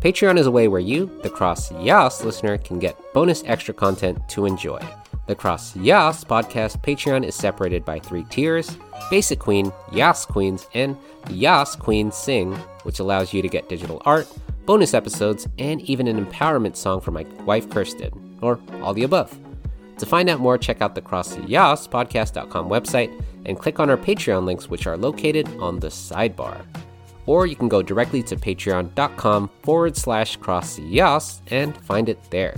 Patreon 0.00 0.38
is 0.38 0.46
a 0.46 0.52
way 0.52 0.68
where 0.68 0.80
you, 0.80 1.10
the 1.24 1.28
Cross 1.30 1.72
Yas 1.72 2.22
listener, 2.22 2.58
can 2.58 2.78
get 2.78 2.96
bonus 3.12 3.42
extra 3.44 3.74
content 3.74 4.20
to 4.28 4.46
enjoy. 4.46 4.80
The 5.26 5.34
Cross 5.34 5.74
Yas 5.74 6.22
podcast 6.22 6.80
Patreon 6.80 7.26
is 7.26 7.34
separated 7.34 7.84
by 7.84 7.98
three 7.98 8.22
tiers 8.30 8.78
Basic 9.10 9.40
Queen, 9.40 9.72
Yas 9.92 10.24
Queens, 10.24 10.68
and 10.74 10.96
Yas 11.30 11.74
Queens 11.74 12.14
Sing, 12.14 12.54
which 12.84 13.00
allows 13.00 13.32
you 13.32 13.42
to 13.42 13.48
get 13.48 13.68
digital 13.68 14.00
art, 14.04 14.28
bonus 14.64 14.94
episodes, 14.94 15.48
and 15.58 15.80
even 15.80 16.06
an 16.06 16.24
empowerment 16.24 16.76
song 16.76 17.00
from 17.00 17.14
my 17.14 17.24
wife 17.44 17.68
Kirsten, 17.68 18.38
or 18.42 18.60
all 18.80 18.94
the 18.94 19.02
above. 19.02 19.36
To 19.98 20.06
find 20.06 20.30
out 20.30 20.40
more, 20.40 20.56
check 20.56 20.80
out 20.80 20.94
the 20.94 21.02
CrossYasPodcast.com 21.02 22.68
website 22.68 23.22
and 23.46 23.58
click 23.58 23.80
on 23.80 23.90
our 23.90 23.96
Patreon 23.96 24.44
links, 24.44 24.68
which 24.68 24.86
are 24.86 24.96
located 24.96 25.48
on 25.58 25.80
the 25.80 25.88
sidebar. 25.88 26.64
Or 27.26 27.46
you 27.46 27.56
can 27.56 27.68
go 27.68 27.82
directly 27.82 28.22
to 28.24 28.36
patreon.com 28.36 29.50
forward 29.62 29.96
slash 29.96 30.36
cross 30.36 30.78
crossyas 30.78 31.40
and 31.48 31.76
find 31.78 32.08
it 32.08 32.18
there. 32.30 32.54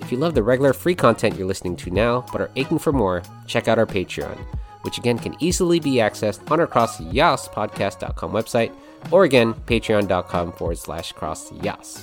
If 0.00 0.10
you 0.10 0.18
love 0.18 0.34
the 0.34 0.42
regular 0.42 0.72
free 0.72 0.94
content 0.94 1.36
you're 1.36 1.46
listening 1.46 1.76
to 1.76 1.90
now, 1.90 2.24
but 2.32 2.40
are 2.40 2.50
aching 2.56 2.78
for 2.78 2.92
more, 2.92 3.22
check 3.46 3.68
out 3.68 3.78
our 3.78 3.86
Patreon, 3.86 4.36
which 4.82 4.98
again 4.98 5.18
can 5.18 5.36
easily 5.38 5.78
be 5.78 5.96
accessed 5.96 6.50
on 6.50 6.58
our 6.58 6.66
crossyas.podcast.com 6.66 8.32
website, 8.32 8.74
or 9.10 9.24
again, 9.24 9.54
patreon.com 9.54 10.52
forward 10.52 10.78
slash 10.78 11.12
cross 11.12 11.50
crossyas. 11.50 12.02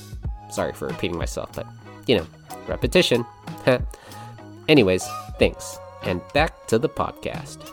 Sorry 0.50 0.72
for 0.72 0.88
repeating 0.88 1.18
myself, 1.18 1.52
but 1.54 1.68
you 2.06 2.18
know, 2.18 2.28
repetition. 2.68 3.26
Anyways, 4.68 5.08
thanks, 5.40 5.80
and 6.04 6.22
back 6.34 6.68
to 6.68 6.78
the 6.78 6.90
podcast. 6.90 7.64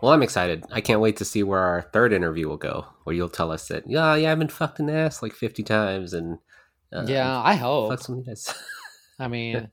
Well, 0.00 0.12
I'm 0.12 0.22
excited. 0.22 0.64
I 0.70 0.82
can't 0.82 1.00
wait 1.00 1.16
to 1.16 1.24
see 1.24 1.42
where 1.42 1.60
our 1.60 1.82
third 1.92 2.12
interview 2.12 2.46
will 2.46 2.58
go, 2.58 2.86
where 3.04 3.16
you'll 3.16 3.30
tell 3.30 3.50
us 3.50 3.68
that, 3.68 3.88
yeah, 3.88 4.14
yeah, 4.14 4.30
I've 4.30 4.38
been 4.38 4.48
fucked 4.48 4.78
in 4.78 4.84
the 4.84 4.92
ass 4.92 5.22
like 5.22 5.32
50 5.32 5.62
times, 5.62 6.12
and 6.12 6.38
uh, 6.92 7.06
yeah, 7.08 7.40
I 7.42 7.54
hope. 7.54 7.90
fuck 7.90 8.00
some 8.00 8.22
guys. 8.22 8.52
I 9.18 9.28
mean, 9.28 9.70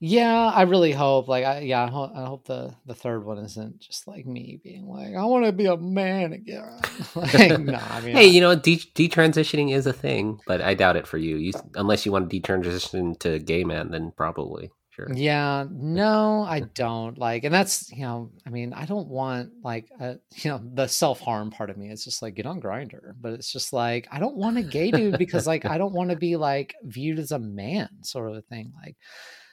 yeah, 0.00 0.50
I 0.54 0.62
really 0.62 0.92
hope. 0.92 1.26
Like, 1.26 1.44
I, 1.44 1.60
yeah, 1.60 1.84
I 1.84 1.88
hope, 1.88 2.12
I 2.14 2.24
hope 2.24 2.46
the 2.46 2.74
the 2.86 2.94
third 2.94 3.24
one 3.24 3.38
isn't 3.38 3.80
just 3.80 4.06
like 4.06 4.26
me 4.26 4.60
being 4.62 4.86
like, 4.86 5.14
I 5.16 5.24
want 5.24 5.44
to 5.46 5.52
be 5.52 5.66
a 5.66 5.76
man 5.76 6.32
again. 6.32 6.80
like, 7.14 7.60
no, 7.60 7.80
I 7.90 8.00
mean, 8.00 8.14
hey, 8.14 8.26
you 8.26 8.40
know, 8.40 8.54
de- 8.54 8.76
detransitioning 8.94 9.72
is 9.72 9.86
a 9.86 9.92
thing, 9.92 10.38
but 10.46 10.60
I 10.60 10.74
doubt 10.74 10.96
it 10.96 11.06
for 11.06 11.18
you. 11.18 11.36
You 11.36 11.52
unless 11.74 12.06
you 12.06 12.12
want 12.12 12.30
to 12.30 12.40
detransition 12.40 13.18
to 13.20 13.40
gay 13.40 13.64
man, 13.64 13.90
then 13.90 14.12
probably 14.16 14.70
sure. 14.98 15.12
Yeah, 15.12 15.66
no, 15.68 16.42
I 16.42 16.60
don't 16.60 17.18
like, 17.18 17.42
and 17.42 17.52
that's 17.52 17.90
you 17.90 18.02
know, 18.02 18.30
I 18.46 18.50
mean, 18.50 18.72
I 18.72 18.84
don't 18.84 19.08
want 19.08 19.50
like, 19.64 19.88
uh, 20.00 20.14
you 20.36 20.50
know, 20.50 20.60
the 20.74 20.86
self 20.86 21.18
harm 21.18 21.50
part 21.50 21.70
of 21.70 21.76
me. 21.76 21.90
It's 21.90 22.04
just 22.04 22.22
like 22.22 22.34
get 22.34 22.46
on 22.46 22.60
Grindr, 22.60 23.14
but 23.20 23.32
it's 23.32 23.52
just 23.52 23.72
like 23.72 24.06
I 24.12 24.20
don't 24.20 24.36
want 24.36 24.58
a 24.58 24.62
gay 24.62 24.92
dude 24.92 25.18
because 25.18 25.44
like 25.46 25.64
I 25.64 25.76
don't 25.76 25.92
want 25.92 26.10
to 26.10 26.16
be 26.16 26.36
like 26.36 26.74
viewed 26.84 27.18
as 27.18 27.32
a 27.32 27.38
man, 27.40 27.88
sort 28.02 28.30
of 28.30 28.36
a 28.36 28.42
thing. 28.42 28.72
Like, 28.80 28.96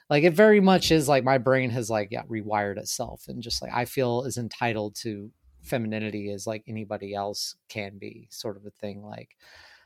like 0.10 0.24
it 0.24 0.34
very 0.34 0.60
much 0.62 0.92
is 0.92 1.08
like 1.08 1.24
my 1.24 1.38
brain 1.38 1.70
has 1.72 1.90
like 1.90 2.10
yeah 2.12 2.24
rewired 2.24 2.78
itself, 2.78 3.24
and 3.28 3.42
just 3.42 3.62
like 3.62 3.72
I 3.74 3.86
feel 3.86 4.24
as 4.28 4.38
entitled 4.38 4.96
to 5.04 5.32
femininity 5.62 6.32
as 6.32 6.46
like 6.46 6.64
anybody 6.68 7.14
else 7.14 7.56
can 7.70 7.98
be, 7.98 8.28
sort 8.30 8.56
of 8.58 8.66
a 8.66 8.70
thing. 8.70 9.04
Like, 9.04 9.30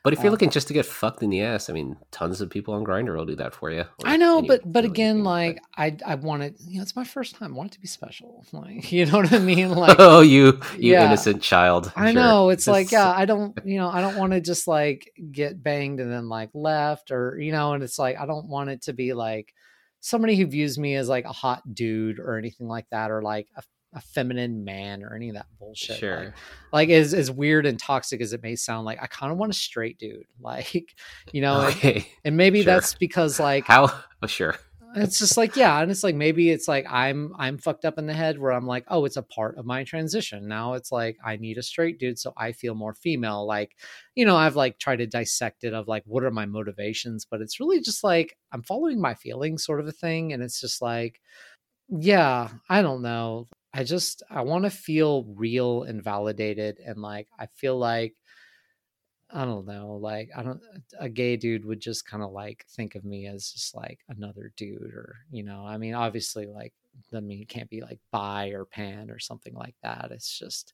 But 0.03 0.11
if 0.13 0.20
you're 0.20 0.28
Um, 0.28 0.32
looking 0.32 0.49
just 0.49 0.67
to 0.67 0.74
get 0.74 0.86
fucked 0.86 1.24
in 1.24 1.30
the 1.30 1.41
ass, 1.41 1.70
I 1.70 1.74
mean, 1.74 1.95
tons 2.11 2.41
of 2.41 2.49
people 2.49 2.74
on 2.74 2.84
Grindr 2.86 3.15
will 3.15 3.26
do 3.26 3.36
that 3.38 3.53
for 3.53 3.70
you. 3.72 3.86
I 4.03 4.17
know, 4.17 4.41
but 4.41 4.61
but 4.65 4.84
again, 4.86 5.20
but- 5.20 5.30
like 5.30 5.59
I 5.78 5.95
I 6.05 6.15
want 6.15 6.43
it. 6.43 6.55
You 6.59 6.78
know, 6.78 6.82
it's 6.84 6.95
my 6.97 7.03
first 7.05 7.36
time. 7.36 7.53
I 7.53 7.57
want 7.57 7.72
it 7.72 7.76
to 7.76 7.82
be 7.82 7.88
special. 7.88 8.45
Like, 8.53 8.91
you 8.91 9.05
know 9.05 9.20
what 9.20 9.32
I 9.32 9.39
mean? 9.39 9.70
Like, 9.72 9.95
oh, 9.99 10.20
you 10.22 10.59
you 10.78 10.93
Yeah. 10.93 11.05
innocent 11.05 11.41
child. 11.41 11.91
I 11.95 12.11
Sure. 12.11 12.22
know 12.22 12.49
it's 12.49 12.67
like 12.67 12.91
yeah, 12.91 13.09
I 13.22 13.24
don't 13.26 13.57
you 13.63 13.78
know 13.78 13.89
I 13.89 14.01
don't 14.01 14.17
want 14.17 14.34
to 14.34 14.41
just 14.41 14.67
like 14.67 15.11
get 15.32 15.61
banged 15.63 15.99
and 16.01 16.11
then 16.11 16.28
like 16.28 16.49
left 16.53 17.11
or 17.11 17.39
you 17.39 17.51
know, 17.53 17.72
and 17.74 17.84
it's 17.84 17.97
like 17.99 18.17
I 18.20 18.26
don't 18.26 18.47
want 18.49 18.70
it 18.70 18.82
to 18.84 18.93
be 18.93 19.13
like 19.13 19.53
somebody 20.02 20.36
who 20.36 20.45
views 20.45 20.78
me 20.78 20.95
as 20.95 21.10
like 21.10 21.26
a 21.26 21.32
hot 21.32 21.62
dude 21.74 22.20
or 22.20 22.38
anything 22.38 22.68
like 22.68 22.86
that 22.91 23.12
or 23.12 23.22
like 23.22 23.47
a, 23.58 23.64
a 23.95 24.02
feminine 24.02 24.64
man 24.64 25.04
or 25.04 25.16
any 25.16 25.30
of 25.30 25.36
that 25.36 25.47
bullshit. 25.60 25.89
Like, 25.91 26.00
Sure. 26.00 26.34
like 26.72 26.89
as 26.89 27.14
as 27.14 27.32
weird 27.32 27.66
and 27.66 27.80
toxic 27.80 28.22
as 28.22 28.34
it 28.34 28.43
may 28.43 28.56
sound, 28.56 28.86
like 28.86 29.02
I 29.02 29.08
kind 29.08 29.32
of 29.32 29.38
want 29.38 29.52
a 29.52 29.56
straight 29.56 29.97
dude, 29.97 30.26
like 30.39 30.93
you 31.34 31.41
know, 31.41 31.62
and, 31.62 31.76
Okay. 31.76 32.08
and 32.24 32.38
maybe 32.38 32.60
sure. 32.64 32.74
that's 32.74 32.93
because 32.93 33.39
like 33.39 33.66
How? 33.66 33.88
Oh, 34.22 34.28
sure. 34.28 34.56
It's 34.96 35.20
just 35.20 35.38
like 35.38 35.56
yeah 35.56 35.82
and 35.82 35.92
it's 35.92 36.04
like 36.04 36.16
maybe 36.16 36.50
it's 36.50 36.68
like 36.68 36.86
i'm 36.90 37.34
i'm 37.38 37.58
fucked 37.58 37.86
up 37.86 37.98
in 37.98 38.08
the 38.08 38.14
head 38.14 38.40
where 38.40 38.52
i'm 38.52 38.66
like 38.66 38.84
oh 38.88 39.06
it's 39.06 39.18
a 39.18 39.22
part 39.22 39.58
of 39.58 39.66
my 39.66 39.84
transition. 39.84 40.48
Now 40.48 40.74
it's 40.74 40.92
like 40.92 41.18
i 41.24 41.38
need 41.38 41.58
a 41.58 41.64
straight 41.64 42.00
dude 42.00 42.18
so 42.18 42.34
i 42.38 42.52
feel 42.52 42.76
more 42.76 42.94
female. 42.94 43.46
Like 43.46 43.76
you 44.16 44.26
know 44.26 44.36
i've 44.36 44.56
like 44.56 44.80
tried 44.80 44.98
to 44.98 45.08
dissect 45.08 45.64
it 45.64 45.74
of 45.74 45.88
like 45.88 46.04
what 46.06 46.24
are 46.24 46.32
my 46.32 46.46
motivations 46.46 47.26
but 47.30 47.42
it's 47.42 47.60
really 47.60 47.82
just 47.82 48.04
like 48.04 48.36
i'm 48.52 48.64
following 48.64 49.00
my 49.00 49.14
feelings 49.14 49.64
sort 49.64 49.80
of 49.80 49.88
a 49.88 49.92
thing 49.92 50.34
and 50.34 50.44
it's 50.44 50.60
just 50.60 50.82
like 50.82 51.20
yeah 51.90 52.50
i 52.70 52.82
don't 52.82 53.02
know. 53.02 53.48
I 53.74 53.84
just 53.84 54.24
i 54.30 54.42
want 54.42 54.64
to 54.66 54.72
feel 54.72 55.26
real 55.36 55.84
and 55.84 56.04
validated 56.04 56.80
and 56.86 56.98
like 57.02 57.28
i 57.40 57.48
feel 57.56 57.78
like 57.78 58.16
I 59.32 59.46
don't 59.46 59.66
know, 59.68 59.96
like 60.02 60.30
I 60.36 60.42
don't 60.44 60.62
a 61.00 61.08
gay 61.08 61.38
dude 61.38 61.66
would 61.66 61.80
just 61.80 62.06
kind 62.08 62.24
of 62.24 62.32
like 62.32 62.66
think 62.70 62.96
of 62.96 63.04
me 63.06 63.28
as 63.28 63.52
just 63.52 63.76
like 63.76 64.00
another 64.10 64.52
dude 64.58 64.82
or 64.94 65.18
you 65.32 65.44
know, 65.44 65.64
I 65.66 65.78
mean 65.78 65.94
obviously 65.94 66.48
like 66.48 66.74
I 67.14 67.20
mean 67.20 67.42
it 67.42 67.48
can't 67.50 67.70
be 67.70 67.82
like 67.82 68.00
bi 68.12 68.48
or 68.50 68.66
pan 68.66 69.12
or 69.12 69.20
something 69.20 69.54
like 69.54 69.76
that. 69.84 70.10
It's 70.12 70.38
just 70.38 70.74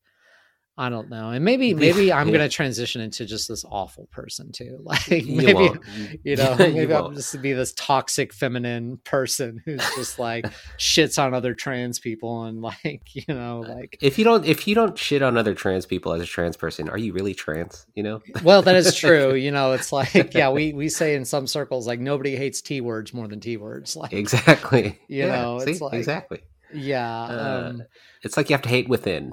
I 0.77 0.89
don't 0.89 1.09
know. 1.09 1.29
And 1.29 1.45
maybe 1.45 1.73
maybe 1.73 2.11
I'm 2.11 2.27
yeah. 2.27 2.33
gonna 2.37 2.49
transition 2.49 2.99
into 3.01 3.25
just 3.25 3.47
this 3.47 3.63
awful 3.69 4.07
person 4.11 4.51
too. 4.51 4.79
Like 4.83 5.07
maybe 5.09 5.53
won't. 5.53 5.81
you 6.25 6.35
know, 6.35 6.55
You 6.59 6.73
maybe 6.73 6.93
I'm 6.93 7.03
won't. 7.03 7.15
just 7.15 7.31
to 7.31 7.37
be 7.37 7.53
this 7.53 7.71
toxic 7.77 8.33
feminine 8.33 8.97
person 9.05 9.61
who's 9.63 9.79
just 9.95 10.19
like 10.19 10.45
shits 10.77 11.17
on 11.17 11.33
other 11.33 11.53
trans 11.53 11.99
people 11.99 12.43
and 12.43 12.61
like, 12.61 13.03
you 13.13 13.23
know, 13.33 13.61
like 13.65 13.97
If 14.01 14.17
you 14.19 14.25
don't, 14.25 14.45
if 14.45 14.67
you 14.67 14.75
don't 14.75 14.97
shit 14.97 15.21
on 15.21 15.37
other 15.37 15.53
trans 15.53 15.85
people 15.85 16.11
as 16.11 16.21
a 16.21 16.25
trans 16.25 16.57
person, 16.57 16.89
are 16.89 16.97
you 16.97 17.13
really 17.13 17.33
trans? 17.33 17.85
You 17.95 18.03
know. 18.03 18.21
well 18.43 18.61
that 18.61 18.75
is 18.75 18.93
true 18.95 19.33
you 19.33 19.51
know 19.51 19.71
it's 19.71 19.93
like 19.93 20.33
yeah 20.33 20.49
we 20.51 20.73
we 20.73 20.89
say 20.89 21.15
in 21.15 21.23
some 21.23 21.47
circles 21.47 21.87
like 21.87 21.99
nobody 22.01 22.35
hates 22.35 22.61
t 22.61 22.81
words 22.81 23.13
more 23.13 23.27
than 23.29 23.39
t 23.39 23.55
words 23.55 23.95
like 23.95 24.11
Exactly. 24.11 24.99
You 25.07 25.27
know, 25.27 25.59
it's 25.59 25.79
like- 25.79 25.93
exactly. 25.93 26.41
yeah 26.73 27.23
Uh, 27.23 27.67
um 27.69 27.83
It's 28.23 28.35
like 28.35 28.49
you 28.49 28.53
have 28.55 28.63
to 28.63 28.69
hate 28.69 28.89
within 28.89 29.31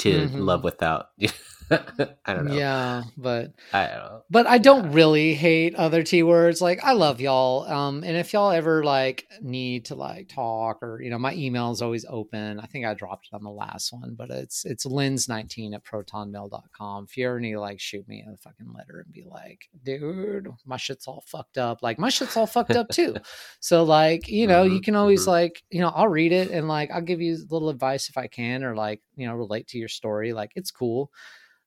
to 0.00 0.28
Mhm. 0.28 0.40
love 0.46 0.64
without. 0.64 1.08
I 2.24 2.34
don't 2.34 2.46
know. 2.46 2.54
Yeah, 2.54 3.04
but 3.16 3.52
I 3.72 3.86
don't 3.86 3.96
know. 3.96 4.22
but 4.28 4.46
I 4.46 4.58
don't 4.58 4.92
really 4.92 5.34
hate 5.34 5.74
other 5.76 6.02
T 6.02 6.22
words. 6.22 6.60
Like 6.60 6.82
I 6.82 6.92
love 6.92 7.20
y'all. 7.20 7.64
Um, 7.64 8.02
and 8.02 8.16
if 8.16 8.32
y'all 8.32 8.50
ever 8.50 8.82
like 8.82 9.26
need 9.40 9.84
to 9.86 9.94
like 9.94 10.28
talk 10.28 10.82
or 10.82 11.00
you 11.00 11.10
know, 11.10 11.18
my 11.18 11.34
email 11.34 11.70
is 11.70 11.82
always 11.82 12.04
open. 12.08 12.58
I 12.58 12.66
think 12.66 12.86
I 12.86 12.94
dropped 12.94 13.28
it 13.32 13.36
on 13.36 13.44
the 13.44 13.50
last 13.50 13.92
one, 13.92 14.14
but 14.16 14.30
it's 14.30 14.64
it's 14.64 14.84
linz19 14.84 15.74
at 15.74 15.84
protonmail.com. 15.84 17.04
If 17.08 17.16
you 17.16 17.28
ever 17.28 17.40
need 17.40 17.52
to 17.52 17.60
like 17.60 17.80
shoot 17.80 18.06
me 18.08 18.24
a 18.26 18.36
fucking 18.38 18.72
letter 18.74 19.00
and 19.04 19.12
be 19.12 19.24
like, 19.30 19.68
dude, 19.84 20.48
my 20.64 20.76
shit's 20.76 21.06
all 21.06 21.22
fucked 21.26 21.58
up. 21.58 21.82
Like 21.82 21.98
my 21.98 22.08
shit's 22.08 22.36
all 22.36 22.46
fucked 22.46 22.76
up 22.76 22.90
too. 22.90 23.16
So 23.60 23.84
like, 23.84 24.28
you 24.28 24.46
know, 24.46 24.62
you 24.64 24.80
Mhm, 24.80 24.84
can 24.84 24.94
always 24.96 25.24
mhm. 25.24 25.26
like, 25.26 25.62
you 25.70 25.80
know, 25.80 25.88
I'll 25.90 26.08
read 26.08 26.32
it 26.32 26.50
and 26.50 26.66
like 26.68 26.90
I'll 26.90 27.00
give 27.02 27.20
you 27.20 27.34
a 27.34 27.52
little 27.52 27.68
advice 27.68 28.08
if 28.08 28.16
I 28.16 28.26
can 28.26 28.64
or 28.64 28.74
like, 28.74 29.00
you 29.16 29.26
know, 29.26 29.34
relate 29.34 29.68
to 29.68 29.78
your 29.78 29.88
story. 29.88 30.32
Like 30.32 30.52
it's 30.56 30.70
cool. 30.70 31.10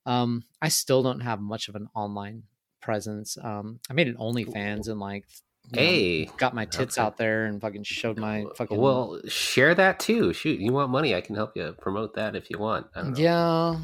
Um, 0.06 0.44
I 0.60 0.68
still 0.68 1.02
don't 1.02 1.20
have 1.20 1.40
much 1.40 1.68
of 1.68 1.74
an 1.76 1.88
online 1.94 2.42
presence. 2.82 3.38
Um, 3.42 3.80
I 3.90 3.94
made 3.94 4.08
an 4.08 4.16
OnlyFans 4.16 4.88
and 4.88 5.00
like, 5.00 5.24
you 5.72 5.76
know, 5.76 5.82
Hey, 5.82 6.24
got 6.36 6.54
my 6.54 6.66
tits 6.66 6.98
okay. 6.98 7.06
out 7.06 7.16
there 7.16 7.46
and 7.46 7.60
fucking 7.60 7.84
showed 7.84 8.18
my 8.18 8.44
fucking. 8.56 8.76
well, 8.78 9.18
share 9.28 9.74
that 9.74 9.98
too. 9.98 10.32
Shoot, 10.34 10.60
you 10.60 10.72
want 10.72 10.90
money? 10.90 11.14
I 11.14 11.20
can 11.22 11.34
help 11.36 11.56
you 11.56 11.74
promote 11.80 12.14
that 12.14 12.36
if 12.36 12.50
you 12.50 12.58
want. 12.58 12.86
I 12.94 13.00
don't 13.02 13.12
know. 13.12 13.18
yeah, 13.18 13.76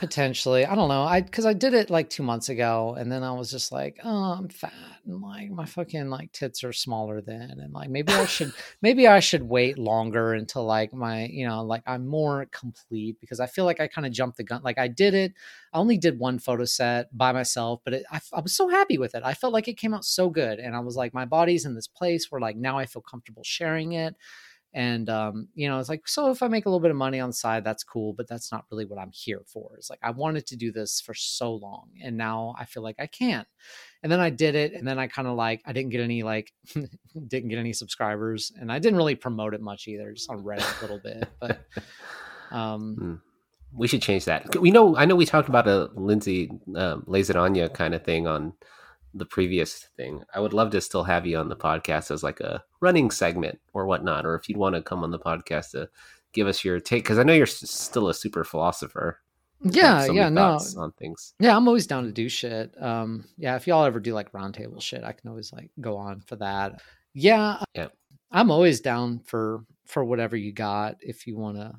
potentially. 0.00 0.64
I 0.64 0.74
don't 0.74 0.88
know. 0.88 1.02
I 1.02 1.20
because 1.20 1.44
I 1.44 1.52
did 1.52 1.74
it 1.74 1.90
like 1.90 2.08
two 2.08 2.22
months 2.22 2.48
ago, 2.48 2.96
and 2.98 3.12
then 3.12 3.22
I 3.22 3.32
was 3.32 3.50
just 3.50 3.70
like, 3.70 4.00
oh, 4.02 4.32
I'm 4.38 4.48
fat, 4.48 4.72
and 5.06 5.20
like 5.20 5.50
my 5.50 5.66
fucking 5.66 6.08
like 6.08 6.32
tits 6.32 6.64
are 6.64 6.72
smaller 6.72 7.20
then, 7.20 7.60
and 7.60 7.72
like 7.74 7.90
maybe 7.90 8.10
I 8.12 8.24
should 8.24 8.52
maybe 8.82 9.06
I 9.06 9.20
should 9.20 9.42
wait 9.42 9.78
longer 9.78 10.32
until 10.32 10.64
like 10.64 10.94
my 10.94 11.26
you 11.26 11.46
know 11.46 11.62
like 11.62 11.82
I'm 11.86 12.06
more 12.06 12.46
complete 12.50 13.18
because 13.20 13.40
I 13.40 13.46
feel 13.46 13.66
like 13.66 13.78
I 13.78 13.88
kind 13.88 14.06
of 14.06 14.12
jumped 14.12 14.38
the 14.38 14.44
gun. 14.44 14.62
Like 14.64 14.78
I 14.78 14.88
did 14.88 15.12
it. 15.12 15.34
I 15.74 15.78
only 15.78 15.98
did 15.98 16.18
one 16.18 16.38
photo 16.38 16.64
set 16.64 17.16
by 17.16 17.32
myself, 17.32 17.80
but 17.84 17.92
it, 17.92 18.04
I, 18.10 18.20
I 18.32 18.40
was 18.40 18.56
so 18.56 18.68
happy 18.68 18.96
with 18.96 19.14
it. 19.14 19.22
I 19.22 19.34
felt 19.34 19.52
like 19.52 19.68
it 19.68 19.76
came 19.76 19.92
out 19.92 20.06
so 20.06 20.30
good, 20.30 20.58
and 20.58 20.74
I 20.74 20.80
was 20.80 20.96
like, 20.96 21.12
my 21.12 21.26
body's 21.26 21.66
in 21.66 21.74
this 21.74 21.88
place 21.88 22.30
where 22.30 22.40
like 22.40 22.56
now 22.56 22.78
I 22.78 22.86
feel 22.86 23.02
comfortable 23.02 23.42
sharing 23.44 23.92
it 23.92 24.16
and 24.72 25.10
um, 25.10 25.48
you 25.54 25.68
know 25.68 25.78
it's 25.78 25.88
like 25.88 26.06
so 26.06 26.30
if 26.30 26.42
i 26.42 26.48
make 26.48 26.66
a 26.66 26.68
little 26.68 26.80
bit 26.80 26.90
of 26.90 26.96
money 26.96 27.20
on 27.20 27.30
the 27.30 27.34
side 27.34 27.64
that's 27.64 27.82
cool 27.84 28.12
but 28.12 28.28
that's 28.28 28.52
not 28.52 28.64
really 28.70 28.84
what 28.84 28.98
i'm 28.98 29.10
here 29.12 29.42
for 29.46 29.72
it's 29.76 29.90
like 29.90 29.98
i 30.02 30.10
wanted 30.10 30.46
to 30.46 30.56
do 30.56 30.70
this 30.72 31.00
for 31.00 31.14
so 31.14 31.54
long 31.54 31.88
and 32.02 32.16
now 32.16 32.54
i 32.58 32.64
feel 32.64 32.82
like 32.82 32.96
i 32.98 33.06
can't. 33.06 33.48
and 34.02 34.12
then 34.12 34.20
i 34.20 34.30
did 34.30 34.54
it 34.54 34.72
and 34.74 34.86
then 34.86 34.98
i 34.98 35.06
kind 35.06 35.28
of 35.28 35.34
like 35.36 35.60
i 35.66 35.72
didn't 35.72 35.90
get 35.90 36.00
any 36.00 36.22
like 36.22 36.52
didn't 37.28 37.48
get 37.48 37.58
any 37.58 37.72
subscribers 37.72 38.52
and 38.60 38.70
i 38.70 38.78
didn't 38.78 38.96
really 38.96 39.16
promote 39.16 39.54
it 39.54 39.60
much 39.60 39.88
either 39.88 40.12
just 40.12 40.30
on 40.30 40.42
reddit 40.44 40.78
a 40.78 40.82
little 40.82 41.00
bit 41.02 41.28
but 41.40 41.60
um 42.52 43.20
We 43.72 43.86
should 43.86 44.02
change 44.02 44.24
that. 44.24 44.60
We 44.60 44.72
know. 44.72 44.96
I 44.96 45.04
know 45.04 45.14
we 45.14 45.26
talked 45.26 45.48
about 45.48 45.68
a 45.68 45.90
Lindsay 45.94 46.50
um, 46.74 47.04
Lasagna 47.06 47.72
kind 47.72 47.94
of 47.94 48.02
thing 48.04 48.26
on 48.26 48.52
the 49.14 49.24
previous 49.26 49.88
thing. 49.96 50.22
I 50.34 50.40
would 50.40 50.52
love 50.52 50.70
to 50.70 50.80
still 50.80 51.04
have 51.04 51.26
you 51.26 51.36
on 51.38 51.48
the 51.48 51.56
podcast 51.56 52.10
as 52.10 52.22
like 52.22 52.40
a 52.40 52.62
running 52.80 53.10
segment 53.10 53.58
or 53.72 53.86
whatnot, 53.86 54.24
or 54.26 54.34
if 54.36 54.48
you'd 54.48 54.58
want 54.58 54.74
to 54.76 54.82
come 54.82 55.02
on 55.04 55.10
the 55.10 55.18
podcast 55.18 55.72
to 55.72 55.88
give 56.32 56.46
us 56.46 56.64
your 56.64 56.78
take, 56.80 57.02
because 57.04 57.18
I 57.18 57.22
know 57.24 57.32
you're 57.32 57.46
s- 57.46 57.68
still 57.70 58.08
a 58.08 58.14
super 58.14 58.44
philosopher. 58.44 59.18
Yeah 59.62 60.06
so 60.06 60.12
yeah 60.12 60.30
no 60.30 60.58
on 60.78 60.92
things. 60.92 61.34
yeah 61.38 61.54
i'm 61.54 61.68
always 61.68 61.86
down 61.86 62.04
to 62.04 62.12
do 62.12 62.30
shit 62.30 62.74
um 62.82 63.26
yeah 63.36 63.56
if 63.56 63.66
y'all 63.66 63.84
ever 63.84 64.00
do 64.00 64.14
like 64.14 64.32
roundtable 64.32 64.80
shit 64.80 65.04
i 65.04 65.12
can 65.12 65.28
always 65.28 65.52
like 65.52 65.70
go 65.78 65.98
on 65.98 66.22
for 66.22 66.36
that 66.36 66.80
yeah 67.12 67.62
Yeah. 67.74 67.88
i'm 68.30 68.50
always 68.50 68.80
down 68.80 69.18
for 69.26 69.66
for 69.84 70.02
whatever 70.02 70.34
you 70.34 70.50
got 70.50 70.96
if 71.02 71.26
you 71.26 71.36
want 71.36 71.58
to 71.58 71.74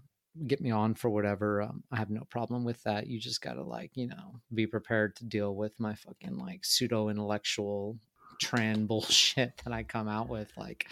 get 0.48 0.62
me 0.62 0.72
on 0.72 0.94
for 0.94 1.10
whatever 1.10 1.62
um, 1.62 1.84
i 1.92 1.98
have 1.98 2.10
no 2.10 2.24
problem 2.30 2.64
with 2.64 2.82
that. 2.84 3.08
You 3.08 3.20
just 3.20 3.42
gotta 3.42 3.64
like 3.64 3.92
you 3.96 4.08
know 4.08 4.40
be 4.54 4.66
prepared 4.66 5.16
to 5.18 5.26
deal 5.26 5.56
with 5.56 5.80
my 5.80 5.96
fucking 5.96 6.38
like 6.38 6.64
pseudo 6.64 7.10
intellectual 7.10 7.98
tran 8.42 8.88
bullshit 8.88 9.52
that 9.64 9.74
i 9.74 9.84
come 9.84 10.08
out 10.08 10.28
with 10.30 10.52
like 10.58 10.88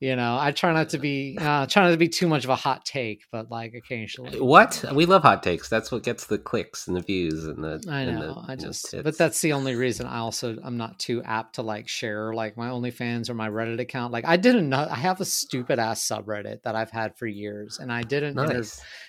you 0.00 0.16
know 0.16 0.36
i 0.38 0.50
try 0.52 0.72
not 0.72 0.88
to 0.90 0.98
be 0.98 1.36
uh 1.40 1.66
try 1.66 1.84
not 1.84 1.90
to 1.90 1.96
be 1.96 2.08
too 2.08 2.26
much 2.28 2.44
of 2.44 2.50
a 2.50 2.56
hot 2.56 2.84
take 2.84 3.22
but 3.32 3.50
like 3.50 3.74
occasionally 3.74 4.38
What 4.40 4.84
we 4.94 5.06
love 5.06 5.22
hot 5.22 5.42
takes. 5.42 5.68
That's 5.68 5.90
what 5.90 6.02
gets 6.02 6.26
the 6.26 6.38
clicks 6.38 6.86
and 6.88 6.96
the 6.96 7.00
views 7.00 7.46
and 7.46 7.62
the. 7.64 7.82
I 7.90 8.04
know. 8.04 8.42
the- 8.46 8.52
I 8.52 8.56
just, 8.56 8.94
but 9.02 9.16
that's 9.16 9.40
the 9.40 9.52
only 9.52 9.74
reason 9.74 10.06
I 10.06 10.18
also 10.18 10.56
I'm 10.62 10.76
not 10.76 10.98
too 10.98 11.22
apt 11.24 11.54
to 11.56 11.62
like 11.62 11.88
share 11.88 12.34
like 12.34 12.56
my 12.56 12.68
OnlyFans 12.68 13.30
or 13.30 13.34
my 13.34 13.48
Reddit 13.48 13.80
account. 13.80 14.12
Like 14.12 14.24
I 14.26 14.36
didn't 14.36 14.68
know 14.68 14.86
I 14.90 14.96
have 14.96 15.20
a 15.20 15.24
stupid 15.24 15.78
ass 15.78 16.06
subreddit 16.06 16.62
that 16.64 16.74
I've 16.76 16.90
had 16.90 17.16
for 17.16 17.26
years, 17.26 17.78
and 17.78 17.90
I 17.92 18.02
didn't. 18.02 18.38
inter- 18.38 18.62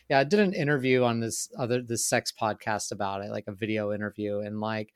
yeah, 0.09 0.19
I 0.19 0.23
did 0.23 0.39
an 0.39 0.53
interview 0.53 1.03
on 1.03 1.19
this 1.19 1.49
other 1.59 1.81
this 1.81 2.05
sex 2.05 2.31
podcast 2.39 2.91
about 2.91 3.21
it, 3.23 3.31
like 3.31 3.45
a 3.47 3.53
video 3.53 3.91
interview, 3.93 4.39
and 4.39 4.59
like 4.59 4.93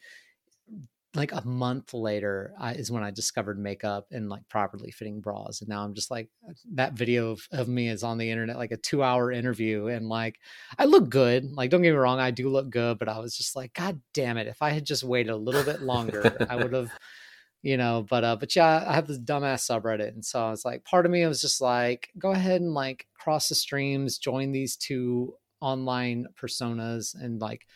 like 1.15 1.31
a 1.31 1.45
month 1.45 1.93
later 1.93 2.53
I, 2.59 2.73
is 2.73 2.91
when 2.91 3.03
I 3.03 3.09
discovered 3.09 3.57
makeup 3.57 4.07
and 4.11 4.29
like 4.29 4.47
properly 4.47 4.91
fitting 4.91 5.21
bras, 5.21 5.61
and 5.61 5.69
now 5.69 5.83
I'm 5.83 5.95
just 5.95 6.11
like 6.11 6.29
that 6.73 6.93
video 6.93 7.31
of, 7.31 7.47
of 7.51 7.67
me 7.67 7.89
is 7.89 8.03
on 8.03 8.19
the 8.19 8.29
internet, 8.29 8.57
like 8.57 8.71
a 8.71 8.77
two 8.77 9.01
hour 9.01 9.31
interview, 9.31 9.87
and 9.87 10.07
like 10.07 10.39
I 10.77 10.85
look 10.85 11.09
good. 11.09 11.51
Like 11.51 11.71
don't 11.71 11.81
get 11.81 11.91
me 11.91 11.97
wrong, 11.97 12.19
I 12.19 12.31
do 12.31 12.49
look 12.49 12.69
good, 12.69 12.99
but 12.99 13.09
I 13.09 13.19
was 13.19 13.35
just 13.35 13.55
like, 13.55 13.73
God 13.73 13.99
damn 14.13 14.37
it! 14.37 14.47
If 14.47 14.61
I 14.61 14.69
had 14.69 14.85
just 14.85 15.03
waited 15.03 15.31
a 15.31 15.37
little 15.37 15.63
bit 15.63 15.81
longer, 15.81 16.35
I 16.49 16.55
would 16.55 16.73
have. 16.73 16.91
You 17.61 17.75
know, 17.75 18.05
but 18.09 18.23
uh, 18.23 18.37
but 18.37 18.55
yeah, 18.55 18.85
I 18.87 18.93
have 18.93 19.05
this 19.05 19.19
dumbass 19.19 19.69
subreddit, 19.69 20.07
and 20.13 20.23
so 20.23 20.39
I 20.41 20.49
was 20.49 20.63
like, 20.63 20.85
part 20.85 21.05
of 21.05 21.11
me 21.11 21.27
was 21.27 21.41
just 21.41 21.59
like, 21.59 22.07
go 22.17 22.31
ahead 22.31 22.61
and 22.61 22.73
like 22.73 23.05
cross 23.13 23.49
the 23.49 23.55
streams, 23.55 24.17
join 24.17 24.53
these 24.53 24.77
two 24.77 25.33
online 25.59 26.27
personas, 26.41 27.21
and 27.21 27.41
like, 27.41 27.67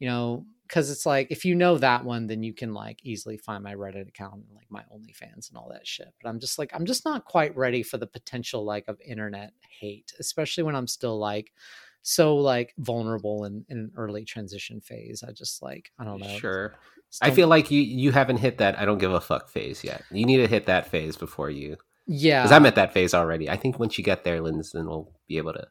you 0.00 0.08
know, 0.08 0.46
because 0.70 0.88
it's 0.88 1.04
like 1.04 1.26
if 1.30 1.44
you 1.44 1.56
know 1.56 1.78
that 1.78 2.04
one, 2.04 2.28
then 2.28 2.44
you 2.44 2.54
can 2.54 2.72
like 2.72 3.00
easily 3.02 3.36
find 3.36 3.64
my 3.64 3.74
Reddit 3.74 4.06
account 4.06 4.34
and 4.34 4.54
like 4.54 4.70
my 4.70 4.82
OnlyFans 4.82 5.48
and 5.48 5.56
all 5.56 5.68
that 5.72 5.84
shit. 5.84 6.14
But 6.22 6.28
I'm 6.28 6.38
just 6.38 6.60
like, 6.60 6.70
I'm 6.72 6.86
just 6.86 7.04
not 7.04 7.24
quite 7.24 7.56
ready 7.56 7.82
for 7.82 7.98
the 7.98 8.06
potential 8.06 8.64
like 8.64 8.84
of 8.86 9.00
internet 9.00 9.52
hate, 9.80 10.12
especially 10.20 10.62
when 10.62 10.76
I'm 10.76 10.86
still 10.86 11.18
like 11.18 11.52
so 12.02 12.36
like 12.36 12.72
vulnerable 12.78 13.44
in, 13.46 13.64
in 13.68 13.78
an 13.78 13.92
early 13.96 14.24
transition 14.24 14.80
phase. 14.80 15.24
I 15.26 15.32
just 15.32 15.60
like, 15.60 15.90
I 15.98 16.04
don't 16.04 16.20
know. 16.20 16.38
Sure. 16.38 16.76
just 17.10 17.24
I 17.24 17.32
feel 17.32 17.48
like 17.48 17.72
you 17.72 17.80
you 17.80 18.12
haven't 18.12 18.36
hit 18.36 18.58
that 18.58 18.78
I 18.78 18.84
don't 18.84 18.98
give 18.98 19.12
a 19.12 19.20
fuck 19.20 19.48
phase 19.48 19.82
yet. 19.82 20.04
You 20.12 20.24
need 20.24 20.36
to 20.36 20.46
hit 20.46 20.66
that 20.66 20.86
phase 20.86 21.16
before 21.16 21.50
you 21.50 21.78
yeah. 22.06 22.42
because 22.42 22.52
I'm 22.52 22.66
at 22.66 22.76
that 22.76 22.92
phase 22.92 23.12
already. 23.12 23.50
I 23.50 23.56
think 23.56 23.80
once 23.80 23.98
you 23.98 24.04
get 24.04 24.22
there, 24.22 24.40
Linz, 24.40 24.70
then 24.70 24.86
we'll 24.86 25.10
be 25.26 25.36
able 25.38 25.54
to, 25.54 25.66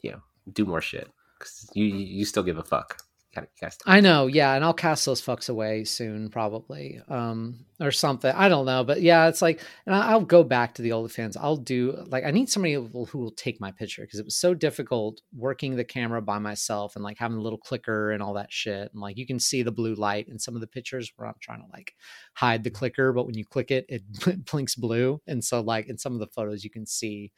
you 0.00 0.12
know, 0.12 0.22
do 0.52 0.64
more 0.64 0.80
shit. 0.80 1.10
Because 1.40 1.68
you 1.74 1.86
you 1.86 2.24
still 2.24 2.44
give 2.44 2.58
a 2.58 2.62
fuck. 2.62 3.02
Gotta, 3.34 3.46
you 3.46 3.66
gotta. 3.66 3.76
I 3.86 4.00
know, 4.00 4.26
yeah, 4.26 4.54
and 4.54 4.62
I'll 4.62 4.74
cast 4.74 5.06
those 5.06 5.22
fucks 5.22 5.48
away 5.48 5.84
soon, 5.84 6.28
probably, 6.28 7.00
um, 7.08 7.64
or 7.80 7.90
something. 7.90 8.30
I 8.30 8.50
don't 8.50 8.66
know, 8.66 8.84
but 8.84 9.00
yeah, 9.00 9.26
it's 9.28 9.40
like, 9.40 9.62
and 9.86 9.94
I'll 9.94 10.20
go 10.20 10.44
back 10.44 10.74
to 10.74 10.82
the 10.82 10.90
OnlyFans. 10.90 11.38
I'll 11.40 11.56
do 11.56 11.96
like 12.08 12.24
I 12.24 12.30
need 12.30 12.50
somebody 12.50 12.74
who 12.74 13.18
will 13.18 13.30
take 13.30 13.58
my 13.58 13.70
picture 13.70 14.02
because 14.02 14.18
it 14.18 14.26
was 14.26 14.36
so 14.36 14.52
difficult 14.52 15.22
working 15.34 15.76
the 15.76 15.84
camera 15.84 16.20
by 16.20 16.38
myself 16.38 16.94
and 16.94 17.02
like 17.02 17.16
having 17.16 17.38
a 17.38 17.42
little 17.42 17.58
clicker 17.58 18.10
and 18.10 18.22
all 18.22 18.34
that 18.34 18.52
shit. 18.52 18.92
And 18.92 19.00
like 19.00 19.16
you 19.16 19.26
can 19.26 19.40
see 19.40 19.62
the 19.62 19.72
blue 19.72 19.94
light 19.94 20.28
in 20.28 20.38
some 20.38 20.54
of 20.54 20.60
the 20.60 20.66
pictures 20.66 21.10
where 21.16 21.26
I'm 21.26 21.34
trying 21.40 21.62
to 21.62 21.68
like 21.72 21.94
hide 22.34 22.64
the 22.64 22.70
clicker, 22.70 23.14
but 23.14 23.24
when 23.24 23.38
you 23.38 23.46
click 23.46 23.70
it, 23.70 23.86
it 23.88 24.02
blinks 24.50 24.74
blue. 24.74 25.22
And 25.26 25.42
so 25.42 25.62
like 25.62 25.88
in 25.88 25.96
some 25.96 26.12
of 26.12 26.20
the 26.20 26.26
photos, 26.26 26.64
you 26.64 26.70
can 26.70 26.84
see 26.84 27.32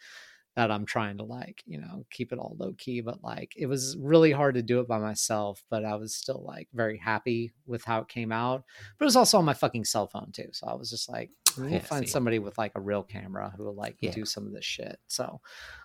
that 0.56 0.70
I'm 0.70 0.86
trying 0.86 1.18
to 1.18 1.24
like, 1.24 1.62
you 1.66 1.80
know, 1.80 2.06
keep 2.10 2.32
it 2.32 2.38
all 2.38 2.56
low 2.58 2.72
key. 2.78 3.00
But 3.00 3.22
like 3.24 3.52
it 3.56 3.66
was 3.66 3.96
really 3.98 4.30
hard 4.32 4.54
to 4.54 4.62
do 4.62 4.80
it 4.80 4.88
by 4.88 4.98
myself, 4.98 5.62
but 5.70 5.84
I 5.84 5.96
was 5.96 6.14
still 6.14 6.44
like 6.46 6.68
very 6.72 6.96
happy 6.98 7.52
with 7.66 7.84
how 7.84 8.00
it 8.00 8.08
came 8.08 8.30
out. 8.32 8.64
But 8.98 9.04
it 9.04 9.06
was 9.06 9.16
also 9.16 9.38
on 9.38 9.44
my 9.44 9.54
fucking 9.54 9.84
cell 9.84 10.06
phone 10.06 10.30
too. 10.32 10.48
So 10.52 10.66
I 10.68 10.74
was 10.74 10.90
just 10.90 11.08
like, 11.10 11.30
need 11.58 11.72
Yeah, 11.72 11.78
find 11.80 12.04
see. 12.06 12.10
somebody 12.10 12.38
with 12.38 12.56
like 12.58 12.72
a 12.76 12.80
real 12.80 13.02
camera 13.02 13.52
who 13.56 13.64
will 13.64 13.74
like 13.74 13.96
Yeah. 14.00 14.12
do 14.12 14.24
some 14.24 14.46
of 14.46 14.52
this 14.52 14.64
shit. 14.64 14.98
So 15.08 15.40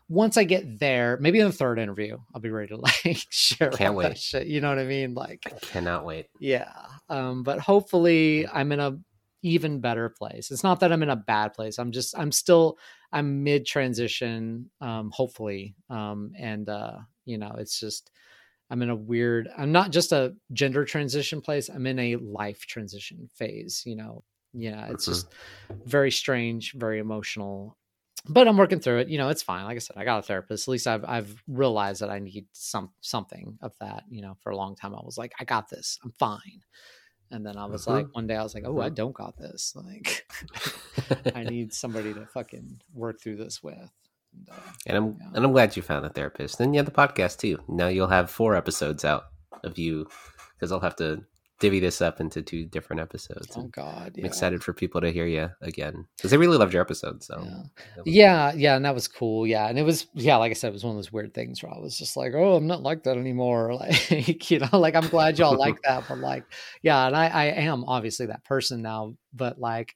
once 0.07 0.37
I 0.37 0.43
get 0.43 0.79
there, 0.79 1.17
maybe 1.21 1.39
in 1.39 1.45
the 1.47 1.53
third 1.53 1.77
interview, 1.79 2.17
I'll 2.33 2.41
be 2.41 2.49
ready 2.49 2.67
to 2.69 2.77
like 3.05 3.17
share 3.29 3.69
Can't 3.71 3.95
wait. 3.95 4.09
that 4.09 4.17
shit. 4.17 4.47
You 4.47 4.61
know 4.61 4.69
what 4.69 4.79
I 4.79 4.85
mean? 4.85 5.13
Like 5.13 5.43
I 5.45 5.49
cannot 5.65 6.05
wait. 6.05 6.27
yeah. 6.39 6.71
Um, 7.09 7.41
but 7.43 7.59
hopefully 7.59 8.47
I'm 8.47 8.71
in 8.71 8.79
a 8.79 8.97
even 9.41 9.79
better 9.79 10.09
place. 10.09 10.51
It's 10.51 10.63
not 10.63 10.79
that 10.81 10.91
I'm 10.91 11.03
in 11.03 11.09
a 11.09 11.15
bad 11.15 11.53
place. 11.53 11.79
I'm 11.79 11.91
just 11.91 12.17
I'm 12.17 12.31
still 12.31 12.77
I'm 13.11 13.43
mid 13.43 13.65
transition, 13.65 14.69
um, 14.81 15.11
hopefully. 15.11 15.75
Um, 15.89 16.33
and 16.37 16.67
uh, 16.69 16.97
you 17.25 17.37
know, 17.37 17.55
it's 17.57 17.79
just 17.79 18.11
I'm 18.69 18.81
in 18.81 18.89
a 18.89 18.95
weird 18.95 19.49
I'm 19.57 19.71
not 19.71 19.91
just 19.91 20.11
a 20.11 20.35
gender 20.53 20.85
transition 20.85 21.41
place, 21.41 21.69
I'm 21.69 21.87
in 21.87 21.99
a 21.99 22.15
life 22.17 22.65
transition 22.67 23.29
phase, 23.33 23.83
you 23.85 23.95
know. 23.95 24.23
Yeah, 24.53 24.87
it's 24.89 25.05
Mhm. 25.05 25.09
just 25.11 25.33
very 25.85 26.11
strange, 26.11 26.73
very 26.73 26.99
emotional. 26.99 27.77
But 28.27 28.47
I'm 28.47 28.57
working 28.57 28.79
through 28.81 28.99
it. 28.99 29.07
You 29.09 29.17
know, 29.17 29.29
it's 29.29 29.43
fine. 29.43 29.63
Like 29.63 29.77
I 29.77 29.79
said, 29.79 29.95
I 29.97 30.03
got 30.03 30.19
a 30.19 30.23
therapist. 30.23 30.67
At 30.67 30.71
least 30.71 30.87
I've 30.87 31.05
I've 31.05 31.41
realized 31.47 32.01
that 32.01 32.09
I 32.09 32.19
need 32.19 32.47
some 32.51 32.91
something 33.01 33.57
of 33.61 33.73
that. 33.79 34.03
You 34.09 34.21
know, 34.21 34.35
for 34.41 34.51
a 34.51 34.57
long 34.57 34.75
time 34.75 34.93
I 34.93 35.01
was 35.03 35.17
like, 35.17 35.33
I 35.39 35.45
got 35.45 35.69
this. 35.69 35.97
I'm 36.03 36.11
fine. 36.19 36.61
And 37.31 37.45
then 37.45 37.57
I 37.57 37.65
was 37.65 37.85
Mhm. 37.85 37.87
like, 37.87 38.15
one 38.15 38.27
day 38.27 38.35
I 38.35 38.43
was 38.43 38.55
like, 38.55 38.63
oh, 38.65 38.79
I 38.81 38.89
Mhm. 38.89 38.95
don't 38.95 39.13
got 39.13 39.37
this. 39.37 39.75
Like, 39.85 40.25
I 41.35 41.43
need 41.43 41.73
somebody 41.73 42.13
to 42.13 42.25
fucking 42.27 42.81
work 42.93 43.21
through 43.21 43.37
this 43.37 43.61
with. 43.63 43.77
And, 44.33 44.49
uh, 44.49 44.53
and 44.87 44.97
I'm 44.97 45.17
Yeah. 45.19 45.31
and 45.35 45.45
I'm 45.45 45.51
glad 45.51 45.75
you 45.75 45.81
found 45.81 46.05
a 46.05 46.09
therapist. 46.09 46.59
And 46.59 46.73
you 46.73 46.79
have 46.79 46.85
the 46.85 46.91
podcast 46.91 47.37
too. 47.39 47.59
Now 47.67 47.87
you'll 47.87 48.07
have 48.07 48.29
four 48.31 48.55
episodes 48.55 49.03
out 49.05 49.25
of 49.63 49.77
you 49.77 50.07
because 50.55 50.71
I'll 50.71 50.79
have 50.79 50.95
to 50.97 51.23
divvy 51.59 51.79
this 51.79 52.01
up 52.01 52.19
into 52.19 52.41
two 52.41 52.65
different 52.65 53.01
episodes. 53.01 53.55
Oh 53.55 53.63
God, 53.63 54.15
I'm 54.17 54.25
excited 54.25 54.63
for 54.63 54.73
people 54.73 55.01
to 55.01 55.11
hear 55.11 55.25
you 55.25 55.49
again 55.61 56.07
because 56.17 56.31
they 56.31 56.37
really 56.37 56.57
loved 56.57 56.73
your 56.73 56.81
episode. 56.81 57.21
So 57.23 57.43
Yeah. 57.43 57.63
Yeah, 58.05 58.53
yeah, 58.53 58.75
and 58.75 58.85
that 58.85 58.95
was 58.95 59.07
cool. 59.07 59.45
Yeah, 59.45 59.67
and 59.67 59.77
it 59.77 59.83
was 59.83 60.07
yeah, 60.13 60.37
like 60.37 60.51
I 60.51 60.53
said, 60.53 60.69
it 60.69 60.73
was 60.73 60.83
one 60.83 60.91
of 60.91 60.97
those 60.97 61.11
weird 61.11 61.33
things 61.33 61.61
where 61.61 61.73
I 61.73 61.77
was 61.77 61.97
just 61.97 62.15
like, 62.15 62.33
oh, 62.33 62.55
I'm 62.55 62.67
not 62.67 62.81
like 62.81 63.03
that 63.03 63.17
anymore. 63.17 63.73
Like 63.79 64.51
you 64.51 64.59
know, 64.59 64.79
like 64.79 64.95
I'm 64.95 65.07
glad 65.07 65.37
y'all 65.37 65.57
like 65.57 65.81
that, 65.83 66.05
but 66.07 66.19
like 66.19 66.43
yeah, 66.81 67.07
and 67.07 67.15
I 67.15 67.27
I 67.27 67.45
am 67.45 67.83
obviously 67.85 68.27
that 68.27 68.43
person 68.43 68.81
now, 68.81 69.15
but 69.33 69.59
like 69.59 69.95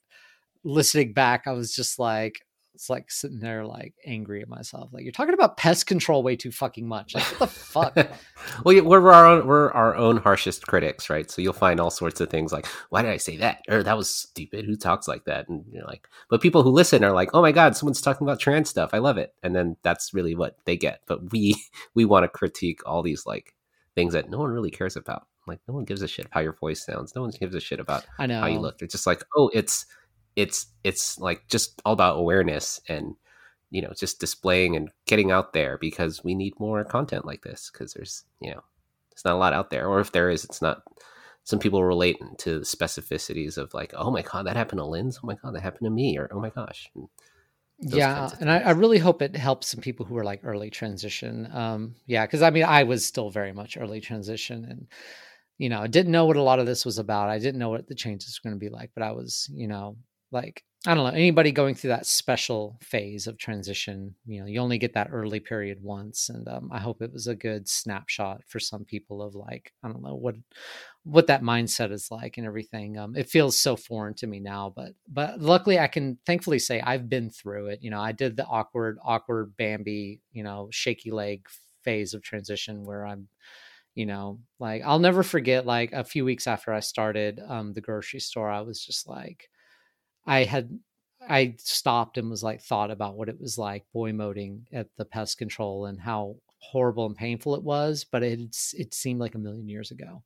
listening 0.64 1.14
back, 1.14 1.44
I 1.48 1.52
was 1.54 1.74
just 1.74 2.00
like. 2.00 2.42
It's 2.76 2.90
like 2.90 3.12
sitting 3.12 3.40
there, 3.40 3.66
like 3.66 3.94
angry 4.06 4.42
at 4.42 4.50
myself. 4.50 4.90
Like 4.92 5.04
you're 5.04 5.12
talking 5.12 5.36
about 5.36 5.58
pest 5.58 5.86
control 5.86 6.24
way 6.24 6.36
too 6.36 6.52
fucking 6.52 6.88
much. 6.88 7.14
Like 7.14 7.24
what 7.24 7.40
the 7.40 7.48
fuck? 7.48 7.96
well, 8.66 8.74
yeah, 8.74 8.82
we're 8.82 9.12
our 9.12 9.26
own, 9.28 9.48
we're 9.48 9.72
our 9.72 9.96
own 9.96 10.18
harshest 10.18 10.66
critics, 10.66 11.10
right? 11.10 11.30
So 11.30 11.42
you'll 11.42 11.54
find 11.54 11.80
all 11.80 11.92
sorts 11.92 12.20
of 12.20 12.30
things 12.30 12.52
like, 12.52 12.66
"Why 12.90 13.04
did 13.04 13.12
I 13.12 13.18
say 13.18 13.38
that?" 13.38 13.62
or 13.70 13.84
"That 13.84 13.98
was 13.98 14.10
stupid." 14.10 14.66
Who 14.66 14.76
talks 14.76 15.08
like 15.08 15.26
that? 15.26 15.48
And 15.50 15.66
you're 15.72 15.86
like, 15.86 16.08
but 16.30 16.42
people 16.42 16.64
who 16.64 16.72
listen 16.72 17.04
are 17.04 17.14
like, 17.14 17.30
"Oh 17.34 17.42
my 17.42 17.52
god, 17.52 17.78
someone's 17.78 18.02
talking 18.02 18.26
about 18.26 18.40
trans 18.40 18.70
stuff. 18.70 18.90
I 18.94 18.98
love 18.98 19.18
it." 19.18 19.34
And 19.44 19.56
then 19.56 19.78
that's 19.84 20.14
really 20.14 20.34
what 20.34 20.58
they 20.66 20.76
get. 20.76 21.02
But 21.06 21.32
we 21.32 21.64
we 21.94 22.06
want 22.06 22.24
to 22.24 22.28
critique 22.28 22.82
all 22.86 23.04
these 23.04 23.26
like 23.26 23.54
things 23.96 24.14
that 24.14 24.30
no 24.30 24.40
one 24.40 24.50
really 24.50 24.72
cares 24.72 24.96
about. 24.96 25.28
Like 25.48 25.60
no 25.68 25.74
one 25.74 25.86
gives 25.86 26.02
a 26.02 26.08
shit 26.08 26.28
how 26.32 26.40
your 26.40 26.54
voice 26.54 26.86
sounds. 26.86 27.16
No 27.16 27.22
one 27.22 27.32
gives 27.38 27.56
a 27.56 27.60
shit 27.60 27.80
about 27.80 28.06
I 28.18 28.26
know 28.26 28.40
how 28.40 28.48
you 28.48 28.60
look. 28.60 28.78
They're 28.78 28.88
just 28.88 29.08
like, 29.08 29.24
oh, 29.36 29.50
it's 29.54 29.86
it's 30.36 30.68
it's 30.84 31.20
like 31.20 31.48
just 31.48 31.82
all 31.86 31.94
about 31.94 32.18
awareness 32.18 32.80
and 32.88 33.16
you 33.70 33.82
know 33.82 33.92
just 33.98 34.20
displaying 34.20 34.76
and 34.76 34.90
getting 35.08 35.32
out 35.32 35.54
there 35.54 35.78
because 35.78 36.24
we 36.24 36.36
need 36.36 36.60
more 36.60 36.84
content 36.84 37.26
like 37.26 37.42
this 37.44 37.70
because 37.72 37.94
there's 37.94 38.24
you 38.40 38.52
know 38.52 38.64
there's 39.10 39.26
not 39.26 39.36
a 39.36 39.38
lot 39.38 39.54
out 39.54 39.70
there. 39.70 39.88
Or 39.88 40.00
if 40.00 40.12
there 40.12 40.30
is 40.30 40.44
it's 40.44 40.62
not 40.62 40.84
some 41.44 41.60
people 41.60 41.84
relate 41.84 42.18
to 42.40 42.60
the 42.60 42.66
specificities 42.66 43.58
of 43.58 43.74
like 43.74 43.94
oh 43.96 44.12
my 44.12 44.22
god 44.22 44.46
that 44.46 44.56
happened 44.56 44.80
to 44.80 44.86
Linz. 44.86 45.20
Oh 45.24 45.28
my 45.28 45.36
god 45.36 45.56
that 45.56 45.62
happened 45.62 45.86
to 45.86 45.92
me 45.92 46.18
or 46.18 46.30
oh 46.32 46.40
my 46.40 46.50
gosh 46.50 46.90
And 46.96 47.08
yeah 47.80 48.30
and 48.40 48.50
I, 48.50 48.60
I 48.60 48.72
really 48.72 49.00
hope 49.00 49.22
it 49.22 49.36
helps 49.36 49.68
some 49.68 49.82
people 49.82 50.06
who 50.06 50.16
are 50.18 50.24
like 50.24 50.42
early 50.44 50.70
transition 50.70 51.50
um 51.52 51.96
yeah 52.06 52.26
because 52.26 52.42
i 52.42 52.50
mean 52.50 52.64
i 52.64 52.84
was 52.84 53.06
still 53.06 53.30
very 53.30 53.52
much 53.52 53.78
early 53.78 54.00
transition 54.00 54.66
and 54.70 54.88
you 55.58 55.70
know 55.70 55.82
i 55.82 55.88
didn't 55.88 56.12
know 56.12 56.26
what 56.26 56.38
a 56.38 56.42
lot 56.42 56.60
of 56.60 56.66
this 56.66 56.86
was 56.86 56.98
about. 56.98 57.30
I 57.30 57.40
didn't 57.40 57.60
know 57.60 57.70
what 57.70 57.88
the 57.88 57.96
changes 57.96 58.40
were 58.40 58.50
going 58.50 58.60
to 58.60 58.64
be 58.64 58.70
like 58.70 58.92
but 58.94 59.04
i 59.04 59.12
was 59.12 59.50
you 59.52 59.68
know 59.68 59.98
like 60.34 60.64
i 60.86 60.94
don't 60.94 61.06
know 61.06 61.12
anybody 61.12 61.52
going 61.52 61.76
through 61.76 61.90
that 61.90 62.06
special 62.06 62.78
phase 62.82 63.28
of 63.28 63.38
transition 63.38 64.14
you 64.26 64.40
know 64.42 64.48
you 64.48 64.60
only 64.60 64.78
get 64.78 64.94
that 64.94 65.10
early 65.12 65.40
period 65.40 65.78
once 65.82 66.30
and 66.30 66.48
um, 66.48 66.70
i 66.74 66.80
hope 66.80 67.02
it 67.02 67.14
was 67.14 67.28
a 67.28 67.36
good 67.36 67.68
snapshot 67.68 68.42
for 68.48 68.60
some 68.60 68.84
people 68.84 69.22
of 69.22 69.36
like 69.36 69.72
i 69.84 69.88
don't 69.88 70.04
know 70.04 70.16
what 70.16 70.36
what 71.06 71.28
that 71.28 71.42
mindset 71.44 71.92
is 71.92 72.10
like 72.10 72.38
and 72.38 72.48
everything. 72.48 72.98
Um 72.98 73.16
it 73.16 73.30
feels 73.30 73.60
so 73.60 73.76
foreign 73.76 74.14
to 74.16 74.28
me 74.28 74.40
now 74.40 74.72
but 74.76 74.94
but 75.08 75.40
luckily 75.40 75.78
i 75.78 75.88
can 75.88 76.18
thankfully 76.26 76.60
say 76.60 76.80
i've 76.82 77.10
been 77.10 77.30
through 77.30 77.68
it. 77.68 77.80
You 77.82 77.92
know 77.92 78.02
i 78.02 78.12
did 78.12 78.38
the 78.38 78.46
awkward 78.46 78.98
awkward 79.04 79.56
bambi 79.58 80.22
you 80.32 80.44
know 80.44 80.70
shaky 80.72 81.12
leg 81.12 81.46
phase 81.84 82.14
of 82.14 82.22
transition 82.24 82.86
where 82.86 83.06
i'm 83.06 83.28
you 83.96 84.06
know 84.06 84.40
like 84.60 84.82
i'll 84.86 85.00
never 85.00 85.24
forget 85.24 85.66
like 85.66 85.92
a 85.92 86.04
few 86.04 86.26
weeks 86.26 86.48
after 86.48 86.74
i 86.74 86.80
started 86.80 87.42
um 87.48 87.74
the 87.74 87.82
grocery 87.82 88.20
store 88.20 88.50
i 88.50 88.62
was 88.62 88.84
just 88.84 89.08
like 89.08 89.50
i 90.26 90.44
had 90.44 90.80
i 91.30 91.56
stopped 91.58 92.18
and 92.18 92.30
was 92.30 92.44
like 92.44 92.62
thought 92.62 92.92
about 92.92 93.16
what 93.16 93.30
it 93.30 93.40
was 93.40 93.58
like 93.58 93.84
boy 93.94 94.12
moding 94.12 94.66
at 94.74 94.88
the 94.98 95.06
pest 95.06 95.38
control 95.38 95.86
and 95.86 96.00
how 96.00 96.36
horrible 96.72 97.06
and 97.06 97.16
painful 97.16 97.56
it 97.56 97.64
was 97.64 98.06
but 98.10 98.24
it 98.24 98.40
it 98.74 98.94
seemed 98.94 99.20
like 99.20 99.36
a 99.36 99.40
million 99.40 99.68
years 99.68 99.92
ago. 99.92 100.24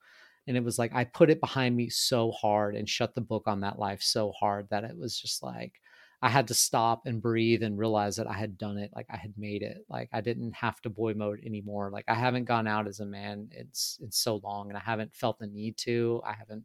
And 0.47 0.55
it 0.55 0.63
was 0.63 0.79
like 0.79 0.93
i 0.95 1.03
put 1.03 1.29
it 1.29 1.41
behind 1.41 1.75
me 1.75 1.89
so 1.89 2.31
hard 2.31 2.75
and 2.75 2.87
shut 2.87 3.15
the 3.15 3.21
book 3.21 3.43
on 3.47 3.61
that 3.61 3.79
life 3.79 4.01
so 4.01 4.31
hard 4.31 4.67
that 4.69 4.85
it 4.85 4.97
was 4.97 5.19
just 5.19 5.43
like 5.43 5.73
i 6.21 6.29
had 6.29 6.47
to 6.47 6.53
stop 6.53 7.01
and 7.05 7.21
breathe 7.21 7.63
and 7.63 7.77
realize 7.77 8.15
that 8.15 8.27
i 8.27 8.33
had 8.33 8.57
done 8.57 8.77
it 8.77 8.91
like 8.95 9.07
i 9.09 9.17
had 9.17 9.33
made 9.37 9.61
it. 9.61 9.79
Like 9.89 10.09
i 10.13 10.21
didn't 10.21 10.53
have 10.53 10.79
to 10.83 10.89
boy 10.89 11.15
mode 11.15 11.41
anymore. 11.45 11.89
Like 11.91 12.05
i 12.07 12.13
haven't 12.13 12.45
gone 12.45 12.67
out 12.67 12.87
as 12.87 13.01
a 13.01 13.05
man 13.05 13.49
it's 13.51 13.99
it's 14.01 14.19
so 14.19 14.39
long 14.43 14.69
and 14.69 14.77
i 14.77 14.81
haven't 14.81 15.13
felt 15.15 15.39
the 15.39 15.47
need 15.47 15.77
to. 15.79 16.21
I 16.25 16.33
haven't 16.33 16.63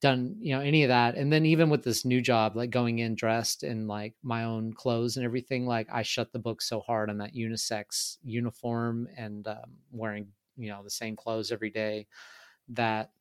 done 0.00 0.36
you 0.40 0.54
know 0.54 0.60
any 0.60 0.82
of 0.82 0.88
that. 0.88 1.16
And 1.16 1.32
then 1.32 1.46
even 1.46 1.70
with 1.70 1.82
this 1.84 2.04
new 2.04 2.20
job 2.20 2.56
like 2.56 2.70
going 2.70 2.98
in 2.98 3.14
dressed 3.14 3.62
in 3.64 3.86
like 3.86 4.14
my 4.22 4.44
own 4.44 4.72
clothes 4.74 5.16
and 5.16 5.24
everything 5.24 5.66
like 5.66 5.88
i 5.92 6.02
shut 6.02 6.32
the 6.32 6.38
book 6.38 6.60
so 6.62 6.80
hard 6.80 7.10
on 7.10 7.18
that 7.18 7.34
unisex 7.34 8.18
uniform 8.22 9.08
and 9.16 9.48
um, 9.48 9.78
wearing 9.90 10.32
you 10.56 10.68
know 10.68 10.82
the 10.82 10.90
same 10.90 11.16
clothes 11.16 11.50
every 11.50 11.70
day 11.70 12.06
that 12.68 13.12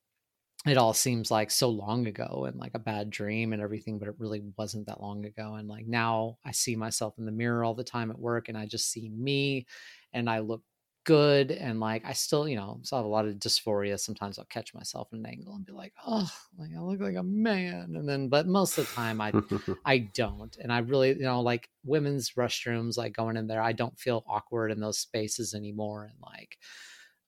it 0.65 0.77
all 0.77 0.93
seems 0.93 1.30
like 1.30 1.52
so 1.52 1.69
long 1.69 2.07
ago 2.07 2.45
and 2.47 2.57
like 2.60 2.73
a 2.73 2.80
bad 2.80 3.10
dream 3.11 3.53
and 3.53 3.61
everything 3.61 3.99
but 3.99 4.07
it 4.07 4.15
really 4.18 4.41
wasn't 4.57 4.88
that 4.88 5.02
long 5.02 5.26
ago. 5.26 5.56
And 5.56 5.68
like 5.68 5.85
now 5.88 6.38
i 6.45 6.52
see 6.52 6.76
myself 6.76 7.18
in 7.18 7.26
the 7.26 7.31
mirror 7.31 7.64
all 7.64 7.76
the 7.76 7.84
time 7.84 8.11
at 8.11 8.19
work 8.19 8.49
and 8.49 8.57
i 8.57 8.65
just 8.65 8.89
see 8.91 9.10
me 9.10 9.68
and 10.14 10.30
i 10.30 10.39
look 10.39 10.64
good 11.06 11.52
and 11.52 11.80
like 11.80 12.03
i 12.06 12.14
still 12.14 12.48
you 12.48 12.56
know 12.56 12.80
still 12.84 12.98
have 12.98 13.06
a 13.06 13.07
lot 13.10 13.26
of 13.26 13.36
dysphoria 13.36 13.99
sometimes 13.99 14.38
i'll 14.38 14.45
catch 14.45 14.73
myself 14.73 15.07
in 15.14 15.19
an 15.19 15.26
angle 15.26 15.56
and 15.56 15.65
be 15.65 15.72
like 15.72 15.94
oh 16.06 16.30
like 16.57 16.72
i 16.76 16.82
look 16.82 16.99
like 16.99 17.15
a 17.15 17.23
man 17.23 17.94
and 17.95 18.10
then 18.10 18.27
but 18.27 18.48
most 18.48 18.77
of 18.77 18.88
the 18.88 18.94
time 18.94 19.22
i 19.22 19.32
I 19.86 19.99
don't. 19.99 20.56
And 20.57 20.72
I 20.72 20.80
really, 20.80 21.10
you 21.10 21.23
know, 21.23 21.41
like 21.41 21.69
women's 21.84 22.32
restrooms, 22.32 22.98
like 22.98 23.14
going 23.14 23.38
in 23.38 23.48
there, 23.48 23.61
I 23.61 23.72
don't 23.72 23.98
feel 23.99 24.23
awkward 24.27 24.72
in 24.72 24.80
those 24.80 24.99
spaces 24.99 25.53
anymore. 25.53 26.06
And 26.11 26.19
like, 26.22 26.57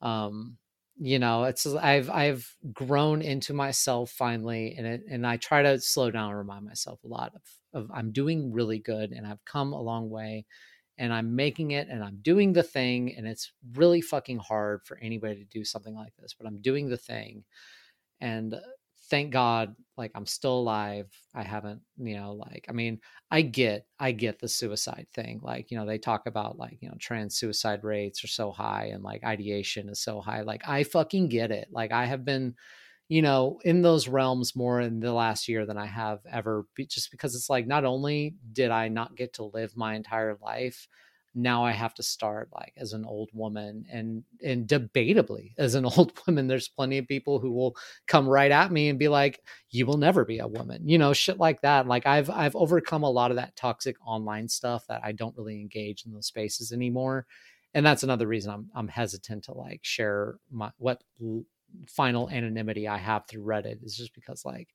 um, 0.02 0.58
you 0.99 1.20
know, 1.20 1.44
it's 1.44 1.66
I've 1.68 2.10
I've 2.10 2.56
grown 2.74 3.22
into 3.22 3.54
myself 3.54 4.12
finally, 4.12 4.76
and 4.78 4.88
it 4.88 5.04
and 5.10 5.28
I 5.28 5.38
try 5.38 5.62
to 5.62 5.80
slow 5.80 6.10
down 6.10 6.30
and 6.30 6.38
remind 6.38 6.66
myself 6.66 7.04
a 7.04 7.08
lot 7.08 7.34
of, 7.36 7.41
of 7.82 7.91
I'm 7.94 8.12
doing 8.12 8.52
really 8.52 8.80
good, 8.80 9.12
and 9.12 9.28
I've 9.28 9.44
come 9.45 9.74
a 9.74 9.82
long 9.82 10.10
way, 10.10 10.45
and 10.98 11.14
I'm 11.14 11.36
making 11.36 11.72
it, 11.72 11.88
and 11.90 12.03
I'm 12.03 12.18
doing 12.22 12.53
the 12.53 12.64
thing, 12.64 13.15
and 13.15 13.28
it's 13.28 13.52
really 13.74 14.02
fucking 14.02 14.40
hard 14.40 14.82
for 14.86 14.98
anybody 14.98 15.36
to 15.36 15.45
do 15.45 15.64
something 15.64 15.95
like 15.95 16.15
this, 16.18 16.34
but 16.34 16.48
I'm 16.48 16.61
doing 16.61 16.90
the 16.90 16.98
thing, 16.98 17.44
and 18.22 18.53
uh, 18.53 18.60
thank 19.10 19.32
god 19.32 19.74
like 19.95 20.11
i'm 20.15 20.26
still 20.26 20.60
alive. 20.60 21.10
I 21.34 21.44
haven't 21.44 21.82
you 21.98 22.15
know 22.18 22.34
like 22.34 22.65
i 22.69 22.72
mean 22.74 22.99
i 23.32 23.41
get 23.41 23.86
i 23.99 24.11
get 24.11 24.40
the 24.40 24.48
suicide 24.48 25.07
thing 25.14 25.40
like 25.44 25.72
you 25.72 25.78
know 25.78 25.86
they 25.86 25.98
talk 25.98 26.28
about 26.28 26.57
like 26.57 26.78
you 26.82 26.90
know 26.90 26.95
trans 26.99 27.38
suicide 27.38 27.84
rates 27.84 28.24
are 28.24 28.28
so 28.28 28.52
high 28.52 28.90
and 28.94 29.03
like 29.03 29.24
ideation 29.24 29.90
is 29.90 30.02
so 30.02 30.19
high 30.19 30.41
like 30.41 30.68
i 30.68 30.84
fucking 30.84 31.30
get 31.30 31.52
it 31.52 31.69
like 31.72 31.91
i 31.91 32.06
have 32.06 32.26
been 32.26 32.56
you 33.08 33.22
know 33.22 33.60
in 33.64 33.82
those 33.82 34.08
realms 34.08 34.56
more 34.56 34.82
in 34.82 35.00
the 35.00 35.14
last 35.14 35.48
year 35.48 35.66
than 35.66 35.78
i 35.78 35.86
have 35.86 36.20
ever 36.32 36.66
just 36.88 37.12
because 37.12 37.36
it's 37.36 37.50
like 37.50 37.68
not 37.68 37.86
only 37.86 38.36
did 38.52 38.72
i 38.72 38.88
not 38.88 39.16
get 39.16 39.34
to 39.34 39.44
live 39.44 39.76
my 39.76 39.96
entire 39.96 40.38
life 40.42 40.88
now 41.38 41.64
I 41.64 41.72
have 41.72 41.94
to 41.96 42.04
start 42.04 42.50
like 42.52 42.74
as 42.78 42.94
an 42.94 43.06
old 43.06 43.30
woman 43.32 43.86
and 43.92 44.24
and 44.44 44.68
debatably 44.68 45.54
as 45.58 45.76
an 45.76 45.86
old 45.98 46.12
woman 46.26 46.48
there's 46.48 46.68
plenty 46.68 46.98
of 46.98 47.08
people 47.08 47.40
who 47.40 47.52
will 47.52 47.76
come 48.08 48.28
right 48.28 48.52
at 48.52 48.72
me 48.72 48.90
and 48.90 48.98
be 48.98 49.08
like 49.08 49.40
you 49.70 49.86
will 49.86 49.98
never 49.98 50.26
be 50.26 50.40
a 50.40 50.48
woman 50.48 50.90
you 50.90 50.98
know 50.98 51.14
shit 51.14 51.38
like 51.38 51.62
that 51.62 51.88
like 51.88 52.08
I've 52.08 52.30
I've 52.30 52.56
overcome 52.56 53.04
a 53.04 53.10
lot 53.10 53.32
of 53.32 53.38
that 53.38 53.56
toxic 53.56 53.96
online 54.06 54.50
stuff 54.50 54.86
that 54.88 55.02
I 55.04 55.12
don't 55.12 55.38
really 55.38 55.62
engage 55.62 56.06
in 56.06 56.12
those 56.12 56.26
spaces 56.26 56.72
anymore 56.72 57.28
and 57.74 57.86
that's 57.86 58.04
another 58.04 58.26
reason 58.26 58.52
I'm 58.52 58.70
I'm 58.74 58.88
hesitant 58.88 59.44
to 59.46 59.54
like 59.54 59.82
share 59.84 60.36
my 60.52 60.72
what 60.78 61.04
final 61.88 62.30
anonymity 62.30 62.88
I 62.88 62.98
have 62.98 63.27
through 63.27 63.44
Reddit 63.44 63.84
is 63.84 63.95
just 63.95 64.14
because 64.14 64.45
like 64.45 64.69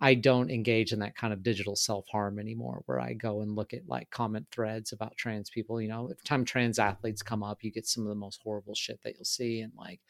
I 0.00 0.14
don't 0.14 0.50
engage 0.50 0.92
in 0.92 1.00
that 1.00 1.16
kind 1.16 1.32
of 1.32 1.42
digital 1.42 1.74
self 1.74 2.06
harm 2.08 2.38
anymore, 2.38 2.82
where 2.86 3.00
I 3.00 3.14
go 3.14 3.40
and 3.40 3.56
look 3.56 3.74
at 3.74 3.88
like 3.88 4.10
comment 4.10 4.46
threads 4.52 4.92
about 4.92 5.16
trans 5.16 5.50
people. 5.50 5.80
You 5.80 5.88
know, 5.88 6.04
every 6.04 6.16
time 6.24 6.44
trans 6.44 6.78
athletes 6.78 7.22
come 7.22 7.42
up, 7.42 7.58
you 7.62 7.72
get 7.72 7.86
some 7.86 8.04
of 8.04 8.08
the 8.08 8.14
most 8.14 8.40
horrible 8.42 8.74
shit 8.74 9.02
that 9.02 9.14
you'll 9.14 9.24
see. 9.24 9.60
And 9.60 9.72
like, 9.76 10.00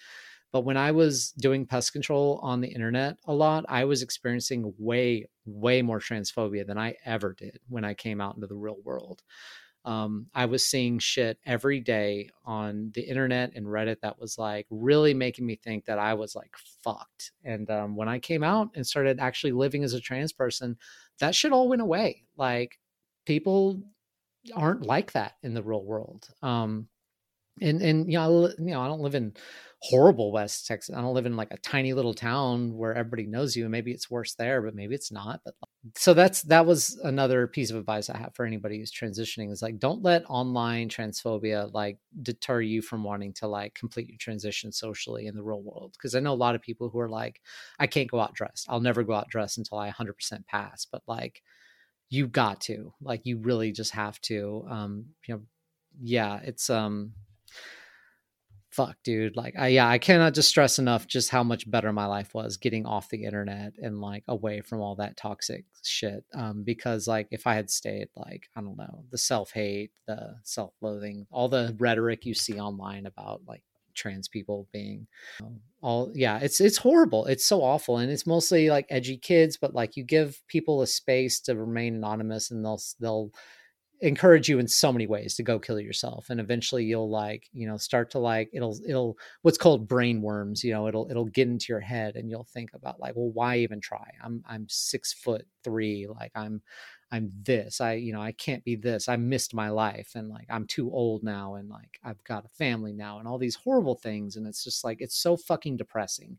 but 0.52 0.64
when 0.64 0.76
I 0.76 0.92
was 0.92 1.32
doing 1.32 1.66
pest 1.66 1.92
control 1.92 2.38
on 2.42 2.60
the 2.60 2.68
internet 2.68 3.16
a 3.26 3.32
lot, 3.32 3.64
I 3.68 3.84
was 3.84 4.02
experiencing 4.02 4.74
way, 4.78 5.26
way 5.46 5.80
more 5.80 6.00
transphobia 6.00 6.66
than 6.66 6.78
I 6.78 6.96
ever 7.04 7.34
did 7.34 7.58
when 7.68 7.84
I 7.84 7.94
came 7.94 8.20
out 8.20 8.34
into 8.34 8.46
the 8.46 8.56
real 8.56 8.78
world. 8.84 9.22
Um, 9.88 10.26
I 10.34 10.44
was 10.44 10.66
seeing 10.66 10.98
shit 10.98 11.38
every 11.46 11.80
day 11.80 12.28
on 12.44 12.92
the 12.94 13.00
internet 13.00 13.52
and 13.54 13.64
Reddit 13.64 13.96
that 14.02 14.20
was 14.20 14.36
like 14.36 14.66
really 14.68 15.14
making 15.14 15.46
me 15.46 15.56
think 15.56 15.86
that 15.86 15.98
I 15.98 16.12
was 16.12 16.34
like 16.34 16.54
fucked. 16.84 17.32
And 17.42 17.70
um, 17.70 17.96
when 17.96 18.06
I 18.06 18.18
came 18.18 18.44
out 18.44 18.68
and 18.74 18.86
started 18.86 19.18
actually 19.18 19.52
living 19.52 19.82
as 19.84 19.94
a 19.94 20.00
trans 20.00 20.30
person, 20.30 20.76
that 21.20 21.34
shit 21.34 21.52
all 21.52 21.70
went 21.70 21.80
away. 21.80 22.24
Like 22.36 22.78
people 23.24 23.82
aren't 24.54 24.84
like 24.84 25.12
that 25.12 25.36
in 25.42 25.54
the 25.54 25.62
real 25.62 25.82
world. 25.82 26.28
Um, 26.42 26.86
and 27.62 27.80
and 27.80 28.12
you 28.12 28.18
know, 28.18 28.44
I, 28.44 28.50
you 28.58 28.70
know, 28.72 28.82
I 28.82 28.88
don't 28.88 29.00
live 29.00 29.14
in 29.14 29.32
horrible 29.80 30.32
West 30.32 30.66
Texas. 30.66 30.94
I 30.94 31.00
don't 31.00 31.14
live 31.14 31.26
in 31.26 31.36
like 31.36 31.52
a 31.52 31.58
tiny 31.58 31.92
little 31.92 32.14
town 32.14 32.76
where 32.76 32.94
everybody 32.94 33.26
knows 33.26 33.56
you, 33.56 33.64
and 33.64 33.70
maybe 33.72 33.92
it's 33.92 34.10
worse 34.10 34.34
there, 34.34 34.60
but 34.60 34.74
maybe 34.74 34.94
it's 34.94 35.12
not. 35.12 35.40
But 35.44 35.54
so 35.94 36.14
that's 36.14 36.42
that 36.42 36.66
was 36.66 36.98
another 37.04 37.46
piece 37.46 37.70
of 37.70 37.76
advice 37.76 38.10
I 38.10 38.18
have 38.18 38.34
for 38.34 38.44
anybody 38.44 38.78
who's 38.78 38.92
transitioning 38.92 39.52
is 39.52 39.62
like 39.62 39.78
don't 39.78 40.02
let 40.02 40.24
online 40.28 40.88
transphobia 40.88 41.72
like 41.72 41.98
deter 42.22 42.60
you 42.60 42.82
from 42.82 43.04
wanting 43.04 43.32
to 43.34 43.46
like 43.46 43.74
complete 43.74 44.08
your 44.08 44.18
transition 44.18 44.72
socially 44.72 45.26
in 45.26 45.36
the 45.36 45.42
real 45.42 45.62
world. 45.62 45.92
Because 45.92 46.14
I 46.14 46.20
know 46.20 46.32
a 46.32 46.34
lot 46.34 46.56
of 46.56 46.62
people 46.62 46.88
who 46.88 46.98
are 46.98 47.08
like, 47.08 47.40
I 47.78 47.86
can't 47.86 48.10
go 48.10 48.20
out 48.20 48.34
dressed. 48.34 48.66
I'll 48.68 48.80
never 48.80 49.04
go 49.04 49.14
out 49.14 49.28
dressed 49.28 49.58
until 49.58 49.78
I 49.78 49.90
100% 49.90 50.46
pass. 50.46 50.86
But 50.90 51.02
like, 51.06 51.42
you 52.10 52.26
got 52.26 52.60
to 52.62 52.92
like, 53.00 53.26
you 53.26 53.38
really 53.38 53.70
just 53.72 53.92
have 53.92 54.20
to. 54.22 54.66
Um, 54.68 55.06
you 55.26 55.34
know, 55.34 55.42
yeah, 56.00 56.40
it's 56.42 56.70
um 56.70 57.12
fuck 58.78 58.96
dude. 59.02 59.36
Like 59.36 59.54
i 59.58 59.68
yeah 59.68 59.88
i 59.88 59.98
cannot 59.98 60.34
just 60.34 60.48
stress 60.48 60.78
enough 60.78 61.08
just 61.08 61.30
how 61.30 61.42
much 61.42 61.68
better 61.68 61.92
my 61.92 62.06
life 62.06 62.32
was 62.32 62.56
getting 62.56 62.86
off 62.86 63.08
the 63.08 63.24
internet 63.24 63.72
and 63.82 64.00
like 64.00 64.22
away 64.28 64.60
from 64.60 64.80
all 64.80 64.94
that 64.96 65.16
toxic 65.16 65.64
shit 65.82 66.24
um 66.32 66.62
because 66.62 67.08
like 67.08 67.26
if 67.32 67.44
i 67.46 67.54
had 67.54 67.70
stayed 67.70 68.08
like 68.14 68.44
i 68.56 68.60
don't 68.60 68.76
know 68.76 69.02
the 69.10 69.18
self-hate 69.18 69.90
the 70.06 70.36
self-loathing 70.44 71.26
all 71.32 71.48
the 71.48 71.74
rhetoric 71.80 72.24
you 72.24 72.34
see 72.34 72.60
online 72.60 73.06
about 73.06 73.40
like 73.48 73.62
trans 73.94 74.28
people 74.28 74.68
being 74.72 75.08
know, 75.40 75.52
all 75.82 76.12
yeah 76.14 76.38
it's 76.38 76.60
it's 76.60 76.78
horrible. 76.78 77.26
It's 77.26 77.44
so 77.44 77.62
awful 77.62 77.98
and 77.98 78.12
it's 78.12 78.28
mostly 78.28 78.70
like 78.70 78.86
edgy 78.90 79.16
kids 79.16 79.56
but 79.56 79.74
like 79.74 79.96
you 79.96 80.04
give 80.04 80.40
people 80.46 80.82
a 80.82 80.86
space 80.86 81.40
to 81.40 81.56
remain 81.56 81.96
anonymous 81.96 82.52
and 82.52 82.64
they'll 82.64 82.80
they'll 83.00 83.32
encourage 84.00 84.48
you 84.48 84.58
in 84.58 84.68
so 84.68 84.92
many 84.92 85.06
ways 85.06 85.34
to 85.34 85.42
go 85.42 85.58
kill 85.58 85.80
yourself 85.80 86.30
and 86.30 86.40
eventually 86.40 86.84
you'll 86.84 87.10
like 87.10 87.48
you 87.52 87.66
know 87.66 87.76
start 87.76 88.10
to 88.10 88.18
like 88.18 88.48
it'll 88.52 88.78
it'll 88.86 89.16
what's 89.42 89.58
called 89.58 89.88
brain 89.88 90.22
worms 90.22 90.62
you 90.62 90.72
know 90.72 90.86
it'll 90.86 91.10
it'll 91.10 91.24
get 91.24 91.48
into 91.48 91.66
your 91.68 91.80
head 91.80 92.14
and 92.14 92.30
you'll 92.30 92.46
think 92.52 92.70
about 92.74 93.00
like 93.00 93.16
well 93.16 93.30
why 93.30 93.56
even 93.58 93.80
try? 93.80 94.08
I'm 94.22 94.42
i'm 94.48 94.66
six 94.68 95.12
foot 95.12 95.46
three 95.64 96.06
like 96.06 96.30
i'm 96.36 96.62
i'm 97.10 97.32
this 97.42 97.80
i 97.80 97.94
you 97.94 98.12
know 98.12 98.20
i 98.20 98.32
can't 98.32 98.64
be 98.64 98.76
this 98.76 99.08
i 99.08 99.16
missed 99.16 99.54
my 99.54 99.70
life 99.70 100.12
and 100.14 100.28
like 100.28 100.46
i'm 100.50 100.66
too 100.66 100.90
old 100.92 101.24
now 101.24 101.54
and 101.54 101.68
like 101.68 101.98
i've 102.04 102.22
got 102.24 102.44
a 102.44 102.48
family 102.48 102.92
now 102.92 103.18
and 103.18 103.26
all 103.26 103.38
these 103.38 103.56
horrible 103.56 103.96
things 103.96 104.36
and 104.36 104.46
it's 104.46 104.62
just 104.62 104.84
like 104.84 105.00
it's 105.00 105.16
so 105.16 105.36
fucking 105.36 105.76
depressing 105.76 106.38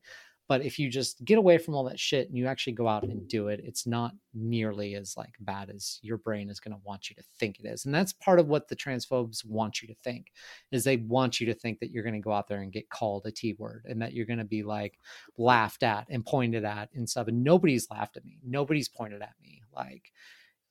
but 0.49 0.65
if 0.65 0.79
you 0.79 0.89
just 0.89 1.23
get 1.23 1.37
away 1.37 1.59
from 1.59 1.75
all 1.75 1.83
that 1.85 1.99
shit 1.99 2.27
and 2.27 2.37
you 2.37 2.47
actually 2.47 2.73
go 2.73 2.87
out 2.87 3.03
and 3.03 3.27
do 3.29 3.47
it 3.47 3.61
it's 3.63 3.87
not 3.87 4.11
nearly 4.33 4.95
as 4.95 5.15
like 5.15 5.35
bad 5.39 5.69
as 5.69 5.99
your 6.01 6.17
brain 6.17 6.49
is 6.49 6.59
going 6.59 6.73
to 6.73 6.81
want 6.83 7.09
you 7.09 7.15
to 7.15 7.23
think 7.39 7.59
it 7.59 7.67
is 7.67 7.85
and 7.85 7.95
that's 7.95 8.11
part 8.13 8.39
of 8.39 8.47
what 8.47 8.67
the 8.67 8.75
transphobes 8.75 9.45
want 9.45 9.81
you 9.81 9.87
to 9.87 9.95
think 10.03 10.33
is 10.71 10.83
they 10.83 10.97
want 10.97 11.39
you 11.39 11.45
to 11.45 11.53
think 11.53 11.79
that 11.79 11.91
you're 11.91 12.03
going 12.03 12.13
to 12.13 12.19
go 12.19 12.33
out 12.33 12.47
there 12.49 12.61
and 12.61 12.73
get 12.73 12.89
called 12.89 13.25
a 13.25 13.31
t 13.31 13.55
word 13.57 13.85
and 13.87 14.01
that 14.01 14.11
you're 14.11 14.25
going 14.25 14.39
to 14.39 14.43
be 14.43 14.63
like 14.63 14.99
laughed 15.37 15.83
at 15.83 16.05
and 16.09 16.25
pointed 16.25 16.65
at 16.65 16.89
and 16.93 17.09
stuff 17.09 17.27
and 17.27 17.43
nobody's 17.43 17.89
laughed 17.89 18.17
at 18.17 18.25
me 18.25 18.39
nobody's 18.43 18.89
pointed 18.89 19.21
at 19.21 19.35
me 19.41 19.61
like 19.73 20.11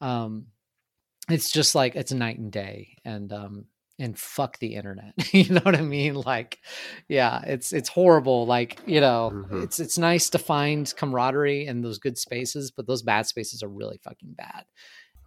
um 0.01 0.47
it's 1.31 1.51
just 1.51 1.75
like 1.75 1.95
it's 1.95 2.13
night 2.13 2.39
and 2.39 2.53
day 2.53 2.97
and 3.05 3.33
um 3.33 3.65
and 3.99 4.19
fuck 4.19 4.59
the 4.59 4.75
internet 4.75 5.13
you 5.35 5.49
know 5.53 5.61
what 5.63 5.75
i 5.77 5.81
mean 5.83 6.15
like 6.15 6.59
yeah 7.09 7.43
it's 7.47 7.73
it's 7.73 7.89
horrible 7.89 8.47
like 8.47 8.81
you 8.87 9.01
know 9.01 9.31
Mhm. 9.35 9.63
it's 9.65 9.81
it's 9.81 9.99
nice 9.99 10.31
to 10.31 10.39
find 10.39 10.93
camaraderie 10.97 11.67
in 11.67 11.83
those 11.83 11.99
good 11.99 12.17
spaces 12.19 12.71
but 12.71 12.87
those 12.87 13.03
bad 13.03 13.27
spaces 13.27 13.63
are 13.63 13.69
really 13.69 13.99
fucking 14.05 14.33
bad 14.35 14.65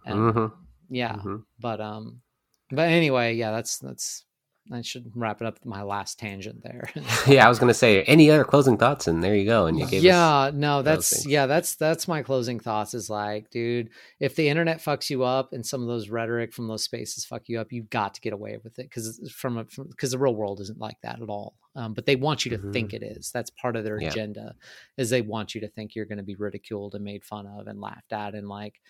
and 0.06 0.18
Mhm. 0.34 0.52
yeah 0.88 1.16
Mhm. 1.16 1.44
but 1.60 1.80
um 1.80 2.22
but 2.70 2.88
anyway 2.88 3.34
yeah 3.34 3.50
that's 3.50 3.78
that's 3.78 4.24
i 4.70 4.80
should 4.80 5.10
wrap 5.16 5.40
it 5.40 5.46
up 5.46 5.54
with 5.54 5.66
my 5.66 5.82
last 5.82 6.18
tangent 6.18 6.62
there. 6.62 6.88
Yeah, 7.26 7.46
I 7.46 7.48
was 7.48 7.58
gonna 7.58 7.74
say 7.74 8.02
any 8.04 8.30
other 8.30 8.44
closing 8.44 8.76
thoughts, 8.76 9.06
and 9.08 9.22
there 9.22 9.34
you 9.34 9.44
go. 9.44 9.66
And 9.66 9.78
you 9.78 9.86
gave 9.86 10.00
us 10.00 10.04
yeah 10.04 10.50
no 10.54 10.82
that's 10.82 11.26
yeah 11.26 11.46
that's 11.46 11.74
that's 11.74 12.06
my 12.06 12.22
closing 12.22 12.60
thoughts 12.60 12.94
is 12.94 13.10
like 13.10 13.50
dude 13.50 13.90
if 14.20 14.36
the 14.36 14.48
internet 14.48 14.78
fucks 14.78 15.10
you 15.10 15.24
up 15.24 15.52
and 15.52 15.64
some 15.66 15.82
of 15.82 15.88
those 15.88 16.08
rhetoric 16.08 16.52
from 16.52 16.68
those 16.68 16.84
spaces 16.84 17.24
fuck 17.24 17.48
you 17.48 17.58
up 17.60 17.72
you've 17.72 17.90
got 17.90 18.14
to 18.14 18.20
get 18.20 18.32
away 18.32 18.58
with 18.62 18.78
it 18.78 18.88
because 18.88 19.32
from 19.34 19.58
a 19.58 19.64
because 19.88 20.12
the 20.12 20.18
real 20.18 20.34
world 20.34 20.60
isn't 20.60 20.78
like 20.78 21.00
that 21.02 21.20
at 21.20 21.28
all. 21.28 21.54
Um, 21.74 21.94
but 21.94 22.04
they 22.04 22.16
want 22.16 22.44
you 22.44 22.50
to 22.56 22.70
think 22.70 22.92
it 22.92 23.02
is. 23.02 23.30
That's 23.32 23.48
part 23.50 23.76
of 23.76 23.84
their 23.84 23.98
Yeah. 23.98 24.08
agenda 24.08 24.54
is 24.98 25.08
they 25.08 25.22
want 25.22 25.54
you 25.54 25.60
to 25.62 25.68
think 25.68 25.94
you're 25.94 26.04
going 26.04 26.18
to 26.18 26.22
be 26.24 26.34
ridiculed 26.34 26.94
and 26.94 27.02
made 27.02 27.24
fun 27.24 27.46
of 27.46 27.66
and 27.66 27.80
laughed 27.80 28.12
at 28.12 28.34
and 28.34 28.46
like 28.46 28.80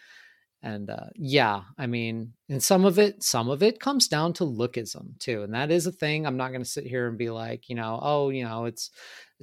and 0.63 0.91
uh, 0.91 1.07
yeah 1.17 1.63
i 1.79 1.87
mean 1.87 2.33
and 2.49 2.63
some 2.63 2.85
of 2.85 2.99
it 2.99 3.23
some 3.23 3.49
of 3.49 3.63
it 3.63 3.81
comes 3.81 4.09
down 4.09 4.33
to 4.33 4.45
lookism 4.45 5.19
too 5.19 5.43
and 5.43 5.55
that 5.55 5.71
is 5.71 5.87
a 5.87 5.93
thing. 5.93 6.27
I'm 6.27 6.37
not 6.37 6.51
going 6.51 6.63
to 6.63 6.69
sit 6.69 6.87
here 6.87 7.09
and 7.09 7.19
be 7.19 7.31
like 7.31 7.69
you 7.69 7.77
know 7.77 7.99
oh 8.03 8.31
you 8.31 8.45
know 8.45 8.65
it's 8.67 8.91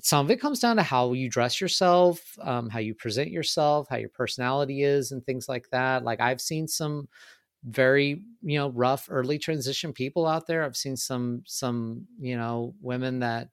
some 0.01 0.25
of 0.25 0.31
it 0.31 0.39
comes 0.39 0.59
down 0.59 0.77
to 0.77 0.83
how 0.83 1.13
you 1.13 1.29
dress 1.29 1.59
yourself 1.59 2.21
um, 2.41 2.69
how 2.69 2.79
you 2.79 2.93
present 2.95 3.31
yourself 3.31 3.87
how 3.89 3.97
your 3.97 4.09
personality 4.09 4.83
is 4.83 5.11
and 5.11 5.25
things 5.25 5.49
like 5.49 5.69
that. 5.71 6.03
Like 6.03 6.21
i've 6.21 6.41
seen 6.41 6.67
some 6.67 7.07
very 7.65 8.21
you 8.41 8.57
know 8.57 8.69
rough 8.69 9.07
early 9.09 9.37
transition 9.37 9.91
people 9.93 10.25
out 10.25 10.47
there. 10.47 10.63
I've 10.63 10.77
seen 10.77 10.95
some 10.95 11.43
some 11.45 12.05
you 12.19 12.37
know 12.37 12.73
women 12.81 13.19
that 13.19 13.49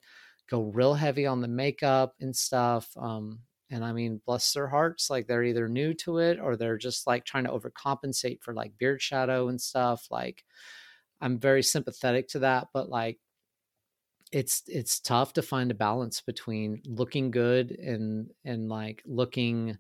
go 0.49 0.63
real 0.63 0.95
heavy 0.95 1.27
on 1.27 1.41
the 1.41 1.49
makeup 1.49 2.15
and 2.21 2.35
stuff 2.35 2.89
um 2.97 3.41
and 3.71 3.85
i 3.85 3.93
mean 3.93 4.21
bless 4.27 4.53
their 4.53 4.69
hearts 4.69 5.11
like 5.11 5.27
they're 5.27 5.45
either 5.45 5.69
new 5.69 5.93
to 5.95 6.19
it 6.19 6.39
or 6.41 6.57
they're 6.57 6.79
just 6.79 7.07
like 7.07 7.25
trying 7.25 7.45
to 7.45 7.51
overcompensate 7.51 8.43
for 8.43 8.55
like 8.55 8.73
beard 8.79 9.01
shadow 9.01 9.49
and 9.49 9.61
stuff 9.61 10.07
like 10.11 10.45
i'm 11.21 11.39
very 11.39 11.63
sympathetic 11.63 12.29
to 12.29 12.41
that 12.41 12.69
but 12.73 12.89
like 12.89 13.19
it's 14.33 14.63
it's 14.67 15.01
tough 15.01 15.33
to 15.33 15.43
find 15.43 15.71
a 15.71 15.75
balance 15.75 16.21
between 16.21 16.83
looking 16.87 17.31
good 17.31 17.71
and 17.71 18.31
and 18.45 18.69
like 18.69 19.03
looking 19.07 19.79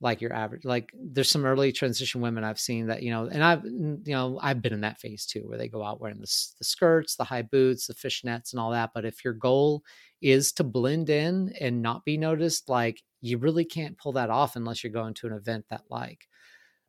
like 0.00 0.20
your 0.20 0.32
average 0.32 0.64
like 0.64 0.90
there's 0.94 1.30
some 1.30 1.46
early 1.46 1.70
transition 1.70 2.20
women 2.20 2.44
i've 2.44 2.58
seen 2.58 2.88
that 2.88 3.02
you 3.02 3.10
know 3.10 3.26
and 3.26 3.42
i've 3.44 3.64
you 3.64 4.00
know 4.06 4.38
i've 4.42 4.60
been 4.60 4.72
in 4.72 4.80
that 4.80 4.98
phase 4.98 5.24
too 5.24 5.42
where 5.46 5.56
they 5.56 5.68
go 5.68 5.82
out 5.82 6.00
wearing 6.00 6.18
the, 6.18 6.26
the 6.58 6.64
skirts 6.64 7.16
the 7.16 7.24
high 7.24 7.42
boots 7.42 7.86
the 7.86 7.94
fishnets 7.94 8.52
and 8.52 8.60
all 8.60 8.70
that 8.70 8.90
but 8.94 9.04
if 9.04 9.24
your 9.24 9.32
goal 9.32 9.82
is 10.20 10.52
to 10.52 10.64
blend 10.64 11.08
in 11.10 11.52
and 11.60 11.80
not 11.80 12.04
be 12.04 12.16
noticed 12.18 12.68
like 12.68 13.02
you 13.24 13.38
really 13.38 13.64
can't 13.64 13.98
pull 13.98 14.12
that 14.12 14.30
off 14.30 14.56
unless 14.56 14.84
you're 14.84 14.92
going 14.92 15.14
to 15.14 15.26
an 15.26 15.32
event 15.32 15.64
that 15.70 15.82
like 15.88 16.28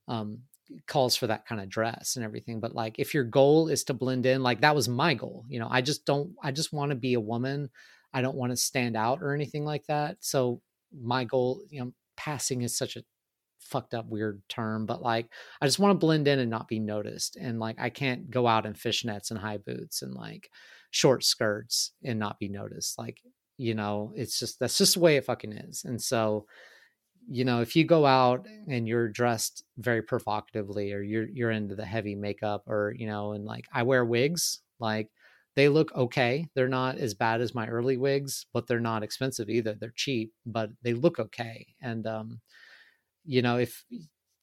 um 0.07 0.39
calls 0.87 1.15
for 1.15 1.27
that 1.27 1.45
kind 1.45 1.61
of 1.61 1.69
dress 1.69 2.15
and 2.15 2.25
everything 2.25 2.59
but 2.59 2.73
like 2.73 2.97
if 2.97 3.13
your 3.13 3.23
goal 3.23 3.67
is 3.67 3.83
to 3.83 3.93
blend 3.93 4.25
in 4.25 4.41
like 4.43 4.61
that 4.61 4.75
was 4.75 4.89
my 4.89 5.13
goal 5.13 5.45
you 5.47 5.59
know 5.59 5.67
i 5.69 5.81
just 5.81 6.05
don't 6.05 6.31
i 6.43 6.51
just 6.51 6.73
want 6.73 6.89
to 6.89 6.95
be 6.95 7.13
a 7.13 7.19
woman 7.19 7.69
i 8.13 8.21
don't 8.21 8.35
want 8.35 8.51
to 8.51 8.57
stand 8.57 8.97
out 8.97 9.21
or 9.21 9.33
anything 9.33 9.63
like 9.63 9.85
that 9.87 10.17
so 10.19 10.59
my 11.01 11.23
goal 11.23 11.61
you 11.69 11.79
know 11.79 11.93
passing 12.17 12.63
is 12.63 12.77
such 12.77 12.95
a 12.95 13.03
fucked 13.59 13.93
up 13.93 14.07
weird 14.07 14.41
term 14.49 14.85
but 14.85 15.01
like 15.01 15.27
i 15.61 15.65
just 15.65 15.79
want 15.79 15.91
to 15.91 16.05
blend 16.05 16.27
in 16.27 16.39
and 16.39 16.51
not 16.51 16.67
be 16.67 16.79
noticed 16.79 17.35
and 17.35 17.59
like 17.59 17.75
i 17.79 17.89
can't 17.89 18.29
go 18.29 18.47
out 18.47 18.65
in 18.65 18.73
fishnets 18.73 19.31
and 19.31 19.39
high 19.39 19.57
boots 19.57 20.01
and 20.01 20.13
like 20.13 20.49
short 20.91 21.23
skirts 21.23 21.91
and 22.03 22.19
not 22.19 22.39
be 22.39 22.47
noticed 22.47 22.97
like 22.97 23.19
you 23.57 23.75
know 23.75 24.11
it's 24.15 24.39
just 24.39 24.59
that's 24.59 24.77
just 24.77 24.95
the 24.95 24.99
way 24.99 25.17
it 25.17 25.25
fucking 25.25 25.53
is. 25.53 25.83
And 25.85 26.01
so 26.01 26.47
you 27.27 27.43
know 27.45 27.61
if 27.61 27.75
you 27.75 27.83
go 27.85 28.05
out 28.05 28.45
and 28.67 28.87
you're 28.87 29.09
dressed 29.09 29.63
very 29.77 30.01
provocatively 30.01 30.93
or 30.93 31.01
you're 31.01 31.27
you're 31.27 31.51
into 31.51 31.75
the 31.75 31.85
heavy 31.85 32.15
makeup 32.15 32.63
or 32.67 32.93
you 32.97 33.07
know 33.07 33.31
and 33.33 33.45
like 33.45 33.65
i 33.73 33.81
wear 33.83 34.05
wigs 34.05 34.61
like 34.79 35.09
they 35.55 35.69
look 35.69 35.93
okay. 35.95 36.49
They're 36.53 36.67
not 36.67 36.97
as 36.97 37.13
bad 37.13 37.39
as 37.39 37.55
my 37.55 37.67
early 37.67 37.97
wigs 37.97 38.45
but 38.53 38.67
they're 38.67 38.79
not 38.81 39.03
expensive 39.03 39.49
either. 39.49 39.73
They're 39.73 39.93
cheap 39.95 40.33
but 40.45 40.69
they 40.83 40.93
look 40.93 41.19
okay. 41.19 41.67
And 41.81 42.05
um 42.07 42.41
you 43.25 43.41
know 43.41 43.57
if 43.57 43.83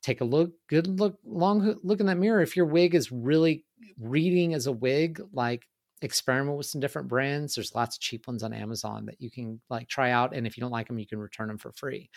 take 0.03 0.21
a 0.21 0.25
look 0.25 0.53
good 0.69 0.87
look 1.01 1.19
long 1.25 1.79
look 1.83 2.01
in 2.01 2.07
that 2.07 2.19
mirror. 2.19 2.43
If 2.43 2.57
your 2.57 2.67
wig 2.67 2.95
is 2.95 3.13
really 3.13 3.65
reading 3.99 4.55
as 4.55 4.67
a 4.67 4.73
wig 4.73 5.21
like 5.33 5.65
experiment 6.03 6.57
with 6.57 6.67
some 6.67 6.81
different 6.81 7.09
brands 7.09 7.55
there's 7.55 7.75
lots 7.75 7.97
of 7.97 8.01
cheap 8.01 8.27
ones 8.27 8.43
on 8.43 8.53
amazon 8.53 9.07
that 9.07 9.21
you 9.21 9.31
can 9.31 9.61
like 9.71 9.89
try 9.89 10.11
out 10.11 10.35
and 10.35 10.47
if 10.47 10.57
you 10.57 10.61
don't 10.61 10.71
like 10.71 10.89
them 10.89 10.99
you 10.99 11.07
can 11.07 11.19
return 11.19 11.49
them 11.49 11.59
for 11.59 11.73
free. 11.73 12.11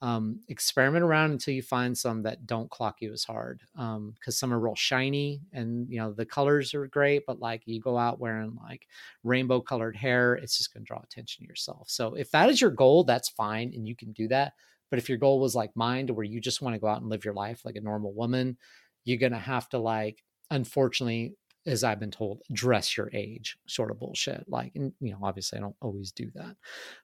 Um, 0.00 0.42
experiment 0.46 1.02
around 1.02 1.32
until 1.32 1.54
you 1.54 1.62
find 1.62 1.98
some 1.98 2.22
that 2.22 2.46
don't 2.46 2.70
clock 2.70 2.98
you 3.00 3.12
as 3.12 3.24
hard 3.24 3.62
um 3.74 4.12
because 4.14 4.38
some 4.38 4.54
are 4.54 4.60
real 4.60 4.76
shiny 4.76 5.40
and 5.52 5.90
you 5.90 5.98
know 5.98 6.12
the 6.12 6.24
colors 6.24 6.72
are 6.72 6.86
great 6.86 7.24
but 7.26 7.40
like 7.40 7.62
you 7.66 7.80
go 7.80 7.98
out 7.98 8.20
wearing 8.20 8.56
like 8.62 8.86
rainbow 9.24 9.60
colored 9.60 9.96
hair 9.96 10.34
it's 10.34 10.56
just 10.56 10.72
going 10.72 10.84
to 10.84 10.86
draw 10.86 11.00
attention 11.00 11.42
to 11.42 11.48
yourself. 11.48 11.90
So 11.90 12.14
if 12.14 12.30
that 12.30 12.48
is 12.48 12.60
your 12.60 12.70
goal 12.70 13.02
that's 13.02 13.28
fine 13.30 13.72
and 13.74 13.88
you 13.88 13.96
can 13.96 14.12
do 14.12 14.28
that 14.28 14.52
but 14.88 15.00
if 15.00 15.08
your 15.08 15.18
goal 15.18 15.40
was 15.40 15.56
like 15.56 15.72
mine 15.74 16.06
to 16.06 16.14
where 16.14 16.24
you 16.24 16.40
just 16.40 16.62
want 16.62 16.74
to 16.74 16.80
go 16.80 16.86
out 16.86 17.00
and 17.00 17.10
live 17.10 17.24
your 17.24 17.34
life 17.34 17.64
like 17.64 17.74
a 17.74 17.80
normal 17.80 18.12
woman 18.14 18.56
you're 19.04 19.18
going 19.18 19.32
to 19.32 19.38
have 19.38 19.68
to 19.70 19.78
like 19.78 20.22
unfortunately 20.52 21.34
as 21.66 21.84
i've 21.84 22.00
been 22.00 22.10
told 22.10 22.42
dress 22.52 22.96
your 22.96 23.10
age 23.12 23.56
sort 23.66 23.90
of 23.90 23.98
bullshit 23.98 24.44
like 24.48 24.72
and 24.74 24.92
you 25.00 25.12
know 25.12 25.18
obviously 25.22 25.58
i 25.58 25.60
don't 25.60 25.76
always 25.82 26.12
do 26.12 26.30
that 26.34 26.56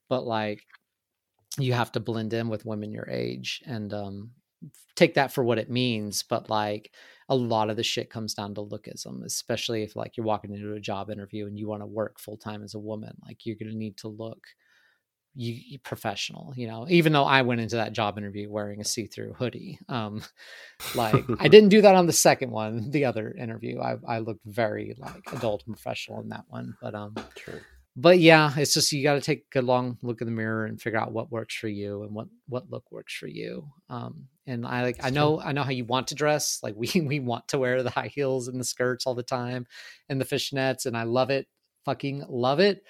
but 0.08 0.26
like 0.26 0.62
you 1.58 1.72
have 1.72 1.92
to 1.92 2.00
blend 2.00 2.32
in 2.32 2.48
with 2.48 2.66
women 2.66 2.92
your 2.92 3.08
age 3.08 3.62
and 3.66 3.92
um 3.92 4.30
take 4.96 5.14
that 5.14 5.32
for 5.32 5.44
what 5.44 5.58
it 5.58 5.70
means, 5.70 6.22
but 6.22 6.48
like 6.48 6.92
a 7.28 7.34
lot 7.34 7.70
of 7.70 7.76
the 7.76 7.82
shit 7.82 8.10
comes 8.10 8.34
down 8.34 8.54
to 8.54 8.62
lookism, 8.62 9.24
especially 9.24 9.82
if 9.82 9.96
like 9.96 10.16
you're 10.16 10.26
walking 10.26 10.52
into 10.52 10.74
a 10.74 10.80
job 10.80 11.10
interview 11.10 11.46
and 11.46 11.58
you 11.58 11.68
want 11.68 11.82
to 11.82 11.86
work 11.86 12.18
full 12.18 12.36
time 12.36 12.62
as 12.62 12.74
a 12.74 12.78
woman. 12.78 13.16
Like 13.24 13.44
you're 13.44 13.56
going 13.56 13.72
to 13.72 13.76
need 13.76 13.96
to 13.98 14.08
look 14.08 14.42
you, 15.34 15.54
you 15.66 15.78
professional, 15.80 16.52
you 16.56 16.66
know, 16.66 16.86
even 16.88 17.12
though 17.12 17.24
I 17.24 17.42
went 17.42 17.60
into 17.60 17.76
that 17.76 17.92
job 17.92 18.16
interview 18.18 18.50
wearing 18.50 18.80
a 18.80 18.84
see-through 18.84 19.34
hoodie. 19.34 19.78
Um, 19.88 20.22
like 20.94 21.24
I 21.40 21.48
didn't 21.48 21.70
do 21.70 21.82
that 21.82 21.94
on 21.94 22.06
the 22.06 22.12
second 22.12 22.50
one, 22.50 22.90
the 22.90 23.04
other 23.04 23.32
interview. 23.32 23.80
I, 23.80 23.96
I 24.06 24.18
looked 24.20 24.44
very 24.44 24.94
like 24.98 25.22
adult 25.32 25.64
and 25.66 25.74
professional 25.74 26.20
in 26.20 26.28
that 26.28 26.44
one, 26.48 26.76
but, 26.80 26.94
um, 26.94 27.14
True. 27.34 27.60
but 27.96 28.18
yeah, 28.20 28.52
it's 28.56 28.74
just, 28.74 28.92
you 28.92 29.02
got 29.02 29.14
to 29.14 29.20
take 29.20 29.40
a 29.40 29.50
good 29.50 29.64
long 29.64 29.98
look 30.02 30.20
in 30.20 30.26
the 30.26 30.32
mirror 30.32 30.66
and 30.66 30.80
figure 30.80 31.00
out 31.00 31.12
what 31.12 31.32
works 31.32 31.56
for 31.56 31.68
you 31.68 32.04
and 32.04 32.14
what, 32.14 32.28
what 32.48 32.70
look 32.70 32.84
works 32.92 33.14
for 33.14 33.26
you. 33.26 33.66
Um, 33.90 34.28
and 34.46 34.64
I 34.64 34.82
like, 34.82 35.02
I 35.02 35.08
It's 35.08 35.14
know, 35.14 35.40
I 35.40 35.52
know 35.52 35.62
how 35.62 35.70
you 35.70 35.84
want 35.84 36.08
to 36.08 36.14
dress. 36.14 36.60
Like 36.62 36.74
we, 36.76 36.88
we 37.00 37.18
want 37.18 37.48
to 37.48 37.58
wear 37.58 37.82
the 37.82 37.90
high 37.90 38.10
heels 38.14 38.46
and 38.46 38.60
the 38.60 38.64
skirts 38.64 39.04
all 39.06 39.14
the 39.14 39.22
time 39.24 39.66
and 40.08 40.20
the 40.20 40.24
fishnets 40.24 40.86
and 40.86 40.96
I 40.96 41.02
love 41.02 41.30
it. 41.30 41.48
Fucking 41.84 42.24
love 42.28 42.60
it 42.60 42.82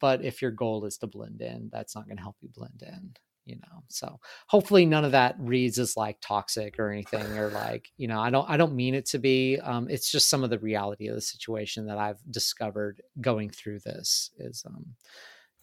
but 0.00 0.24
if 0.24 0.42
your 0.42 0.50
goal 0.50 0.84
is 0.84 0.98
to 0.98 1.06
blend 1.06 1.40
in 1.40 1.68
that's 1.72 1.94
not 1.94 2.06
going 2.06 2.16
to 2.16 2.22
help 2.22 2.36
you 2.40 2.48
blend 2.54 2.82
in 2.86 3.12
you 3.44 3.56
know 3.56 3.82
so 3.88 4.20
hopefully 4.46 4.84
none 4.84 5.04
of 5.04 5.12
that 5.12 5.34
reads 5.38 5.78
as 5.78 5.96
like 5.96 6.18
toxic 6.20 6.78
or 6.78 6.90
anything 6.90 7.38
or 7.38 7.50
like 7.50 7.90
you 7.96 8.06
know 8.06 8.20
i 8.20 8.28
don't 8.28 8.48
i 8.50 8.56
don't 8.56 8.74
mean 8.74 8.94
it 8.94 9.06
to 9.06 9.18
be 9.18 9.58
um 9.60 9.88
it's 9.88 10.10
just 10.10 10.28
some 10.28 10.44
of 10.44 10.50
the 10.50 10.58
reality 10.58 11.08
of 11.08 11.14
the 11.14 11.20
situation 11.20 11.86
that 11.86 11.96
i've 11.96 12.20
discovered 12.30 13.00
going 13.20 13.48
through 13.48 13.78
this 13.80 14.30
is 14.38 14.62
um 14.66 14.84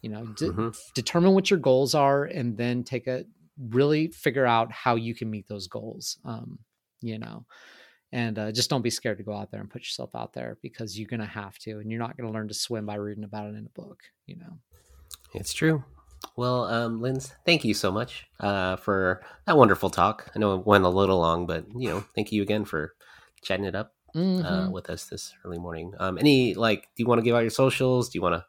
you 0.02 0.10
know 0.10 0.24
de- 0.36 0.50
Mhm. 0.50 0.76
determine 0.94 1.32
what 1.32 1.50
your 1.50 1.60
goals 1.60 1.94
are 1.94 2.24
and 2.24 2.56
then 2.56 2.82
take 2.82 3.06
a 3.06 3.24
really 3.70 4.08
figure 4.08 4.46
out 4.46 4.72
how 4.72 4.96
you 4.96 5.14
can 5.14 5.30
meet 5.30 5.46
those 5.48 5.68
goals 5.68 6.18
um 6.24 6.58
you 7.00 7.18
know 7.18 7.46
and 8.16 8.38
uh, 8.38 8.50
just 8.50 8.70
don't 8.70 8.82
be 8.82 8.90
scared 8.90 9.18
to 9.18 9.24
go 9.24 9.34
out 9.34 9.50
there 9.50 9.60
and 9.60 9.70
put 9.70 9.82
yourself 9.82 10.10
out 10.14 10.32
there 10.32 10.56
because 10.62 10.98
you're 10.98 11.08
going 11.14 11.20
to 11.20 11.26
have 11.42 11.58
to 11.58 11.72
and 11.80 11.90
you're 11.90 12.00
not 12.00 12.16
going 12.16 12.26
to 12.28 12.32
learn 12.36 12.48
to 12.48 12.54
swim 12.54 12.86
by 12.86 12.94
reading 12.96 13.24
about 13.24 13.46
it 13.46 13.54
in 13.60 13.66
a 13.66 13.80
book 13.80 14.00
you 14.26 14.36
know 14.36 14.58
It's 15.34 15.52
true. 15.52 15.84
Well, 16.36 16.64
um, 16.64 17.00
Linz, 17.02 17.34
thank 17.44 17.64
you 17.64 17.74
so 17.74 17.92
much 17.92 18.26
uh, 18.40 18.76
for 18.76 19.22
that 19.46 19.56
wonderful 19.56 19.90
talk. 19.90 20.30
I 20.34 20.38
know 20.38 20.54
it 20.56 20.66
went 20.66 20.84
a 20.84 20.88
little 20.88 21.18
long, 21.18 21.46
but 21.46 21.66
you 21.76 21.88
know, 21.90 22.04
thank 22.14 22.32
you 22.32 22.42
again 22.42 22.64
for 22.64 22.94
chatting 23.42 23.66
it 23.66 23.74
up 23.74 23.92
uh, 24.14 24.18
Mhm. 24.66 24.70
with 24.72 24.88
us 24.90 25.04
this 25.04 25.34
early 25.44 25.58
morning. 25.58 25.92
Um, 25.98 26.16
any 26.18 26.54
like, 26.54 26.82
do 26.96 27.02
you 27.02 27.06
want 27.06 27.18
to 27.20 27.22
give 27.22 27.36
out 27.36 27.40
your 27.46 27.50
socials? 27.64 28.08
Do 28.08 28.18
you 28.18 28.22
want 28.22 28.34
to, 28.34 28.44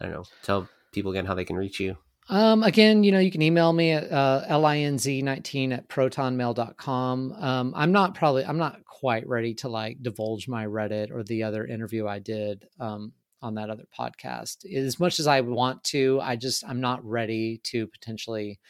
I 0.00 0.04
don't 0.06 0.14
know, 0.14 0.24
tell 0.42 0.68
people 0.92 1.10
again 1.10 1.26
how 1.26 1.34
they 1.34 1.44
can 1.44 1.56
reach 1.56 1.78
you? 1.80 1.96
Um, 2.30 2.62
again, 2.62 3.02
you 3.02 3.10
know, 3.10 3.18
you 3.18 3.32
can 3.32 3.42
email 3.42 3.72
me 3.72 3.90
at 3.90 4.10
uh, 4.10 4.44
linz19 4.48 5.72
at 5.72 5.88
protonmail.com. 5.88 7.32
Um, 7.32 7.72
I'm 7.76 7.90
not 7.90 8.14
probably, 8.14 8.44
I'm 8.44 8.56
not 8.56 8.84
quite 8.84 9.26
ready 9.26 9.52
to 9.54 9.68
like 9.68 10.00
divulge 10.00 10.46
my 10.46 10.64
Reddit 10.64 11.10
or 11.10 11.24
the 11.24 11.42
other 11.42 11.66
interview 11.66 12.06
I 12.06 12.20
did 12.20 12.68
um, 12.78 13.12
on 13.42 13.56
that 13.56 13.68
other 13.68 13.82
podcast. 13.98 14.64
As 14.72 15.00
much 15.00 15.18
as 15.18 15.26
I 15.26 15.40
want 15.40 15.82
to, 15.84 16.20
I 16.22 16.36
just, 16.36 16.62
I'm 16.68 16.80
not 16.80 17.04
ready 17.04 17.58
to 17.64 17.88
potentially 17.88 18.60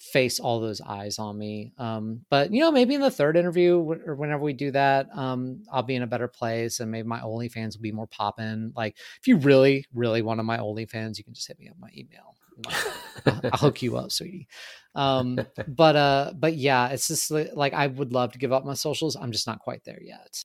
face 0.00 0.40
all 0.40 0.58
those 0.58 0.80
eyes 0.80 1.20
on 1.20 1.38
me. 1.38 1.72
Um, 1.78 2.22
but 2.30 2.52
you 2.52 2.62
know, 2.62 2.72
maybe 2.72 2.96
in 2.96 3.00
the 3.00 3.12
third 3.12 3.36
interview 3.36 3.78
or 3.78 4.16
whenever 4.16 4.42
we 4.42 4.54
do 4.54 4.72
that, 4.72 5.06
um, 5.16 5.62
I'll 5.72 5.84
be 5.84 5.94
in 5.94 6.02
a 6.02 6.08
better 6.08 6.28
place 6.28 6.80
and 6.80 6.90
maybe 6.90 7.06
my 7.06 7.20
OnlyFans 7.20 7.76
will 7.76 7.82
be 7.82 7.92
more 7.92 8.08
popping. 8.08 8.72
Like 8.74 8.96
if 9.20 9.28
you 9.28 9.36
really, 9.36 9.86
really 9.94 10.22
want 10.22 10.42
my 10.44 10.58
OnlyFans, 10.58 11.16
you 11.16 11.22
can 11.22 11.34
just 11.34 11.46
hit 11.46 11.60
me 11.60 11.68
up 11.68 11.76
my 11.78 11.90
email. 11.96 12.37
I'll, 12.66 13.40
I'll 13.44 13.58
hook 13.58 13.82
you 13.82 13.96
up, 13.96 14.12
sweetie. 14.12 14.48
Um, 14.94 15.38
but 15.68 15.96
uh, 15.96 16.32
but 16.36 16.54
yeah, 16.54 16.88
it's 16.88 17.08
just 17.08 17.30
li- 17.30 17.50
like 17.54 17.74
I 17.74 17.86
would 17.86 18.12
love 18.12 18.32
to 18.32 18.38
give 18.38 18.52
up 18.52 18.64
my 18.64 18.74
socials. 18.74 19.16
I'm 19.16 19.32
just 19.32 19.46
not 19.46 19.60
quite 19.60 19.84
there 19.84 20.02
yet. 20.02 20.42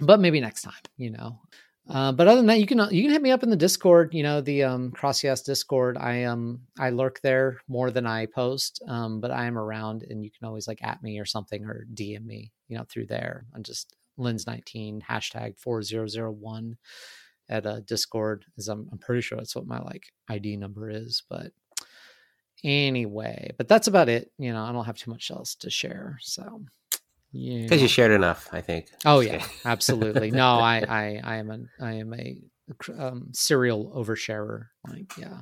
But 0.00 0.20
maybe 0.20 0.40
next 0.40 0.62
time, 0.62 0.74
you 0.96 1.10
know. 1.10 1.40
Uh, 1.88 2.12
but 2.12 2.26
other 2.26 2.36
than 2.36 2.46
that, 2.46 2.60
you 2.60 2.66
can 2.66 2.78
you 2.90 3.02
can 3.02 3.10
hit 3.10 3.22
me 3.22 3.30
up 3.30 3.42
in 3.42 3.50
the 3.50 3.56
Discord. 3.56 4.14
You 4.14 4.22
know 4.22 4.40
the 4.40 4.62
um, 4.64 4.90
Cross 4.92 5.22
Yas 5.22 5.42
Discord. 5.42 5.98
I 5.98 6.24
um 6.24 6.60
I 6.78 6.90
lurk 6.90 7.20
there 7.20 7.58
more 7.68 7.90
than 7.90 8.06
I 8.06 8.26
post. 8.26 8.82
Um, 8.88 9.20
but 9.20 9.30
I 9.30 9.44
am 9.44 9.58
around, 9.58 10.02
and 10.08 10.24
you 10.24 10.30
can 10.30 10.46
always 10.46 10.66
like 10.66 10.82
at 10.82 11.02
me 11.02 11.18
or 11.18 11.26
something 11.26 11.64
or 11.64 11.86
DM 11.92 12.24
me. 12.24 12.52
You 12.68 12.78
know 12.78 12.84
through 12.88 13.06
there. 13.06 13.44
I'm 13.54 13.62
just 13.62 13.94
Linz 14.16 14.46
nineteen 14.46 15.02
hashtag 15.08 15.58
four 15.58 15.82
zero 15.82 16.06
zero 16.06 16.30
one 16.30 16.78
at 17.48 17.66
a 17.66 17.80
Discord. 17.80 18.44
Is 18.56 18.68
I'm 18.68 18.88
I'm 18.92 18.98
pretty 18.98 19.22
sure 19.22 19.38
that's 19.38 19.56
what 19.56 19.66
my 19.66 19.80
like 19.80 20.04
ID 20.28 20.56
number 20.56 20.90
is. 20.90 21.22
But 21.28 21.52
anyway, 22.62 23.50
but 23.56 23.68
that's 23.68 23.86
about 23.88 24.08
it. 24.08 24.30
You 24.38 24.52
know 24.52 24.62
I 24.64 24.72
don't 24.72 24.84
have 24.84 24.98
too 24.98 25.10
much 25.10 25.30
else 25.30 25.54
to 25.56 25.70
share. 25.70 26.18
So 26.20 26.62
yeah. 27.34 27.62
Because 27.62 27.82
you 27.82 27.88
shared 27.88 28.12
enough, 28.12 28.48
I 28.52 28.60
think. 28.60 28.88
Oh 29.04 29.20
Just 29.20 29.32
yeah, 29.32 29.38
kidding. 29.40 29.56
absolutely. 29.64 30.30
No, 30.30 30.46
I, 30.60 30.84
I, 30.88 31.20
I 31.24 31.36
am 31.36 31.50
a, 31.50 31.84
I 31.84 31.92
am 31.94 32.14
a 32.14 32.36
um, 32.96 33.28
serial 33.32 33.92
oversharer. 33.94 34.68
Like, 34.88 35.16
yeah, 35.18 35.40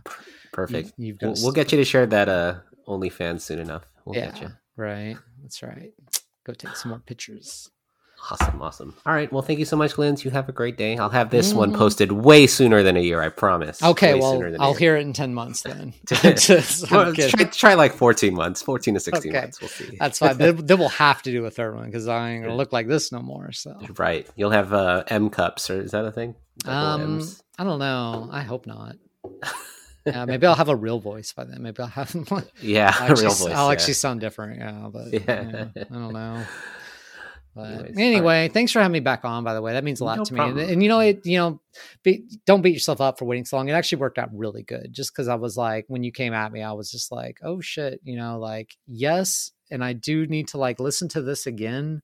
Perfect. 0.52 0.92
You, 0.96 1.16
We'll, 1.20 1.34
we'll 1.42 1.52
get 1.52 1.70
you 1.70 1.78
to 1.78 1.84
share 1.84 2.06
that 2.06 2.28
uh 2.30 2.54
OnlyFans 2.88 3.42
soon 3.42 3.58
enough. 3.58 3.84
We'll 4.04 4.16
yeah, 4.16 4.30
get 4.30 4.40
you. 4.40 4.48
right. 4.76 5.16
That's 5.42 5.62
right. 5.62 5.92
Go 6.44 6.54
take 6.54 6.76
some 6.76 6.88
more 6.90 6.98
pictures. 6.98 7.70
Awesome, 8.30 8.62
awesome. 8.62 8.94
All 9.04 9.12
right. 9.12 9.30
Well, 9.32 9.42
thank 9.42 9.58
you 9.58 9.64
so 9.64 9.76
much, 9.76 9.98
Linz. 9.98 10.24
You 10.24 10.30
have 10.30 10.48
a 10.48 10.52
great 10.52 10.76
day. 10.76 10.96
I'll 10.96 11.08
have 11.10 11.30
this 11.30 11.52
one 11.52 11.72
Mhm. 11.72 11.76
posted 11.76 12.12
way 12.12 12.46
sooner 12.46 12.82
than 12.82 12.96
a 12.96 13.00
year, 13.00 13.20
I 13.20 13.28
promise. 13.28 13.82
Okay, 13.82 14.14
Way 14.14 14.20
well, 14.20 14.32
sooner 14.34 14.50
than 14.52 14.60
a 14.60 14.64
I'll 14.64 14.74
hear 14.74 14.96
it 14.96 15.00
in 15.00 15.12
ten 15.12 15.34
months 15.34 15.62
then. 15.62 15.92
Just- 16.06 16.90
Well, 16.90 17.12
try, 17.14 17.44
try 17.44 17.74
like 17.74 17.92
14 17.94 18.32
months, 18.34 18.62
14 18.62 18.94
to 18.94 19.00
16 19.00 19.32
Okay. 19.32 19.40
months. 19.40 19.60
We'll 19.60 19.68
see. 19.70 19.96
That's 19.98 20.20
fine. 20.20 20.38
then, 20.38 20.56
then 20.66 20.78
we'll 20.78 20.88
have 20.90 21.20
to 21.22 21.32
do 21.32 21.44
a 21.46 21.50
third 21.50 21.74
one 21.74 21.86
because 21.86 22.06
I 22.06 22.30
ain't 22.30 22.44
gonna 22.44 22.56
look 22.56 22.72
like 22.72 22.86
this 22.86 23.10
no 23.10 23.20
more. 23.20 23.50
So, 23.52 23.76
Right. 23.98 24.26
You'll 24.36 24.50
have 24.50 24.72
uh, 24.72 25.02
M 25.08 25.28
cups, 25.28 25.68
or 25.68 25.80
is 25.82 25.90
that 25.90 26.04
a 26.04 26.12
thing? 26.12 26.36
Double 26.60 26.76
um, 26.76 27.16
Ms? 27.16 27.42
I 27.58 27.64
don't 27.64 27.80
know. 27.80 28.28
I 28.30 28.42
hope 28.42 28.66
not. 28.66 28.96
Yeah, 30.06 30.24
maybe 30.24 30.46
I'll 30.46 30.54
have 30.56 30.68
a 30.68 30.74
real 30.76 30.98
voice 30.98 31.32
by 31.32 31.44
then. 31.44 31.62
Maybe 31.62 31.80
I'll 31.80 31.86
have. 31.86 32.14
Yeah, 32.60 32.92
I'll 32.94 33.10
actually, 33.10 33.22
real 33.26 33.34
voice. 33.34 33.52
I'll 33.52 33.66
yeah. 33.66 33.72
actually 33.72 33.94
sound 33.94 34.20
different. 34.20 34.58
Yeah, 34.58 34.88
but 34.92 35.12
Yeah. 35.12 35.20
yeah, 35.76 35.84
I 35.90 35.94
don't 35.94 36.12
know. 36.12 36.44
But 37.54 37.66
Anyways, 37.66 37.98
anyway, 37.98 38.48
thanks 38.48 38.72
for 38.72 38.80
having 38.80 38.92
me 38.92 39.00
back 39.00 39.24
on. 39.24 39.44
By 39.44 39.52
the 39.52 39.60
way, 39.60 39.74
that 39.74 39.84
means 39.84 40.00
a 40.00 40.04
lot 40.04 40.18
No 40.18 40.24
to 40.24 40.34
me. 40.34 40.40
And, 40.40 40.58
and 40.58 40.82
you 40.82 40.88
know, 40.88 41.00
it 41.00 41.26
you 41.26 41.36
know, 41.36 41.60
be, 42.02 42.24
don't 42.46 42.62
beat 42.62 42.72
yourself 42.72 43.00
up 43.00 43.18
for 43.18 43.26
waiting 43.26 43.44
so 43.44 43.56
long. 43.56 43.68
It 43.68 43.72
actually 43.72 43.98
worked 43.98 44.18
out 44.18 44.30
really 44.32 44.62
good. 44.62 44.88
Just 44.92 45.12
because 45.12 45.28
I 45.28 45.34
was 45.34 45.56
like, 45.56 45.84
when 45.88 46.02
you 46.02 46.12
came 46.12 46.32
at 46.32 46.50
me, 46.50 46.62
I 46.62 46.72
was 46.72 46.90
just 46.90 47.12
like, 47.12 47.38
oh 47.42 47.60
shit, 47.60 48.00
you 48.04 48.16
know, 48.16 48.38
like 48.38 48.76
yes, 48.86 49.50
and 49.70 49.84
I 49.84 49.92
do 49.92 50.26
need 50.26 50.48
to 50.48 50.58
like 50.58 50.80
listen 50.80 51.08
to 51.10 51.20
this 51.20 51.46
again. 51.46 52.02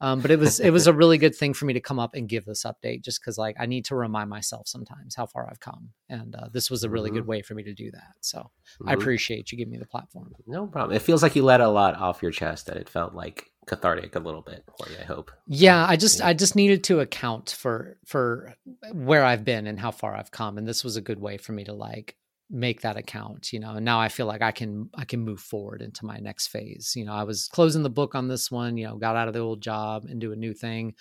Um, 0.00 0.20
but 0.20 0.30
it 0.30 0.38
was 0.38 0.60
it 0.60 0.70
was 0.70 0.86
a 0.86 0.92
really 0.94 1.16
good 1.18 1.34
thing 1.34 1.54
for 1.54 1.64
me 1.64 1.72
to 1.72 1.80
come 1.80 1.98
up 1.98 2.14
and 2.14 2.28
give 2.28 2.44
this 2.44 2.64
update, 2.64 3.02
just 3.02 3.20
because 3.20 3.38
like 3.38 3.56
I 3.58 3.66
need 3.66 3.86
to 3.86 3.96
remind 3.96 4.28
myself 4.28 4.68
sometimes 4.68 5.14
how 5.14 5.26
far 5.26 5.48
I've 5.50 5.60
come, 5.60 5.90
and 6.08 6.34
uh, 6.34 6.48
this 6.52 6.70
was 6.70 6.84
a 6.84 6.90
really 6.90 7.10
good 7.10 7.26
way 7.26 7.40
for 7.42 7.54
me 7.54 7.62
to 7.64 7.72
do 7.74 7.90
that. 7.92 8.12
So 8.20 8.50
I 8.86 8.92
Mhm. 8.94 8.98
appreciate 9.00 9.52
you 9.52 9.58
giving 9.58 9.72
me 9.72 9.78
the 9.78 9.86
platform. 9.86 10.34
No 10.46 10.66
problem. 10.66 10.94
It 10.96 11.00
feels 11.02 11.22
like 11.22 11.34
you 11.34 11.44
let 11.44 11.62
a 11.62 11.68
lot 11.68 11.94
off 11.96 12.22
your 12.22 12.30
chest. 12.30 12.66
That 12.66 12.76
it 12.76 12.90
felt 12.90 13.14
like 13.14 13.50
cathartic 13.66 14.14
a 14.14 14.20
little 14.20 14.42
bit 14.42 14.64
for 14.78 14.88
you. 14.90 14.96
I 15.00 15.04
hope. 15.04 15.30
yeah 15.48 15.82
um, 15.84 15.90
i 15.90 15.96
just 15.96 16.20
Yeah. 16.20 16.28
i 16.28 16.32
just 16.34 16.54
needed 16.56 16.84
to 16.84 17.00
account 17.00 17.50
for 17.58 17.96
for 18.06 18.54
where 18.92 19.24
i've 19.24 19.44
been 19.44 19.66
and 19.66 19.78
how 19.78 19.90
far 19.90 20.14
i've 20.16 20.30
come 20.30 20.56
and 20.58 20.66
this 20.68 20.84
was 20.84 20.96
a 20.96 21.00
good 21.00 21.20
way 21.20 21.36
for 21.36 21.52
me 21.52 21.64
to 21.64 21.72
like 21.72 22.16
make 22.48 22.82
that 22.82 22.96
account 22.96 23.52
you 23.52 23.58
know 23.58 23.72
and 23.74 23.84
now 23.84 23.98
i 24.00 24.08
feel 24.08 24.26
like 24.26 24.40
i 24.40 24.52
can 24.52 24.88
i 24.94 25.04
can 25.04 25.18
move 25.20 25.40
forward 25.40 25.82
into 25.82 26.06
my 26.06 26.18
next 26.18 26.46
phase 26.46 26.92
you 26.94 27.04
know 27.04 27.12
i 27.12 27.24
was 27.24 27.48
closing 27.48 27.82
the 27.82 27.90
book 27.90 28.14
on 28.14 28.28
this 28.28 28.50
one 28.52 28.76
you 28.76 28.86
know 28.86 28.96
got 28.96 29.16
out 29.16 29.26
of 29.26 29.34
the 29.34 29.40
old 29.40 29.60
job 29.60 30.04
and 30.08 30.20
do 30.20 30.30
a 30.32 30.36
new 30.36 30.54
thing 30.54 30.94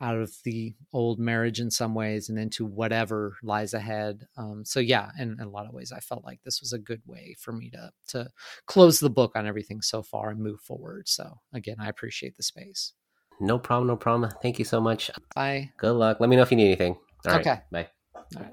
out 0.00 0.16
of 0.16 0.32
the 0.44 0.74
old 0.92 1.18
marriage 1.18 1.60
in 1.60 1.70
some 1.70 1.94
ways 1.94 2.28
and 2.28 2.38
into 2.38 2.64
whatever 2.64 3.36
lies 3.42 3.74
ahead 3.74 4.26
um, 4.36 4.64
so 4.64 4.80
yeah 4.80 5.10
in, 5.18 5.36
in 5.40 5.46
a 5.46 5.50
lot 5.50 5.66
of 5.66 5.72
ways 5.72 5.92
i 5.92 6.00
felt 6.00 6.24
like 6.24 6.40
this 6.44 6.60
was 6.60 6.72
a 6.72 6.78
good 6.78 7.02
way 7.06 7.34
for 7.38 7.52
me 7.52 7.70
to 7.70 7.90
to 8.08 8.28
close 8.66 8.98
the 9.00 9.10
book 9.10 9.32
on 9.34 9.46
everything 9.46 9.80
so 9.82 10.02
far 10.02 10.30
and 10.30 10.40
move 10.40 10.60
forward 10.60 11.08
so 11.08 11.38
again 11.52 11.76
i 11.80 11.88
appreciate 11.88 12.36
the 12.36 12.42
space 12.42 12.94
No 13.40 13.58
problem. 13.58 13.88
No 13.88 13.96
problem. 13.96 14.30
Thank 14.42 14.58
you 14.58 14.66
so 14.66 14.80
much. 14.80 15.10
bye 15.34 15.70
Good 15.78 15.92
luck. 15.96 16.20
Let 16.20 16.28
me 16.28 16.36
know 16.36 16.42
if 16.42 16.50
you 16.50 16.58
need 16.58 16.66
anything. 16.66 16.96
All 17.26 17.32
right. 17.32 17.40
Okay. 17.40 17.60
Bye. 17.72 17.88
All 18.36 18.42
right. 18.42 18.52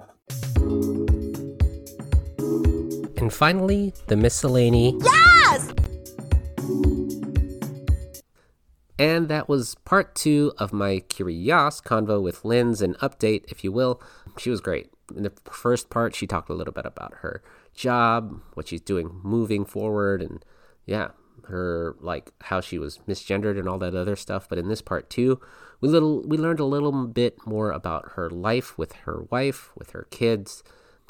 And 3.20 3.34
finally, 3.34 3.94
the 4.08 4.16
miscellany. 4.16 4.96
Yes! 5.04 5.37
And 9.00 9.28
that 9.30 9.48
was 9.48 9.76
part 9.86 10.16
two 10.16 10.54
of 10.58 10.74
my 10.74 11.00
Curios 11.08 11.82
convo 11.82 12.22
with 12.22 12.44
Linz, 12.44 12.82
an 12.82 12.96
update, 12.96 13.46
if 13.48 13.64
you 13.64 13.72
will. 13.72 14.02
She 14.38 14.50
was 14.50 14.60
great. 14.60 14.90
In 15.16 15.24
the 15.24 15.34
first 15.52 15.90
part, 15.90 16.16
she 16.16 16.28
talked 16.28 16.50
a 16.50 16.54
little 16.54 16.74
bit 16.74 16.86
about 16.86 17.16
her 17.22 17.42
job, 17.74 18.42
what 18.56 18.68
she's 18.68 18.82
doing 18.82 19.22
moving 19.24 19.66
forward, 19.66 20.22
and 20.22 20.44
yeah, 20.86 21.10
her 21.46 21.96
like 22.02 22.34
how 22.42 22.60
she 22.60 22.78
was 22.78 23.00
misgendered 23.08 23.58
and 23.58 23.70
all 23.70 23.78
that 23.78 23.96
other 23.96 24.16
stuff. 24.16 24.50
But 24.50 24.58
in 24.58 24.68
this 24.68 24.82
part 24.82 25.10
too, 25.10 25.40
we 25.80 25.88
little 25.88 26.24
we 26.24 26.38
learned 26.38 26.60
a 26.60 26.66
little 26.66 27.08
bit 27.08 27.38
more 27.46 27.72
about 27.72 28.14
her 28.14 28.30
life 28.30 28.78
with 28.78 28.94
her 29.06 29.24
wife, 29.30 29.72
with 29.78 29.92
her 29.92 30.08
kids, 30.10 30.64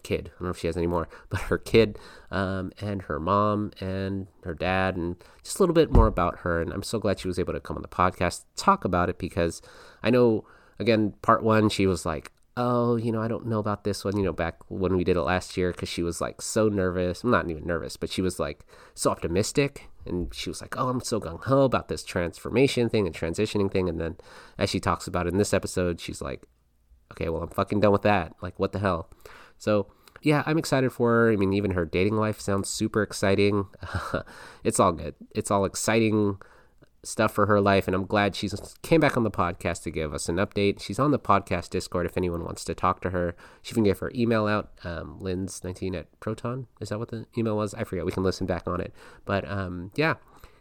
kid. 0.07 0.31
I 0.33 0.39
don't 0.39 0.43
know 0.43 0.49
if 0.51 0.59
she 0.59 0.67
has 0.67 0.77
any 0.77 0.87
more, 0.87 1.07
but 1.29 1.41
her 1.41 1.57
kid 1.57 1.99
um, 2.31 2.71
and 2.79 3.03
her 3.03 3.19
mom 3.19 3.71
and 3.79 4.27
her 4.43 4.53
dad, 4.53 4.95
and 4.95 5.17
just 5.43 5.59
a 5.59 5.61
little 5.61 5.75
bit 5.75 5.91
more 5.91 6.07
about 6.07 6.39
her. 6.39 6.61
And 6.61 6.71
I'm 6.71 6.83
so 6.83 6.99
glad 6.99 7.19
she 7.19 7.27
was 7.27 7.39
able 7.39 7.53
to 7.53 7.59
come 7.59 7.75
on 7.75 7.81
the 7.81 7.87
podcast, 7.87 8.45
talk 8.55 8.85
about 8.85 9.09
it, 9.09 9.17
because 9.17 9.61
I 10.01 10.09
know, 10.09 10.45
again, 10.79 11.13
part 11.21 11.43
one, 11.43 11.69
she 11.69 11.85
was 11.85 12.05
like, 12.05 12.31
oh, 12.55 12.95
you 12.95 13.11
know, 13.11 13.21
I 13.21 13.27
don't 13.27 13.45
know 13.45 13.59
about 13.59 13.83
this 13.83 14.03
one, 14.03 14.17
you 14.17 14.23
know, 14.23 14.33
back 14.33 14.55
when 14.67 14.97
we 14.97 15.03
did 15.03 15.17
it 15.17 15.21
last 15.21 15.57
year, 15.57 15.71
because 15.71 15.89
she 15.89 16.01
was 16.01 16.19
like 16.19 16.41
so 16.41 16.69
nervous. 16.69 17.23
I'm 17.23 17.29
not 17.29 17.49
even 17.49 17.65
nervous, 17.65 17.97
but 17.97 18.09
she 18.09 18.21
was 18.21 18.39
like 18.39 18.65
so 18.95 19.11
optimistic. 19.11 19.89
And 20.05 20.33
she 20.33 20.49
was 20.49 20.61
like, 20.61 20.75
oh, 20.77 20.89
I'm 20.89 21.01
so 21.01 21.19
gung 21.19 21.43
ho 21.43 21.63
about 21.63 21.89
this 21.89 22.03
transformation 22.03 22.89
thing 22.89 23.05
and 23.05 23.15
transitioning 23.15 23.71
thing. 23.71 23.89
And 23.89 23.99
then 23.99 24.15
as 24.57 24.69
she 24.69 24.79
talks 24.79 25.05
about 25.05 25.27
it 25.27 25.33
in 25.33 25.37
this 25.37 25.53
episode, 25.53 25.99
she's 25.99 26.21
like, 26.21 26.45
okay, 27.11 27.29
well, 27.29 27.43
I'm 27.43 27.49
fucking 27.49 27.81
done 27.81 27.91
with 27.91 28.01
that. 28.03 28.33
Like, 28.41 28.57
what 28.57 28.71
the 28.71 28.79
hell? 28.79 29.09
So, 29.57 29.87
yeah, 30.21 30.43
I'm 30.45 30.57
excited 30.57 30.91
for 30.91 31.11
her. 31.11 31.31
I 31.31 31.35
mean, 31.35 31.53
even 31.53 31.71
her 31.71 31.85
dating 31.85 32.17
life 32.17 32.39
sounds 32.39 32.69
super 32.69 33.01
exciting. 33.01 33.67
it's 34.63 34.79
all 34.79 34.91
good. 34.91 35.15
It's 35.35 35.51
all 35.51 35.65
exciting 35.65 36.37
stuff 37.03 37.31
for 37.31 37.45
her 37.45 37.61
life 37.61 37.87
and 37.87 37.95
i'm 37.95 38.05
glad 38.05 38.35
she 38.35 38.49
came 38.81 38.99
back 38.99 39.15
on 39.15 39.23
the 39.23 39.31
podcast 39.31 39.83
to 39.83 39.91
give 39.91 40.13
us 40.13 40.27
an 40.27 40.35
update 40.37 40.81
she's 40.81 40.99
on 40.99 41.11
the 41.11 41.19
podcast 41.19 41.69
discord 41.69 42.05
if 42.05 42.17
anyone 42.17 42.43
wants 42.43 42.65
to 42.65 42.73
talk 42.73 43.01
to 43.01 43.11
her 43.11 43.35
she 43.61 43.73
can 43.73 43.83
give 43.83 43.99
her 43.99 44.11
email 44.13 44.45
out 44.45 44.71
um, 44.83 45.17
linz19 45.21 45.95
at 45.95 46.19
proton 46.19 46.67
is 46.81 46.89
that 46.89 46.99
what 46.99 47.09
the 47.09 47.25
email 47.37 47.55
was 47.55 47.73
i 47.75 47.83
forget 47.83 48.05
we 48.05 48.11
can 48.11 48.23
listen 48.23 48.45
back 48.45 48.67
on 48.67 48.81
it 48.81 48.93
but 49.25 49.49
um, 49.49 49.91
yeah 49.95 50.15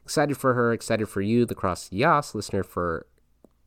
excited 0.04 0.36
for 0.36 0.54
her 0.54 0.72
excited 0.72 1.08
for 1.08 1.20
you 1.20 1.44
the 1.44 1.54
cross 1.54 1.90
yas 1.90 2.34
listener 2.34 2.62
for 2.62 3.06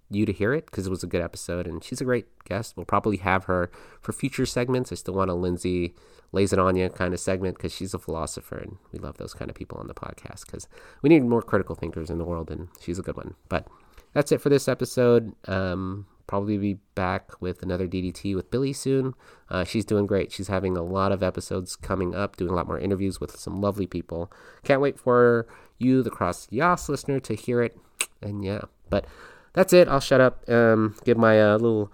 you 0.10 0.26
to 0.26 0.34
hear 0.34 0.53
it 0.53 0.65
because 0.65 0.88
it 0.88 0.90
was 0.90 1.03
a 1.03 1.07
good 1.07 1.22
episode 1.22 1.68
and 1.68 1.84
she's 1.84 2.02
a 2.02 2.06
great 2.06 2.27
guest. 2.45 2.76
We'll 2.76 2.86
probably 2.86 3.18
have 3.18 3.45
her 3.45 3.72
for 4.02 4.11
future 4.11 4.45
segments. 4.45 4.91
I 4.91 4.95
still 4.95 5.14
want 5.14 5.30
a 5.30 5.34
Lindsay 5.34 5.94
lays 6.31 6.53
it 6.53 6.60
on 6.60 6.76
you 6.76 6.90
kind 6.90 7.14
of 7.14 7.19
segment 7.19 7.57
because 7.57 7.73
she's 7.73 7.94
a 7.94 7.99
philosopher 7.99 8.57
and 8.57 8.77
we 8.91 8.99
love 8.99 9.18
those 9.18 9.34
kind 9.34 9.49
of 9.49 9.56
people 9.56 9.77
on 9.77 9.88
the 9.88 9.94
podcast 9.94 10.45
because 10.45 10.68
we 11.02 11.10
need 11.10 11.23
more 11.23 11.41
critical 11.41 11.76
thinkers 11.76 12.10
in 12.10 12.18
the 12.18 12.26
world 12.26 12.52
and 12.52 12.69
she's 12.80 12.99
a 12.99 13.03
good 13.03 13.18
one. 13.18 13.36
But 13.48 13.68
that's 14.14 14.31
it 14.31 14.41
for 14.41 14.49
this 14.49 14.68
episode. 14.68 15.34
Um, 15.48 16.07
probably 16.27 16.57
be 16.57 16.77
back 16.94 17.41
with 17.41 17.64
another 17.64 17.88
DDT 17.88 18.36
with 18.36 18.52
Billy 18.52 18.73
soon. 18.73 19.15
Uh, 19.49 19.64
she's 19.64 19.86
doing 19.86 20.06
great. 20.06 20.31
She's 20.31 20.48
having 20.48 20.77
a 20.77 20.84
lot 20.84 21.11
of 21.11 21.23
episodes 21.23 21.76
coming 21.76 22.14
up, 22.14 22.38
doing 22.38 22.52
a 22.52 22.56
lot 22.56 22.68
more 22.68 22.80
interviews 22.80 23.19
with 23.19 23.36
some 23.38 23.60
lovely 23.61 23.88
people. 23.88 24.31
Can't 24.64 24.81
wait 24.81 24.99
for 24.99 25.48
you, 25.80 26.03
the 26.03 26.11
Cross 26.11 26.48
Yas 26.52 26.88
listener, 26.88 27.19
to 27.22 27.34
hear 27.34 27.61
it. 27.64 27.77
And 28.22 28.44
yeah, 28.44 28.61
but 28.90 29.06
that's 29.53 29.73
it. 29.73 29.88
I'll 29.88 29.99
shut 29.99 30.21
up. 30.21 30.47
Um, 30.49 30.95
give 31.05 31.17
my 31.17 31.41
uh, 31.41 31.57
little 31.57 31.91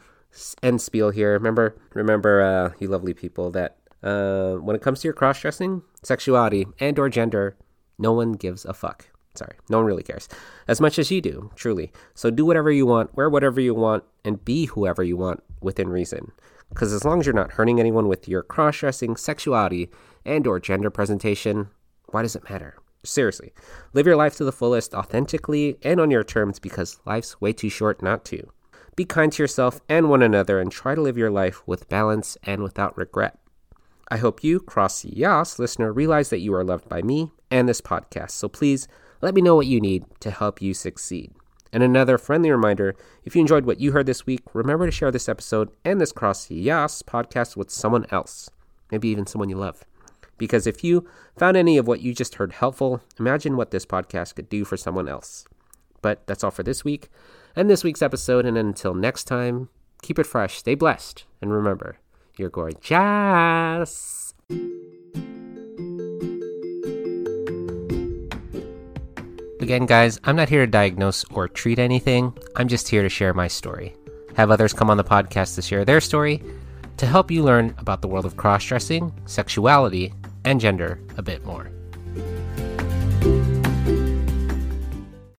end 0.61 0.82
spiel 0.82 1.10
here. 1.10 1.34
Remember, 1.34 1.76
remember, 1.94 2.41
uh, 2.41 2.73
you 2.80 2.88
lovely 2.88 3.14
people, 3.14 3.52
that 3.52 3.77
uh, 4.03 4.56
when 4.56 4.76
it 4.76 4.82
comes 4.82 5.02
to 5.02 5.07
your 5.07 5.14
cross 5.14 5.40
dressing, 5.40 5.82
sexuality, 6.03 6.68
and 6.80 6.98
or 6.99 7.10
gender, 7.10 7.57
no 7.98 8.11
one 8.11 8.34
gives 8.34 8.65
a 8.65 8.73
fuck. 8.73 9.07
Sorry, 9.36 9.56
no 9.69 9.77
one 9.77 9.86
really 9.86 10.03
cares 10.03 10.30
as 10.68 10.80
much 10.80 10.98
as 10.98 11.11
you 11.11 11.22
do, 11.22 11.52
truly. 11.56 11.91
So 12.14 12.32
do 12.32 12.45
whatever 12.45 12.72
you 12.72 12.86
want, 12.86 13.15
wear 13.15 13.30
whatever 13.30 13.60
you 13.60 13.73
want, 13.73 14.06
and 14.23 14.44
be 14.44 14.65
whoever 14.65 15.03
you 15.03 15.18
want 15.18 15.44
within 15.61 15.90
reason. 15.90 16.32
Because 16.69 16.94
as 16.94 17.03
long 17.03 17.19
as 17.19 17.26
you're 17.26 17.36
not 17.36 17.52
hurting 17.52 17.80
anyone 17.80 18.07
with 18.07 18.27
your 18.27 18.44
cross 18.44 18.77
dressing, 18.77 19.15
sexuality, 19.18 19.90
and 20.23 20.48
or 20.48 20.60
gender 20.60 20.90
presentation, 20.90 21.69
why 22.07 22.22
does 22.22 22.36
it 22.36 22.49
matter? 22.49 22.76
Seriously, 23.06 23.53
live 23.94 24.06
your 24.06 24.15
life 24.15 24.36
to 24.38 24.44
the 24.44 24.52
fullest, 24.52 24.94
authentically, 24.94 25.77
and 25.84 25.99
on 25.99 26.11
your 26.11 26.23
terms 26.23 26.60
because 26.60 26.99
life's 27.06 27.40
way 27.40 27.53
too 27.53 27.69
short 27.69 28.02
not 28.02 28.26
to. 28.26 28.49
Be 28.95 29.06
kind 29.06 29.32
to 29.34 29.44
yourself 29.44 29.82
and 29.90 30.10
one 30.10 30.22
another 30.22 30.60
and 30.60 30.72
try 30.72 30.95
to 30.95 31.02
live 31.02 31.18
your 31.18 31.32
life 31.32 31.61
with 31.68 31.90
balance 31.90 32.38
and 32.44 32.64
without 32.64 32.98
regret. 32.98 33.38
I 34.10 34.18
hope 34.18 34.44
you, 34.44 34.60
Cross 34.60 35.06
Yas 35.06 35.60
listener, 35.60 35.91
realize 35.91 36.30
that 36.30 36.40
you 36.40 36.53
are 36.53 36.64
loved 36.64 36.88
by 36.88 37.02
me 37.02 37.32
and 37.49 37.68
this 37.68 37.82
podcast, 37.82 38.32
so 38.32 38.48
please 38.48 38.88
let 39.22 39.34
me 39.34 39.41
know 39.41 39.56
what 39.56 39.68
you 39.68 39.82
need 39.82 40.06
to 40.19 40.32
help 40.32 40.61
you 40.61 40.73
succeed. 40.73 41.34
And 41.73 41.84
another 41.84 42.18
friendly 42.18 42.52
reminder 42.52 42.95
if 43.26 43.36
you 43.36 43.41
enjoyed 43.41 43.65
what 43.65 43.80
you 43.80 43.91
heard 43.91 44.06
this 44.06 44.26
week, 44.26 44.44
remember 44.53 44.86
to 44.86 44.91
share 44.91 45.11
this 45.11 45.27
episode 45.27 45.72
and 45.84 45.99
this 45.99 46.11
Cross 46.11 46.52
Yas 46.52 47.02
podcast 47.02 47.57
with 47.57 47.69
someone 47.69 48.06
else, 48.11 48.49
maybe 48.91 49.10
even 49.10 49.26
someone 49.26 49.49
you 49.49 49.57
love. 49.57 49.84
Because 50.38 50.68
if 50.68 50.84
you 50.84 51.07
found 51.38 51.56
any 51.56 51.78
of 51.78 51.88
what 51.88 52.02
you 52.02 52.14
just 52.14 52.36
heard 52.36 52.53
helpful, 52.53 53.02
imagine 53.20 53.56
what 53.56 53.72
this 53.72 53.86
podcast 53.86 54.36
could 54.36 54.49
do 54.49 54.66
for 54.66 54.78
someone 54.78 55.07
else. 55.07 55.45
But 56.02 56.26
that's 56.28 56.44
all 56.44 56.52
for 56.52 56.64
this 56.64 56.84
week 56.84 57.10
and 57.56 57.70
this 57.70 57.84
week's 57.84 58.02
episode. 58.02 58.45
And 58.45 58.57
until 58.57 58.94
next 58.94 59.26
time, 59.26 59.70
keep 60.02 60.20
it 60.20 60.28
fresh, 60.28 60.57
stay 60.57 60.76
blessed, 60.76 61.26
and 61.41 61.52
remember, 61.52 61.98
you're 62.38 62.49
gorgeous. 62.49 64.34
Again, 69.62 69.86
guys, 69.88 70.20
I'm 70.26 70.36
not 70.36 70.49
here 70.49 70.66
to 70.66 70.72
diagnose 70.72 71.24
or 71.32 71.48
treat 71.48 71.80
anything. 71.80 72.38
I'm 72.56 72.68
just 72.68 72.88
here 72.88 73.02
to 73.02 73.10
share 73.10 73.34
my 73.34 73.48
story. 73.48 73.95
Have 74.36 74.52
others 74.52 74.74
come 74.74 74.90
on 74.90 74.98
the 74.98 75.03
podcast 75.03 75.56
to 75.56 75.62
share 75.62 75.86
their 75.86 76.02
story 76.02 76.44
to 76.98 77.06
help 77.06 77.32
you 77.32 77.44
learn 77.44 77.74
about 77.78 78.02
the 78.02 78.07
world 78.07 78.26
of 78.26 78.38
cross 78.38 78.64
dressing, 78.66 79.12
sexuality, 79.26 80.14
and 80.45 80.61
gender 80.61 80.99
a 81.17 81.22
bit 81.22 81.43
more. 81.45 81.69